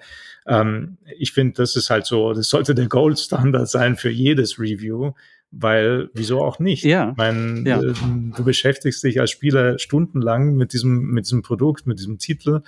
Ähm, 0.47 0.97
ich 1.17 1.31
finde, 1.33 1.53
das 1.53 1.75
ist 1.75 1.89
halt 1.89 2.05
so, 2.05 2.33
das 2.33 2.49
sollte 2.49 2.75
der 2.75 2.87
Gold 2.87 3.19
Standard 3.19 3.69
sein 3.69 3.95
für 3.95 4.09
jedes 4.09 4.59
Review, 4.59 5.11
weil 5.51 6.09
wieso 6.13 6.41
auch 6.41 6.59
nicht? 6.59 6.83
Ja. 6.83 7.11
Ich 7.11 7.17
meine, 7.17 7.69
ja. 7.69 7.81
äh, 7.81 7.93
du 8.35 8.43
beschäftigst 8.43 9.03
dich 9.03 9.19
als 9.19 9.31
Spieler 9.31 9.77
stundenlang 9.79 10.55
mit 10.55 10.73
diesem, 10.73 11.11
mit 11.11 11.25
diesem 11.25 11.41
Produkt, 11.41 11.87
mit 11.87 11.99
diesem 11.99 12.17
Titel 12.17 12.61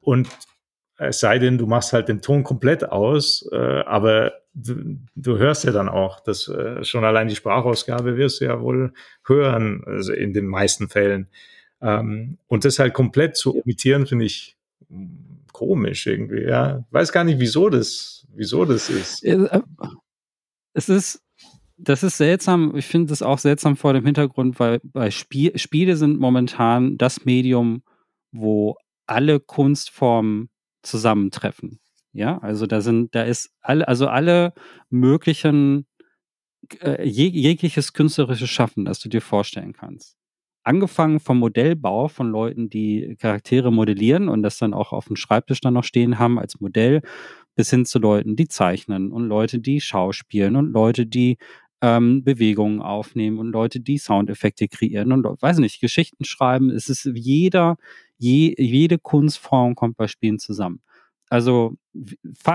und 0.00 0.28
es 0.98 1.20
sei 1.20 1.38
denn, 1.38 1.58
du 1.58 1.66
machst 1.66 1.92
halt 1.92 2.08
den 2.08 2.22
Ton 2.22 2.44
komplett 2.44 2.88
aus, 2.88 3.48
äh, 3.50 3.56
aber 3.56 4.34
du, 4.54 4.98
du 5.14 5.38
hörst 5.38 5.64
ja 5.64 5.72
dann 5.72 5.88
auch, 5.88 6.20
dass 6.20 6.48
äh, 6.48 6.84
schon 6.84 7.04
allein 7.04 7.28
die 7.28 7.34
Sprachausgabe 7.34 8.16
wirst 8.16 8.40
du 8.40 8.44
ja 8.44 8.60
wohl 8.60 8.92
hören, 9.26 9.82
also 9.86 10.12
in 10.12 10.32
den 10.32 10.46
meisten 10.46 10.88
Fällen. 10.88 11.28
Ähm, 11.82 12.38
und 12.46 12.64
das 12.64 12.78
halt 12.78 12.94
komplett 12.94 13.36
zu 13.36 13.56
imitieren, 13.56 14.06
finde 14.06 14.24
ich 14.24 14.56
komisch 15.52 16.06
irgendwie, 16.06 16.42
ja. 16.42 16.84
Weiß 16.90 17.12
gar 17.12 17.24
nicht, 17.24 17.40
wieso 17.40 17.68
das, 17.68 18.26
wieso 18.34 18.64
das 18.64 18.88
ist. 18.88 19.24
Äh, 19.24 19.60
es 20.72 20.88
ist, 20.88 21.22
das 21.76 22.02
ist 22.02 22.16
seltsam. 22.16 22.76
Ich 22.76 22.86
finde 22.86 23.12
es 23.12 23.22
auch 23.22 23.38
seltsam 23.38 23.76
vor 23.76 23.92
dem 23.92 24.04
Hintergrund, 24.04 24.60
weil, 24.60 24.80
weil 24.92 25.10
Spiel, 25.10 25.58
Spiele 25.58 25.96
sind 25.96 26.18
momentan 26.18 26.96
das 26.96 27.24
Medium, 27.24 27.82
wo 28.30 28.76
alle 29.06 29.40
Kunstformen 29.40 30.48
zusammentreffen. 30.82 31.80
Ja, 32.12 32.38
also 32.38 32.66
da 32.66 32.80
sind, 32.80 33.14
da 33.14 33.22
ist 33.22 33.50
alle, 33.60 33.88
also 33.88 34.06
alle 34.06 34.52
möglichen, 34.90 35.86
äh, 36.80 37.08
jeg 37.08 37.32
jegliches 37.32 37.94
künstlerisches 37.94 38.50
Schaffen, 38.50 38.84
das 38.84 39.00
du 39.00 39.08
dir 39.08 39.22
vorstellen 39.22 39.72
kannst. 39.72 40.16
Angefangen 40.64 41.18
vom 41.20 41.38
Modellbau 41.38 42.08
von 42.08 42.30
Leuten, 42.30 42.68
die 42.70 43.16
Charaktere 43.20 43.72
modellieren 43.72 44.28
und 44.28 44.42
das 44.42 44.58
dann 44.58 44.74
auch 44.74 44.92
auf 44.92 45.06
dem 45.06 45.16
Schreibtisch 45.16 45.60
dann 45.60 45.74
noch 45.74 45.84
stehen 45.84 46.18
haben 46.18 46.38
als 46.38 46.60
Modell, 46.60 47.02
bis 47.56 47.70
hin 47.70 47.84
zu 47.84 47.98
Leuten, 47.98 48.36
die 48.36 48.48
zeichnen 48.48 49.10
und 49.12 49.26
Leute, 49.28 49.58
die 49.58 49.80
schauspielen 49.80 50.56
und 50.56 50.72
Leute, 50.72 51.06
die 51.06 51.38
ähm, 51.82 52.22
Bewegungen 52.24 52.80
aufnehmen 52.80 53.38
und 53.38 53.50
Leute, 53.52 53.80
die 53.80 53.98
Soundeffekte 53.98 54.68
kreieren 54.68 55.12
und 55.12 55.24
weiß 55.24 55.58
nicht, 55.58 55.80
Geschichten 55.80 56.24
schreiben. 56.24 56.70
Es 56.70 56.88
ist 56.88 57.10
jeder, 57.12 57.76
je, 58.18 58.54
jede 58.56 58.98
Kunstform 58.98 59.74
kommt 59.74 59.96
bei 59.96 60.06
Spielen 60.06 60.38
zusammen. 60.38 60.80
Also 61.28 61.76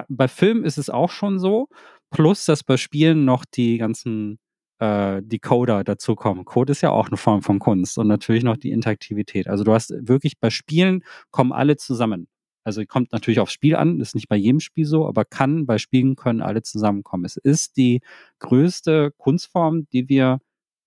bei 0.07 0.27
Filmen 0.27 0.63
ist 0.63 0.77
es 0.77 0.89
auch 0.89 1.09
schon 1.11 1.39
so, 1.39 1.67
plus 2.11 2.45
dass 2.45 2.63
bei 2.63 2.77
Spielen 2.77 3.25
noch 3.25 3.43
die 3.45 3.77
ganzen 3.77 4.39
äh, 4.79 5.21
Decoder 5.23 5.83
dazukommen. 5.83 6.45
Code 6.45 6.71
ist 6.71 6.81
ja 6.81 6.91
auch 6.91 7.07
eine 7.07 7.17
Form 7.17 7.41
von 7.41 7.59
Kunst 7.59 7.97
und 7.97 8.07
natürlich 8.07 8.43
noch 8.43 8.57
die 8.57 8.71
Interaktivität. 8.71 9.47
Also 9.47 9.63
du 9.63 9.73
hast 9.73 9.93
wirklich 10.07 10.39
bei 10.39 10.49
Spielen 10.49 11.03
kommen 11.31 11.51
alle 11.51 11.77
zusammen. 11.77 12.27
Also 12.63 12.83
kommt 12.85 13.13
natürlich 13.13 13.39
aufs 13.39 13.53
Spiel 13.53 13.75
an, 13.77 14.01
ist 14.01 14.13
nicht 14.13 14.27
bei 14.27 14.35
jedem 14.35 14.59
Spiel 14.59 14.85
so, 14.85 15.07
aber 15.07 15.23
kann 15.23 15.65
bei 15.65 15.77
Spielen 15.77 16.17
können 16.17 16.41
alle 16.41 16.63
zusammenkommen. 16.63 17.23
Es 17.23 17.37
ist 17.37 17.77
die 17.77 18.01
größte 18.39 19.13
Kunstform, 19.17 19.87
die 19.93 20.09
wir 20.09 20.39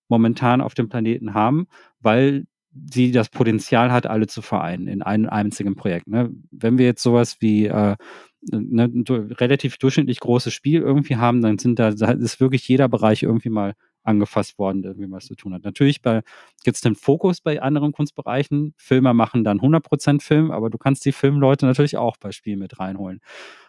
momentan 0.07 0.61
auf 0.61 0.75
dem 0.75 0.89
Planeten 0.89 1.33
haben, 1.33 1.65
weil 1.99 2.45
sie 2.93 3.11
das 3.11 3.29
Potenzial 3.29 3.91
hat, 3.91 4.05
alle 4.05 4.27
zu 4.27 4.41
vereinen 4.41 4.87
in 4.87 5.01
einem 5.01 5.27
einzigen 5.29 5.75
Projekt. 5.75 6.07
Ne? 6.07 6.29
Wenn 6.51 6.77
wir 6.77 6.85
jetzt 6.85 7.03
sowas 7.03 7.37
wie 7.39 7.65
äh, 7.65 7.95
ne, 8.41 8.89
relativ 9.39 9.77
durchschnittlich 9.77 10.19
großes 10.19 10.53
Spiel 10.53 10.81
irgendwie 10.81 11.17
haben, 11.17 11.41
dann 11.41 11.57
sind 11.57 11.79
da, 11.79 11.91
da 11.91 12.11
ist 12.11 12.39
wirklich 12.39 12.67
jeder 12.67 12.89
Bereich 12.89 13.23
irgendwie 13.23 13.49
mal 13.49 13.73
angefasst 14.03 14.57
worden, 14.57 14.83
irgendwie 14.83 15.11
was 15.11 15.25
zu 15.25 15.35
tun 15.35 15.53
hat. 15.53 15.63
Natürlich 15.63 16.01
gibt 16.01 16.75
es 16.75 16.81
den 16.81 16.95
Fokus 16.95 17.41
bei 17.41 17.61
anderen 17.61 17.91
Kunstbereichen. 17.91 18.73
Filmer 18.77 19.13
machen 19.13 19.43
dann 19.43 19.59
100% 19.59 20.21
Film, 20.21 20.51
aber 20.51 20.69
du 20.69 20.77
kannst 20.77 21.05
die 21.05 21.11
Filmleute 21.11 21.65
natürlich 21.65 21.97
auch 21.97 22.17
bei 22.17 22.31
Spielen 22.31 22.59
mit 22.59 22.79
reinholen. 22.79 23.21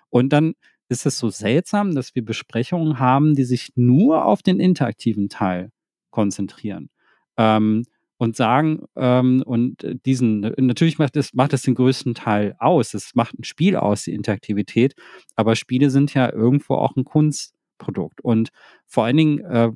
Und 0.09 0.33
dann 0.33 0.55
ist 0.89 1.07
es 1.07 1.19
so 1.19 1.31
seltsam, 1.31 1.95
dass 1.95 2.15
wir 2.15 2.25
Besprechungen 2.25 2.99
haben, 2.99 3.35
die 3.35 3.45
sich 3.45 3.73
nur 3.75 4.25
auf 4.25 4.43
den 4.43 4.61
interaktiven 4.61 5.29
Teil 5.29 5.71
konzentrieren. 6.11 6.91
Ähm, 7.37 7.85
und 8.23 8.37
sagen, 8.37 8.85
ähm, 8.95 9.43
und 9.45 9.85
diesen, 10.07 10.43
natürlich 10.57 10.97
macht 11.01 11.17
es, 11.17 11.35
macht 11.35 11.53
es 11.55 11.63
den 11.63 11.75
größten 11.75 12.15
Teil 12.15 12.55
aus. 12.61 12.95
Es 12.95 13.17
macht 13.17 13.37
ein 13.37 13.43
Spiel 13.43 13.75
aus, 13.75 14.05
die 14.05 14.15
Interaktivität, 14.15 14.95
aber 15.35 15.57
Spiele 15.57 15.91
sind 15.91 16.15
ja 16.15 16.33
irgendwo 16.33 16.75
auch 16.75 16.95
ein 16.95 17.03
Kunstprodukt. 17.03 18.21
Und 18.21 18.51
vor 18.87 19.05
allen 19.05 19.17
Dingen 19.17 19.41
äh, 19.41 19.73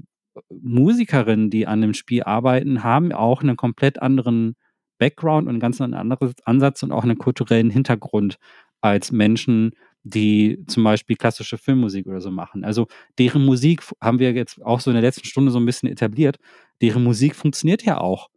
Musikerinnen, 0.48 1.50
die 1.50 1.66
an 1.66 1.80
dem 1.80 1.92
Spiel 1.92 2.22
arbeiten, 2.22 2.84
haben 2.84 3.10
auch 3.10 3.42
einen 3.42 3.56
komplett 3.56 4.00
anderen 4.00 4.54
Background 4.98 5.46
und 5.46 5.54
einen 5.54 5.60
ganz 5.60 5.80
anderen 5.80 6.32
Ansatz 6.44 6.84
und 6.84 6.92
auch 6.92 7.02
einen 7.02 7.18
kulturellen 7.18 7.70
Hintergrund 7.70 8.36
als 8.80 9.10
Menschen, 9.10 9.72
die 10.04 10.62
zum 10.68 10.84
Beispiel 10.84 11.16
klassische 11.16 11.58
Filmmusik 11.58 12.06
oder 12.06 12.20
so 12.20 12.30
machen. 12.30 12.62
Also 12.62 12.86
deren 13.18 13.44
Musik 13.44 13.82
haben 14.00 14.20
wir 14.20 14.32
jetzt 14.34 14.64
auch 14.64 14.78
so 14.78 14.92
in 14.92 14.94
der 14.94 15.02
letzten 15.02 15.26
Stunde 15.26 15.50
so 15.50 15.58
ein 15.58 15.66
bisschen 15.66 15.88
etabliert. 15.88 16.38
Deren 16.80 17.02
Musik 17.02 17.34
funktioniert 17.34 17.82
ja 17.82 17.98
auch 17.98 18.28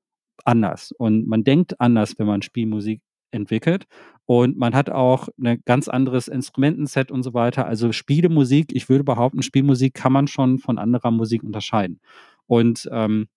anders 0.49 0.91
und 0.91 1.27
man 1.27 1.43
denkt 1.43 1.79
anders, 1.79 2.17
wenn 2.17 2.25
man 2.25 2.41
Spielmusik 2.41 3.01
entwickelt 3.31 3.85
und 4.25 4.57
man 4.57 4.73
hat 4.73 4.89
auch 4.89 5.29
ein 5.39 5.61
ganz 5.65 5.87
anderes 5.87 6.27
Instrumentenset 6.27 7.11
und 7.11 7.21
so 7.21 7.35
weiter. 7.35 7.67
Also 7.67 7.91
Spielemusik, 7.91 8.71
ich 8.73 8.89
würde 8.89 9.03
behaupten, 9.03 9.43
Spielmusik 9.43 9.93
kann 9.93 10.11
man 10.11 10.27
schon 10.27 10.57
von 10.57 10.79
anderer 10.79 11.11
Musik 11.11 11.43
unterscheiden. 11.43 11.99
Und 12.47 12.89
ähm, 12.91 13.27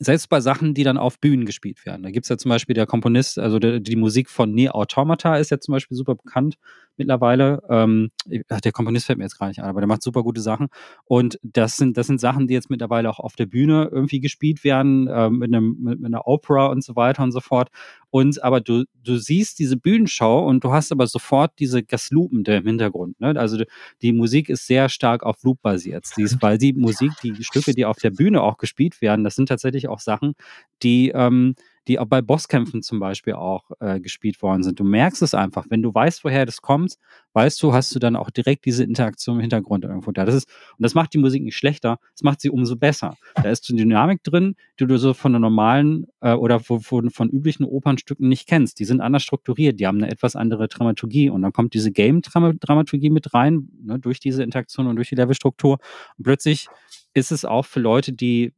selbst 0.00 0.28
bei 0.28 0.40
Sachen, 0.40 0.74
die 0.74 0.82
dann 0.82 0.98
auf 0.98 1.20
Bühnen 1.20 1.46
gespielt 1.46 1.86
werden. 1.86 2.02
Da 2.02 2.10
gibt 2.10 2.24
es 2.24 2.30
ja 2.30 2.36
zum 2.36 2.48
Beispiel 2.48 2.74
der 2.74 2.86
Komponist, 2.86 3.38
also 3.38 3.60
der, 3.60 3.78
die 3.78 3.94
Musik 3.94 4.28
von 4.28 4.52
Nier 4.52 4.74
Automata 4.74 5.36
ist 5.36 5.50
ja 5.50 5.60
zum 5.60 5.72
Beispiel 5.72 5.96
super 5.96 6.16
bekannt 6.16 6.56
mittlerweile. 6.96 7.60
Ähm, 7.68 8.10
der 8.26 8.72
Komponist 8.72 9.06
fällt 9.06 9.18
mir 9.18 9.24
jetzt 9.24 9.38
gar 9.38 9.48
nicht 9.48 9.60
ein, 9.60 9.68
aber 9.68 9.80
der 9.80 9.88
macht 9.88 10.02
super 10.02 10.22
gute 10.22 10.40
Sachen. 10.40 10.68
Und 11.04 11.38
das 11.42 11.76
sind, 11.76 11.96
das 11.96 12.06
sind 12.06 12.20
Sachen, 12.20 12.46
die 12.46 12.54
jetzt 12.54 12.70
mittlerweile 12.70 13.10
auch 13.10 13.20
auf 13.20 13.34
der 13.36 13.46
Bühne 13.46 13.88
irgendwie 13.92 14.20
gespielt 14.20 14.64
werden, 14.64 15.06
äh, 15.08 15.30
mit, 15.30 15.52
einem, 15.52 15.76
mit, 15.80 16.00
mit 16.00 16.06
einer 16.06 16.26
Opera 16.26 16.66
und 16.66 16.84
so 16.84 16.96
weiter 16.96 17.22
und 17.22 17.32
so 17.32 17.40
fort. 17.40 17.68
Und 18.10 18.42
aber 18.42 18.60
du, 18.60 18.84
du 19.02 19.16
siehst 19.16 19.58
diese 19.58 19.76
Bühnenshow 19.76 20.46
und 20.46 20.62
du 20.62 20.72
hast 20.72 20.92
aber 20.92 21.06
sofort 21.06 21.52
diese 21.58 21.82
Gaslupen 21.82 22.44
im 22.44 22.66
Hintergrund. 22.66 23.20
Ne? 23.20 23.34
Also 23.36 23.62
die 24.02 24.12
Musik 24.12 24.48
ist 24.48 24.66
sehr 24.66 24.88
stark 24.88 25.24
auf 25.24 25.42
Loop 25.42 25.60
basiert. 25.62 26.04
Die 26.16 26.22
ist, 26.22 26.40
weil 26.40 26.58
die 26.58 26.72
Musik, 26.74 27.10
die 27.22 27.42
Stücke, 27.42 27.72
die 27.72 27.84
auf 27.84 27.98
der 27.98 28.10
Bühne 28.10 28.42
auch 28.42 28.58
gespielt 28.58 29.00
werden, 29.00 29.24
das 29.24 29.34
sind 29.34 29.48
tatsächlich 29.48 29.88
auch 29.88 30.00
Sachen, 30.00 30.34
die 30.82 31.10
ähm, 31.14 31.56
die 31.88 31.98
auch 31.98 32.06
bei 32.06 32.22
Bosskämpfen 32.22 32.82
zum 32.82 32.98
Beispiel 32.98 33.34
auch 33.34 33.70
äh, 33.80 34.00
gespielt 34.00 34.40
worden 34.42 34.62
sind. 34.62 34.80
Du 34.80 34.84
merkst 34.84 35.22
es 35.22 35.34
einfach, 35.34 35.66
wenn 35.68 35.82
du 35.82 35.94
weißt, 35.94 36.24
woher 36.24 36.46
das 36.46 36.62
kommt, 36.62 36.96
weißt 37.34 37.62
du, 37.62 37.72
hast 37.72 37.94
du 37.94 37.98
dann 37.98 38.16
auch 38.16 38.30
direkt 38.30 38.64
diese 38.64 38.84
Interaktion 38.84 39.36
im 39.36 39.40
Hintergrund 39.40 39.84
irgendwo 39.84 40.12
da. 40.12 40.24
Das 40.24 40.34
ist, 40.34 40.48
und 40.78 40.82
das 40.82 40.94
macht 40.94 41.14
die 41.14 41.18
Musik 41.18 41.42
nicht 41.42 41.56
schlechter, 41.56 41.98
das 42.14 42.22
macht 42.22 42.40
sie 42.40 42.50
umso 42.50 42.76
besser. 42.76 43.16
Da 43.34 43.50
ist 43.50 43.68
eine 43.68 43.78
Dynamik 43.78 44.22
drin, 44.22 44.56
die 44.80 44.86
du 44.86 44.98
so 44.98 45.14
von 45.14 45.32
der 45.32 45.40
normalen 45.40 46.06
äh, 46.20 46.32
oder 46.32 46.60
von, 46.60 46.80
von, 46.80 47.10
von 47.10 47.28
üblichen 47.28 47.64
Opernstücken 47.64 48.28
nicht 48.28 48.48
kennst. 48.48 48.78
Die 48.78 48.84
sind 48.84 49.00
anders 49.00 49.22
strukturiert, 49.22 49.80
die 49.80 49.86
haben 49.86 49.98
eine 49.98 50.10
etwas 50.10 50.36
andere 50.36 50.68
Dramaturgie 50.68 51.30
und 51.30 51.42
dann 51.42 51.52
kommt 51.52 51.74
diese 51.74 51.92
Game-Dramaturgie 51.92 53.10
mit 53.10 53.34
rein, 53.34 53.68
ne, 53.82 53.98
durch 53.98 54.20
diese 54.20 54.42
Interaktion 54.42 54.86
und 54.86 54.96
durch 54.96 55.08
die 55.08 55.16
Levelstruktur. 55.16 55.78
Und 56.16 56.24
plötzlich 56.24 56.68
ist 57.14 57.32
es 57.32 57.44
auch 57.44 57.64
für 57.64 57.80
Leute, 57.80 58.12
die 58.12 58.52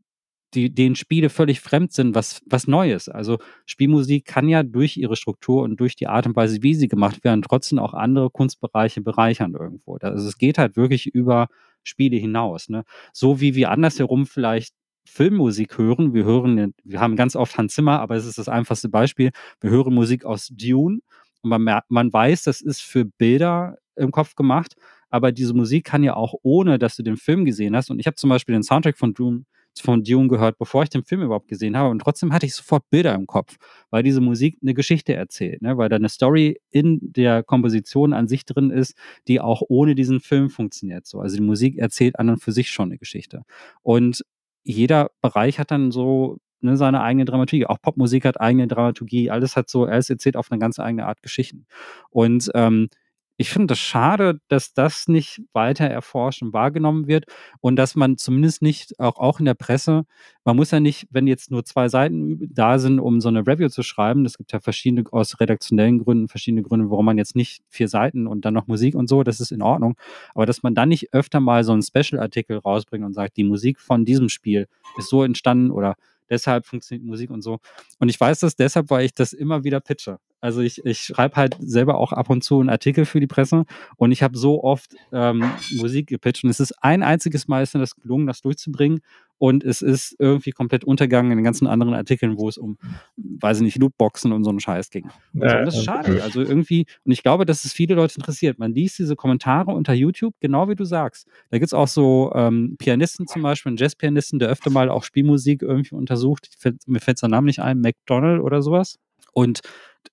die, 0.56 0.74
denen 0.74 0.96
Spiele 0.96 1.28
völlig 1.28 1.60
fremd 1.60 1.92
sind, 1.92 2.14
was, 2.14 2.40
was 2.46 2.66
Neues. 2.66 3.08
Also 3.08 3.38
Spielmusik 3.66 4.24
kann 4.24 4.48
ja 4.48 4.62
durch 4.62 4.96
ihre 4.96 5.16
Struktur 5.16 5.62
und 5.62 5.78
durch 5.78 5.94
die 5.94 6.08
Art 6.08 6.26
und 6.26 6.34
Weise, 6.34 6.62
wie 6.62 6.74
sie 6.74 6.88
gemacht 6.88 7.22
werden, 7.22 7.42
trotzdem 7.42 7.78
auch 7.78 7.94
andere 7.94 8.30
Kunstbereiche 8.30 9.00
bereichern 9.02 9.54
irgendwo. 9.54 9.96
Also 9.96 10.26
es 10.26 10.38
geht 10.38 10.58
halt 10.58 10.76
wirklich 10.76 11.06
über 11.06 11.48
Spiele 11.84 12.16
hinaus. 12.16 12.68
Ne? 12.68 12.84
So 13.12 13.40
wie 13.40 13.54
wir 13.54 13.70
andersherum 13.70 14.26
vielleicht 14.26 14.74
Filmmusik 15.04 15.78
hören. 15.78 16.14
Wir 16.14 16.24
hören, 16.24 16.74
wir 16.82 17.00
haben 17.00 17.16
ganz 17.16 17.36
oft 17.36 17.56
Hans 17.56 17.74
Zimmer, 17.74 18.00
aber 18.00 18.16
es 18.16 18.26
ist 18.26 18.38
das 18.38 18.48
einfachste 18.48 18.88
Beispiel. 18.88 19.30
Wir 19.60 19.70
hören 19.70 19.94
Musik 19.94 20.24
aus 20.24 20.48
Dune 20.48 20.98
und 21.42 21.50
man, 21.50 21.80
man 21.88 22.12
weiß, 22.12 22.42
das 22.44 22.60
ist 22.60 22.82
für 22.82 23.04
Bilder 23.04 23.76
im 23.94 24.10
Kopf 24.10 24.34
gemacht, 24.34 24.74
aber 25.10 25.32
diese 25.32 25.54
Musik 25.54 25.84
kann 25.84 26.02
ja 26.02 26.14
auch 26.14 26.34
ohne, 26.42 26.78
dass 26.78 26.96
du 26.96 27.02
den 27.02 27.16
Film 27.16 27.44
gesehen 27.44 27.76
hast. 27.76 27.90
Und 27.90 28.00
ich 28.00 28.06
habe 28.06 28.16
zum 28.16 28.30
Beispiel 28.30 28.54
den 28.54 28.64
Soundtrack 28.64 28.98
von 28.98 29.14
Dune 29.14 29.44
von 29.80 30.02
Dune 30.02 30.28
gehört, 30.28 30.58
bevor 30.58 30.82
ich 30.82 30.88
den 30.88 31.04
Film 31.04 31.22
überhaupt 31.22 31.48
gesehen 31.48 31.76
habe. 31.76 31.90
Und 31.90 32.00
trotzdem 32.00 32.32
hatte 32.32 32.46
ich 32.46 32.54
sofort 32.54 32.88
Bilder 32.90 33.14
im 33.14 33.26
Kopf, 33.26 33.56
weil 33.90 34.02
diese 34.02 34.20
Musik 34.20 34.58
eine 34.62 34.74
Geschichte 34.74 35.14
erzählt, 35.14 35.62
ne? 35.62 35.76
weil 35.76 35.88
da 35.88 35.96
eine 35.96 36.08
Story 36.08 36.60
in 36.70 36.98
der 37.02 37.42
Komposition 37.42 38.12
an 38.12 38.28
sich 38.28 38.44
drin 38.44 38.70
ist, 38.70 38.94
die 39.28 39.40
auch 39.40 39.62
ohne 39.68 39.94
diesen 39.94 40.20
Film 40.20 40.50
funktioniert. 40.50 41.06
So. 41.06 41.20
Also 41.20 41.36
die 41.36 41.42
Musik 41.42 41.78
erzählt 41.78 42.18
an 42.18 42.30
und 42.30 42.42
für 42.42 42.52
sich 42.52 42.70
schon 42.70 42.90
eine 42.90 42.98
Geschichte. 42.98 43.42
Und 43.82 44.22
jeder 44.62 45.10
Bereich 45.20 45.58
hat 45.58 45.70
dann 45.70 45.92
so 45.92 46.38
ne, 46.60 46.76
seine 46.76 47.02
eigene 47.02 47.24
Dramaturgie. 47.24 47.66
Auch 47.66 47.80
Popmusik 47.80 48.24
hat 48.24 48.40
eigene 48.40 48.66
Dramaturgie. 48.66 49.30
Alles 49.30 49.56
hat 49.56 49.70
so, 49.70 49.84
alles 49.84 50.10
erzählt 50.10 50.36
auf 50.36 50.50
eine 50.50 50.58
ganz 50.58 50.78
eigene 50.78 51.06
Art 51.06 51.22
Geschichten. 51.22 51.66
Und 52.10 52.50
ähm, 52.54 52.88
ich 53.38 53.50
finde 53.50 53.74
es 53.74 53.78
das 53.78 53.86
schade, 53.86 54.40
dass 54.48 54.72
das 54.72 55.08
nicht 55.08 55.42
weiter 55.52 55.86
erforscht 55.86 56.42
und 56.42 56.52
wahrgenommen 56.52 57.06
wird 57.06 57.26
und 57.60 57.76
dass 57.76 57.94
man 57.94 58.16
zumindest 58.16 58.62
nicht, 58.62 58.98
auch, 58.98 59.18
auch 59.18 59.38
in 59.38 59.44
der 59.44 59.54
Presse, 59.54 60.04
man 60.44 60.56
muss 60.56 60.70
ja 60.70 60.80
nicht, 60.80 61.06
wenn 61.10 61.26
jetzt 61.26 61.50
nur 61.50 61.64
zwei 61.64 61.88
Seiten 61.88 62.38
da 62.54 62.78
sind, 62.78 62.98
um 62.98 63.20
so 63.20 63.28
eine 63.28 63.46
Review 63.46 63.68
zu 63.68 63.82
schreiben, 63.82 64.24
es 64.24 64.38
gibt 64.38 64.52
ja 64.52 64.60
verschiedene, 64.60 65.04
aus 65.12 65.38
redaktionellen 65.40 65.98
Gründen, 65.98 66.28
verschiedene 66.28 66.62
Gründe, 66.62 66.90
warum 66.90 67.04
man 67.04 67.18
jetzt 67.18 67.36
nicht 67.36 67.62
vier 67.68 67.88
Seiten 67.88 68.26
und 68.26 68.44
dann 68.44 68.54
noch 68.54 68.66
Musik 68.66 68.94
und 68.94 69.08
so, 69.08 69.22
das 69.22 69.40
ist 69.40 69.52
in 69.52 69.62
Ordnung, 69.62 69.96
aber 70.34 70.46
dass 70.46 70.62
man 70.62 70.74
dann 70.74 70.88
nicht 70.88 71.12
öfter 71.12 71.40
mal 71.40 71.64
so 71.64 71.72
einen 71.72 71.82
Special-Artikel 71.82 72.58
rausbringt 72.58 73.04
und 73.04 73.12
sagt, 73.12 73.36
die 73.36 73.44
Musik 73.44 73.80
von 73.80 74.04
diesem 74.04 74.28
Spiel 74.28 74.66
ist 74.96 75.10
so 75.10 75.22
entstanden 75.22 75.70
oder 75.70 75.96
deshalb 76.30 76.66
funktioniert 76.66 77.06
Musik 77.06 77.30
und 77.30 77.42
so. 77.42 77.58
Und 77.98 78.08
ich 78.08 78.20
weiß 78.20 78.40
das 78.40 78.56
deshalb, 78.56 78.90
weil 78.90 79.04
ich 79.04 79.14
das 79.14 79.32
immer 79.32 79.64
wieder 79.64 79.80
pitche. 79.80 80.18
Also 80.40 80.60
ich, 80.60 80.84
ich 80.84 81.00
schreibe 81.00 81.36
halt 81.36 81.56
selber 81.60 81.96
auch 81.96 82.12
ab 82.12 82.30
und 82.30 82.44
zu 82.44 82.60
einen 82.60 82.68
Artikel 82.68 83.04
für 83.04 83.20
die 83.20 83.26
Presse 83.26 83.64
und 83.96 84.12
ich 84.12 84.22
habe 84.22 84.36
so 84.36 84.62
oft 84.62 84.94
ähm, 85.12 85.50
Musik 85.72 86.08
gepitcht 86.08 86.44
und 86.44 86.50
es 86.50 86.60
ist 86.60 86.72
ein 86.82 87.02
einziges 87.02 87.48
Mal 87.48 87.62
ist 87.62 87.74
mir 87.74 87.80
das 87.80 87.96
gelungen, 87.96 88.26
das 88.26 88.42
durchzubringen 88.42 89.00
und 89.38 89.64
es 89.64 89.82
ist 89.82 90.16
irgendwie 90.18 90.50
komplett 90.50 90.84
untergegangen 90.84 91.32
in 91.32 91.38
den 91.38 91.44
ganzen 91.44 91.66
anderen 91.66 91.94
Artikeln, 91.94 92.38
wo 92.38 92.48
es 92.48 92.56
um, 92.56 92.78
weiß 93.16 93.58
ich 93.58 93.62
nicht, 93.62 93.78
Lootboxen 93.78 94.32
und 94.32 94.44
so 94.44 94.50
einen 94.50 94.60
Scheiß 94.60 94.90
ging. 94.90 95.04
Und, 95.34 95.50
so. 95.50 95.56
und 95.56 95.66
das 95.66 95.76
ist 95.76 95.84
schade. 95.84 96.22
Also 96.22 96.40
irgendwie, 96.40 96.86
und 97.04 97.12
ich 97.12 97.22
glaube, 97.22 97.44
dass 97.44 97.64
es 97.64 97.72
viele 97.72 97.94
Leute 97.94 98.14
interessiert. 98.16 98.58
Man 98.58 98.72
liest 98.72 98.98
diese 98.98 99.16
Kommentare 99.16 99.72
unter 99.72 99.92
YouTube, 99.92 100.34
genau 100.40 100.68
wie 100.68 100.74
du 100.74 100.84
sagst. 100.84 101.28
Da 101.50 101.58
gibt 101.58 101.68
es 101.68 101.74
auch 101.74 101.88
so 101.88 102.32
ähm, 102.34 102.76
Pianisten 102.78 103.26
zum 103.26 103.42
Beispiel, 103.42 103.70
einen 103.70 103.76
Jazzpianisten, 103.76 104.38
der 104.38 104.48
öfter 104.48 104.70
mal 104.70 104.88
auch 104.88 105.04
Spielmusik 105.04 105.62
irgendwie 105.62 105.94
untersucht. 105.94 106.48
Mir 106.86 107.00
fällt 107.00 107.18
sein 107.18 107.30
Name 107.30 107.46
nicht 107.46 107.60
ein, 107.60 107.80
McDonald 107.80 108.40
oder 108.40 108.62
sowas. 108.62 108.98
Und 109.32 109.60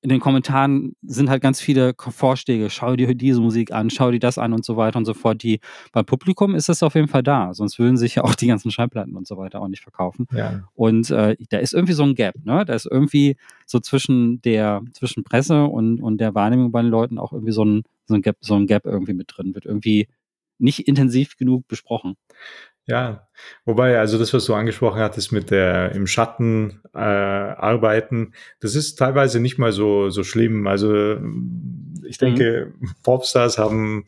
in 0.01 0.09
den 0.09 0.19
Kommentaren 0.19 0.95
sind 1.01 1.29
halt 1.29 1.41
ganz 1.41 1.61
viele 1.61 1.93
Vorschläge. 1.97 2.69
Schau 2.69 2.95
dir 2.95 3.13
diese 3.15 3.41
Musik 3.41 3.71
an, 3.71 3.89
schau 3.89 4.11
dir 4.11 4.19
das 4.19 4.37
an 4.37 4.53
und 4.53 4.65
so 4.65 4.77
weiter 4.77 4.97
und 4.97 5.05
so 5.05 5.13
fort. 5.13 5.43
Die, 5.43 5.59
beim 5.91 6.05
Publikum 6.05 6.55
ist 6.55 6.69
das 6.69 6.83
auf 6.83 6.95
jeden 6.95 7.07
Fall 7.07 7.23
da. 7.23 7.53
Sonst 7.53 7.79
würden 7.79 7.97
sich 7.97 8.15
ja 8.15 8.23
auch 8.23 8.35
die 8.35 8.47
ganzen 8.47 8.71
Schallplatten 8.71 9.15
und 9.15 9.27
so 9.27 9.37
weiter 9.37 9.61
auch 9.61 9.67
nicht 9.67 9.83
verkaufen. 9.83 10.27
Ja. 10.31 10.67
Und 10.73 11.09
äh, 11.11 11.35
da 11.49 11.57
ist 11.57 11.73
irgendwie 11.73 11.93
so 11.93 12.03
ein 12.03 12.15
Gap, 12.15 12.35
ne? 12.43 12.65
Da 12.65 12.73
ist 12.73 12.87
irgendwie 12.89 13.37
so 13.65 13.79
zwischen 13.79 14.41
der, 14.41 14.81
zwischen 14.93 15.23
Presse 15.23 15.65
und, 15.65 16.01
und 16.01 16.19
der 16.19 16.35
Wahrnehmung 16.35 16.71
bei 16.71 16.81
den 16.81 16.91
Leuten 16.91 17.17
auch 17.17 17.33
irgendwie 17.33 17.53
so 17.53 17.63
ein, 17.63 17.83
so 18.05 18.15
ein 18.15 18.21
Gap, 18.21 18.37
so 18.41 18.55
ein 18.55 18.67
Gap 18.67 18.85
irgendwie 18.85 19.13
mit 19.13 19.31
drin. 19.35 19.53
Wird 19.55 19.65
irgendwie 19.65 20.07
nicht 20.59 20.87
intensiv 20.87 21.37
genug 21.37 21.67
besprochen. 21.67 22.15
Ja, 22.85 23.27
wobei, 23.63 23.97
also 23.97 24.17
das, 24.17 24.33
was 24.33 24.45
du 24.45 24.53
angesprochen 24.53 24.99
hattest 24.99 25.31
mit 25.31 25.51
der 25.51 25.93
im 25.93 26.05
Schatten 26.05 26.81
äh, 26.93 26.99
arbeiten, 26.99 28.33
das 28.59 28.75
ist 28.75 28.95
teilweise 28.95 29.39
nicht 29.39 29.57
mal 29.57 29.71
so, 29.71 30.09
so 30.09 30.23
schlimm. 30.23 30.67
Also 30.67 31.17
ich 32.05 32.17
denke, 32.17 32.73
mhm. 32.77 32.91
Popstars 33.03 33.57
haben 33.57 34.05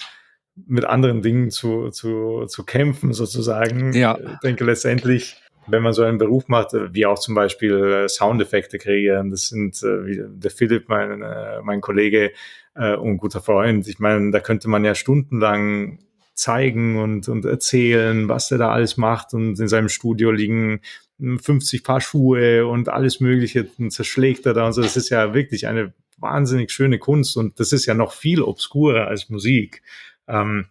mit 0.68 0.86
anderen 0.86 1.22
Dingen 1.22 1.52
zu, 1.52 1.90
zu, 1.90 2.46
zu 2.48 2.64
kämpfen, 2.64 3.14
sozusagen. 3.14 3.94
Ja. 3.94 4.18
Ich 4.18 4.40
denke 4.40 4.66
letztendlich, 4.66 5.42
wenn 5.68 5.84
man 5.84 5.94
so 5.94 6.04
einen 6.04 6.18
Beruf 6.18 6.48
macht, 6.48 6.74
wie 6.74 7.06
auch 7.06 7.20
zum 7.20 7.36
Beispiel 7.36 7.74
äh, 7.84 8.08
Soundeffekte 8.10 8.78
kreieren, 8.78 9.32
das 9.32 9.48
sind 9.48 9.82
äh, 9.84 10.06
wie 10.06 10.22
der 10.28 10.52
Philipp, 10.52 10.90
mein, 10.90 11.22
äh, 11.22 11.62
mein 11.64 11.82
Kollege 11.82 12.32
äh, 12.76 12.96
und 12.96 13.18
guter 13.18 13.42
Freund. 13.42 13.88
Ich 13.88 14.00
meine, 14.00 14.32
da 14.32 14.40
könnte 14.40 14.70
man 14.70 14.84
ja 14.84 14.96
stundenlang 14.96 16.00
zeigen 16.36 16.98
und, 17.02 17.28
und 17.30 17.46
erzählen, 17.46 18.28
was 18.28 18.52
er 18.52 18.58
da 18.58 18.72
alles 18.72 18.98
macht. 18.98 19.34
Und 19.34 19.60
in 19.60 19.68
seinem 19.68 19.90
Studio 19.90 20.32
liegen 20.32 20.82
50 21.20 21.84
Paar 21.84 22.02
Schuhe 22.02 22.68
und 22.68 22.90
alles 22.90 23.20
Mögliche 23.20 23.68
und 23.78 23.92
zerschlägt 23.92 24.46
er 24.46 24.54
da 24.54 24.68
und 24.68 24.74
so. 24.74 24.82
Das 24.82 24.98
ist 24.98 25.10
ja 25.10 25.34
wirklich 25.34 25.68
eine 25.68 25.94
wahnsinnig 26.18 26.72
schöne 26.72 27.00
Kunst 27.00 27.38
und 27.38 27.60
das 27.60 27.72
ist 27.72 27.86
ja 27.86 27.94
noch 27.94 28.12
viel 28.12 28.42
obskurer 28.42 29.08
als 29.08 29.30
Musik. 29.30 29.82
Ähm, 30.28 30.68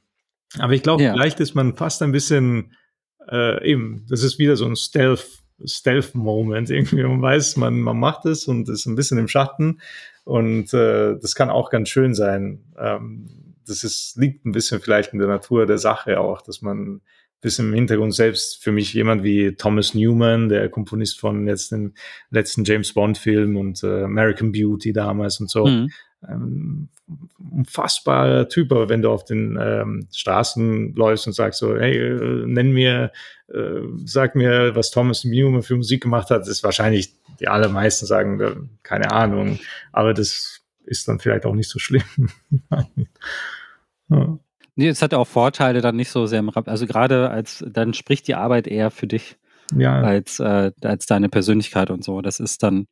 aber 0.59 0.75
ich 0.75 0.83
glaube, 0.83 1.03
ja. 1.03 1.13
vielleicht 1.13 1.41
ist 1.41 1.55
man 1.55 1.77
fast 1.77 2.03
ein 2.03 2.13
bisschen 2.13 2.77
äh, 3.29 3.67
eben, 3.67 4.07
das 4.09 4.23
ist 4.23 4.39
wieder 4.39 4.57
so 4.57 4.67
ein 4.67 4.77
Stealth, 4.77 5.27
Stealth-Moment. 5.65 6.71
Irgendwie 6.71 7.03
man 7.03 7.23
weiß, 7.23 7.57
man, 7.57 7.81
man 7.81 7.99
macht 7.99 8.27
es 8.27 8.47
und 8.47 8.69
ist 8.69 8.87
ein 8.87 8.97
bisschen 8.97 9.19
im 9.19 9.29
Schatten 9.29 9.81
und 10.25 10.73
äh, 10.75 11.19
das 11.19 11.35
kann 11.35 11.51
auch 11.51 11.71
ganz 11.71 11.89
schön 11.89 12.15
sein. 12.15 12.65
Ähm, 12.79 13.44
das 13.67 13.85
ist, 13.85 14.17
liegt 14.17 14.45
ein 14.45 14.53
bisschen 14.53 14.81
vielleicht 14.81 15.13
in 15.13 15.19
der 15.19 15.29
Natur 15.29 15.67
der 15.67 15.79
Sache 15.79 16.21
auch, 16.21 16.43
dass 16.43 16.63
man 16.63 16.97
ein 16.97 17.01
bisschen 17.41 17.69
im 17.69 17.75
Hintergrund 17.75 18.15
selbst 18.15 18.63
für 18.63 18.73
mich 18.73 18.95
jemand 18.95 19.23
wie 19.23 19.55
Thomas 19.55 19.95
Newman, 19.95 20.49
der 20.49 20.69
Komponist 20.69 21.21
von 21.21 21.47
jetzt 21.47 21.73
den 21.73 21.95
letzten 22.31 22.65
James 22.65 22.93
Bond 22.93 23.19
Film 23.19 23.57
und 23.57 23.83
äh, 23.83 24.05
American 24.05 24.53
Beauty 24.53 24.93
damals 24.93 25.41
und 25.41 25.51
so. 25.51 25.67
Mhm. 25.67 25.91
Ähm, 26.27 26.89
unfassbarer 27.53 28.49
Typ, 28.49 28.73
aber 28.73 28.89
wenn 28.89 29.03
du 29.03 29.11
auf 29.11 29.25
den 29.25 29.59
ähm, 29.61 30.09
Straßen 30.11 30.95
läufst 30.95 31.27
und 31.27 31.35
sagst 31.35 31.61
so, 31.61 31.77
hey, 31.77 31.97
äh, 31.97 32.47
nenn 32.47 32.73
mir, 32.73 33.13
äh, 33.53 33.81
sag 34.05 34.35
mir, 34.35 34.75
was 34.75 34.91
Thomas 34.91 35.25
Newman 35.25 35.63
für 35.63 35.77
Musik 35.77 36.03
gemacht 36.03 36.31
hat, 36.31 36.49
ist 36.49 36.65
wahrscheinlich 36.65 37.15
die 37.41 37.49
allermeisten 37.49 38.07
sagen, 38.07 38.41
äh, 38.41 38.55
keine 38.83 39.13
Ahnung, 39.13 39.59
aber 39.93 40.15
das 40.15 40.64
ist 40.85 41.09
dann 41.09 41.19
vielleicht 41.19 41.47
auch 41.47 41.55
nicht 41.55 41.69
so 41.69 41.79
schlimm. 41.79 42.03
ja. 44.11 44.39
Nee, 44.77 44.89
es 44.89 45.03
hat 45.03 45.15
auch 45.15 45.27
Vorteile 45.27 45.81
dann 45.81 45.97
nicht 45.97 46.11
so 46.11 46.27
sehr 46.27 46.41
im 46.41 46.49
Rap. 46.49 46.69
Also 46.69 46.87
gerade 46.87 47.31
als, 47.31 47.65
dann 47.69 47.95
spricht 47.95 48.27
die 48.27 48.35
Arbeit 48.35 48.67
eher 48.67 48.91
für 48.91 49.07
dich 49.07 49.37
ja. 49.77 50.01
als, 50.01 50.41
äh, 50.41 50.73
als 50.83 51.07
deine 51.07 51.29
Persönlichkeit 51.29 51.91
und 51.91 52.03
so. 52.03 52.21
Das 52.21 52.41
ist 52.41 52.63
dann, 52.63 52.89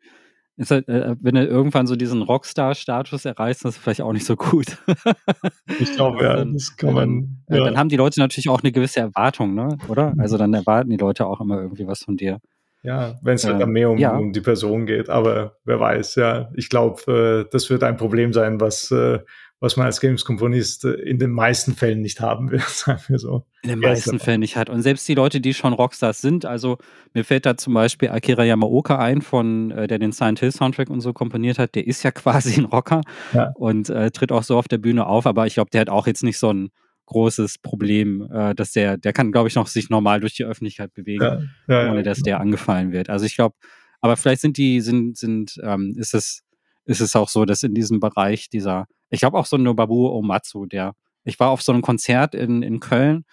ist 0.57 0.71
halt, 0.71 0.89
äh, 0.89 1.17
wenn 1.21 1.35
du 1.35 1.45
irgendwann 1.45 1.87
so 1.89 1.97
diesen 1.97 2.23
Rockstar-Status 2.23 3.25
erreichst, 3.25 3.65
das 3.65 3.77
ist 3.77 3.83
vielleicht 3.83 4.03
auch 4.03 4.13
nicht 4.13 4.27
so 4.27 4.37
gut. 4.37 4.79
ich 5.81 5.93
glaube, 5.95 6.23
ja, 6.23 6.45
das 6.45 6.77
kann 6.77 6.95
man. 6.95 7.43
Dann, 7.47 7.59
ja. 7.59 7.65
dann 7.65 7.79
haben 7.79 7.89
die 7.89 7.97
Leute 7.97 8.21
natürlich 8.21 8.49
auch 8.49 8.63
eine 8.63 8.71
gewisse 8.71 9.01
Erwartung, 9.01 9.55
ne? 9.55 9.77
Oder? 9.89 10.15
Also 10.19 10.39
dann 10.39 10.55
erwarten 10.55 10.91
die 10.91 10.97
Leute 10.97 11.27
auch 11.27 11.41
immer 11.41 11.61
irgendwie 11.61 11.87
was 11.87 12.01
von 12.01 12.17
dir. 12.17 12.39
Ja, 12.83 13.19
wenn 13.23 13.35
es 13.35 13.45
halt 13.45 13.61
dann 13.61 13.71
mehr 13.71 13.91
um, 13.91 13.99
ja. 13.99 14.17
um, 14.17 14.33
die 14.33 14.41
Person 14.41 14.87
geht. 14.87 15.09
Aber 15.09 15.57
wer 15.65 15.79
weiß, 15.79 16.17
ja. 16.17 16.51
Ich 16.55 16.69
glaube, 16.69 17.45
äh, 17.47 17.51
das 17.51 17.71
wird 17.71 17.85
ein 17.85 17.97
Problem 17.97 18.33
sein, 18.33 18.61
was, 18.61 18.91
äh, 18.91 19.21
was 19.61 19.77
man 19.77 19.87
als 19.87 20.01
Games-Komponist 20.01 20.85
äh, 20.87 20.95
in 20.95 21.21
den 21.21 21.31
meisten 21.31 21.75
Fällen 21.75 22.01
nicht 22.01 22.21
haben 22.21 22.51
wird, 22.51 22.63
sagen 22.69 23.01
wir 23.07 23.21
so. 23.21 23.47
In 23.63 23.71
den 23.71 23.79
meisten 23.79 24.19
Fällen 24.19 24.41
nicht 24.41 24.57
hat. 24.57 24.69
Und 24.69 24.83
selbst 24.83 25.07
die 25.07 25.15
Leute, 25.15 25.41
die 25.41 25.55
schon 25.55 25.73
Rockstars 25.73 26.21
sind, 26.21 26.45
also 26.45 26.79
mir 27.15 27.25
fällt 27.25 27.47
da 27.47 27.57
zum 27.57 27.73
Beispiel 27.73 28.09
Akira 28.09 28.43
Yamaoka 28.43 28.99
ein, 28.99 29.23
von 29.23 29.71
äh, 29.71 29.87
der 29.87 30.01
den 30.01 30.11
Silent 30.11 30.41
Hill 30.41 30.51
Soundtrack 30.51 30.91
und 30.91 31.01
so 31.01 31.13
komponiert 31.13 31.61
hat, 31.61 31.77
der 31.77 31.87
ist 31.87 32.03
ja 32.03 32.11
quasi 32.13 32.59
ein 32.61 32.65
Rocker 32.65 33.03
ja. 33.33 33.53
und 33.55 33.91
äh, 33.91 34.11
tritt 34.11 34.33
auch 34.33 34.43
so 34.43 34.59
auf 34.59 34.67
der 34.67 34.79
Bühne 34.79 35.07
auf, 35.07 35.27
aber 35.27 35.47
ich 35.47 35.55
glaube, 35.55 35.71
der 35.71 35.83
hat 35.83 35.89
auch 35.89 36.09
jetzt 36.09 36.25
nicht 36.25 36.39
so 36.39 36.53
ein 36.53 36.71
großes 37.07 37.59
Problem, 37.59 38.29
äh, 38.33 38.55
dass 38.55 38.73
der, 38.73 38.97
der 38.97 39.13
kann, 39.13 39.33
glaube 39.33 39.49
ich, 39.49 39.55
noch 39.55 39.67
sich 39.67 39.91
normal 39.91 40.21
durch 40.21 40.35
die 40.35 40.45
Öffentlichkeit 40.45 40.95
bewegen, 40.95 41.51
ja, 41.69 41.83
ja, 41.83 41.91
ohne 41.91 42.03
dass 42.03 42.23
der 42.23 42.41
angefallen 42.41 42.93
wird. 42.93 43.11
Also 43.11 43.27
ich 43.27 43.35
glaube, 43.35 43.57
aber 44.01 44.17
vielleicht 44.17 44.41
sind 44.41 44.57
die, 44.57 44.81
sind, 44.81 45.17
sind, 45.17 45.61
ähm, 45.63 45.95
ist 45.97 46.15
es, 46.15 46.43
ist 46.85 47.01
es 47.01 47.15
auch 47.15 47.29
so, 47.29 47.45
dass 47.45 47.63
in 47.63 47.75
diesem 47.75 48.01
Bereich 48.01 48.49
dieser, 48.49 48.87
ich 49.11 49.21
glaube 49.21 49.39
auch 49.39 49.47
so 49.47 49.57
ein 49.57 49.63
Nobabu 49.63 50.09
Omatsu, 50.09 50.67
der, 50.67 50.95
ich 51.25 51.39
war 51.39 51.51
auf 51.51 51.63
so 51.63 51.73
einem 51.73 51.83
Konzert 51.83 52.35
in, 52.35 52.63
in 52.63 52.81
Köln 52.81 53.25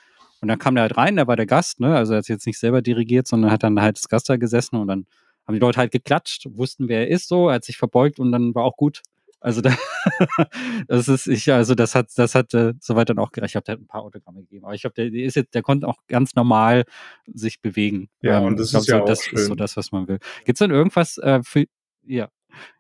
und 0.41 0.47
dann 0.47 0.59
kam 0.59 0.75
der 0.75 0.83
halt 0.83 0.97
rein, 0.97 1.15
der 1.15 1.27
war 1.27 1.35
der 1.35 1.45
Gast, 1.45 1.79
ne? 1.79 1.95
Also 1.95 2.13
er 2.13 2.19
hat 2.19 2.27
jetzt 2.27 2.45
nicht 2.45 2.59
selber 2.59 2.81
dirigiert, 2.81 3.27
sondern 3.27 3.51
hat 3.51 3.63
dann 3.63 3.81
halt 3.81 3.97
das 3.97 4.07
Gast 4.07 4.29
da 4.29 4.37
gesessen 4.37 4.75
und 4.75 4.87
dann 4.87 5.05
haben 5.47 5.55
die 5.55 5.59
Leute 5.59 5.79
halt 5.79 5.91
geklatscht, 5.91 6.45
wussten, 6.51 6.87
wer 6.87 7.01
er 7.01 7.07
ist, 7.07 7.27
so, 7.27 7.49
er 7.49 7.55
hat 7.55 7.65
sich 7.65 7.77
verbeugt 7.77 8.19
und 8.19 8.31
dann 8.31 8.53
war 8.53 8.63
auch 8.63 8.77
gut. 8.77 9.01
Also 9.41 9.61
da, 9.61 9.75
das 10.87 11.07
ist, 11.07 11.27
ich, 11.27 11.51
also 11.51 11.75
das 11.75 11.95
hat, 11.95 12.09
das 12.15 12.35
hat 12.35 12.53
äh, 12.53 12.73
soweit 12.79 13.09
dann 13.09 13.19
auch 13.19 13.31
gereicht. 13.31 13.51
Ich 13.51 13.55
habe 13.55 13.65
da 13.65 13.73
ein 13.73 13.87
paar 13.87 14.03
Autogramme 14.03 14.41
gegeben. 14.41 14.65
Aber 14.65 14.73
ich 14.73 14.81
glaube, 14.81 14.95
der, 14.95 15.09
der 15.09 15.23
ist 15.23 15.35
jetzt, 15.35 15.53
der 15.53 15.61
konnte 15.61 15.87
auch 15.87 15.97
ganz 16.07 16.35
normal 16.35 16.83
sich 17.25 17.61
bewegen. 17.61 18.09
Ja, 18.21 18.39
ähm, 18.39 18.47
und 18.47 18.59
das 18.59 18.73
ist 18.73 18.87
ja 18.87 18.97
so, 18.97 19.03
auch 19.03 19.05
das 19.05 19.23
schön. 19.23 19.39
ist 19.39 19.45
so 19.47 19.55
das, 19.55 19.77
was 19.77 19.91
man 19.91 20.07
will. 20.07 20.19
Gibt 20.45 20.57
es 20.57 20.59
denn 20.59 20.71
irgendwas 20.71 21.17
äh, 21.19 21.41
für, 21.43 21.65
ja, 22.05 22.29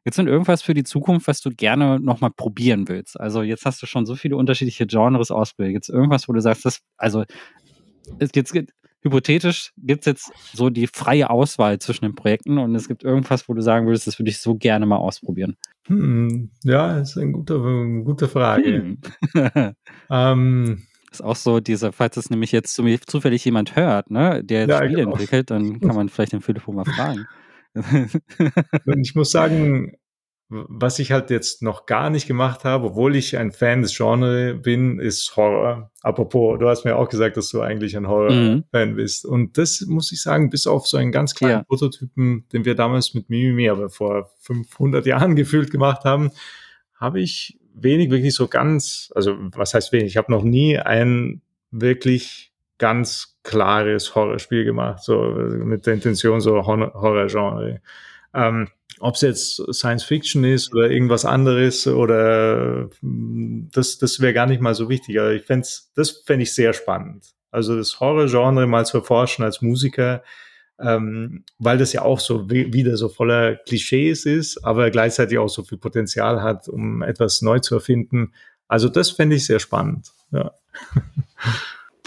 Gibt 0.03 0.13
es 0.13 0.15
denn 0.15 0.27
irgendwas 0.27 0.61
für 0.61 0.73
die 0.73 0.83
Zukunft, 0.83 1.27
was 1.27 1.41
du 1.41 1.51
gerne 1.51 1.99
nochmal 1.99 2.31
probieren 2.31 2.87
willst? 2.87 3.19
Also 3.19 3.43
jetzt 3.43 3.65
hast 3.65 3.81
du 3.81 3.85
schon 3.85 4.05
so 4.05 4.15
viele 4.15 4.35
unterschiedliche 4.35 4.87
Genres. 4.87 5.31
Gibt 5.57 5.83
es 5.83 5.89
irgendwas, 5.89 6.27
wo 6.27 6.33
du 6.33 6.41
sagst, 6.41 6.65
das, 6.65 6.81
also 6.97 7.23
es, 8.17 8.31
jetzt, 8.33 8.53
hypothetisch 9.01 9.71
gibt 9.77 10.01
es 10.01 10.05
jetzt 10.05 10.31
so 10.53 10.69
die 10.69 10.87
freie 10.87 11.29
Auswahl 11.29 11.79
zwischen 11.79 12.05
den 12.05 12.15
Projekten 12.15 12.57
und 12.57 12.75
es 12.75 12.87
gibt 12.87 13.03
irgendwas, 13.03 13.47
wo 13.47 13.53
du 13.53 13.61
sagen 13.61 13.87
würdest, 13.87 14.07
das 14.07 14.19
würde 14.19 14.29
ich 14.29 14.39
so 14.39 14.55
gerne 14.55 14.85
mal 14.85 14.97
ausprobieren. 14.97 15.57
Hm, 15.87 16.51
ja, 16.63 16.99
ist 16.99 17.17
eine 17.17 17.31
gute, 17.31 17.55
eine 17.55 18.03
gute 18.03 18.27
Frage. 18.27 18.97
Hm. 19.33 19.73
ähm, 20.09 20.83
ist 21.11 21.23
auch 21.23 21.35
so 21.35 21.59
diese, 21.59 21.91
falls 21.91 22.17
es 22.17 22.29
nämlich 22.29 22.51
jetzt 22.51 22.75
zufällig 22.75 23.43
jemand 23.45 23.75
hört, 23.75 24.11
ne, 24.11 24.43
der 24.43 24.61
jetzt 24.61 24.69
ja, 24.69 24.77
Spiele 24.77 24.97
genau. 24.97 25.11
entwickelt, 25.11 25.49
dann 25.49 25.79
kann 25.79 25.95
man 25.95 26.09
vielleicht 26.09 26.33
den 26.33 26.41
Philipp 26.41 26.67
mal 26.67 26.85
fragen. 26.85 27.25
ich 29.01 29.15
muss 29.15 29.31
sagen, 29.31 29.93
was 30.49 30.97
ich 30.97 31.11
halt 31.11 31.29
jetzt 31.29 31.61
noch 31.61 31.85
gar 31.85 32.09
nicht 32.09 32.25
gemacht 32.25 32.63
habe, 32.63 32.87
obwohl 32.87 33.15
ich 33.15 33.37
ein 33.37 33.51
Fan 33.51 33.83
des 33.83 33.95
Genres 33.95 34.59
bin, 34.59 34.99
ist 34.99 35.35
Horror. 35.37 35.91
Apropos, 36.01 36.57
du 36.57 36.67
hast 36.67 36.85
mir 36.85 36.95
auch 36.95 37.07
gesagt, 37.07 37.37
dass 37.37 37.49
du 37.49 37.61
eigentlich 37.61 37.95
ein 37.95 38.07
Horror-Fan 38.07 38.91
mhm. 38.91 38.95
bist. 38.95 39.25
Und 39.25 39.59
das 39.59 39.81
muss 39.81 40.11
ich 40.11 40.23
sagen, 40.23 40.49
bis 40.49 40.65
auf 40.65 40.87
so 40.87 40.97
einen 40.97 41.11
ganz 41.11 41.35
kleinen 41.35 41.59
ja. 41.59 41.63
Prototypen, 41.63 42.45
den 42.51 42.65
wir 42.65 42.73
damals 42.73 43.13
mit 43.13 43.29
Mimimi, 43.29 43.69
aber 43.69 43.91
vor 43.91 44.31
500 44.39 45.05
Jahren 45.05 45.35
gefühlt 45.35 45.69
gemacht 45.69 46.03
haben, 46.03 46.31
habe 46.95 47.21
ich 47.21 47.59
wenig 47.75 48.09
wirklich 48.09 48.33
so 48.33 48.47
ganz, 48.47 49.11
also 49.13 49.35
was 49.53 49.75
heißt 49.75 49.91
wenig? 49.91 50.07
Ich 50.07 50.17
habe 50.17 50.31
noch 50.31 50.43
nie 50.43 50.79
ein 50.79 51.41
wirklich 51.69 52.51
ganz 52.79 53.37
klares 53.43 54.15
Horrorspiel 54.15 54.65
gemacht, 54.65 55.03
so 55.03 55.21
mit 55.21 55.85
der 55.85 55.93
Intention 55.93 56.41
so 56.41 56.65
Horror-Genre. 56.65 57.81
Ähm, 58.33 58.69
ob 58.99 59.15
es 59.15 59.21
jetzt 59.21 59.73
Science 59.73 60.03
Fiction 60.03 60.43
ist 60.43 60.73
oder 60.73 60.89
irgendwas 60.89 61.25
anderes 61.25 61.87
oder 61.87 62.89
das, 63.01 63.97
das 63.97 64.19
wäre 64.19 64.33
gar 64.33 64.45
nicht 64.45 64.61
mal 64.61 64.75
so 64.75 64.89
wichtig. 64.89 65.19
Aber 65.19 65.33
ich 65.33 65.43
fände 65.43 65.67
das 65.95 66.09
fände 66.25 66.43
ich 66.43 66.53
sehr 66.53 66.73
spannend. 66.73 67.25
Also 67.51 67.75
das 67.75 67.99
Horror-Genre 67.99 68.67
mal 68.67 68.85
zu 68.85 68.97
erforschen 68.97 69.43
als 69.43 69.61
Musiker, 69.61 70.23
ähm, 70.79 71.43
weil 71.57 71.77
das 71.77 71.93
ja 71.93 72.03
auch 72.03 72.19
so 72.19 72.49
wieder 72.49 72.95
so 72.95 73.09
voller 73.09 73.55
Klischees 73.55 74.25
ist, 74.25 74.63
aber 74.63 74.91
gleichzeitig 74.91 75.37
auch 75.37 75.49
so 75.49 75.63
viel 75.63 75.77
Potenzial 75.77 76.41
hat, 76.41 76.67
um 76.67 77.01
etwas 77.01 77.41
neu 77.41 77.59
zu 77.59 77.75
erfinden. 77.75 78.33
Also 78.67 78.87
das 78.87 79.09
fände 79.11 79.35
ich 79.35 79.45
sehr 79.45 79.59
spannend. 79.59 80.11
Ja. 80.31 80.51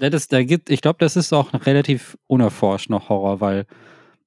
Ja, 0.00 0.10
das, 0.10 0.26
da 0.26 0.42
gibt, 0.42 0.68
ich 0.68 0.80
glaube, 0.80 0.96
das 0.98 1.14
ist 1.14 1.32
auch 1.32 1.52
relativ 1.64 2.18
unerforscht 2.26 2.90
noch 2.90 3.08
Horror, 3.08 3.40
weil 3.40 3.66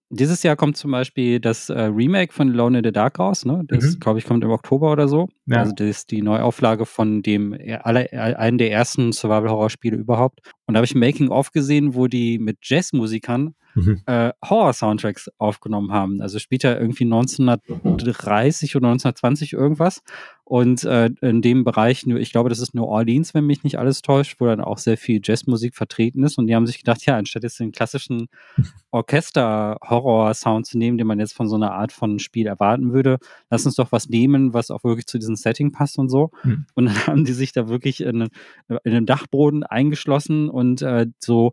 dieses 0.09 0.43
Jahr 0.43 0.55
kommt 0.55 0.77
zum 0.77 0.91
Beispiel 0.91 1.39
das 1.39 1.69
äh, 1.69 1.79
Remake 1.81 2.33
von 2.33 2.51
Alone 2.51 2.79
in 2.79 2.83
the 2.83 2.91
Dark 2.91 3.19
raus, 3.19 3.45
ne? 3.45 3.63
Das, 3.67 3.83
mhm. 3.83 3.99
glaube 3.99 4.19
ich, 4.19 4.25
kommt 4.25 4.43
im 4.43 4.51
Oktober 4.51 4.91
oder 4.91 5.07
so. 5.07 5.27
Ja. 5.47 5.57
Also 5.57 5.73
das 5.73 5.87
ist 5.87 6.11
die 6.11 6.21
Neuauflage 6.21 6.85
von 6.85 7.21
dem 7.21 7.53
äh, 7.53 7.75
aller, 7.75 8.13
äh, 8.13 8.35
einen 8.35 8.57
der 8.57 8.71
ersten 8.71 9.11
Survival-Horror-Spiele 9.11 9.97
überhaupt. 9.97 10.41
Und 10.67 10.73
da 10.73 10.79
habe 10.79 10.85
ich 10.85 10.95
ein 10.95 10.99
Making-of 10.99 11.51
gesehen, 11.51 11.95
wo 11.95 12.07
die 12.07 12.39
mit 12.39 12.57
Jazzmusikern 12.61 13.55
mhm. 13.75 14.01
äh, 14.05 14.31
Horror-Soundtracks 14.43 15.29
aufgenommen 15.37 15.91
haben. 15.91 16.21
Also 16.21 16.37
ja 16.63 16.77
irgendwie 16.77 17.03
1930 17.05 18.75
oder 18.75 18.87
1920 18.87 19.53
irgendwas. 19.53 20.01
Und 20.47 20.83
äh, 20.83 21.09
in 21.21 21.41
dem 21.41 21.63
Bereich, 21.63 22.05
ich 22.05 22.31
glaube, 22.31 22.49
das 22.49 22.59
ist 22.59 22.75
New 22.75 22.83
Orleans, 22.83 23.33
wenn 23.33 23.47
mich 23.47 23.63
nicht 23.63 23.79
alles 23.79 24.03
täuscht, 24.03 24.39
wo 24.39 24.45
dann 24.45 24.61
auch 24.61 24.77
sehr 24.77 24.95
viel 24.95 25.19
Jazzmusik 25.23 25.75
vertreten 25.75 26.23
ist. 26.23 26.37
Und 26.37 26.45
die 26.45 26.55
haben 26.55 26.67
sich 26.67 26.77
gedacht, 26.77 27.03
ja, 27.07 27.17
anstatt 27.17 27.41
jetzt 27.41 27.59
den 27.59 27.71
klassischen 27.71 28.27
Orchester-Horror-Sound 28.91 30.67
zu 30.67 30.77
nehmen, 30.77 30.99
den 30.99 31.07
man 31.07 31.19
jetzt 31.19 31.33
von 31.33 31.49
so 31.49 31.55
einer 31.55 31.71
Art 31.71 31.91
von 31.91 32.19
Spiel 32.19 32.45
erwarten 32.45 32.93
würde, 32.93 33.17
lass 33.49 33.65
uns 33.65 33.73
doch 33.73 33.91
was 33.91 34.07
nehmen, 34.07 34.53
was 34.53 34.69
auch 34.69 34.83
wirklich 34.83 35.07
zu 35.07 35.17
diesem 35.17 35.35
Setting 35.35 35.71
passt 35.71 35.97
und 35.97 36.09
so. 36.09 36.29
Mhm. 36.43 36.67
Und 36.75 36.85
dann 36.85 37.07
haben 37.07 37.25
die 37.25 37.33
sich 37.33 37.51
da 37.51 37.67
wirklich 37.67 38.01
in, 38.01 38.29
in 38.67 38.79
einem 38.83 39.07
Dachboden 39.07 39.63
eingeschlossen 39.63 40.49
und 40.55 40.81
äh, 40.81 41.07
so 41.19 41.51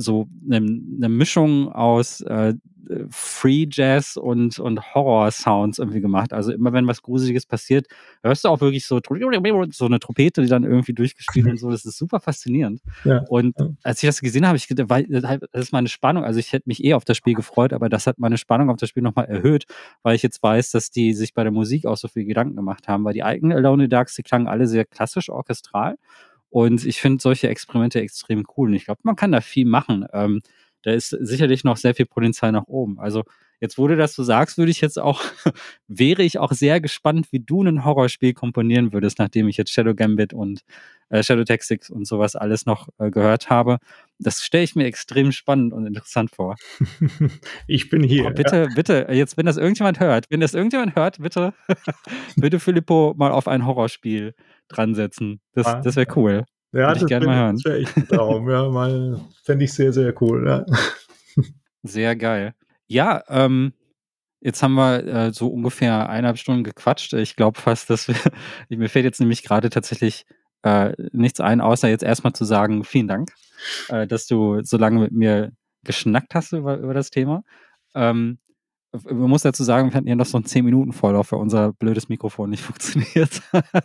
so 0.00 0.28
eine, 0.44 0.56
eine 0.56 1.08
Mischung 1.08 1.70
aus 1.70 2.20
äh, 2.22 2.54
Free 3.10 3.66
Jazz 3.70 4.16
und, 4.16 4.58
und 4.58 4.94
Horror-Sounds 4.94 5.78
irgendwie 5.78 6.00
gemacht. 6.00 6.32
Also 6.32 6.52
immer 6.52 6.72
wenn 6.72 6.86
was 6.86 7.02
Gruseliges 7.02 7.46
passiert, 7.46 7.86
hörst 8.22 8.44
du 8.44 8.48
auch 8.48 8.60
wirklich 8.60 8.86
so, 8.86 9.00
so 9.70 9.86
eine 9.86 10.00
Trompete, 10.00 10.42
die 10.42 10.48
dann 10.48 10.64
irgendwie 10.64 10.92
durchgespielt 10.92 11.46
und 11.46 11.58
so. 11.58 11.70
Das 11.70 11.84
ist 11.84 11.98
super 11.98 12.20
faszinierend. 12.20 12.80
Ja. 13.04 13.24
Und 13.28 13.56
als 13.82 14.02
ich 14.02 14.08
das 14.08 14.20
gesehen 14.20 14.46
habe, 14.46 14.56
ich 14.56 14.68
gedacht, 14.68 15.06
das 15.52 15.64
ist 15.64 15.72
meine 15.72 15.88
Spannung. 15.88 16.22
Also 16.22 16.38
ich 16.38 16.52
hätte 16.52 16.68
mich 16.68 16.84
eh 16.84 16.94
auf 16.94 17.04
das 17.04 17.16
Spiel 17.16 17.34
gefreut, 17.34 17.72
aber 17.72 17.88
das 17.88 18.06
hat 18.06 18.18
meine 18.18 18.36
Spannung 18.36 18.68
auf 18.68 18.76
das 18.76 18.88
Spiel 18.90 19.02
nochmal 19.02 19.24
erhöht, 19.24 19.64
weil 20.02 20.14
ich 20.14 20.22
jetzt 20.22 20.42
weiß, 20.42 20.70
dass 20.70 20.90
die 20.90 21.14
sich 21.14 21.32
bei 21.32 21.42
der 21.42 21.52
Musik 21.52 21.86
auch 21.86 21.96
so 21.96 22.08
viel 22.08 22.24
Gedanken 22.24 22.56
gemacht 22.56 22.88
haben, 22.88 23.04
weil 23.04 23.14
die 23.14 23.22
eigenen 23.22 23.56
Alone 23.56 23.84
in 23.84 23.86
the 23.86 23.90
Darks, 23.90 24.16
die 24.16 24.22
klangen 24.22 24.48
alle 24.48 24.66
sehr 24.66 24.84
klassisch 24.84 25.30
orchestral. 25.30 25.96
Und 26.50 26.84
ich 26.84 27.00
finde 27.00 27.22
solche 27.22 27.48
Experimente 27.48 28.00
extrem 28.00 28.44
cool. 28.56 28.70
Und 28.70 28.74
ich 28.74 28.84
glaube, 28.86 29.00
man 29.04 29.16
kann 29.16 29.32
da 29.32 29.40
viel 29.40 29.66
machen. 29.66 30.06
Ähm, 30.12 30.42
da 30.82 30.92
ist 30.92 31.10
sicherlich 31.10 31.64
noch 31.64 31.76
sehr 31.76 31.94
viel 31.94 32.06
Potenzial 32.06 32.52
nach 32.52 32.66
oben. 32.66 32.98
Also 33.00 33.24
jetzt, 33.60 33.78
wo 33.78 33.86
du 33.86 33.96
das 33.96 34.14
so 34.14 34.22
sagst, 34.24 34.58
würde 34.58 34.70
ich 34.70 34.80
jetzt 34.80 34.98
auch, 34.98 35.22
wäre 35.88 36.22
ich 36.22 36.38
auch 36.38 36.52
sehr 36.52 36.80
gespannt, 36.80 37.28
wie 37.30 37.40
du 37.40 37.62
ein 37.62 37.84
Horrorspiel 37.84 38.32
komponieren 38.32 38.92
würdest, 38.92 39.18
nachdem 39.18 39.48
ich 39.48 39.56
jetzt 39.56 39.70
Shadow 39.70 39.94
Gambit 39.94 40.32
und 40.32 40.62
äh, 41.10 41.22
Shadow 41.22 41.44
Tactics 41.44 41.90
und 41.90 42.06
sowas 42.06 42.36
alles 42.36 42.66
noch 42.66 42.88
äh, 42.98 43.10
gehört 43.10 43.50
habe. 43.50 43.78
Das 44.18 44.42
stelle 44.42 44.64
ich 44.64 44.74
mir 44.74 44.86
extrem 44.86 45.32
spannend 45.32 45.72
und 45.72 45.86
interessant 45.86 46.30
vor. 46.30 46.56
Ich 47.66 47.88
bin 47.88 48.02
hier. 48.02 48.26
Oh, 48.26 48.30
bitte, 48.30 48.56
ja. 48.56 48.68
bitte, 48.74 49.06
jetzt, 49.10 49.36
wenn 49.36 49.46
das 49.46 49.56
irgendjemand 49.56 50.00
hört, 50.00 50.26
wenn 50.30 50.40
das 50.40 50.54
irgendjemand 50.54 50.96
hört, 50.96 51.18
bitte, 51.20 51.52
bitte 52.36 52.58
Filippo 52.58 53.14
mal 53.16 53.30
auf 53.30 53.46
ein 53.46 53.66
Horrorspiel 53.66 54.34
dran 54.68 54.94
setzen. 54.94 55.40
Das, 55.54 55.66
ah, 55.66 55.80
das 55.80 55.96
wäre 55.96 56.08
cool. 56.16 56.44
Ja, 56.72 56.88
Würde 56.88 57.00
ich 57.00 57.06
gerne 57.06 57.26
mal 57.26 57.36
hören. 57.36 57.56
Das 57.56 57.64
wäre 57.64 57.78
echt 57.78 57.96
ein 57.96 58.08
Traum. 58.08 58.48
ja, 58.48 58.68
mal 58.68 59.20
fände 59.44 59.64
ich 59.64 59.72
sehr, 59.72 59.92
sehr 59.92 60.14
cool. 60.22 60.46
Ja. 60.46 60.64
Sehr 61.82 62.14
geil. 62.14 62.54
Ja, 62.90 63.22
ähm, 63.28 63.72
jetzt 64.40 64.64
haben 64.64 64.74
wir 64.74 65.06
äh, 65.06 65.32
so 65.32 65.46
ungefähr 65.46 66.08
eineinhalb 66.08 66.38
Stunden 66.38 66.64
gequatscht. 66.64 67.12
Ich 67.12 67.36
glaube 67.36 67.60
fast, 67.60 67.88
dass 67.88 68.08
wir, 68.08 68.16
mir 68.68 68.88
fällt 68.88 69.04
jetzt 69.04 69.20
nämlich 69.20 69.44
gerade 69.44 69.70
tatsächlich 69.70 70.26
äh, 70.62 70.92
nichts 71.12 71.38
ein, 71.38 71.60
außer 71.60 71.88
jetzt 71.88 72.02
erstmal 72.02 72.32
zu 72.32 72.44
sagen, 72.44 72.82
vielen 72.82 73.06
Dank, 73.06 73.30
äh, 73.90 74.08
dass 74.08 74.26
du 74.26 74.62
so 74.64 74.76
lange 74.76 74.98
mit 74.98 75.12
mir 75.12 75.52
geschnackt 75.84 76.34
hast 76.34 76.52
über, 76.52 76.78
über 76.78 76.92
das 76.92 77.10
Thema. 77.10 77.44
Ähm, 77.94 78.40
man 78.92 79.30
muss 79.30 79.42
dazu 79.42 79.62
sagen, 79.62 79.90
wir 79.90 79.94
hatten 79.94 80.08
ja 80.08 80.16
noch 80.16 80.26
so 80.26 80.36
einen 80.36 80.46
10-Minuten-Vorlauf, 80.46 81.32
weil 81.32 81.38
unser 81.38 81.72
blödes 81.72 82.08
Mikrofon 82.08 82.50
nicht 82.50 82.62
funktioniert 82.64 83.40
hat. 83.52 83.72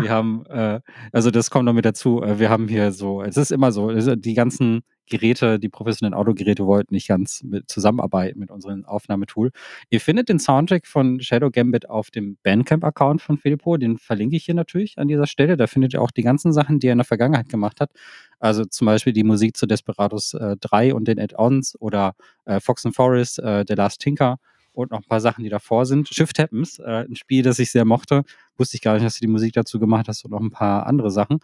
wir 0.00 0.10
haben, 0.10 0.44
äh, 0.46 0.80
also 1.12 1.30
das 1.30 1.50
kommt 1.50 1.66
noch 1.66 1.72
mit 1.72 1.84
dazu, 1.84 2.22
äh, 2.22 2.38
wir 2.38 2.50
haben 2.50 2.68
hier 2.68 2.92
so, 2.92 3.22
es 3.22 3.36
ist 3.36 3.52
immer 3.52 3.72
so, 3.72 4.16
die 4.16 4.34
ganzen 4.34 4.82
Geräte, 5.12 5.58
die 5.58 5.68
professionellen 5.68 6.14
Autogeräte 6.14 6.64
wollten 6.66 6.94
nicht 6.94 7.08
ganz 7.08 7.42
mit 7.42 7.68
zusammenarbeiten 7.68 8.38
mit 8.38 8.50
unserem 8.50 8.84
Aufnahmetool. 8.84 9.50
Ihr 9.90 10.00
findet 10.00 10.28
den 10.28 10.38
Soundtrack 10.38 10.86
von 10.86 11.20
Shadow 11.20 11.50
Gambit 11.50 11.90
auf 11.90 12.10
dem 12.10 12.38
Bandcamp-Account 12.42 13.20
von 13.20 13.36
Filippo, 13.36 13.76
den 13.76 13.98
verlinke 13.98 14.36
ich 14.36 14.44
hier 14.44 14.54
natürlich 14.54 14.98
an 14.98 15.08
dieser 15.08 15.26
Stelle. 15.26 15.56
Da 15.56 15.66
findet 15.66 15.92
ihr 15.92 16.02
auch 16.02 16.10
die 16.10 16.22
ganzen 16.22 16.52
Sachen, 16.52 16.78
die 16.78 16.86
er 16.86 16.92
in 16.92 16.98
der 16.98 17.04
Vergangenheit 17.04 17.48
gemacht 17.48 17.80
hat. 17.80 17.90
Also 18.42 18.64
zum 18.64 18.86
Beispiel 18.86 19.12
die 19.12 19.22
Musik 19.22 19.56
zu 19.56 19.66
Desperados 19.66 20.34
äh, 20.34 20.56
3 20.60 20.94
und 20.94 21.06
den 21.06 21.20
Add-ons 21.20 21.76
oder 21.78 22.14
äh, 22.44 22.58
Fox 22.58 22.84
and 22.84 22.94
Forest, 22.94 23.38
äh, 23.38 23.64
The 23.66 23.74
Last 23.74 24.00
Tinker 24.00 24.38
und 24.72 24.90
noch 24.90 24.98
ein 24.98 25.08
paar 25.08 25.20
Sachen, 25.20 25.44
die 25.44 25.50
davor 25.50 25.86
sind. 25.86 26.08
Shift 26.08 26.40
Happens, 26.40 26.80
äh, 26.80 27.04
ein 27.04 27.14
Spiel, 27.14 27.44
das 27.44 27.60
ich 27.60 27.70
sehr 27.70 27.84
mochte. 27.84 28.24
Wusste 28.56 28.76
ich 28.76 28.82
gar 28.82 28.94
nicht, 28.94 29.04
dass 29.04 29.14
du 29.14 29.20
die 29.20 29.30
Musik 29.30 29.52
dazu 29.52 29.78
gemacht 29.78 30.08
hast 30.08 30.24
und 30.24 30.32
noch 30.32 30.40
ein 30.40 30.50
paar 30.50 30.86
andere 30.86 31.12
Sachen. 31.12 31.38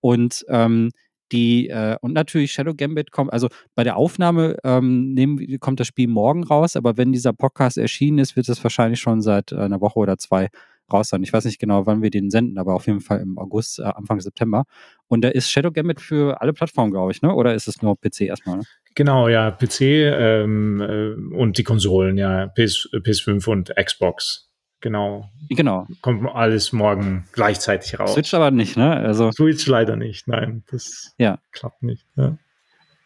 Und 0.00 0.44
ähm, 0.48 0.90
die, 1.32 1.68
äh, 1.70 1.96
und 2.02 2.12
natürlich 2.12 2.52
Shadow 2.52 2.74
Gambit 2.74 3.10
kommt, 3.10 3.32
also 3.32 3.48
bei 3.74 3.82
der 3.82 3.96
Aufnahme 3.96 4.56
ähm, 4.62 5.12
nehmen, 5.12 5.58
kommt 5.58 5.80
das 5.80 5.88
Spiel 5.88 6.06
morgen 6.06 6.44
raus, 6.44 6.76
aber 6.76 6.96
wenn 6.96 7.12
dieser 7.12 7.32
Podcast 7.32 7.78
erschienen 7.78 8.18
ist, 8.18 8.36
wird 8.36 8.48
es 8.48 8.62
wahrscheinlich 8.62 9.00
schon 9.00 9.22
seit 9.22 9.50
äh, 9.50 9.56
einer 9.56 9.80
Woche 9.80 9.98
oder 9.98 10.18
zwei 10.18 10.50
raus 10.92 11.08
sein. 11.08 11.22
Ich 11.22 11.32
weiß 11.32 11.44
nicht 11.44 11.58
genau, 11.58 11.86
wann 11.86 12.02
wir 12.02 12.10
den 12.10 12.30
senden, 12.30 12.58
aber 12.58 12.74
auf 12.74 12.86
jeden 12.86 13.00
Fall 13.00 13.20
im 13.20 13.38
August, 13.38 13.78
äh, 13.78 13.84
Anfang 13.84 14.20
September. 14.20 14.64
Und 15.08 15.22
da 15.22 15.28
ist 15.28 15.50
Shadow 15.50 15.70
Gambit 15.70 16.00
für 16.00 16.40
alle 16.40 16.52
Plattformen, 16.52 16.92
glaube 16.92 17.12
ich, 17.12 17.22
ne? 17.22 17.34
Oder 17.34 17.54
ist 17.54 17.68
es 17.68 17.82
nur 17.82 17.96
PC 17.98 18.22
erstmal? 18.22 18.58
Ne? 18.58 18.64
Genau, 18.94 19.28
ja, 19.28 19.50
PC 19.50 19.80
ähm, 19.80 20.80
äh, 20.80 21.36
und 21.36 21.58
die 21.58 21.64
Konsolen, 21.64 22.16
ja, 22.16 22.46
PS, 22.48 22.88
PS5 22.92 23.48
und 23.48 23.72
Xbox. 23.76 24.50
Genau. 24.80 25.30
Genau. 25.48 25.86
Kommt 26.02 26.28
alles 26.34 26.72
morgen 26.72 27.24
gleichzeitig 27.32 27.98
raus. 27.98 28.12
Switch 28.12 28.34
aber 28.34 28.50
nicht, 28.50 28.76
ne? 28.76 28.94
Also 28.94 29.32
Switch 29.32 29.66
leider 29.66 29.96
nicht, 29.96 30.28
nein. 30.28 30.62
Das 30.70 31.14
ja. 31.16 31.38
klappt 31.52 31.82
nicht. 31.82 32.06
Ja. 32.16 32.36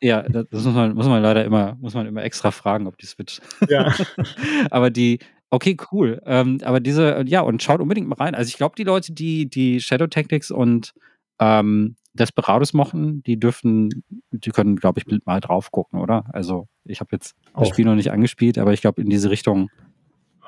Ja, 0.01 0.23
das 0.23 0.65
muss 0.65 0.75
man, 0.75 0.95
muss 0.95 1.07
man 1.07 1.23
leider 1.23 1.45
immer, 1.45 1.77
muss 1.81 1.95
man 1.95 2.07
immer 2.07 2.23
extra 2.23 2.51
fragen, 2.51 2.87
ob 2.87 2.99
die 2.99 3.07
Switch. 3.07 3.41
Ja. 3.69 3.93
aber 4.71 4.91
die, 4.91 5.19
okay, 5.51 5.77
cool. 5.93 6.21
Ähm, 6.25 6.59
aber 6.63 6.81
diese, 6.81 7.25
ja, 7.27 7.41
und 7.41 7.63
schaut 7.63 7.81
unbedingt 7.81 8.09
mal 8.09 8.17
rein. 8.17 8.35
Also 8.35 8.49
ich 8.49 8.57
glaube, 8.57 8.75
die 8.77 8.85
Leute, 8.85 9.13
die, 9.13 9.49
die 9.49 9.81
Shadow 9.81 10.07
Tactics 10.07 10.51
und 10.51 10.93
ähm, 11.41 11.97
Desperados 12.15 12.73
mochten, 12.73 13.23
die 13.23 13.39
dürfen, 13.39 14.05
die 14.31 14.51
können, 14.51 14.77
glaube 14.77 15.01
ich, 15.01 15.25
mal 15.25 15.41
drauf 15.41 15.71
gucken, 15.71 16.01
oder? 16.01 16.25
Also 16.33 16.67
ich 16.85 17.01
habe 17.01 17.11
jetzt 17.13 17.37
das 17.57 17.69
Spiel 17.69 17.85
noch 17.85 17.95
nicht 17.95 18.11
angespielt, 18.11 18.59
aber 18.59 18.73
ich 18.73 18.81
glaube, 18.81 19.03
in 19.03 19.11
diese 19.11 19.31
Richtung 19.31 19.71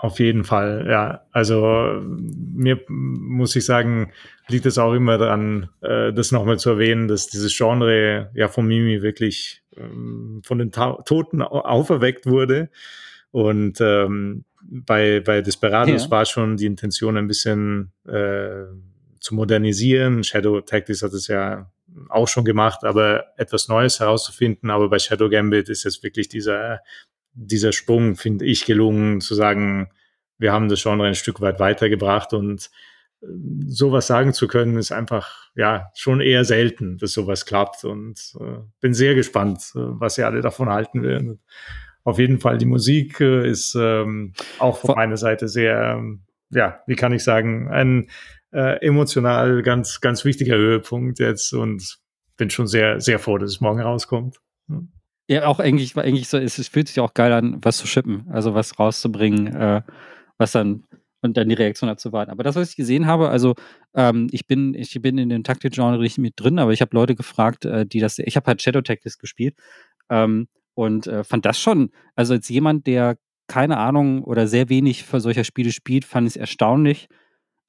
auf 0.00 0.18
jeden 0.18 0.44
Fall, 0.44 0.86
ja. 0.88 1.26
Also 1.30 2.00
mir 2.02 2.80
muss 2.88 3.54
ich 3.54 3.66
sagen, 3.66 4.12
liegt 4.48 4.64
es 4.64 4.78
auch 4.78 4.94
immer 4.94 5.18
daran, 5.18 5.68
äh, 5.82 6.10
das 6.14 6.32
nochmal 6.32 6.58
zu 6.58 6.70
erwähnen, 6.70 7.06
dass 7.06 7.26
dieses 7.26 7.54
Genre 7.54 8.30
ja 8.32 8.48
von 8.48 8.66
Mimi 8.66 9.02
wirklich 9.02 9.62
ähm, 9.76 10.40
von 10.42 10.56
den 10.56 10.72
Ta 10.72 11.02
Toten 11.04 11.42
auferweckt 11.42 12.24
wurde. 12.24 12.70
Und 13.30 13.82
ähm, 13.82 14.44
bei, 14.62 15.20
bei 15.20 15.42
Desperados 15.42 16.04
ja. 16.04 16.10
war 16.10 16.24
schon 16.24 16.56
die 16.56 16.66
Intention 16.66 17.16
ein 17.16 17.28
bisschen 17.28 17.92
äh, 18.06 18.64
zu 19.20 19.34
modernisieren. 19.34 20.24
Shadow 20.24 20.60
Tactics 20.60 21.02
hat 21.02 21.12
es 21.12 21.26
ja 21.26 21.70
auch 22.08 22.28
schon 22.28 22.44
gemacht, 22.44 22.84
aber 22.84 23.26
etwas 23.36 23.68
Neues 23.68 24.00
herauszufinden. 24.00 24.70
Aber 24.70 24.88
bei 24.88 24.98
Shadow 24.98 25.28
Gambit 25.28 25.68
ist 25.68 25.84
jetzt 25.84 26.02
wirklich 26.02 26.28
dieser 26.28 26.80
dieser 27.32 27.72
Sprung, 27.72 28.16
finde 28.16 28.44
ich, 28.44 28.64
gelungen, 28.64 29.20
zu 29.20 29.34
sagen, 29.34 29.88
wir 30.38 30.52
haben 30.52 30.68
das 30.68 30.82
Genre 30.82 31.06
ein 31.06 31.14
Stück 31.14 31.40
weit 31.40 31.60
weitergebracht 31.60 32.32
und 32.32 32.70
äh, 33.22 33.26
sowas 33.66 34.06
sagen 34.06 34.32
zu 34.32 34.48
können, 34.48 34.76
ist 34.76 34.92
einfach 34.92 35.50
ja 35.54 35.90
schon 35.94 36.20
eher 36.20 36.44
selten, 36.44 36.98
dass 36.98 37.12
sowas 37.12 37.46
klappt. 37.46 37.84
Und 37.84 38.34
äh, 38.40 38.58
bin 38.80 38.94
sehr 38.94 39.14
gespannt, 39.14 39.60
äh, 39.74 39.80
was 39.80 40.18
ihr 40.18 40.26
alle 40.26 40.40
davon 40.40 40.70
halten 40.70 41.02
werden. 41.02 41.40
Auf 42.04 42.18
jeden 42.18 42.40
Fall, 42.40 42.58
die 42.58 42.66
Musik 42.66 43.20
äh, 43.20 43.48
ist 43.48 43.74
ähm, 43.74 44.32
auch 44.58 44.78
von 44.78 44.94
meiner 44.94 45.16
Seite 45.16 45.48
sehr, 45.48 45.96
ähm, 45.96 46.22
ja, 46.50 46.80
wie 46.86 46.96
kann 46.96 47.12
ich 47.12 47.22
sagen, 47.22 47.68
ein 47.68 48.08
äh, 48.52 48.84
emotional 48.84 49.62
ganz, 49.62 50.00
ganz 50.00 50.24
wichtiger 50.24 50.56
Höhepunkt 50.56 51.18
jetzt 51.18 51.52
und 51.52 51.98
bin 52.36 52.50
schon 52.50 52.66
sehr, 52.66 53.00
sehr 53.00 53.18
froh, 53.18 53.38
dass 53.38 53.50
es 53.50 53.60
morgen 53.60 53.80
rauskommt. 53.80 54.38
Hm. 54.68 54.90
Ja, 55.28 55.46
auch 55.46 55.60
eigentlich, 55.60 55.96
eigentlich 55.96 56.28
so, 56.28 56.38
es, 56.38 56.58
es 56.58 56.68
fühlt 56.68 56.88
sich 56.88 56.98
auch 56.98 57.14
geil 57.14 57.32
an, 57.32 57.58
was 57.62 57.76
zu 57.76 57.86
schippen, 57.86 58.26
also 58.30 58.54
was 58.54 58.78
rauszubringen, 58.78 59.54
äh, 59.54 59.82
was 60.38 60.52
dann 60.52 60.84
und 61.22 61.36
dann 61.36 61.48
die 61.48 61.54
Reaktion 61.54 61.88
dazu 61.88 62.12
warten. 62.12 62.30
Aber 62.30 62.42
das, 62.42 62.56
was 62.56 62.70
ich 62.70 62.76
gesehen 62.76 63.06
habe, 63.06 63.28
also 63.28 63.54
ähm, 63.94 64.28
ich 64.32 64.46
bin, 64.46 64.74
ich 64.74 65.00
bin 65.02 65.18
in 65.18 65.28
dem 65.28 65.44
Taktik-Genre 65.44 65.98
nicht 66.00 66.18
mit 66.18 66.34
drin, 66.36 66.58
aber 66.58 66.72
ich 66.72 66.80
habe 66.80 66.96
Leute 66.96 67.14
gefragt, 67.14 67.64
äh, 67.66 67.84
die 67.86 68.00
das, 68.00 68.18
ich 68.18 68.36
habe 68.36 68.46
halt 68.46 68.62
Shadow 68.62 68.80
Tactics 68.80 69.18
gespielt 69.18 69.54
ähm, 70.08 70.48
und 70.74 71.06
äh, 71.06 71.24
fand 71.24 71.44
das 71.44 71.58
schon, 71.58 71.90
also 72.14 72.34
als 72.34 72.48
jemand, 72.48 72.86
der 72.86 73.16
keine 73.46 73.78
Ahnung 73.78 74.22
oder 74.22 74.46
sehr 74.46 74.68
wenig 74.68 75.02
für 75.04 75.20
solcher 75.20 75.42
Spiele 75.42 75.72
spielt, 75.72 76.04
fand 76.04 76.28
ich 76.28 76.34
es 76.34 76.40
erstaunlich, 76.40 77.08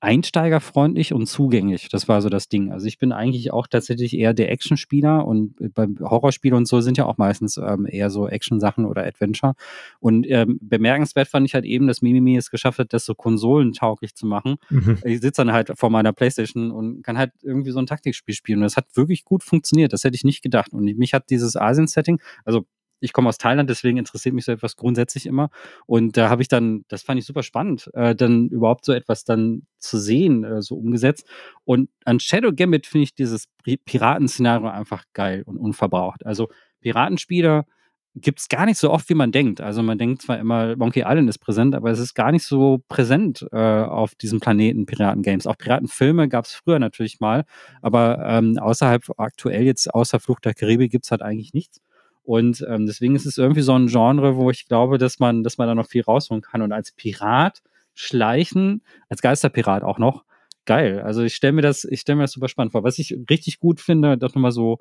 einsteigerfreundlich 0.02 1.14
und 1.14 1.28
zugänglich. 1.28 1.88
Das 1.90 2.07
war 2.07 2.22
so 2.23 2.30
das 2.30 2.49
Ding. 2.49 2.72
Also 2.72 2.88
ich 2.88 2.98
bin 2.98 3.11
eigentlich 3.11 3.53
auch 3.53 3.68
tatsächlich 3.68 4.18
eher 4.18 4.34
der 4.34 4.52
Actionspieler 4.52 5.26
und 5.26 5.56
beim 5.76 5.98
Horrorspiel 5.99 6.56
und 6.56 6.68
so 6.68 6.82
sind 6.82 6.98
ja 6.98 7.06
auch 7.06 7.18
meistens 7.18 7.57
ähm, 7.57 7.88
eher 7.88 8.10
so 8.10 8.28
Action-Sachen 8.28 8.86
oder 8.86 9.06
Adventure. 9.06 9.53
Und 9.99 10.26
ähm, 10.28 10.57
bemerkenswert 10.60 11.28
fand 11.28 11.48
ich 11.48 11.53
halt 11.53 11.65
eben, 11.65 11.86
dass 11.86 12.02
Mimimi 12.02 12.36
es 12.36 12.49
geschafft 12.49 12.80
hat, 12.80 12.94
das 12.94 13.06
so 13.06 13.14
konsolentauglich 13.14 14.15
zu 14.15 14.26
machen. 14.26 14.56
Mhm. 14.69 14.98
Ich 15.06 15.22
sitze 15.22 15.44
dann 15.44 15.52
halt 15.52 15.72
vor 15.76 15.91
meiner 15.91 16.14
Playstation 16.14 16.72
und 16.72 17.03
kann 17.03 17.19
halt 17.19 17.32
irgendwie 17.44 17.72
so 17.72 17.78
ein 17.78 17.86
Taktikspiel 17.86 18.34
spielen. 18.34 18.60
Und 18.60 18.64
das 18.64 18.78
hat 18.78 18.86
wirklich 18.95 19.23
gut 19.23 19.44
funktioniert. 19.44 19.94
Das 19.94 20.03
hätte 20.03 20.15
ich 20.15 20.23
nicht 20.23 20.41
gedacht. 20.41 20.73
Und 20.73 20.86
mich 20.98 21.14
hat 21.14 21.30
dieses 21.30 21.56
Asien-Setting, 21.56 22.19
also 22.44 22.65
ich 23.02 23.14
komme 23.14 23.30
aus 23.30 23.38
Thailand, 23.38 23.69
deswegen 23.69 23.98
interessiert 23.98 24.34
mich 24.34 24.45
so 24.45 24.52
etwas 24.52 24.78
grundsätzlich 24.78 25.26
immer. 25.26 25.49
Und 25.86 26.15
da 26.18 26.30
habe 26.30 26.41
ich 26.41 26.48
dann, 26.48 26.86
das 26.88 27.03
fand 27.03 27.19
ich 27.19 27.26
super 27.26 27.44
spannend, 27.44 27.90
äh, 27.94 28.15
dann 28.15 28.48
überhaupt 28.48 28.86
so 28.86 28.94
etwas 28.94 29.26
dann 29.26 29.64
zu 29.80 29.98
sehen, 29.98 30.44
äh, 30.44 30.61
so 30.61 30.76
umgesetzt. 30.76 31.28
Und 31.65 31.90
an 32.06 32.19
Shadow 32.19 32.52
Gambit 32.56 32.88
finde 32.88 33.03
ich 33.03 33.15
dieses 33.15 33.48
Piratenszenario 33.86 34.69
einfach 34.69 35.03
geil 35.14 35.44
und 35.45 35.57
unverbraucht. 35.57 36.26
Also 36.26 36.49
Piratenspieler 36.82 37.65
gibt 38.15 38.40
es 38.40 38.49
gar 38.49 38.65
nicht 38.65 38.78
so 38.78 38.91
oft, 38.91 39.07
wie 39.10 39.14
man 39.14 39.32
denkt. 39.32 39.61
Also 39.61 39.82
man 39.82 39.98
denkt 39.98 40.22
zwar 40.22 40.38
immer, 40.38 40.76
Monkey 40.76 41.02
Island 41.06 41.30
ist 41.30 41.40
präsent, 41.40 41.76
aber 41.76 41.91
es 41.91 41.99
ist 41.99 42.14
gar 42.14 42.32
nicht 42.32 42.44
so 42.44 42.84
präsent 42.90 43.48
äh, 43.52 43.57
auf 43.57 44.15
diesem 44.15 44.40
Planeten 44.40 44.86
Piraten-Games. 44.86 45.48
Auch 45.48 45.57
Piratenfilme 45.57 46.28
gab 46.28 46.45
es 46.45 46.53
früher 46.53 46.80
natürlich 46.80 47.19
mal, 47.19 47.45
aber 47.82 48.19
ähm, 48.28 48.57
außerhalb 48.60 49.03
aktuell 49.18 49.64
jetzt 49.64 49.94
außer 49.94 50.19
Flucht 50.19 50.45
der 50.45 50.53
Karibik 50.53 50.91
gibt 50.91 51.06
es 51.06 51.11
halt 51.11 51.22
eigentlich 51.22 51.53
nichts. 51.53 51.80
Und 52.23 52.65
ähm, 52.68 52.85
deswegen 52.85 53.15
ist 53.15 53.26
es 53.26 53.38
irgendwie 53.38 53.61
so 53.61 53.73
ein 53.73 53.88
Genre, 53.88 54.35
wo 54.35 54.49
ich 54.52 54.68
glaube, 54.68 54.98
dass 54.98 55.19
man, 55.19 55.43
dass 55.43 55.57
man 55.57 55.68
da 55.68 55.76
noch 55.76 55.88
viel 55.88 56.03
rausholen 56.03 56.41
kann. 56.41 56.61
Und 56.61 56.72
als 56.72 56.91
Pirat 56.91 57.61
schleichen, 57.93 58.84
als 59.10 59.22
Geisterpirat 59.22 59.84
auch 59.84 59.98
noch, 59.98 60.23
geil. 60.65 61.02
Also 61.02 61.23
ich 61.23 61.35
stelle 61.35 61.53
mir 61.53 61.61
das, 61.61 61.84
ich 61.84 62.02
stelle 62.02 62.18
mir 62.18 62.23
das 62.23 62.31
super 62.31 62.48
spannend 62.48 62.72
vor. 62.72 62.84
Was 62.84 62.99
ich 62.99 63.18
richtig 63.30 63.60
gut 63.60 63.81
finde, 63.81 64.18
das 64.18 64.35
nochmal 64.35 64.52
so 64.52 64.80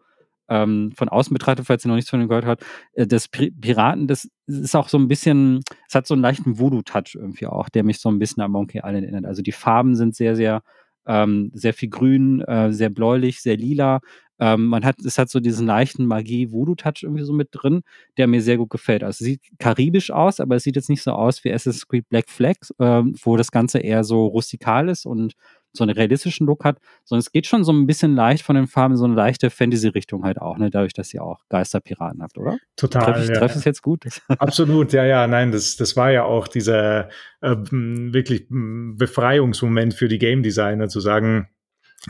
ähm, 0.48 0.92
von 0.96 1.08
außen 1.08 1.32
betrachtet, 1.32 1.66
falls 1.66 1.84
ihr 1.84 1.88
noch 1.88 1.94
nichts 1.94 2.10
von 2.10 2.20
dem 2.20 2.28
gehört 2.28 2.44
habt, 2.44 2.64
äh, 2.92 3.06
das 3.06 3.28
Piraten, 3.28 4.08
das 4.08 4.28
ist 4.46 4.74
auch 4.74 4.88
so 4.88 4.98
ein 4.98 5.08
bisschen, 5.08 5.60
es 5.88 5.94
hat 5.94 6.06
so 6.06 6.14
einen 6.14 6.22
leichten 6.22 6.58
Voodoo-Touch 6.58 7.14
irgendwie 7.14 7.46
auch, 7.46 7.68
der 7.68 7.84
mich 7.84 8.00
so 8.00 8.10
ein 8.10 8.18
bisschen 8.18 8.42
an 8.42 8.50
Monkey 8.50 8.78
Island 8.78 9.04
erinnert. 9.04 9.26
Also 9.26 9.42
die 9.42 9.52
Farben 9.52 9.94
sind 9.94 10.16
sehr, 10.16 10.34
sehr, 10.34 10.62
ähm, 11.06 11.50
sehr 11.54 11.72
viel 11.72 11.88
grün, 11.88 12.40
äh, 12.42 12.72
sehr 12.72 12.90
bläulich, 12.90 13.40
sehr 13.40 13.56
lila. 13.56 14.00
Ähm, 14.40 14.66
man 14.66 14.84
hat, 14.84 14.98
es 15.00 15.18
hat 15.18 15.30
so 15.30 15.38
diesen 15.38 15.66
leichten 15.66 16.06
Magie-Voodoo-Touch 16.06 17.02
irgendwie 17.02 17.24
so 17.24 17.32
mit 17.32 17.48
drin, 17.52 17.82
der 18.16 18.26
mir 18.26 18.40
sehr 18.40 18.56
gut 18.56 18.70
gefällt. 18.70 19.04
Also 19.04 19.22
es 19.22 19.26
sieht 19.26 19.42
karibisch 19.58 20.10
aus, 20.10 20.40
aber 20.40 20.56
es 20.56 20.62
sieht 20.62 20.76
jetzt 20.76 20.88
nicht 20.88 21.02
so 21.02 21.12
aus 21.12 21.44
wie 21.44 21.52
Assassin's 21.52 21.86
Creed 21.86 22.08
Black 22.08 22.28
Flag, 22.28 22.56
ähm, 22.78 23.14
wo 23.22 23.36
das 23.36 23.52
Ganze 23.52 23.78
eher 23.78 24.02
so 24.02 24.26
rustikal 24.26 24.88
ist 24.88 25.06
und 25.06 25.34
so 25.72 25.84
einen 25.84 25.94
realistischen 25.94 26.46
Look 26.46 26.64
hat, 26.64 26.78
sondern 27.04 27.20
es 27.20 27.32
geht 27.32 27.46
schon 27.46 27.64
so 27.64 27.72
ein 27.72 27.86
bisschen 27.86 28.14
leicht 28.14 28.44
von 28.44 28.56
den 28.56 28.66
Farben, 28.66 28.96
so 28.96 29.04
eine 29.04 29.14
leichte 29.14 29.50
Fantasy-Richtung 29.50 30.24
halt 30.24 30.40
auch, 30.40 30.58
ne, 30.58 30.70
dadurch, 30.70 30.92
dass 30.92 31.14
ihr 31.14 31.22
auch 31.22 31.44
Geisterpiraten 31.48 32.22
habt, 32.22 32.38
oder? 32.38 32.58
Total. 32.76 33.04
Treffe 33.04 33.22
ich, 33.22 33.28
ja. 33.28 33.34
treff 33.36 33.54
es 33.54 33.64
jetzt 33.64 33.82
gut? 33.82 34.04
Absolut, 34.28 34.92
ja, 34.92 35.04
ja, 35.04 35.26
nein, 35.26 35.52
das, 35.52 35.76
das 35.76 35.96
war 35.96 36.10
ja 36.10 36.24
auch 36.24 36.48
dieser 36.48 37.08
äh, 37.40 37.56
wirklich 37.70 38.46
Befreiungsmoment 38.48 39.94
für 39.94 40.08
die 40.08 40.18
Game 40.18 40.42
Designer, 40.42 40.88
zu 40.88 41.00
sagen, 41.00 41.48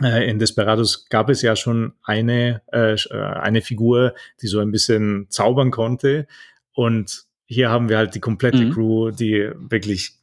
in 0.01 0.39
Desperados 0.39 1.09
gab 1.09 1.31
es 1.31 1.43
ja 1.43 1.57
schon 1.57 1.95
eine, 2.03 2.63
äh, 2.73 2.95
äh, 2.95 3.23
eine 3.23 3.61
Figur, 3.61 4.15
die 4.41 4.47
so 4.47 4.61
ein 4.61 4.71
bisschen 4.71 5.27
zaubern 5.31 5.71
konnte. 5.71 6.27
Und 6.73 7.25
hier 7.47 7.71
haben 7.71 7.89
wir 7.89 7.99
halt 7.99 8.15
die 8.15 8.21
komplette 8.21 8.67
mhm. 8.67 8.73
Crew, 8.73 9.11
die 9.11 9.51
wirklich 9.57 10.19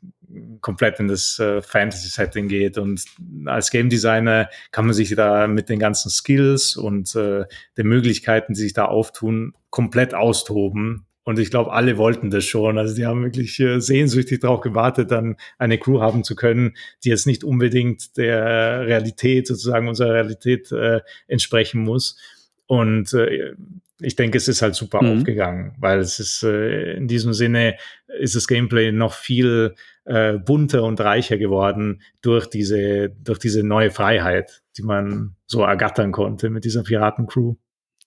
komplett 0.61 0.99
in 0.99 1.07
das 1.07 1.39
äh, 1.39 1.61
Fantasy-Setting 1.61 2.47
geht. 2.47 2.77
Und 2.77 3.03
als 3.45 3.71
Game 3.71 3.89
Designer 3.89 4.49
kann 4.71 4.85
man 4.85 4.93
sich 4.93 5.13
da 5.15 5.47
mit 5.47 5.69
den 5.69 5.79
ganzen 5.79 6.09
Skills 6.09 6.75
und 6.77 7.15
äh, 7.15 7.45
den 7.77 7.87
Möglichkeiten, 7.87 8.53
die 8.53 8.61
sich 8.61 8.73
da 8.73 8.85
auftun, 8.85 9.53
komplett 9.69 10.13
austoben 10.13 11.06
und 11.27 11.39
ich 11.39 11.49
glaube, 11.49 11.73
alle 11.73 11.97
wollten 11.97 12.29
das 12.29 12.45
schon. 12.45 12.77
Also 12.77 12.95
die 12.95 13.05
haben 13.05 13.21
wirklich 13.21 13.59
äh, 13.59 13.81
sehnsüchtig 13.81 14.39
darauf 14.39 14.61
gewartet, 14.61 15.11
dann 15.11 15.35
eine 15.57 15.77
Crew 15.77 15.99
haben 15.99 16.23
zu 16.23 16.37
können, 16.37 16.77
die 17.03 17.09
jetzt 17.09 17.27
nicht 17.27 17.43
unbedingt 17.43 18.15
der 18.15 18.87
Realität, 18.87 19.45
sozusagen 19.45 19.89
unserer 19.89 20.13
Realität 20.13 20.71
äh, 20.71 21.01
entsprechen 21.27 21.83
muss. 21.83 22.17
Und 22.65 23.13
äh, 23.13 23.55
ich 23.99 24.15
denke, 24.15 24.37
es 24.37 24.47
ist 24.47 24.61
halt 24.61 24.75
super 24.75 25.03
mhm. 25.03 25.17
aufgegangen, 25.17 25.75
weil 25.77 25.99
es 25.99 26.21
ist 26.21 26.43
äh, 26.43 26.93
in 26.93 27.09
diesem 27.09 27.33
Sinne 27.33 27.75
ist 28.19 28.37
das 28.37 28.47
Gameplay 28.47 28.93
noch 28.93 29.11
viel 29.11 29.75
äh, 30.05 30.37
bunter 30.37 30.83
und 30.83 31.01
reicher 31.01 31.37
geworden 31.37 32.03
durch 32.21 32.47
diese 32.47 33.09
durch 33.09 33.39
diese 33.39 33.63
neue 33.63 33.91
Freiheit, 33.91 34.63
die 34.77 34.83
man 34.83 35.35
so 35.45 35.61
ergattern 35.61 36.13
konnte 36.13 36.49
mit 36.49 36.63
dieser 36.63 36.83
Piratencrew. 36.83 37.55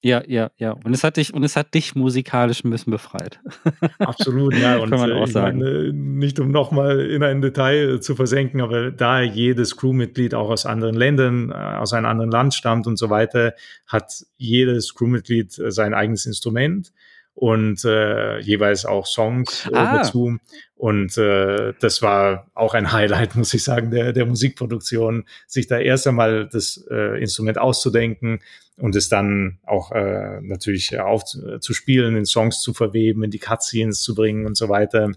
Ja, 0.03 0.23
ja, 0.27 0.51
ja. 0.57 0.73
Und 0.73 0.95
es 0.95 1.05
hat 1.05 1.19
dich, 1.19 1.35
und 1.35 1.45
es 1.45 1.57
hat 1.57 1.75
dich 1.75 1.95
musikalisch 1.95 2.65
ein 2.65 2.71
bisschen 2.71 2.91
befreit. 2.91 3.39
Absolut, 3.99 4.57
ja. 4.57 4.79
Und 4.79 4.89
Kann 4.89 4.99
man 4.99 5.13
auch 5.13 5.27
äh, 5.27 5.31
sagen. 5.31 5.59
Meine, 5.59 5.93
nicht 5.93 6.41
um 6.41 6.51
nochmal 6.51 7.01
in 7.01 7.23
ein 7.23 7.43
Detail 7.43 8.01
zu 8.01 8.17
versenken, 8.17 8.63
aber 8.63 8.91
da 8.91 9.21
jedes 9.21 9.77
Crewmitglied 9.77 10.35
auch 10.35 10.49
aus 10.49 10.65
anderen 10.65 10.95
Ländern, 10.95 11.51
äh, 11.51 11.55
aus 11.55 11.93
einem 11.93 12.07
anderen 12.07 12.31
Land 12.31 12.55
stammt 12.55 12.87
und 12.87 12.97
so 12.97 13.11
weiter, 13.11 13.53
hat 13.87 14.25
jedes 14.39 14.95
Crewmitglied 14.95 15.59
äh, 15.59 15.71
sein 15.71 15.93
eigenes 15.93 16.25
Instrument 16.25 16.93
und 17.41 17.87
äh, 17.87 18.39
jeweils 18.41 18.85
auch 18.85 19.07
Songs 19.07 19.67
äh, 19.73 19.75
ah. 19.75 19.97
dazu. 19.97 20.37
Und 20.77 21.17
äh, 21.17 21.73
das 21.81 22.03
war 22.03 22.51
auch 22.55 22.75
ein 22.75 22.93
Highlight, 22.93 23.35
muss 23.35 23.55
ich 23.55 23.65
sagen, 23.65 23.91
der, 23.91 24.13
der 24.13 24.27
Musikproduktion, 24.27 25.25
sich 25.47 25.67
da 25.67 25.79
erst 25.79 26.07
einmal 26.07 26.47
das 26.47 26.87
äh, 26.91 27.19
Instrument 27.19 27.57
auszudenken 27.57 28.41
und 28.77 28.95
es 28.95 29.09
dann 29.09 29.59
auch 29.65 29.91
äh, 29.93 30.43
natürlich 30.43 31.01
aufzuspielen, 31.01 32.15
in 32.15 32.27
Songs 32.27 32.61
zu 32.61 32.75
verweben, 32.75 33.25
in 33.25 33.31
die 33.31 33.39
Cutscenes 33.39 34.03
zu 34.03 34.15
bringen 34.15 34.45
und 34.45 34.59
so 34.59 34.69
weiter. 34.69 35.11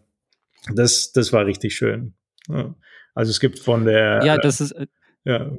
Das, 0.73 1.11
das 1.11 1.33
war 1.33 1.45
richtig 1.45 1.75
schön. 1.75 2.13
Ja. 2.47 2.73
Also 3.13 3.31
es 3.31 3.41
gibt 3.41 3.59
von 3.59 3.83
der 3.83 4.23
ja, 4.23 4.37
das 4.37 4.61
ist 4.61 4.71
äh, 4.71 4.87
ja, 5.25 5.51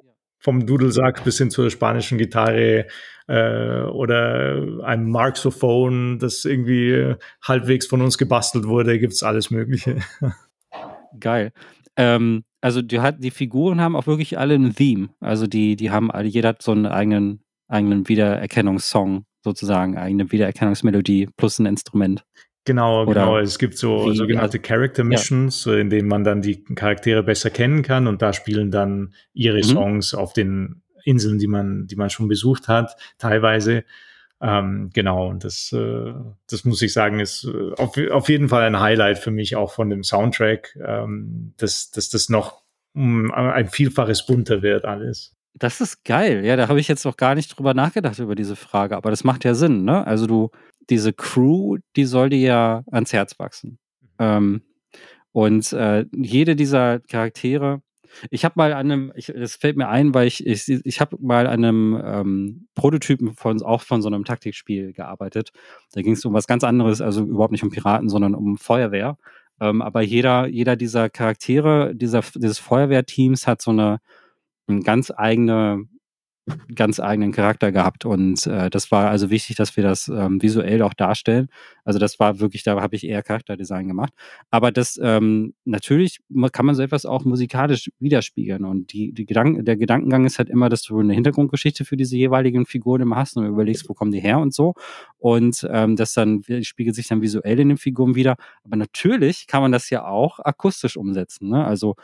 vom 0.44 0.66
Dudelsack 0.66 1.24
bis 1.24 1.38
hin 1.38 1.50
zur 1.50 1.70
spanischen 1.70 2.18
Gitarre 2.18 2.86
äh, 3.26 3.80
oder 3.84 4.82
einem 4.84 5.10
Marxophon, 5.10 6.18
das 6.18 6.44
irgendwie 6.44 7.14
halbwegs 7.42 7.86
von 7.86 8.02
uns 8.02 8.18
gebastelt 8.18 8.66
wurde, 8.66 8.98
gibt's 8.98 9.22
alles 9.22 9.50
Mögliche. 9.50 9.96
Geil. 11.18 11.52
Ähm, 11.96 12.44
also 12.60 12.82
die, 12.82 13.00
die 13.18 13.30
Figuren 13.30 13.80
haben 13.80 13.96
auch 13.96 14.06
wirklich 14.06 14.38
alle 14.38 14.54
ein 14.54 14.74
Theme. 14.74 15.08
Also 15.20 15.46
die, 15.46 15.76
die 15.76 15.90
haben 15.90 16.10
alle, 16.10 16.28
jeder 16.28 16.50
hat 16.50 16.62
so 16.62 16.72
einen 16.72 16.86
eigenen, 16.86 17.42
eigenen 17.68 18.06
Wiedererkennungssong 18.06 19.24
sozusagen, 19.42 19.96
eigene 19.96 20.30
Wiedererkennungsmelodie 20.30 21.28
plus 21.36 21.58
ein 21.58 21.66
Instrument. 21.66 22.24
Genau, 22.64 23.02
Oder 23.02 23.12
genau. 23.12 23.38
Es 23.38 23.58
gibt 23.58 23.76
so 23.76 24.06
wie, 24.06 24.16
sogenannte 24.16 24.58
Character 24.58 25.04
Missions, 25.04 25.66
ja. 25.66 25.76
in 25.76 25.90
denen 25.90 26.08
man 26.08 26.24
dann 26.24 26.40
die 26.40 26.64
Charaktere 26.64 27.22
besser 27.22 27.50
kennen 27.50 27.82
kann 27.82 28.06
und 28.06 28.22
da 28.22 28.32
spielen 28.32 28.70
dann 28.70 29.12
ihre 29.34 29.58
mhm. 29.58 29.62
Songs 29.64 30.14
auf 30.14 30.32
den 30.32 30.82
Inseln, 31.04 31.38
die 31.38 31.46
man, 31.46 31.86
die 31.86 31.96
man 31.96 32.08
schon 32.08 32.28
besucht 32.28 32.68
hat, 32.68 32.96
teilweise. 33.18 33.84
Ähm, 34.40 34.90
genau, 34.92 35.28
und 35.28 35.44
das, 35.44 35.72
äh, 35.72 36.12
das 36.50 36.64
muss 36.64 36.82
ich 36.82 36.92
sagen, 36.92 37.20
ist 37.20 37.44
äh, 37.44 37.72
auf, 37.76 37.96
auf 38.10 38.28
jeden 38.28 38.48
Fall 38.48 38.64
ein 38.64 38.80
Highlight 38.80 39.18
für 39.18 39.30
mich 39.30 39.56
auch 39.56 39.72
von 39.72 39.90
dem 39.90 40.02
Soundtrack, 40.02 40.76
ähm, 40.84 41.52
dass, 41.58 41.90
dass 41.90 42.08
das 42.08 42.28
noch 42.28 42.62
um, 42.94 43.30
ein 43.32 43.68
Vielfaches 43.68 44.26
bunter 44.26 44.62
wird 44.62 44.84
alles. 44.84 45.34
Das 45.56 45.80
ist 45.80 46.04
geil. 46.04 46.44
Ja, 46.44 46.56
da 46.56 46.68
habe 46.68 46.80
ich 46.80 46.88
jetzt 46.88 47.04
noch 47.04 47.16
gar 47.16 47.36
nicht 47.36 47.56
drüber 47.56 47.74
nachgedacht 47.74 48.18
über 48.18 48.34
diese 48.34 48.56
Frage, 48.56 48.96
aber 48.96 49.10
das 49.10 49.22
macht 49.22 49.44
ja 49.44 49.54
Sinn, 49.54 49.84
ne? 49.84 50.04
Also 50.04 50.26
du, 50.26 50.50
diese 50.90 51.12
Crew, 51.12 51.78
die 51.96 52.04
soll 52.04 52.30
dir 52.30 52.38
ja 52.38 52.84
ans 52.90 53.12
Herz 53.12 53.38
wachsen. 53.38 53.78
Mhm. 54.00 54.08
Ähm, 54.18 54.62
und 55.32 55.72
äh, 55.72 56.06
jede 56.14 56.54
dieser 56.54 57.00
Charaktere, 57.00 57.82
ich 58.30 58.44
habe 58.44 58.54
mal 58.56 58.72
an 58.72 58.90
einem, 58.90 59.12
ich, 59.16 59.26
das 59.26 59.56
fällt 59.56 59.76
mir 59.76 59.88
ein, 59.88 60.14
weil 60.14 60.26
ich, 60.26 60.46
ich, 60.46 60.68
ich 60.68 61.00
habe 61.00 61.16
mal 61.20 61.46
an 61.46 61.64
einem 61.64 62.00
ähm, 62.04 62.68
Prototypen 62.74 63.34
von, 63.34 63.60
auch 63.62 63.82
von 63.82 64.02
so 64.02 64.08
einem 64.08 64.24
Taktikspiel 64.24 64.92
gearbeitet. 64.92 65.50
Da 65.92 66.02
ging 66.02 66.12
es 66.12 66.24
um 66.24 66.32
was 66.32 66.46
ganz 66.46 66.64
anderes, 66.64 67.00
also 67.00 67.24
überhaupt 67.24 67.52
nicht 67.52 67.64
um 67.64 67.70
Piraten, 67.70 68.08
sondern 68.08 68.34
um 68.34 68.56
Feuerwehr. 68.56 69.18
Ähm, 69.60 69.82
aber 69.82 70.02
jeder, 70.02 70.46
jeder 70.46 70.76
dieser 70.76 71.10
Charaktere, 71.10 71.94
dieser, 71.94 72.22
dieses 72.34 72.58
Feuerwehrteams 72.58 73.46
hat 73.46 73.62
so 73.62 73.70
eine, 73.70 73.98
eine 74.66 74.80
ganz 74.80 75.12
eigene 75.14 75.84
ganz 76.74 77.00
eigenen 77.00 77.32
Charakter 77.32 77.72
gehabt. 77.72 78.04
Und 78.04 78.46
äh, 78.46 78.68
das 78.68 78.90
war 78.90 79.08
also 79.08 79.30
wichtig, 79.30 79.56
dass 79.56 79.76
wir 79.76 79.82
das 79.84 80.08
ähm, 80.08 80.42
visuell 80.42 80.82
auch 80.82 80.94
darstellen. 80.94 81.48
Also 81.84 81.98
das 81.98 82.20
war 82.20 82.40
wirklich, 82.40 82.62
da 82.62 82.80
habe 82.80 82.96
ich 82.96 83.06
eher 83.06 83.22
Charakterdesign 83.22 83.88
gemacht. 83.88 84.12
Aber 84.50 84.70
das 84.70 84.98
ähm, 85.02 85.54
natürlich 85.64 86.20
kann 86.52 86.66
man 86.66 86.74
so 86.74 86.82
etwas 86.82 87.06
auch 87.06 87.24
musikalisch 87.24 87.90
widerspiegeln. 87.98 88.64
Und 88.64 88.92
die, 88.92 89.12
die 89.12 89.24
Gedanken, 89.24 89.64
der 89.64 89.76
Gedankengang 89.76 90.26
ist 90.26 90.38
halt 90.38 90.50
immer, 90.50 90.68
dass 90.68 90.82
du 90.82 90.98
eine 90.98 91.14
Hintergrundgeschichte 91.14 91.84
für 91.84 91.96
diese 91.96 92.16
jeweiligen 92.16 92.66
Figuren 92.66 93.00
immer 93.00 93.16
hast 93.16 93.36
und 93.36 93.46
überlegst, 93.46 93.88
wo 93.88 93.94
kommen 93.94 94.12
die 94.12 94.20
her 94.20 94.38
und 94.38 94.54
so. 94.54 94.74
Und 95.18 95.66
ähm, 95.70 95.96
das 95.96 96.12
dann 96.12 96.42
spiegelt 96.62 96.94
sich 96.94 97.08
dann 97.08 97.22
visuell 97.22 97.58
in 97.60 97.68
den 97.68 97.78
Figuren 97.78 98.14
wieder. 98.14 98.36
Aber 98.64 98.76
natürlich 98.76 99.46
kann 99.46 99.62
man 99.62 99.72
das 99.72 99.88
ja 99.90 100.06
auch 100.06 100.40
akustisch 100.40 100.96
umsetzen. 100.96 101.48
Ne? 101.48 101.64
Also 101.64 101.96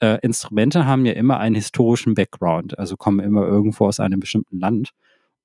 äh, 0.00 0.18
Instrumente 0.22 0.86
haben 0.86 1.06
ja 1.06 1.12
immer 1.12 1.38
einen 1.38 1.54
historischen 1.54 2.14
Background, 2.14 2.78
also 2.78 2.96
kommen 2.96 3.20
immer 3.20 3.46
irgendwo 3.46 3.86
aus 3.86 4.00
einem 4.00 4.20
bestimmten 4.20 4.58
Land. 4.58 4.90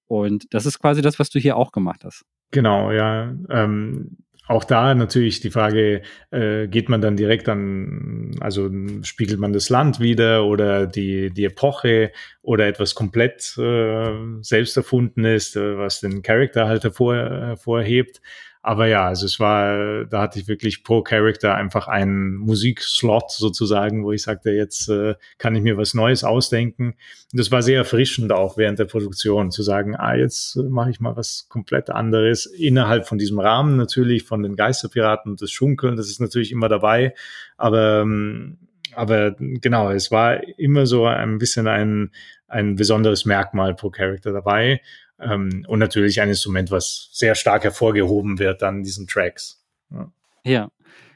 Und 0.07 0.53
das 0.53 0.65
ist 0.65 0.79
quasi 0.79 1.01
das, 1.01 1.19
was 1.19 1.29
du 1.29 1.39
hier 1.39 1.55
auch 1.55 1.71
gemacht 1.71 2.03
hast. 2.03 2.25
Genau, 2.51 2.91
ja. 2.91 3.33
Ähm, 3.49 4.17
auch 4.47 4.65
da 4.65 4.93
natürlich 4.93 5.39
die 5.39 5.51
Frage, 5.51 6.01
äh, 6.31 6.67
geht 6.67 6.89
man 6.89 6.99
dann 6.99 7.15
direkt 7.15 7.47
an, 7.47 8.35
also 8.41 8.69
spiegelt 9.03 9.39
man 9.39 9.53
das 9.53 9.69
Land 9.69 10.01
wieder 10.01 10.43
oder 10.45 10.87
die, 10.87 11.29
die 11.31 11.45
Epoche 11.45 12.11
oder 12.41 12.67
etwas 12.67 12.93
komplett 12.93 13.57
äh, 13.57 14.11
selbst 14.41 14.75
erfunden 14.75 15.23
ist, 15.23 15.55
äh, 15.55 15.77
was 15.77 16.01
den 16.01 16.21
Charakter 16.21 16.67
halt 16.67 16.83
hervor, 16.83 17.15
hervorhebt. 17.15 18.21
Aber 18.63 18.85
ja, 18.85 19.07
also 19.07 19.25
es 19.25 19.39
war, 19.39 20.05
da 20.05 20.21
hatte 20.21 20.39
ich 20.39 20.47
wirklich 20.47 20.83
pro 20.83 21.01
Character 21.01 21.55
einfach 21.55 21.87
einen 21.87 22.35
Musikslot 22.35 23.31
sozusagen, 23.31 24.03
wo 24.03 24.11
ich 24.11 24.21
sagte, 24.21 24.51
jetzt 24.51 24.87
äh, 24.87 25.15
kann 25.39 25.55
ich 25.55 25.63
mir 25.63 25.77
was 25.77 25.95
Neues 25.95 26.23
ausdenken. 26.23 26.93
Und 27.31 27.39
das 27.39 27.51
war 27.51 27.63
sehr 27.63 27.77
erfrischend 27.77 28.31
auch 28.31 28.57
während 28.57 28.77
der 28.77 28.85
Produktion 28.85 29.49
zu 29.49 29.63
sagen, 29.63 29.95
ah, 29.95 30.15
jetzt 30.15 30.57
äh, 30.57 30.63
mache 30.63 30.91
ich 30.91 30.99
mal 30.99 31.15
was 31.15 31.47
komplett 31.49 31.89
anderes 31.89 32.45
innerhalb 32.45 33.07
von 33.07 33.17
diesem 33.17 33.39
Rahmen 33.39 33.77
natürlich 33.77 34.23
von 34.23 34.43
den 34.43 34.55
Geisterpiraten 34.55 35.31
und 35.31 35.41
das 35.41 35.49
Schunkeln, 35.49 35.95
das 35.95 36.09
ist 36.09 36.21
natürlich 36.21 36.51
immer 36.51 36.69
dabei. 36.69 37.15
Aber 37.57 38.01
ähm, 38.01 38.57
aber 38.93 39.35
genau, 39.37 39.89
es 39.89 40.11
war 40.11 40.41
immer 40.59 40.85
so 40.85 41.05
ein 41.05 41.37
bisschen 41.37 41.67
ein, 41.67 42.11
ein 42.47 42.75
besonderes 42.75 43.25
Merkmal 43.25 43.73
pro 43.73 43.89
Character 43.89 44.33
dabei. 44.33 44.81
Ähm, 45.21 45.65
und 45.67 45.79
natürlich 45.79 46.21
ein 46.21 46.29
Instrument, 46.29 46.71
was 46.71 47.09
sehr 47.11 47.35
stark 47.35 47.63
hervorgehoben 47.63 48.39
wird 48.39 48.63
an 48.63 48.83
diesen 48.83 49.07
Tracks. 49.07 49.63
Ja. 49.91 50.11
ja. 50.43 50.71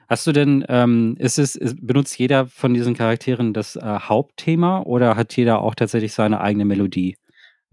Hast 0.07 0.27
du 0.27 0.31
denn, 0.31 0.63
ähm, 0.69 1.15
ist 1.17 1.39
es, 1.39 1.55
ist, 1.55 1.85
benutzt 1.85 2.17
jeder 2.19 2.45
von 2.45 2.73
diesen 2.73 2.93
Charakteren 2.93 3.53
das 3.53 3.75
äh, 3.75 3.81
Hauptthema 3.81 4.81
oder 4.81 5.15
hat 5.15 5.35
jeder 5.35 5.61
auch 5.61 5.73
tatsächlich 5.73 6.13
seine 6.13 6.41
eigene 6.41 6.65
Melodie? 6.65 7.17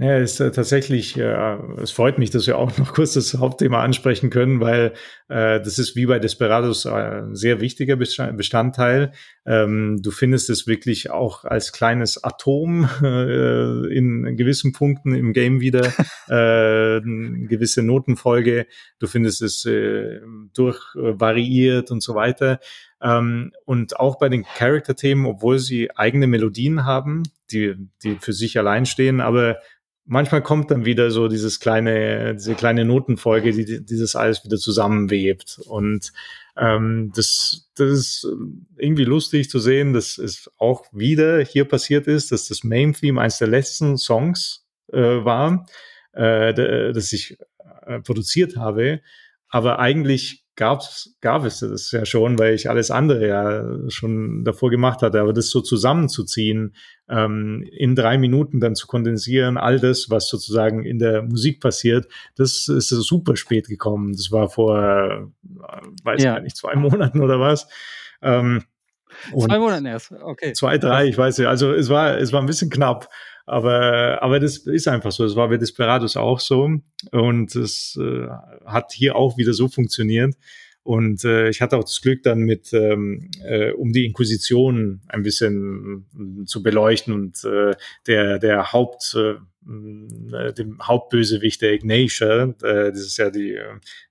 Ja, 0.02 0.16
ist 0.16 0.40
äh, 0.40 0.50
tatsächlich, 0.50 1.16
äh, 1.16 1.56
es 1.80 1.92
freut 1.92 2.18
mich, 2.18 2.30
dass 2.30 2.48
wir 2.48 2.58
auch 2.58 2.76
noch 2.76 2.92
kurz 2.94 3.12
das 3.12 3.34
Hauptthema 3.34 3.84
ansprechen 3.84 4.30
können, 4.30 4.58
weil 4.58 4.94
äh, 5.28 5.60
das 5.60 5.78
ist 5.78 5.94
wie 5.94 6.06
bei 6.06 6.18
Desperados 6.18 6.86
äh, 6.86 6.90
ein 6.90 7.36
sehr 7.36 7.60
wichtiger 7.60 7.94
Bestandteil. 7.94 9.12
Ähm, 9.46 10.00
du 10.02 10.10
findest 10.10 10.50
es 10.50 10.66
wirklich 10.66 11.10
auch 11.12 11.44
als 11.44 11.70
kleines 11.70 12.24
Atom 12.24 12.88
äh, 13.04 13.96
in 13.96 14.36
gewissen 14.36 14.72
Punkten 14.72 15.14
im 15.14 15.32
Game 15.32 15.60
wieder, 15.60 15.84
äh, 16.28 17.00
gewisse 17.46 17.84
Notenfolge. 17.84 18.66
Du 18.98 19.06
findest 19.06 19.40
es 19.40 19.64
äh, 19.66 20.18
durchvariiert 20.52 21.92
und 21.92 22.02
so 22.02 22.16
weiter. 22.16 22.58
Ähm, 23.00 23.52
und 23.66 24.00
auch 24.00 24.18
bei 24.18 24.28
den 24.28 24.42
Charakter-Themen, 24.42 25.26
obwohl 25.26 25.60
sie 25.60 25.92
eigene 25.94 26.26
Melodien 26.26 26.84
haben, 26.84 27.22
die, 27.52 27.76
die 28.02 28.16
für 28.18 28.32
sich 28.32 28.58
allein 28.58 28.84
stehen, 28.84 29.20
aber 29.20 29.58
manchmal 30.04 30.42
kommt 30.42 30.70
dann 30.70 30.84
wieder 30.84 31.10
so 31.10 31.28
dieses 31.28 31.60
kleine, 31.60 32.34
diese 32.34 32.54
kleine 32.54 32.84
Notenfolge, 32.84 33.52
die 33.52 33.84
dieses 33.84 34.16
alles 34.16 34.44
wieder 34.44 34.58
zusammenwebt. 34.58 35.60
Und 35.66 36.12
ähm, 36.56 37.12
das, 37.14 37.70
das 37.76 37.90
ist 37.90 38.28
irgendwie 38.76 39.04
lustig 39.04 39.48
zu 39.48 39.58
sehen, 39.58 39.92
dass 39.92 40.18
es 40.18 40.50
auch 40.58 40.84
wieder 40.92 41.40
hier 41.40 41.64
passiert 41.64 42.06
ist, 42.06 42.32
dass 42.32 42.48
das 42.48 42.64
Main 42.64 42.92
Theme 42.92 43.20
eines 43.20 43.38
der 43.38 43.48
letzten 43.48 43.96
Songs 43.96 44.66
äh, 44.92 44.98
war, 45.00 45.66
äh, 46.12 46.92
das 46.92 47.12
ich 47.12 47.38
äh, 47.86 48.00
produziert 48.00 48.56
habe. 48.56 49.00
Aber 49.48 49.78
eigentlich 49.78 50.41
gab's, 50.56 51.16
gab 51.20 51.44
es 51.44 51.60
das 51.60 51.90
ja 51.92 52.04
schon, 52.04 52.38
weil 52.38 52.54
ich 52.54 52.68
alles 52.68 52.90
andere 52.90 53.26
ja 53.26 53.90
schon 53.90 54.44
davor 54.44 54.70
gemacht 54.70 55.02
hatte. 55.02 55.20
Aber 55.20 55.32
das 55.32 55.50
so 55.50 55.60
zusammenzuziehen, 55.60 56.74
ähm, 57.08 57.64
in 57.70 57.94
drei 57.94 58.18
Minuten 58.18 58.60
dann 58.60 58.74
zu 58.74 58.86
kondensieren, 58.86 59.56
all 59.56 59.80
das, 59.80 60.10
was 60.10 60.28
sozusagen 60.28 60.84
in 60.84 60.98
der 60.98 61.22
Musik 61.22 61.60
passiert, 61.60 62.06
das 62.36 62.68
ist 62.68 62.88
super 62.88 63.36
spät 63.36 63.68
gekommen. 63.68 64.12
Das 64.12 64.30
war 64.30 64.48
vor, 64.48 64.78
äh, 64.78 65.26
weiß 66.04 66.22
ja. 66.22 66.34
gar 66.34 66.40
nicht, 66.40 66.56
zwei 66.56 66.74
Monaten 66.76 67.20
oder 67.20 67.40
was. 67.40 67.68
Ähm, 68.20 68.62
zwei 69.38 69.58
Monaten 69.58 69.86
erst, 69.86 70.12
okay. 70.12 70.52
Zwei, 70.52 70.78
drei, 70.78 71.06
ich 71.06 71.18
weiß 71.18 71.38
nicht. 71.38 71.48
Also 71.48 71.72
es 71.72 71.88
war, 71.88 72.18
es 72.18 72.32
war 72.32 72.40
ein 72.40 72.46
bisschen 72.46 72.70
knapp. 72.70 73.08
Aber, 73.44 74.22
aber 74.22 74.38
das 74.38 74.58
ist 74.58 74.86
einfach 74.86 75.10
so. 75.10 75.24
Es 75.24 75.34
war 75.34 75.48
bei 75.48 75.56
Desperados 75.56 76.16
auch 76.16 76.40
so. 76.40 76.70
Und 77.10 77.56
es 77.56 77.98
äh, 78.00 78.28
hat 78.64 78.92
hier 78.92 79.16
auch 79.16 79.36
wieder 79.36 79.52
so 79.52 79.68
funktioniert. 79.68 80.34
Und 80.84 81.24
äh, 81.24 81.48
ich 81.48 81.60
hatte 81.60 81.76
auch 81.76 81.84
das 81.84 82.00
Glück 82.00 82.24
dann 82.24 82.40
mit, 82.40 82.72
ähm, 82.72 83.30
äh, 83.44 83.70
um 83.70 83.92
die 83.92 84.04
Inquisition 84.04 85.00
ein 85.06 85.22
bisschen 85.22 86.06
äh, 86.42 86.44
zu 86.44 86.62
beleuchten 86.62 87.14
und 87.14 87.44
äh, 87.44 87.74
der, 88.08 88.40
der 88.40 88.72
Haupt, 88.72 89.14
äh, 89.16 89.34
äh, 90.34 90.52
dem 90.54 90.78
Hauptbösewicht 90.82 91.62
der 91.62 91.74
Ignatia, 91.74 92.54
äh, 92.62 92.90
das 92.90 92.98
ist 92.98 93.16
ja 93.16 93.30
die 93.30 93.56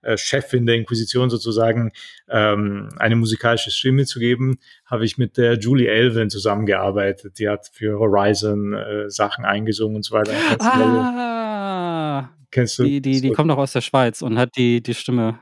äh, 0.02 0.18
Chefin 0.18 0.66
der 0.66 0.76
Inquisition 0.76 1.30
sozusagen, 1.30 1.92
ähm, 2.30 2.88
eine 2.98 3.18
musikalische 3.18 3.72
Stimme 3.72 4.06
zu 4.06 4.20
geben, 4.20 4.58
habe 4.86 5.04
ich 5.04 5.18
mit 5.18 5.36
der 5.36 5.60
Julie 5.60 5.90
Elvin 5.90 6.30
zusammengearbeitet. 6.30 7.38
Die 7.38 7.50
hat 7.50 7.70
für 7.74 8.00
Horizon 8.00 8.74
äh, 8.74 9.10
Sachen 9.10 9.44
eingesungen 9.44 9.98
und 9.98 10.06
so 10.06 10.16
weiter. 10.16 10.32
Ah, 10.60 12.30
Kennst 12.52 12.80
du? 12.80 12.84
Die, 12.84 13.02
die, 13.02 13.22
die 13.22 13.32
kommt 13.32 13.48
noch 13.48 13.58
aus 13.58 13.74
der 13.74 13.82
Schweiz 13.82 14.22
und 14.22 14.38
hat 14.38 14.56
die, 14.58 14.82
die 14.82 14.94
Stimme. 14.94 15.40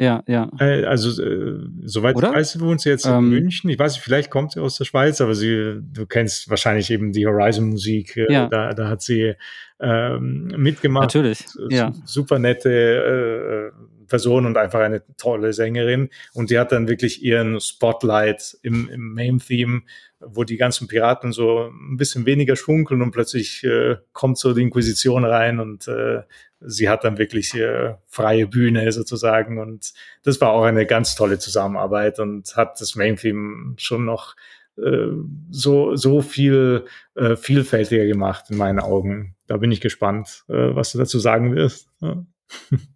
Ja, 0.00 0.22
ja. 0.26 0.50
Äh, 0.60 0.84
also, 0.84 1.22
äh, 1.22 1.58
soweit 1.84 2.16
Oder? 2.16 2.30
ich 2.30 2.36
weiß, 2.36 2.60
wohnt 2.60 2.82
sie 2.82 2.90
jetzt 2.90 3.06
in 3.06 3.12
ähm, 3.12 3.30
München. 3.30 3.70
Ich 3.70 3.78
weiß 3.78 3.94
nicht, 3.94 4.02
vielleicht 4.02 4.30
kommt 4.30 4.52
sie 4.52 4.60
aus 4.60 4.76
der 4.76 4.84
Schweiz, 4.84 5.20
aber 5.20 5.34
sie, 5.34 5.80
du 5.80 6.06
kennst 6.06 6.50
wahrscheinlich 6.50 6.90
eben 6.90 7.12
die 7.12 7.26
Horizon-Musik. 7.26 8.16
Äh, 8.16 8.32
ja. 8.32 8.48
Da, 8.48 8.74
da 8.74 8.88
hat 8.88 9.00
sie 9.00 9.34
ähm, 9.80 10.48
mitgemacht. 10.56 11.14
Natürlich. 11.14 11.44
Ja. 11.70 11.92
Super 12.04 12.38
nette 12.38 13.72
äh, 13.72 14.06
Person 14.06 14.46
und 14.46 14.56
einfach 14.56 14.80
eine 14.80 15.02
tolle 15.16 15.52
Sängerin. 15.52 16.10
Und 16.34 16.50
die 16.50 16.58
hat 16.58 16.72
dann 16.72 16.88
wirklich 16.88 17.22
ihren 17.22 17.60
Spotlight 17.60 18.56
im, 18.62 18.88
im 18.88 19.14
Main-Theme, 19.14 19.82
wo 20.20 20.44
die 20.44 20.56
ganzen 20.56 20.88
Piraten 20.88 21.32
so 21.32 21.70
ein 21.70 21.96
bisschen 21.96 22.26
weniger 22.26 22.56
schwunkeln 22.56 23.02
und 23.02 23.10
plötzlich 23.10 23.64
äh, 23.64 23.96
kommt 24.12 24.38
so 24.38 24.52
die 24.54 24.62
Inquisition 24.62 25.24
rein 25.24 25.60
und 25.60 25.88
äh, 25.88 26.22
sie 26.60 26.88
hat 26.88 27.04
dann 27.04 27.18
wirklich 27.18 27.54
äh, 27.54 27.94
freie 28.06 28.46
Bühne 28.46 28.90
sozusagen 28.92 29.58
und 29.58 29.92
das 30.22 30.40
war 30.40 30.50
auch 30.50 30.64
eine 30.64 30.86
ganz 30.86 31.14
tolle 31.14 31.38
Zusammenarbeit 31.38 32.18
und 32.18 32.56
hat 32.56 32.80
das 32.80 32.94
Main 32.94 33.16
Theme 33.16 33.74
schon 33.78 34.04
noch 34.04 34.36
äh, 34.78 35.08
so 35.50 35.96
so 35.96 36.22
viel 36.22 36.84
äh, 37.14 37.36
vielfältiger 37.36 38.06
gemacht 38.06 38.46
in 38.50 38.56
meinen 38.56 38.80
Augen. 38.80 39.36
Da 39.46 39.56
bin 39.58 39.72
ich 39.72 39.80
gespannt, 39.80 40.44
äh, 40.48 40.74
was 40.74 40.92
du 40.92 40.98
dazu 40.98 41.18
sagen 41.18 41.54
wirst. 41.54 41.88
Ja. 42.00 42.24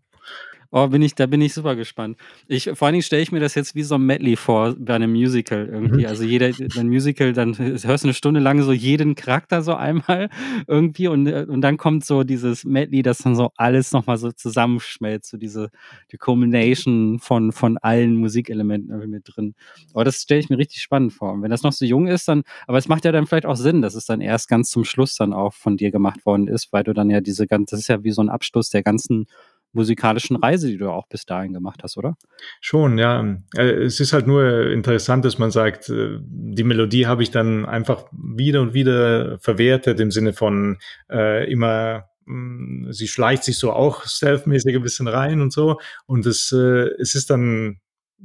Oh, 0.72 0.86
bin 0.86 1.02
ich, 1.02 1.16
da 1.16 1.26
bin 1.26 1.40
ich 1.40 1.52
super 1.52 1.74
gespannt. 1.74 2.16
Ich, 2.46 2.70
vor 2.74 2.86
allen 2.86 2.92
Dingen 2.92 3.02
stelle 3.02 3.22
ich 3.22 3.32
mir 3.32 3.40
das 3.40 3.56
jetzt 3.56 3.74
wie 3.74 3.82
so 3.82 3.96
ein 3.96 4.06
Medley 4.06 4.36
vor 4.36 4.76
bei 4.78 4.94
einem 4.94 5.10
Musical 5.10 5.66
irgendwie. 5.66 6.02
Mhm. 6.02 6.06
Also 6.06 6.22
jeder, 6.22 6.50
ein 6.76 6.88
Musical, 6.88 7.32
dann 7.32 7.58
hörst 7.58 7.84
du 7.84 8.08
eine 8.08 8.14
Stunde 8.14 8.38
lang 8.38 8.62
so 8.62 8.72
jeden 8.72 9.16
Charakter 9.16 9.62
so 9.62 9.74
einmal 9.74 10.30
irgendwie 10.68 11.08
und, 11.08 11.26
und 11.26 11.60
dann 11.60 11.76
kommt 11.76 12.04
so 12.04 12.22
dieses 12.22 12.64
Medley, 12.64 13.02
das 13.02 13.18
dann 13.18 13.34
so 13.34 13.50
alles 13.56 13.90
nochmal 13.90 14.16
so 14.16 14.30
zusammenschmelzt, 14.30 15.30
so 15.30 15.38
diese, 15.38 15.70
die 16.12 16.18
Combination 16.18 17.18
von, 17.18 17.50
von 17.50 17.76
allen 17.78 18.14
Musikelementen 18.14 18.90
irgendwie 18.90 19.10
mit 19.10 19.24
drin. 19.26 19.54
Aber 19.92 20.04
das 20.04 20.22
stelle 20.22 20.38
ich 20.38 20.50
mir 20.50 20.58
richtig 20.58 20.82
spannend 20.82 21.12
vor. 21.12 21.32
Und 21.32 21.42
wenn 21.42 21.50
das 21.50 21.64
noch 21.64 21.72
so 21.72 21.84
jung 21.84 22.06
ist, 22.06 22.28
dann, 22.28 22.44
aber 22.68 22.78
es 22.78 22.86
macht 22.86 23.04
ja 23.04 23.10
dann 23.10 23.26
vielleicht 23.26 23.46
auch 23.46 23.56
Sinn, 23.56 23.82
dass 23.82 23.96
es 23.96 24.06
dann 24.06 24.20
erst 24.20 24.48
ganz 24.48 24.70
zum 24.70 24.84
Schluss 24.84 25.16
dann 25.16 25.32
auch 25.32 25.52
von 25.52 25.76
dir 25.76 25.90
gemacht 25.90 26.24
worden 26.24 26.46
ist, 26.46 26.72
weil 26.72 26.84
du 26.84 26.92
dann 26.92 27.10
ja 27.10 27.20
diese 27.20 27.48
ganze, 27.48 27.74
das 27.74 27.80
ist 27.80 27.88
ja 27.88 28.04
wie 28.04 28.12
so 28.12 28.22
ein 28.22 28.28
Abschluss 28.28 28.70
der 28.70 28.84
ganzen 28.84 29.26
musikalischen 29.72 30.36
Reise, 30.36 30.68
die 30.68 30.76
du 30.76 30.90
auch 30.90 31.06
bis 31.08 31.24
dahin 31.24 31.52
gemacht 31.52 31.80
hast, 31.82 31.96
oder? 31.96 32.16
Schon, 32.60 32.98
ja. 32.98 33.36
Äh, 33.56 33.84
es 33.84 34.00
ist 34.00 34.12
halt 34.12 34.26
nur 34.26 34.70
interessant, 34.70 35.24
dass 35.24 35.38
man 35.38 35.50
sagt, 35.50 35.88
äh, 35.88 36.18
die 36.20 36.64
Melodie 36.64 37.06
habe 37.06 37.22
ich 37.22 37.30
dann 37.30 37.66
einfach 37.66 38.06
wieder 38.12 38.60
und 38.60 38.74
wieder 38.74 39.38
verwertet 39.38 40.00
im 40.00 40.10
Sinne 40.10 40.32
von 40.32 40.78
äh, 41.10 41.50
immer 41.50 42.08
mm, 42.26 42.90
sie 42.90 43.08
schleicht 43.08 43.44
sich 43.44 43.58
so 43.58 43.72
auch 43.72 44.04
stealthmäßig 44.04 44.76
ein 44.76 44.82
bisschen 44.82 45.08
rein 45.08 45.40
und 45.40 45.52
so. 45.52 45.80
Und 46.06 46.26
es, 46.26 46.52
äh, 46.52 46.88
es 46.98 47.14
ist 47.14 47.30
dann 47.30 47.80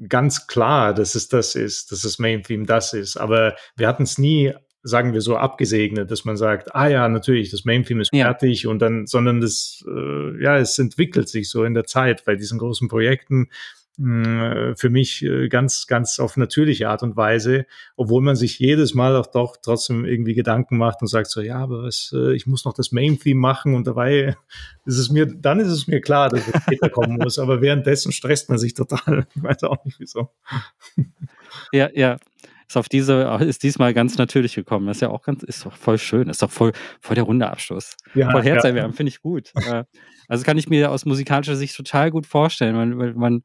ganz 0.10 0.48
klar, 0.48 0.94
dass 0.94 1.16
es 1.16 1.28
das 1.28 1.56
ist, 1.56 1.92
dass 1.92 2.02
das 2.02 2.20
Main 2.20 2.44
Theme 2.44 2.66
das 2.66 2.94
ist. 2.94 3.18
Aber 3.18 3.56
wir 3.76 3.88
hatten 3.88 4.04
es 4.04 4.18
nie 4.18 4.54
sagen 4.86 5.14
wir 5.14 5.22
so, 5.22 5.36
abgesegnet, 5.36 6.12
dass 6.12 6.26
man 6.26 6.38
sagt, 6.38 6.76
ah 6.76 6.88
ja, 6.88 7.10
natürlich, 7.10 7.50
das 7.50 7.66
Main-Theme 7.66 8.04
ist 8.04 8.14
ja. 8.14 8.26
fertig 8.26 8.68
und 8.68 8.80
dann, 8.80 9.08
sondern 9.08 9.42
das, 9.42 9.84
äh, 9.88 10.44
ja, 10.44 10.60
es 10.60 10.78
entwickelt 10.78 11.28
sich 11.28 11.50
so 11.50 11.64
in 11.64 11.74
der 11.74 11.86
Zeit 11.86 12.24
bei 12.24 12.36
diesen 12.36 12.60
großen 12.60 12.88
Projekten 12.88 13.50
hm, 13.98 14.76
für 14.78 14.92
mich 14.92 15.24
äh, 15.24 15.48
ganz, 15.48 15.88
ganz 15.88 16.20
auf 16.20 16.38
natürliche 16.38 16.88
Art 16.88 17.02
und 17.02 17.18
Weise, 17.18 17.66
obwohl 17.96 18.22
man 18.22 18.36
sich 18.36 18.60
jedes 18.60 18.94
Mal 18.94 19.16
auch 19.16 19.26
doch 19.26 19.58
trotzdem 19.60 20.06
irgendwie 20.06 20.36
Gedanken 20.36 20.78
macht 20.78 21.02
und 21.02 21.08
sagt 21.08 21.32
so, 21.32 21.42
ja, 21.42 21.58
aber 21.58 21.82
was, 21.82 22.14
äh, 22.16 22.36
ich 22.36 22.46
muss 22.46 22.64
noch 22.64 22.74
das 22.74 22.92
Main-Theme 22.92 23.40
machen 23.40 23.74
und 23.74 23.88
dabei 23.88 24.36
ist 24.86 25.00
es 25.00 25.10
mir, 25.10 25.26
dann 25.26 25.60
ist 25.60 25.70
es 25.70 25.88
mir 25.88 26.00
klar, 26.00 26.30
dass 26.30 26.48
es 26.48 26.62
später 26.62 26.90
kommen 26.90 27.18
muss, 27.24 27.40
aber 27.40 27.62
währenddessen 27.62 28.12
stresst 28.12 28.50
man 28.50 28.60
sich 28.60 28.76
total. 28.76 29.26
Ich 29.36 29.42
weiß 29.42 29.64
auch 29.64 29.84
nicht 29.84 30.00
wieso. 30.00 30.30
Ja, 31.72 31.90
ja 31.94 32.18
ist 32.68 32.78
auf 32.78 32.90
diese, 32.90 33.24
ist 33.42 33.64
diesmal 33.64 33.94
ganz 33.94 34.18
natürlich 34.18 34.56
gekommen. 34.56 34.88
Das 34.88 34.98
ist 34.98 35.02
ja 35.02 35.10
auch 35.10 35.22
ganz, 35.22 35.44
ist 35.44 35.66
doch 35.66 35.76
voll 35.76 35.98
schön. 35.98 36.30
ist 36.30 36.42
doch 36.42 36.52
voll, 36.52 36.72
voll 37.02 37.16
der 37.16 37.24
runde 37.24 37.50
Abschluss. 37.50 37.96
Ja, 38.14 38.32
voll 38.32 38.44
Herzerwärmen, 38.44 38.92
ja. 38.92 38.96
finde 38.96 39.10
ich 39.10 39.22
gut. 39.22 39.52
Äh, 39.56 39.84
also 40.28 40.44
kann 40.44 40.58
ich 40.58 40.70
mir 40.70 40.92
aus 40.92 41.06
musikalischer 41.06 41.56
Sicht 41.56 41.76
total 41.76 42.12
gut 42.12 42.26
vorstellen, 42.26 42.98
weil 42.98 43.14
man, 43.14 43.44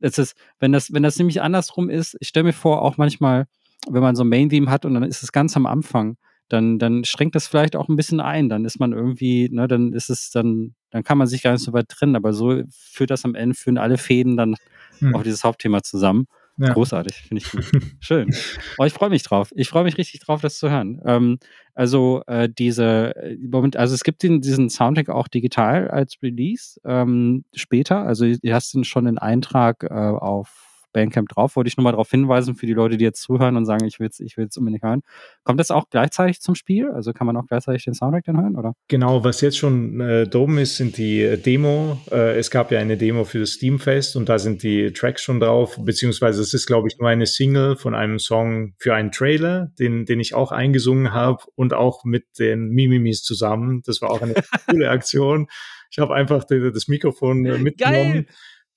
es 0.00 0.18
ist, 0.18 0.36
wenn 0.58 0.72
das, 0.72 0.92
wenn 0.92 1.02
das 1.02 1.18
nämlich 1.18 1.42
andersrum 1.42 1.90
ist, 1.90 2.16
ich 2.20 2.28
stelle 2.28 2.44
mir 2.44 2.52
vor, 2.52 2.82
auch 2.82 2.96
manchmal, 2.96 3.46
wenn 3.88 4.02
man 4.02 4.16
so 4.16 4.24
ein 4.24 4.28
Main-Theme 4.28 4.70
hat 4.70 4.84
und 4.84 4.94
dann 4.94 5.02
ist 5.02 5.22
es 5.22 5.32
ganz 5.32 5.56
am 5.56 5.66
Anfang, 5.66 6.16
dann, 6.50 6.78
dann 6.78 7.04
schränkt 7.04 7.36
das 7.36 7.46
vielleicht 7.46 7.76
auch 7.76 7.88
ein 7.88 7.96
bisschen 7.96 8.20
ein. 8.20 8.48
Dann 8.48 8.64
ist 8.64 8.80
man 8.80 8.92
irgendwie, 8.92 9.48
ne, 9.50 9.68
dann 9.68 9.92
ist 9.92 10.10
es, 10.10 10.30
dann, 10.30 10.74
dann 10.90 11.04
kann 11.04 11.16
man 11.16 11.28
sich 11.28 11.42
gar 11.42 11.52
nicht 11.52 11.62
so 11.62 11.72
weit 11.72 11.88
trennen. 11.88 12.16
Aber 12.16 12.32
so 12.32 12.62
führt 12.70 13.10
das 13.10 13.24
am 13.24 13.36
Ende, 13.36 13.54
führen 13.54 13.78
alle 13.78 13.98
Fäden 13.98 14.36
dann 14.36 14.56
hm. 14.98 15.14
auf 15.14 15.22
dieses 15.22 15.44
Hauptthema 15.44 15.82
zusammen. 15.82 16.26
Ja. 16.60 16.74
Großartig, 16.74 17.14
finde 17.14 17.42
ich 17.42 17.50
gut. 17.50 17.64
Schön. 18.00 18.34
Oh, 18.76 18.84
ich 18.84 18.92
freue 18.92 19.08
mich 19.08 19.22
drauf. 19.22 19.50
Ich 19.56 19.70
freue 19.70 19.84
mich 19.84 19.96
richtig 19.96 20.20
drauf, 20.20 20.42
das 20.42 20.58
zu 20.58 20.70
hören. 20.70 21.00
Ähm, 21.06 21.38
also 21.74 22.22
äh, 22.26 22.50
diese, 22.50 23.16
äh, 23.16 23.36
Moment, 23.40 23.78
also 23.78 23.94
es 23.94 24.04
gibt 24.04 24.22
den, 24.22 24.42
diesen 24.42 24.68
Soundtrack 24.68 25.08
auch 25.08 25.26
digital 25.26 25.88
als 25.88 26.22
Release 26.22 26.78
ähm, 26.84 27.44
später. 27.54 28.04
Also 28.04 28.26
du 28.26 28.52
hast 28.52 28.74
den 28.74 28.84
schon 28.84 29.06
einen 29.06 29.16
Eintrag 29.16 29.84
äh, 29.84 29.94
auf 29.94 30.69
Bandcamp 30.92 31.28
drauf. 31.28 31.56
Wollte 31.56 31.68
ich 31.68 31.76
nur 31.76 31.84
mal 31.84 31.92
darauf 31.92 32.10
hinweisen 32.10 32.54
für 32.54 32.66
die 32.66 32.72
Leute, 32.72 32.96
die 32.96 33.04
jetzt 33.04 33.22
zuhören 33.22 33.56
und 33.56 33.64
sagen, 33.64 33.86
ich 33.86 34.00
will 34.00 34.08
es 34.08 34.20
ich 34.20 34.36
will's 34.36 34.56
unbedingt 34.56 34.82
hören. 34.82 35.02
Kommt 35.44 35.60
das 35.60 35.70
auch 35.70 35.88
gleichzeitig 35.90 36.40
zum 36.40 36.54
Spiel? 36.54 36.90
Also 36.90 37.12
kann 37.12 37.26
man 37.26 37.36
auch 37.36 37.46
gleichzeitig 37.46 37.84
den 37.84 37.94
Soundtrack 37.94 38.24
dann 38.24 38.40
hören, 38.40 38.56
oder? 38.56 38.74
Genau, 38.88 39.24
was 39.24 39.40
jetzt 39.40 39.58
schon 39.58 40.00
äh, 40.00 40.26
droben 40.26 40.58
ist, 40.58 40.76
sind 40.76 40.96
die 40.96 41.22
äh, 41.22 41.36
Demo. 41.36 42.00
Äh, 42.10 42.38
es 42.38 42.50
gab 42.50 42.70
ja 42.72 42.78
eine 42.78 42.96
Demo 42.96 43.24
für 43.24 43.40
das 43.40 43.52
Steamfest 43.52 44.16
und 44.16 44.28
da 44.28 44.38
sind 44.38 44.62
die 44.62 44.92
Tracks 44.92 45.22
schon 45.22 45.40
drauf, 45.40 45.78
beziehungsweise 45.80 46.42
es 46.42 46.54
ist, 46.54 46.66
glaube 46.66 46.88
ich, 46.88 46.98
nur 46.98 47.08
eine 47.08 47.26
Single 47.26 47.76
von 47.76 47.94
einem 47.94 48.18
Song 48.18 48.74
für 48.78 48.94
einen 48.94 49.12
Trailer, 49.12 49.72
den, 49.78 50.04
den 50.04 50.20
ich 50.20 50.34
auch 50.34 50.52
eingesungen 50.52 51.12
habe 51.12 51.44
und 51.54 51.74
auch 51.74 52.04
mit 52.04 52.38
den 52.38 52.68
Mimimis 52.68 53.22
zusammen. 53.22 53.82
Das 53.84 54.02
war 54.02 54.10
auch 54.10 54.22
eine 54.22 54.34
coole 54.68 54.90
Aktion. 54.90 55.48
Ich 55.90 55.98
habe 55.98 56.14
einfach 56.14 56.44
das 56.44 56.86
Mikrofon 56.88 57.44
äh, 57.46 57.58
mitgenommen. 57.58 58.12
Geil 58.12 58.26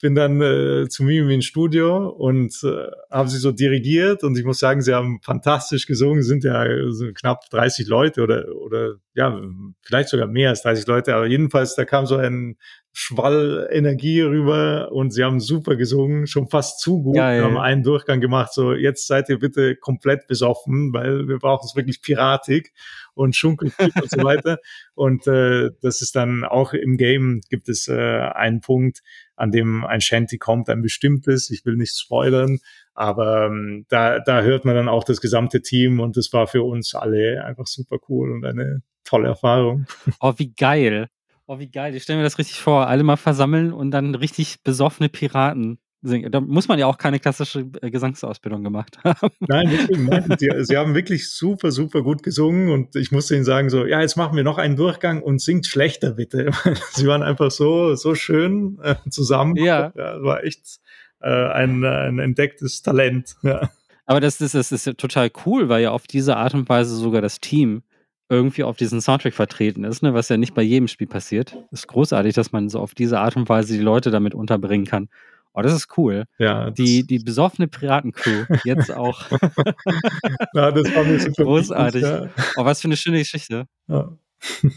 bin 0.04 0.16
dann 0.16 0.42
äh, 0.42 0.90
zu 0.90 1.06
Mimi 1.06 1.34
ins 1.34 1.46
Studio 1.46 2.10
und 2.10 2.54
äh, 2.66 2.92
habe 3.10 3.30
sie 3.30 3.38
so 3.38 3.54
dirigiert 3.54 4.26
und 4.26 4.38
ich 4.38 4.44
muss 4.44 4.60
sagen, 4.60 4.82
sie 4.82 4.94
haben 4.94 5.22
fantastisch 5.24 5.88
gesungen, 5.88 6.24
sind 6.24 6.44
ja 6.44 6.66
so 6.90 7.06
knapp 7.14 7.50
30 7.50 7.88
Leute 7.88 8.22
oder 8.22 8.54
oder 8.54 8.96
ja, 9.14 9.42
vielleicht 9.82 10.10
sogar 10.10 10.28
mehr 10.28 10.50
als 10.50 10.62
30 10.64 10.88
Leute, 10.88 11.16
aber 11.16 11.28
jedenfalls 11.28 11.76
da 11.76 11.86
kam 11.86 12.06
so 12.06 12.18
ein 12.18 12.58
Schwall 12.92 13.68
Energie 13.72 14.22
rüber 14.22 14.92
und 14.92 15.12
sie 15.12 15.24
haben 15.24 15.40
super 15.40 15.78
gesungen, 15.78 16.28
schon 16.28 16.48
fast 16.48 16.80
zu 16.80 17.02
gut. 17.02 17.16
Geil. 17.16 17.40
Wir 17.40 17.46
haben 17.46 17.58
einen 17.58 17.82
Durchgang 17.82 18.20
gemacht, 18.20 18.54
so 18.54 18.74
jetzt 18.74 19.08
seid 19.08 19.30
ihr 19.30 19.40
bitte 19.40 19.76
komplett 19.76 20.28
besoffen, 20.28 20.94
weil 20.94 21.28
wir 21.28 21.40
brauchen 21.40 21.66
es 21.66 21.76
wirklich 21.76 22.02
piratig 22.02 22.72
und 23.16 23.36
Schunkel 23.36 23.72
und 23.80 24.10
so 24.10 24.24
weiter. 24.24 24.60
Und 24.94 25.26
äh, 25.28 25.72
das 25.82 26.02
ist 26.02 26.16
dann 26.16 26.44
auch 26.44 26.74
im 26.74 26.98
Game 26.98 27.42
gibt 27.50 27.68
es 27.68 27.88
äh, 27.88 27.94
einen 27.94 28.62
Punkt, 28.62 29.02
an 29.36 29.52
dem 29.52 29.86
ein 29.86 30.02
Shanty 30.02 30.38
kommt, 30.38 30.70
ein 30.70 30.82
bestimmtes. 30.82 31.50
Ich 31.50 31.66
will 31.66 31.76
nicht 31.76 31.98
spoilern, 31.98 32.60
aber 32.94 33.48
ähm, 33.48 33.86
da, 33.90 34.20
da 34.20 34.42
hört 34.42 34.66
man 34.66 34.76
dann 34.76 34.90
auch 34.90 35.04
das 35.04 35.22
gesamte 35.22 35.62
Team 35.62 36.00
und 36.00 36.18
das 36.18 36.32
war 36.34 36.48
für 36.48 36.64
uns 36.64 36.96
alle 36.96 37.44
einfach 37.44 37.68
super 37.68 37.98
cool 38.10 38.32
und 38.32 38.46
eine 38.46 38.82
tolle 39.04 39.28
Erfahrung. 39.30 39.86
Oh, 40.20 40.34
wie 40.38 40.54
geil. 40.54 41.08
Oh, 41.46 41.60
wie 41.60 41.70
geil. 41.70 41.94
Ich 41.96 42.04
stelle 42.04 42.18
mir 42.18 42.24
das 42.24 42.38
richtig 42.38 42.60
vor. 42.60 42.88
Alle 42.88 43.04
mal 43.04 43.18
versammeln 43.18 43.74
und 43.74 43.92
dann 43.92 44.16
richtig 44.16 44.64
besoffene 44.64 45.10
Piraten 45.10 45.80
singen. 46.04 46.32
Da 46.32 46.40
muss 46.40 46.68
man 46.68 46.78
ja 46.78 46.86
auch 46.86 46.98
keine 46.98 47.20
klassische 47.20 47.66
äh, 47.82 47.90
Gesangsausbildung 47.90 48.64
gemacht 48.64 49.00
haben. 49.04 49.32
Nein, 49.40 49.70
deswegen, 49.72 50.06
nein. 50.06 50.36
Sie, 50.38 50.50
sie, 50.60 50.78
haben 50.78 50.94
wirklich 50.94 51.32
super, 51.32 51.72
super 51.72 52.04
gut 52.04 52.22
gesungen 52.22 52.70
und 52.70 52.96
ich 52.96 53.12
musste 53.12 53.36
ihnen 53.36 53.46
sagen 53.46 53.70
so, 53.70 53.86
ja, 53.86 54.02
jetzt 54.02 54.18
machen 54.18 54.36
wir 54.36 54.44
noch 54.44 54.58
einen 54.58 54.76
Durchgang 54.76 55.22
und 55.22 55.42
singt 55.42 55.66
schlechter 55.66 56.12
bitte. 56.12 56.52
sie 56.92 57.08
waren 57.08 57.24
einfach 57.24 57.52
so, 57.52 57.96
so 57.96 58.16
schön 58.16 58.78
äh, 58.84 58.96
zusammen. 59.10 59.56
Ja. 59.56 59.92
ja. 59.96 60.22
War 60.22 60.44
echt 60.44 60.80
äh, 61.22 61.30
ein, 61.30 61.84
ein 61.84 62.20
entdecktes 62.20 62.82
Talent. 62.82 63.36
Ja. 63.42 63.70
Aber 64.06 64.20
das, 64.20 64.38
das, 64.38 64.52
das 64.52 64.72
ist 64.72 64.98
total 64.98 65.32
cool, 65.46 65.70
weil 65.70 65.82
ja 65.82 65.92
auf 65.92 66.08
diese 66.08 66.36
Art 66.36 66.54
und 66.54 66.68
Weise 66.68 66.96
sogar 66.96 67.22
das 67.22 67.40
Team 67.40 67.84
irgendwie 68.30 68.64
auf 68.64 68.78
diesen 68.78 69.02
Soundtrack 69.02 69.34
vertreten 69.34 69.84
ist, 69.84 70.02
ne, 70.02 70.14
was 70.14 70.30
ja 70.30 70.38
nicht 70.38 70.54
bei 70.54 70.62
jedem 70.62 70.88
Spiel 70.88 71.08
passiert. 71.08 71.58
Ist 71.72 71.88
großartig, 71.88 72.34
dass 72.34 72.52
man 72.52 72.70
so 72.70 72.80
auf 72.80 72.96
diese 72.96 73.20
Art 73.20 73.36
und 73.36 73.48
Weise 73.48 73.74
die 73.74 73.84
Leute 73.84 74.12
damit 74.12 74.34
unterbringen 74.34 74.86
kann. 74.86 75.10
Oh, 75.54 75.62
das 75.62 75.74
ist 75.74 75.98
cool. 75.98 76.26
Ja. 76.40 76.72
Die, 76.72 77.06
die 77.06 77.20
besoffene 77.20 77.68
Piratencrew 77.68 78.46
jetzt 78.64 78.92
auch. 78.92 79.30
ja, 80.54 80.72
das 80.72 80.96
war 80.96 81.04
mir 81.04 81.20
super 81.20 81.44
Großartig. 81.44 82.02
Ja. 82.02 82.30
Oh, 82.58 82.66
was 82.66 82.82
für 82.82 82.88
eine 82.88 82.98
schöne 82.98 83.20
Geschichte. 83.20 83.68
Ja. 83.88 84.18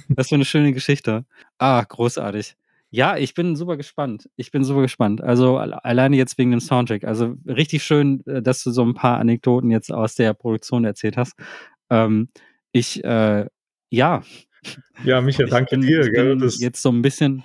was 0.09 0.29
für 0.29 0.35
eine 0.35 0.45
schöne 0.45 0.73
Geschichte. 0.73 1.25
Ah, 1.59 1.83
großartig. 1.83 2.57
Ja, 2.91 3.17
ich 3.17 3.35
bin 3.35 3.57
super 3.57 3.77
gespannt. 3.77 4.29
Ich 4.37 4.51
bin 4.51 4.65
super 4.65 4.83
gespannt. 4.83 5.23
Also 5.23 5.57
alleine 5.59 6.17
jetzt 6.17 6.39
wegen 6.39 6.51
dem 6.51 6.61
Soundtrack. 6.61 7.05
Also 7.05 7.37
richtig 7.47 7.83
schön, 7.83 8.25
äh, 8.27 8.43
dass 8.43 8.63
du 8.63 8.71
so 8.71 8.85
ein 8.85 8.95
paar 8.95 9.19
Anekdoten 9.19 9.71
jetzt 9.71 9.91
aus 9.91 10.15
der 10.15 10.35
Produktion 10.35 10.85
erzählt 10.85 11.17
hast. 11.17 11.35
Ähm, 11.91 12.29
ich, 12.73 13.03
äh, 13.03 13.47
ja. 13.91 14.23
Ja, 15.05 15.21
Micha, 15.21 15.45
danke 15.45 15.79
dir. 15.79 16.11
Bin 16.11 16.49
jetzt 16.59 16.83
so 16.83 16.91
ein 16.91 17.03
bisschen, 17.03 17.45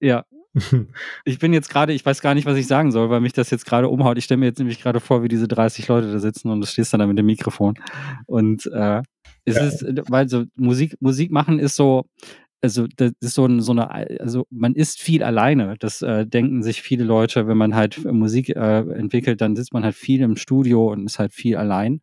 ja, 0.00 0.24
ich 1.24 1.38
bin 1.38 1.52
jetzt 1.52 1.70
gerade, 1.70 1.92
ich 1.92 2.04
weiß 2.04 2.20
gar 2.20 2.34
nicht, 2.34 2.46
was 2.46 2.58
ich 2.58 2.66
sagen 2.66 2.92
soll, 2.92 3.10
weil 3.10 3.20
mich 3.20 3.32
das 3.32 3.50
jetzt 3.50 3.64
gerade 3.64 3.88
umhaut. 3.88 4.18
Ich 4.18 4.24
stelle 4.24 4.38
mir 4.38 4.46
jetzt 4.46 4.58
nämlich 4.58 4.80
gerade 4.80 5.00
vor, 5.00 5.22
wie 5.22 5.28
diese 5.28 5.48
30 5.48 5.88
Leute 5.88 6.12
da 6.12 6.18
sitzen 6.18 6.50
und 6.50 6.60
du 6.60 6.66
stehst 6.66 6.92
dann 6.92 7.00
da 7.00 7.06
mit 7.06 7.18
dem 7.18 7.26
Mikrofon. 7.26 7.74
Und 8.26 8.66
äh, 8.66 9.02
es 9.44 9.56
ja. 9.56 9.62
ist, 9.66 9.84
weil 10.08 10.28
so 10.28 10.44
Musik, 10.56 10.96
Musik 11.00 11.30
machen 11.30 11.58
ist 11.58 11.76
so, 11.76 12.04
also 12.60 12.86
das 12.96 13.12
ist 13.20 13.34
so, 13.34 13.60
so 13.60 13.72
eine, 13.72 13.90
also 14.20 14.46
man 14.50 14.74
ist 14.74 15.00
viel 15.00 15.22
alleine. 15.22 15.76
Das 15.78 16.02
äh, 16.02 16.26
denken 16.26 16.62
sich 16.62 16.82
viele 16.82 17.04
Leute, 17.04 17.48
wenn 17.48 17.56
man 17.56 17.74
halt 17.74 18.04
Musik 18.04 18.50
äh, 18.50 18.80
entwickelt, 18.80 19.40
dann 19.40 19.56
sitzt 19.56 19.72
man 19.72 19.84
halt 19.84 19.96
viel 19.96 20.20
im 20.20 20.36
Studio 20.36 20.92
und 20.92 21.06
ist 21.06 21.18
halt 21.18 21.32
viel 21.32 21.56
allein. 21.56 22.02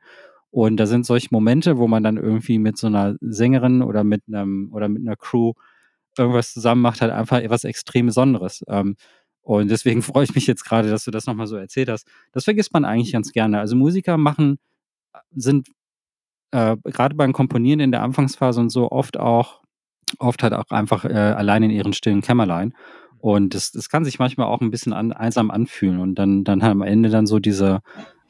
Und 0.51 0.77
da 0.77 0.87
sind 0.87 1.05
solche 1.05 1.29
Momente, 1.31 1.77
wo 1.77 1.87
man 1.87 2.03
dann 2.03 2.17
irgendwie 2.17 2.57
mit 2.57 2.77
so 2.77 2.87
einer 2.87 3.15
Sängerin 3.21 3.83
oder 3.83 4.03
mit 4.03 4.23
einem 4.27 4.69
oder 4.73 4.89
mit 4.89 5.03
einer 5.03 5.15
Crew 5.15 5.53
irgendwas 6.19 6.53
zusammen 6.53 6.81
macht, 6.81 7.01
halt 7.01 7.11
einfach 7.11 7.39
etwas 7.39 7.63
extrem 7.63 8.07
Besonderes. 8.07 8.63
Ähm, 8.67 8.95
und 9.41 9.69
deswegen 9.69 10.01
freue 10.03 10.25
ich 10.25 10.35
mich 10.35 10.47
jetzt 10.47 10.63
gerade, 10.63 10.89
dass 10.89 11.05
du 11.05 11.11
das 11.11 11.25
nochmal 11.25 11.47
so 11.47 11.55
erzählt 11.55 11.89
hast. 11.89 12.07
Das 12.31 12.43
vergisst 12.43 12.73
man 12.73 12.85
eigentlich 12.85 13.13
ganz 13.13 13.31
gerne. 13.31 13.59
Also 13.59 13.75
Musiker 13.75 14.17
machen, 14.17 14.59
äh, 15.13 15.19
sind 15.35 15.69
äh, 16.51 16.77
gerade 16.83 17.15
beim 17.15 17.33
Komponieren 17.33 17.79
in 17.79 17.91
der 17.91 18.03
Anfangsphase 18.03 18.59
und 18.59 18.69
so 18.69 18.91
oft 18.91 19.17
auch, 19.17 19.61
oft 20.17 20.43
halt 20.43 20.53
auch 20.53 20.69
einfach 20.69 21.05
äh, 21.05 21.13
allein 21.13 21.63
in 21.63 21.71
ihren 21.71 21.93
stillen 21.93 22.21
Kämmerlein. 22.21 22.73
Und 23.19 23.53
das, 23.53 23.71
das 23.71 23.89
kann 23.89 24.05
sich 24.05 24.17
manchmal 24.17 24.47
auch 24.47 24.61
ein 24.61 24.71
bisschen 24.71 24.93
an, 24.93 25.11
einsam 25.11 25.51
anfühlen 25.51 25.99
und 25.99 26.15
dann, 26.15 26.43
dann 26.43 26.61
am 26.61 26.81
Ende 26.81 27.09
dann 27.09 27.27
so 27.27 27.39
diese, 27.39 27.81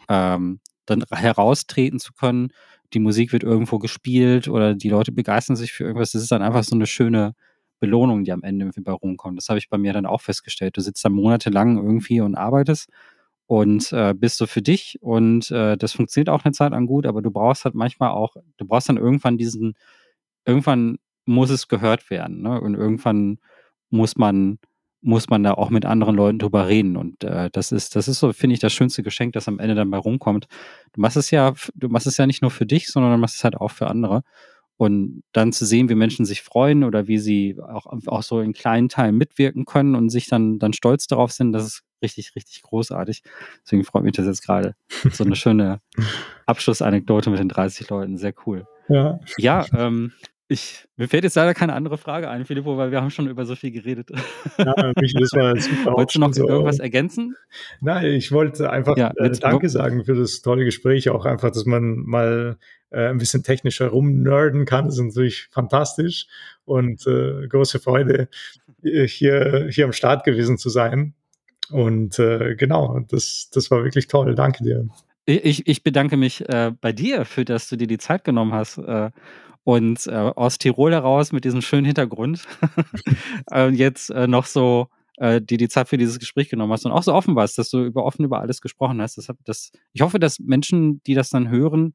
ähm, 0.08 0.60
dann 0.86 1.04
heraustreten 1.12 2.00
zu 2.00 2.14
können. 2.14 2.50
Die 2.94 3.00
Musik 3.00 3.32
wird 3.32 3.44
irgendwo 3.44 3.78
gespielt 3.78 4.48
oder 4.48 4.74
die 4.74 4.90
Leute 4.90 5.12
begeistern 5.12 5.56
sich 5.56 5.72
für 5.72 5.84
irgendwas. 5.84 6.12
Das 6.12 6.24
ist 6.24 6.32
dann 6.32 6.42
einfach 6.42 6.64
so 6.64 6.76
eine 6.76 6.88
schöne, 6.88 7.36
Belohnung, 7.80 8.24
die 8.24 8.32
am 8.32 8.44
Ende 8.44 8.66
irgendwie 8.66 8.82
bei 8.82 8.92
rumkommt. 8.92 9.38
Das 9.38 9.50
habe 9.50 9.60
ich 9.60 9.70
bei 9.70 9.78
mir 9.78 9.94
dann 9.94 10.06
auch 10.06 10.22
festgestellt. 10.22 10.78
Du 10.78 10.82
sitzt 10.82 11.04
da 11.06 11.10
monatelang 11.10 11.78
irgendwie 11.78 12.22
und 12.22 12.36
arbeitest 12.36 12.90
und 13.48 13.92
äh, 13.94 14.14
bist 14.14 14.38
so 14.38 14.46
für 14.48 14.62
dich 14.62 15.00
und 15.02 15.50
äh, 15.52 15.76
das 15.78 15.94
funktioniert 15.94 16.30
auch 16.30 16.46
eine 16.46 16.54
Zeit 16.54 16.72
lang 16.72 16.86
gut, 16.86 17.08
aber 17.08 17.22
du 17.22 17.32
brauchst 17.32 17.66
halt 17.66 17.76
manchmal 17.76 18.12
auch, 18.12 18.36
du 18.58 18.66
brauchst 18.66 18.90
dann 18.90 18.98
irgendwann 18.98 19.38
diesen, 19.38 19.74
irgendwann 20.46 20.98
muss 21.26 21.50
es 21.50 21.68
gehört 21.68 22.10
werden, 22.10 22.42
ne? 22.42 22.60
Und 22.62 22.76
irgendwann 22.76 23.40
muss 23.90 24.18
man, 24.18 24.60
muss 25.02 25.30
man 25.30 25.44
da 25.44 25.54
auch 25.54 25.70
mit 25.70 25.86
anderen 25.86 26.16
Leuten 26.16 26.40
drüber 26.40 26.68
reden. 26.68 26.98
Und 26.98 27.24
äh, 27.24 27.50
das 27.52 27.72
ist, 27.72 27.96
das 27.96 28.08
ist 28.08 28.20
so, 28.20 28.34
finde 28.34 28.56
ich, 28.56 28.60
das 28.60 28.74
schönste 28.74 29.04
Geschenk, 29.04 29.34
das 29.34 29.48
am 29.48 29.60
Ende 29.60 29.76
dann 29.76 29.90
bei 29.92 29.98
rumkommt. 29.98 30.48
Du 30.94 31.02
machst 31.02 31.18
es 31.18 31.32
ja, 31.32 31.54
du 31.76 31.90
machst 31.90 32.08
es 32.08 32.18
ja 32.18 32.28
nicht 32.28 32.42
nur 32.42 32.52
für 32.52 32.66
dich, 32.66 32.88
sondern 32.90 33.14
du 33.14 33.18
machst 33.18 33.38
es 33.38 33.44
halt 33.44 33.56
auch 33.58 33.72
für 33.72 33.88
andere. 33.88 34.24
Und 34.80 35.24
dann 35.34 35.52
zu 35.52 35.66
sehen, 35.66 35.90
wie 35.90 35.96
Menschen 35.96 36.24
sich 36.26 36.42
freuen 36.42 36.86
oder 36.86 37.06
wie 37.06 37.18
sie 37.18 37.58
auch, 37.62 37.86
auch 38.08 38.24
so 38.24 38.40
in 38.40 38.54
kleinen 38.54 38.88
Teilen 38.88 39.18
mitwirken 39.18 39.66
können 39.66 39.94
und 39.94 40.10
sich 40.10 40.28
dann, 40.28 40.58
dann 40.58 40.72
stolz 40.72 41.06
darauf 41.06 41.34
sind, 41.34 41.52
das 41.52 41.66
ist 41.66 41.84
richtig, 42.02 42.34
richtig 42.34 42.62
großartig. 42.62 43.22
Deswegen 43.66 43.84
freut 43.84 44.04
mich 44.04 44.14
das 44.14 44.26
jetzt 44.26 44.42
gerade. 44.42 44.76
So 45.12 45.26
eine 45.26 45.36
schöne 45.36 45.82
Abschlussanekdote 46.46 47.30
mit 47.30 47.40
den 47.40 47.50
30 47.50 47.90
Leuten. 47.90 48.18
Sehr 48.18 48.34
cool. 48.46 48.68
Ja, 48.88 49.20
ja 49.38 49.66
ähm, 49.76 50.14
ich, 50.52 50.88
mir 50.98 51.08
fällt 51.08 51.24
jetzt 51.24 51.36
leider 51.36 51.54
keine 51.54 51.74
andere 51.74 52.00
Frage 52.00 52.28
ein, 52.28 52.44
Filippo, 52.44 52.76
weil 52.76 52.92
wir 52.92 53.02
haben 53.02 53.12
schon 53.12 53.28
über 53.28 53.46
so 53.46 53.56
viel 53.56 53.70
geredet. 53.70 54.10
Ja, 54.58 54.92
mich, 55.00 55.14
das 55.14 55.32
war 55.34 55.56
super. 55.56 55.94
Wolltest 55.98 56.16
du 56.16 56.20
noch 56.20 56.34
so 56.34 56.50
irgendwas 56.50 56.80
ergänzen? 56.80 57.36
Nein, 57.82 58.06
ich 58.14 58.32
wollte 58.32 58.72
einfach 58.72 58.98
ja, 58.98 59.12
äh, 59.18 59.30
Danke 59.30 59.70
sagen 59.70 60.06
für 60.06 60.16
das 60.16 60.42
tolle 60.42 60.66
Gespräch. 60.66 61.08
Auch 61.12 61.26
einfach, 61.26 61.52
dass 61.52 61.66
man 61.66 61.98
mal 61.98 62.58
äh, 62.90 63.10
ein 63.10 63.20
bisschen 63.20 63.44
technischer 63.44 63.90
rumnerden 63.90 64.66
kann. 64.66 64.86
Das 64.86 64.96
ist 64.96 65.06
natürlich 65.06 65.50
fantastisch 65.52 66.26
und 66.66 67.06
äh, 67.06 67.48
große 67.48 67.80
Freude, 67.80 68.28
hier, 68.82 69.68
hier 69.70 69.86
am 69.86 69.94
Start 69.94 70.24
gewesen 70.24 70.58
zu 70.58 70.70
sein. 70.70 71.14
Und 71.70 72.18
äh, 72.18 72.56
genau, 72.56 73.00
das, 73.08 73.52
das 73.54 73.70
war 73.70 73.84
wirklich 73.84 74.08
toll. 74.08 74.34
Danke 74.34 74.64
dir. 74.64 74.88
Ich, 75.26 75.68
ich 75.68 75.84
bedanke 75.84 76.18
mich 76.18 76.50
äh, 76.50 76.72
bei 76.82 76.92
dir, 76.92 77.24
für 77.24 77.46
dass 77.46 77.70
du 77.70 77.76
dir 77.76 77.86
die 77.86 78.00
Zeit 78.00 78.24
genommen 78.24 78.54
hast. 78.54 78.80
Und 79.70 80.08
äh, 80.08 80.16
aus 80.16 80.58
Tirol 80.58 80.94
heraus 80.94 81.32
mit 81.32 81.46
diesem 81.46 81.62
schönen 81.62 81.86
Hintergrund 81.86 82.48
äh, 83.52 83.70
jetzt 83.70 84.10
äh, 84.10 84.26
noch 84.26 84.48
so 84.48 84.88
äh, 85.18 85.44
dir 85.44 85.60
die 85.60 85.70
Zeit 85.70 85.88
für 85.88 86.00
dieses 86.00 86.18
Gespräch 86.18 86.50
genommen 86.50 86.74
hast 86.74 86.88
und 86.88 86.92
auch 86.92 87.04
so 87.04 87.14
offen 87.14 87.36
warst, 87.36 87.60
dass 87.60 87.70
du 87.70 87.84
über 87.84 88.04
offen 88.04 88.26
über 88.26 88.40
alles 88.42 88.62
gesprochen 88.62 89.00
hast. 89.00 89.20
Das, 89.20 89.28
das, 89.46 89.72
ich 89.94 90.02
hoffe, 90.02 90.18
dass 90.18 90.40
Menschen, 90.40 91.04
die 91.04 91.14
das 91.14 91.30
dann 91.30 91.50
hören, 91.52 91.94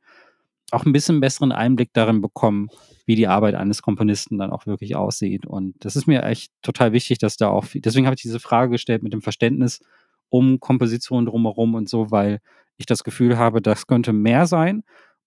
auch 0.71 0.87
ein 0.87 0.93
bisschen 0.93 1.19
besseren 1.19 1.51
Einblick 1.51 1.91
darin 1.95 2.21
bekommen, 2.21 2.69
wie 3.07 3.17
die 3.17 3.27
Arbeit 3.27 3.57
eines 3.57 3.83
Komponisten 3.83 4.39
dann 4.39 4.53
auch 4.53 4.67
wirklich 4.67 4.95
aussieht. 4.95 5.45
Und 5.45 5.75
das 5.81 5.97
ist 5.97 6.07
mir 6.07 6.23
echt 6.23 6.53
total 6.63 6.93
wichtig, 6.93 7.19
dass 7.19 7.37
da 7.37 7.49
auch, 7.49 7.67
deswegen 7.75 8.07
habe 8.07 8.15
ich 8.15 8.23
diese 8.23 8.39
Frage 8.39 8.71
gestellt 8.71 9.03
mit 9.03 9.13
dem 9.13 9.21
Verständnis 9.21 9.81
um 10.29 10.61
Komposition 10.61 11.27
drumherum 11.27 11.75
und 11.75 11.89
so, 11.89 12.13
weil 12.13 12.39
ich 12.77 12.87
das 12.87 13.03
Gefühl 13.03 13.37
habe, 13.37 13.61
das 13.61 13.89
könnte 13.89 14.13
mehr 14.13 14.47
sein 14.47 14.85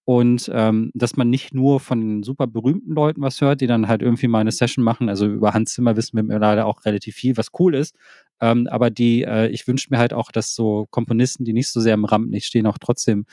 und 0.10 0.50
ähm, 0.54 0.90
dass 0.94 1.18
man 1.18 1.30
nicht 1.30 1.54
nur 1.54 1.82
von 1.82 2.00
den 2.00 2.24
super 2.24 2.48
berühmten 2.48 2.94
Leuten 2.94 3.22
was 3.22 3.42
hört, 3.42 3.60
die 3.60 3.68
dann 3.68 3.90
halt 3.90 4.02
irgendwie 4.02 4.30
mal 4.30 4.40
eine 4.40 4.54
Session 4.54 4.82
machen. 4.82 5.10
Also 5.10 5.26
über 5.28 5.54
Hans 5.54 5.74
Zimmer 5.74 5.98
wissen 5.98 6.16
wir 6.30 6.40
leider 6.40 6.66
auch 6.66 6.86
relativ 6.86 7.14
viel, 7.16 7.36
was 7.36 7.50
cool 7.60 7.76
ist. 7.76 7.94
Ähm, 8.40 8.68
aber 8.68 8.90
die, 8.90 9.24
äh, 9.24 9.50
ich 9.50 9.68
wünsche 9.68 9.90
mir 9.90 9.98
halt 9.98 10.14
auch, 10.14 10.32
dass 10.32 10.56
so 10.56 10.88
Komponisten, 10.92 11.44
die 11.44 11.52
nicht 11.52 11.68
so 11.68 11.82
sehr 11.82 11.94
im 11.94 12.06
Rampenlicht 12.06 12.48
stehen, 12.48 12.68
auch 12.68 12.78
trotzdem 12.78 13.26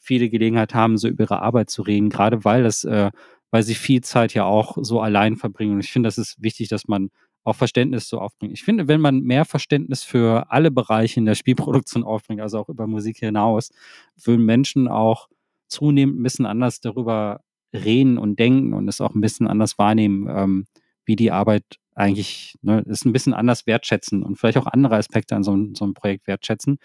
viele 0.00 0.28
Gelegenheit 0.28 0.74
haben, 0.74 0.98
so 0.98 1.06
über 1.06 1.22
ihre 1.22 1.42
Arbeit 1.42 1.70
zu 1.70 1.82
reden, 1.82 2.10
gerade 2.10 2.44
weil 2.44 2.64
das, 2.64 2.82
äh, 2.82 3.12
weil 3.52 3.62
sie 3.62 3.76
viel 3.76 4.00
Zeit 4.00 4.34
ja 4.34 4.46
auch 4.46 4.78
so 4.80 5.00
allein 5.00 5.36
verbringen. 5.36 5.74
Und 5.74 5.84
ich 5.84 5.92
finde, 5.92 6.08
das 6.08 6.18
ist 6.18 6.42
wichtig, 6.42 6.66
dass 6.66 6.88
man 6.88 7.10
auch 7.44 7.54
Verständnis 7.54 8.08
so 8.08 8.18
aufbringt. 8.18 8.52
Ich 8.52 8.64
finde, 8.64 8.88
wenn 8.88 9.00
man 9.00 9.20
mehr 9.20 9.44
Verständnis 9.44 10.02
für 10.02 10.50
alle 10.50 10.72
Bereiche 10.72 11.20
in 11.20 11.26
der 11.26 11.36
Spielproduktion 11.36 12.02
aufbringt, 12.02 12.40
also 12.40 12.58
auch 12.58 12.68
über 12.68 12.88
Musik 12.88 13.18
hinaus, 13.18 13.70
würden 14.16 14.44
Menschen 14.44 14.88
auch 14.88 15.28
zunehmend 15.68 16.20
ein 16.20 16.22
bisschen 16.22 16.46
anders 16.46 16.80
darüber 16.80 17.40
reden 17.72 18.18
und 18.18 18.38
denken 18.38 18.72
und 18.72 18.88
es 18.88 19.00
auch 19.00 19.14
ein 19.14 19.20
bisschen 19.20 19.48
anders 19.48 19.78
wahrnehmen, 19.78 20.28
ähm, 20.28 20.66
wie 21.04 21.16
die 21.16 21.30
Arbeit 21.30 21.64
eigentlich 21.94 22.56
ne, 22.62 22.80
ist 22.86 23.04
ein 23.06 23.12
bisschen 23.12 23.34
anders 23.34 23.66
wertschätzen 23.66 24.22
und 24.22 24.36
vielleicht 24.36 24.58
auch 24.58 24.66
andere 24.66 24.96
Aspekte 24.96 25.34
an 25.34 25.42
so, 25.42 25.56
so 25.74 25.84
einem 25.84 25.94
Projekt 25.94 26.26
wertschätzen. 26.26 26.78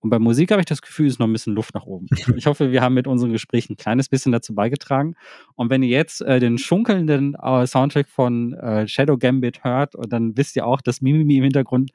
Und 0.00 0.10
bei 0.10 0.18
Musik 0.18 0.52
habe 0.52 0.60
ich 0.60 0.66
das 0.66 0.82
Gefühl, 0.82 1.06
es 1.06 1.14
ist 1.14 1.18
noch 1.18 1.26
ein 1.26 1.32
bisschen 1.32 1.54
Luft 1.54 1.74
nach 1.74 1.84
oben. 1.84 2.06
Ich 2.36 2.46
hoffe, 2.46 2.70
wir 2.70 2.82
haben 2.82 2.94
mit 2.94 3.06
unseren 3.06 3.32
Gesprächen 3.32 3.72
ein 3.72 3.76
kleines 3.76 4.08
bisschen 4.08 4.32
dazu 4.32 4.54
beigetragen. 4.54 5.16
Und 5.54 5.70
wenn 5.70 5.82
ihr 5.82 5.88
jetzt 5.88 6.20
äh, 6.22 6.38
den 6.38 6.58
schunkelnden 6.58 7.34
äh, 7.34 7.66
Soundtrack 7.66 8.08
von 8.08 8.52
äh, 8.54 8.86
Shadow 8.86 9.16
Gambit 9.16 9.64
hört, 9.64 9.94
dann 10.08 10.36
wisst 10.36 10.54
ihr 10.56 10.66
auch, 10.66 10.80
dass 10.80 11.00
Mimimi 11.00 11.38
im 11.38 11.44
Hintergrund 11.44 11.90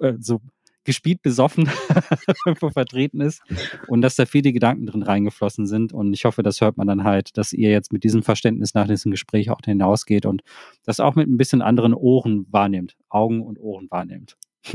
äh, 0.00 0.14
so 0.18 0.40
gespielt 0.84 1.22
besoffen 1.22 1.66
vertreten 2.72 3.20
ist 3.20 3.42
und 3.88 4.02
dass 4.02 4.16
da 4.16 4.26
viele 4.26 4.52
Gedanken 4.52 4.86
drin 4.86 5.02
reingeflossen 5.02 5.66
sind. 5.66 5.92
Und 5.92 6.12
ich 6.12 6.24
hoffe, 6.24 6.42
das 6.42 6.60
hört 6.60 6.76
man 6.76 6.86
dann 6.86 7.04
halt, 7.04 7.36
dass 7.36 7.52
ihr 7.52 7.70
jetzt 7.70 7.92
mit 7.92 8.04
diesem 8.04 8.22
Verständnis 8.22 8.74
nach 8.74 8.86
diesem 8.86 9.10
Gespräch 9.10 9.50
auch 9.50 9.60
hinausgeht 9.64 10.26
und 10.26 10.42
das 10.84 11.00
auch 11.00 11.14
mit 11.14 11.28
ein 11.28 11.36
bisschen 11.36 11.62
anderen 11.62 11.94
Ohren 11.94 12.46
wahrnehmt, 12.50 12.96
Augen 13.08 13.42
und 13.42 13.58
Ohren 13.58 13.88
wahrnehmt. 13.90 14.36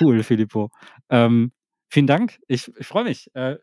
cool, 0.00 0.22
Filippo. 0.22 0.70
Ähm, 1.08 1.52
vielen 1.88 2.06
Dank. 2.06 2.38
Ich, 2.46 2.70
ich 2.78 2.86
freue 2.86 3.04
mich. 3.04 3.30
Äh, 3.34 3.56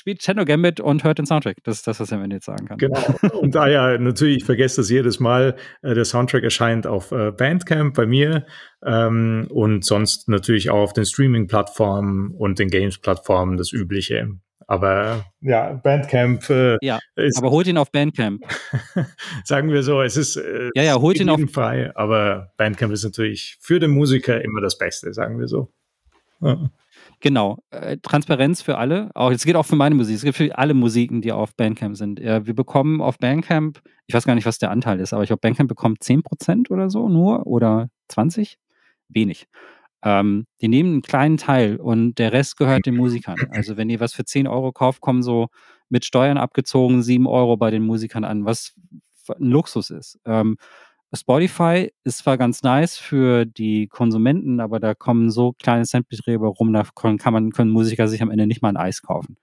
spielt 0.00 0.20
Channel 0.20 0.44
Gambit 0.44 0.80
und 0.80 1.04
hört 1.04 1.18
den 1.18 1.26
Soundtrack. 1.26 1.58
Das 1.62 1.76
ist 1.76 1.86
das, 1.86 2.00
was 2.00 2.08
ich 2.08 2.14
am 2.14 2.22
Ende 2.22 2.36
jetzt 2.36 2.46
sagen 2.46 2.66
kann. 2.66 2.78
Genau. 2.78 3.00
Und 3.38 3.54
da 3.54 3.68
ja, 3.68 3.98
natürlich, 3.98 4.38
ich 4.38 4.44
vergesse 4.44 4.80
das 4.80 4.90
jedes 4.90 5.20
Mal. 5.20 5.56
Äh, 5.82 5.94
der 5.94 6.04
Soundtrack 6.04 6.42
erscheint 6.42 6.86
auf 6.86 7.12
äh, 7.12 7.30
Bandcamp 7.30 7.94
bei 7.94 8.06
mir 8.06 8.46
ähm, 8.84 9.46
und 9.50 9.84
sonst 9.84 10.28
natürlich 10.28 10.70
auch 10.70 10.80
auf 10.80 10.92
den 10.94 11.04
Streaming-Plattformen 11.04 12.34
und 12.34 12.58
den 12.58 12.68
Games-Plattformen 12.68 13.58
das 13.58 13.72
Übliche. 13.72 14.30
Aber 14.66 15.26
ja, 15.40 15.72
Bandcamp. 15.74 16.48
Äh, 16.48 16.78
ja, 16.80 16.98
ist, 17.16 17.38
aber 17.38 17.50
holt 17.50 17.66
ihn 17.66 17.76
auf 17.76 17.92
Bandcamp. 17.92 18.42
sagen 19.44 19.70
wir 19.70 19.82
so, 19.82 20.00
es 20.00 20.16
ist 20.16 20.36
äh, 20.36 20.70
ja, 20.74 20.82
ja, 20.82 21.00
holt 21.00 21.20
ihn 21.20 21.28
auf 21.28 21.40
frei, 21.52 21.94
aber 21.94 22.52
Bandcamp 22.56 22.92
ist 22.92 23.04
natürlich 23.04 23.58
für 23.60 23.78
den 23.80 23.90
Musiker 23.90 24.42
immer 24.42 24.60
das 24.60 24.78
Beste, 24.78 25.12
sagen 25.12 25.38
wir 25.38 25.46
so. 25.48 25.72
Ja. 26.40 26.70
Genau. 27.20 27.58
Äh, 27.70 27.98
Transparenz 27.98 28.62
für 28.62 28.78
alle. 28.78 29.10
Auch, 29.14 29.30
es 29.30 29.44
geht 29.44 29.56
auch 29.56 29.66
für 29.66 29.76
meine 29.76 29.94
Musik. 29.94 30.16
Es 30.16 30.22
gibt 30.22 30.36
für 30.36 30.56
alle 30.56 30.74
Musiken, 30.74 31.20
die 31.20 31.32
auf 31.32 31.54
Bandcamp 31.54 31.96
sind. 31.96 32.18
Äh, 32.18 32.46
wir 32.46 32.54
bekommen 32.54 33.00
auf 33.02 33.18
Bandcamp, 33.18 33.80
ich 34.06 34.14
weiß 34.14 34.24
gar 34.24 34.34
nicht, 34.34 34.46
was 34.46 34.58
der 34.58 34.70
Anteil 34.70 35.00
ist, 35.00 35.12
aber 35.12 35.22
ich 35.22 35.28
glaube, 35.28 35.40
Bandcamp 35.40 35.68
bekommt 35.68 36.02
10% 36.02 36.70
oder 36.70 36.88
so 36.88 37.08
nur 37.08 37.46
oder 37.46 37.90
20? 38.08 38.58
Wenig. 39.08 39.46
Ähm, 40.02 40.46
die 40.62 40.68
nehmen 40.68 40.92
einen 40.92 41.02
kleinen 41.02 41.36
Teil 41.36 41.76
und 41.76 42.14
der 42.14 42.32
Rest 42.32 42.56
gehört 42.56 42.86
den 42.86 42.96
Musikern. 42.96 43.36
Also 43.50 43.76
wenn 43.76 43.90
ihr 43.90 44.00
was 44.00 44.14
für 44.14 44.24
10 44.24 44.46
Euro 44.46 44.72
kauft, 44.72 45.00
kommen 45.00 45.22
so 45.22 45.48
mit 45.90 46.04
Steuern 46.04 46.38
abgezogen 46.38 47.02
7 47.02 47.26
Euro 47.26 47.56
bei 47.56 47.70
den 47.70 47.82
Musikern 47.82 48.24
an, 48.24 48.44
was 48.44 48.74
ein 49.28 49.50
Luxus 49.50 49.90
ist. 49.90 50.18
Ähm, 50.24 50.56
Spotify 51.12 51.92
ist 52.04 52.18
zwar 52.18 52.38
ganz 52.38 52.62
nice 52.62 52.96
für 52.96 53.44
die 53.44 53.88
Konsumenten, 53.88 54.60
aber 54.60 54.78
da 54.78 54.94
kommen 54.94 55.30
so 55.30 55.52
kleine 55.52 55.84
Centbeträge 55.84 56.46
rum, 56.46 56.72
da 56.72 56.84
kann 56.94 57.32
man, 57.32 57.50
können 57.50 57.70
Musiker 57.70 58.06
sich 58.06 58.22
am 58.22 58.30
Ende 58.30 58.46
nicht 58.46 58.62
mal 58.62 58.68
ein 58.68 58.76
Eis 58.76 59.02
kaufen. 59.02 59.36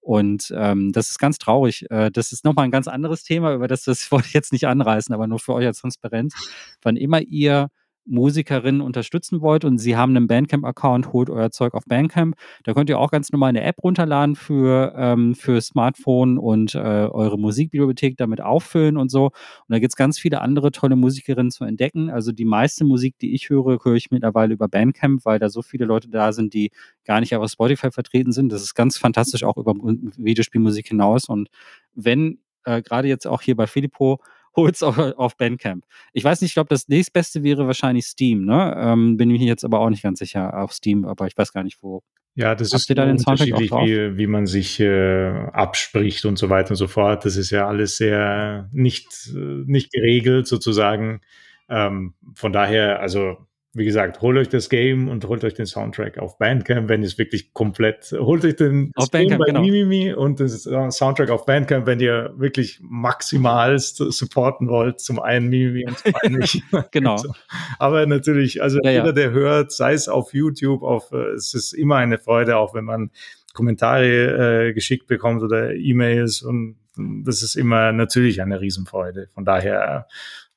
Und 0.00 0.52
ähm, 0.56 0.92
das 0.92 1.10
ist 1.10 1.18
ganz 1.18 1.38
traurig. 1.38 1.90
Äh, 1.90 2.10
das 2.10 2.32
ist 2.32 2.44
nochmal 2.44 2.64
ein 2.64 2.70
ganz 2.70 2.88
anderes 2.88 3.22
Thema, 3.22 3.54
über 3.54 3.68
das, 3.68 3.84
das 3.84 4.10
wollte 4.12 4.28
ich 4.28 4.34
jetzt 4.34 4.52
nicht 4.52 4.66
anreißen, 4.66 5.14
aber 5.14 5.26
nur 5.26 5.38
für 5.38 5.54
euch 5.54 5.66
als 5.66 5.80
Transparenz. 5.80 6.34
Wann 6.82 6.96
immer 6.96 7.20
ihr 7.20 7.68
Musikerinnen 8.06 8.80
unterstützen 8.80 9.40
wollt 9.40 9.64
und 9.64 9.78
sie 9.78 9.96
haben 9.96 10.16
einen 10.16 10.26
Bandcamp-Account, 10.26 11.12
holt 11.12 11.30
euer 11.30 11.50
Zeug 11.50 11.74
auf 11.74 11.84
Bandcamp. 11.86 12.34
Da 12.64 12.74
könnt 12.74 12.90
ihr 12.90 12.98
auch 12.98 13.10
ganz 13.10 13.30
normal 13.30 13.50
eine 13.50 13.62
App 13.62 13.82
runterladen 13.82 14.36
für, 14.36 14.94
ähm, 14.96 15.34
für 15.34 15.60
Smartphone 15.60 16.38
und 16.38 16.74
äh, 16.74 16.78
eure 16.78 17.38
Musikbibliothek 17.38 18.16
damit 18.16 18.40
auffüllen 18.40 18.96
und 18.96 19.10
so. 19.10 19.26
Und 19.26 19.32
da 19.68 19.78
gibt 19.78 19.92
es 19.92 19.96
ganz 19.96 20.18
viele 20.18 20.40
andere 20.40 20.72
tolle 20.72 20.96
Musikerinnen 20.96 21.50
zu 21.50 21.64
entdecken. 21.64 22.10
Also 22.10 22.32
die 22.32 22.44
meiste 22.44 22.84
Musik, 22.84 23.18
die 23.18 23.34
ich 23.34 23.48
höre, 23.48 23.78
höre 23.84 23.94
ich 23.94 24.10
mittlerweile 24.10 24.54
über 24.54 24.68
Bandcamp, 24.68 25.24
weil 25.24 25.38
da 25.38 25.48
so 25.48 25.62
viele 25.62 25.84
Leute 25.84 26.08
da 26.08 26.32
sind, 26.32 26.54
die 26.54 26.70
gar 27.04 27.20
nicht 27.20 27.34
auf 27.34 27.50
Spotify 27.50 27.90
vertreten 27.90 28.32
sind. 28.32 28.50
Das 28.52 28.62
ist 28.62 28.74
ganz 28.74 28.98
fantastisch 28.98 29.44
auch 29.44 29.56
über 29.56 29.74
Videospielmusik 29.74 30.88
hinaus. 30.88 31.28
Und 31.28 31.48
wenn 31.94 32.38
äh, 32.64 32.82
gerade 32.82 33.08
jetzt 33.08 33.26
auch 33.26 33.42
hier 33.42 33.56
bei 33.56 33.66
Filippo 33.66 34.20
hol's 34.56 34.82
auf, 34.82 34.98
auf 34.98 35.36
Bandcamp. 35.36 35.84
Ich 36.12 36.24
weiß 36.24 36.40
nicht, 36.40 36.50
ich 36.50 36.54
glaube, 36.54 36.68
das 36.68 36.88
nächstbeste 36.88 37.42
wäre 37.42 37.66
wahrscheinlich 37.66 38.06
Steam, 38.06 38.44
ne? 38.44 38.74
Ähm, 38.78 39.16
bin 39.16 39.30
ich 39.30 39.40
jetzt 39.42 39.64
aber 39.64 39.80
auch 39.80 39.90
nicht 39.90 40.02
ganz 40.02 40.18
sicher 40.18 40.60
auf 40.60 40.72
Steam, 40.72 41.04
aber 41.04 41.26
ich 41.26 41.36
weiß 41.36 41.52
gar 41.52 41.62
nicht, 41.64 41.82
wo. 41.82 42.02
Ja, 42.36 42.54
das 42.54 42.72
Habt 42.72 42.88
ist 42.88 42.96
da 42.96 43.10
unterschiedlich, 43.10 43.70
wie, 43.70 44.16
wie 44.16 44.26
man 44.26 44.46
sich 44.46 44.78
äh, 44.78 45.30
abspricht 45.52 46.24
und 46.24 46.38
so 46.38 46.48
weiter 46.48 46.70
und 46.70 46.76
so 46.76 46.86
fort. 46.86 47.24
Das 47.24 47.36
ist 47.36 47.50
ja 47.50 47.66
alles 47.66 47.96
sehr 47.96 48.68
nicht, 48.72 49.32
nicht 49.34 49.92
geregelt 49.92 50.46
sozusagen. 50.46 51.22
Ähm, 51.68 52.14
von 52.34 52.52
daher, 52.52 53.00
also 53.00 53.36
wie 53.72 53.84
gesagt, 53.84 54.20
holt 54.20 54.36
euch 54.36 54.48
das 54.48 54.68
Game 54.68 55.08
und 55.08 55.24
holt 55.26 55.44
euch 55.44 55.54
den 55.54 55.66
Soundtrack 55.66 56.18
auf 56.18 56.38
Bandcamp, 56.38 56.88
wenn 56.88 57.02
ihr 57.02 57.06
es 57.06 57.18
wirklich 57.18 57.54
komplett, 57.54 58.12
holt 58.18 58.44
euch 58.44 58.56
den 58.56 58.90
auf 58.96 59.10
Game 59.12 59.28
Bandcamp, 59.28 59.40
bei 59.40 59.46
genau. 59.46 59.60
Mimimi 59.60 60.12
und 60.12 60.40
den 60.40 60.48
Soundtrack 60.48 61.30
auf 61.30 61.46
Bandcamp, 61.46 61.86
wenn 61.86 62.00
ihr 62.00 62.32
wirklich 62.36 62.80
maximalst 62.82 63.98
supporten 63.98 64.68
wollt, 64.68 65.00
zum 65.00 65.20
einen 65.20 65.48
Mimimi 65.48 65.86
und 65.86 65.98
zum 65.98 66.12
einen 66.20 66.36
mich. 66.36 66.62
genau. 66.90 67.22
Aber 67.78 68.06
natürlich, 68.06 68.60
also 68.60 68.80
ja, 68.82 68.90
jeder, 68.90 69.06
ja. 69.06 69.12
der 69.12 69.30
hört, 69.30 69.70
sei 69.70 69.92
es 69.92 70.08
auf 70.08 70.34
YouTube, 70.34 70.82
auf, 70.82 71.12
äh, 71.12 71.30
es 71.34 71.54
ist 71.54 71.72
immer 71.72 71.96
eine 71.96 72.18
Freude, 72.18 72.56
auch 72.56 72.74
wenn 72.74 72.84
man 72.84 73.10
Kommentare 73.52 74.68
äh, 74.68 74.72
geschickt 74.72 75.06
bekommt 75.06 75.42
oder 75.42 75.74
E-Mails 75.74 76.42
und 76.42 76.76
das 76.96 77.42
ist 77.42 77.54
immer 77.54 77.92
natürlich 77.92 78.42
eine 78.42 78.60
Riesenfreude. 78.60 79.28
Von 79.32 79.44
daher 79.44 80.06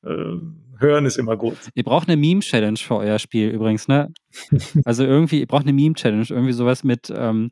äh, 0.03 0.37
hören 0.79 1.05
ist 1.05 1.17
immer 1.17 1.37
gut. 1.37 1.57
Ihr 1.75 1.83
braucht 1.83 2.07
eine 2.07 2.17
Meme-Challenge 2.17 2.77
für 2.77 2.95
euer 2.95 3.19
Spiel 3.19 3.49
übrigens, 3.49 3.87
ne? 3.87 4.11
also 4.85 5.03
irgendwie, 5.03 5.39
ihr 5.39 5.47
braucht 5.47 5.63
eine 5.63 5.73
Meme-Challenge, 5.73 6.25
irgendwie 6.29 6.53
sowas 6.53 6.83
mit, 6.83 7.13
ähm, 7.15 7.51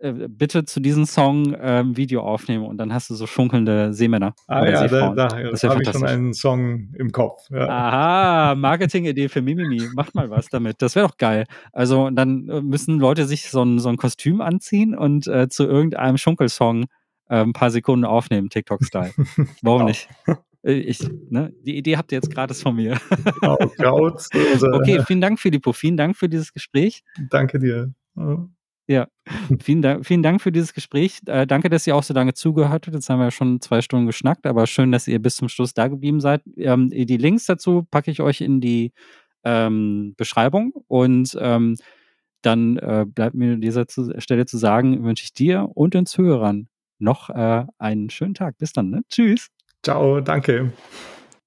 äh, 0.00 0.28
bitte 0.28 0.64
zu 0.64 0.80
diesem 0.80 1.04
Song 1.04 1.54
ähm, 1.60 1.94
Video 1.94 2.22
aufnehmen 2.22 2.64
und 2.64 2.78
dann 2.78 2.92
hast 2.92 3.10
du 3.10 3.14
so 3.14 3.26
schunkelnde 3.26 3.92
Seemänner. 3.92 4.34
Ah 4.46 4.66
ja, 4.66 4.88
da, 4.88 5.14
da 5.14 5.28
habe 5.30 5.82
ich 5.82 5.90
schon 5.90 6.06
einen 6.06 6.32
Song 6.32 6.94
im 6.98 7.12
Kopf. 7.12 7.42
Ja. 7.50 7.68
Aha, 7.68 8.54
Marketing-Idee 8.54 9.28
für 9.28 9.42
Mimimi. 9.42 9.82
Macht 9.94 10.14
mal 10.14 10.30
was 10.30 10.46
damit. 10.48 10.80
Das 10.80 10.96
wäre 10.96 11.06
doch 11.06 11.18
geil. 11.18 11.44
Also 11.72 12.08
dann 12.08 12.48
äh, 12.48 12.62
müssen 12.62 12.98
Leute 12.98 13.26
sich 13.26 13.50
so 13.50 13.62
ein, 13.62 13.78
so 13.78 13.90
ein 13.90 13.98
Kostüm 13.98 14.40
anziehen 14.40 14.96
und 14.96 15.26
äh, 15.26 15.50
zu 15.50 15.64
irgendeinem 15.64 16.16
Schunkelsong 16.16 16.84
äh, 17.28 17.42
ein 17.42 17.52
paar 17.52 17.70
Sekunden 17.70 18.06
aufnehmen, 18.06 18.48
TikTok-Style. 18.48 19.12
Warum 19.62 19.84
nicht? 19.84 20.08
Äh, 20.62 20.72
ich, 20.72 21.00
ne, 21.28 21.52
die 21.62 21.76
Idee 21.76 21.96
habt 21.96 22.12
ihr 22.12 22.16
jetzt 22.16 22.30
gratis 22.30 22.62
von 22.62 22.76
mir. 22.76 22.98
Genau, 23.40 23.56
okay, 24.74 25.02
vielen 25.06 25.20
Dank, 25.20 25.38
Filippo. 25.38 25.72
Vielen 25.72 25.96
Dank 25.96 26.16
für 26.16 26.28
dieses 26.28 26.52
Gespräch. 26.52 27.02
Danke 27.30 27.58
dir. 27.58 27.92
Ja, 28.86 29.06
vielen 29.60 29.82
Dank, 29.82 30.04
vielen 30.04 30.22
Dank 30.22 30.42
für 30.42 30.50
dieses 30.50 30.74
Gespräch. 30.74 31.20
Äh, 31.26 31.46
danke, 31.46 31.68
dass 31.68 31.86
ihr 31.86 31.94
auch 31.94 32.02
so 32.02 32.12
lange 32.12 32.34
zugehört 32.34 32.86
habt. 32.86 32.94
Jetzt 32.94 33.08
haben 33.08 33.20
wir 33.20 33.26
ja 33.26 33.30
schon 33.30 33.60
zwei 33.60 33.82
Stunden 33.82 34.06
geschnackt, 34.06 34.46
aber 34.46 34.66
schön, 34.66 34.90
dass 34.90 35.06
ihr 35.06 35.20
bis 35.20 35.36
zum 35.36 35.48
Schluss 35.48 35.74
da 35.74 35.86
geblieben 35.86 36.20
seid. 36.20 36.42
Ähm, 36.56 36.90
die 36.90 37.16
Links 37.16 37.46
dazu 37.46 37.86
packe 37.88 38.10
ich 38.10 38.20
euch 38.20 38.40
in 38.40 38.60
die 38.60 38.92
ähm, 39.44 40.14
Beschreibung 40.16 40.72
und 40.88 41.36
ähm, 41.40 41.76
dann 42.42 42.78
äh, 42.78 43.06
bleibt 43.06 43.36
mir 43.36 43.54
an 43.54 43.60
dieser 43.60 43.84
Stelle 44.18 44.46
zu 44.46 44.58
sagen, 44.58 45.04
wünsche 45.04 45.24
ich 45.24 45.34
dir 45.34 45.68
und 45.74 45.94
den 45.94 46.06
Zuhörern 46.06 46.68
noch 46.98 47.30
äh, 47.30 47.66
einen 47.78 48.10
schönen 48.10 48.34
Tag. 48.34 48.58
Bis 48.58 48.72
dann. 48.72 48.90
Ne? 48.90 49.02
Tschüss. 49.08 49.50
Ciao, 49.82 50.20
danke. 50.20 50.72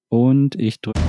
Und 0.10 0.56
ich 0.56 0.82
drücke. 0.82 1.00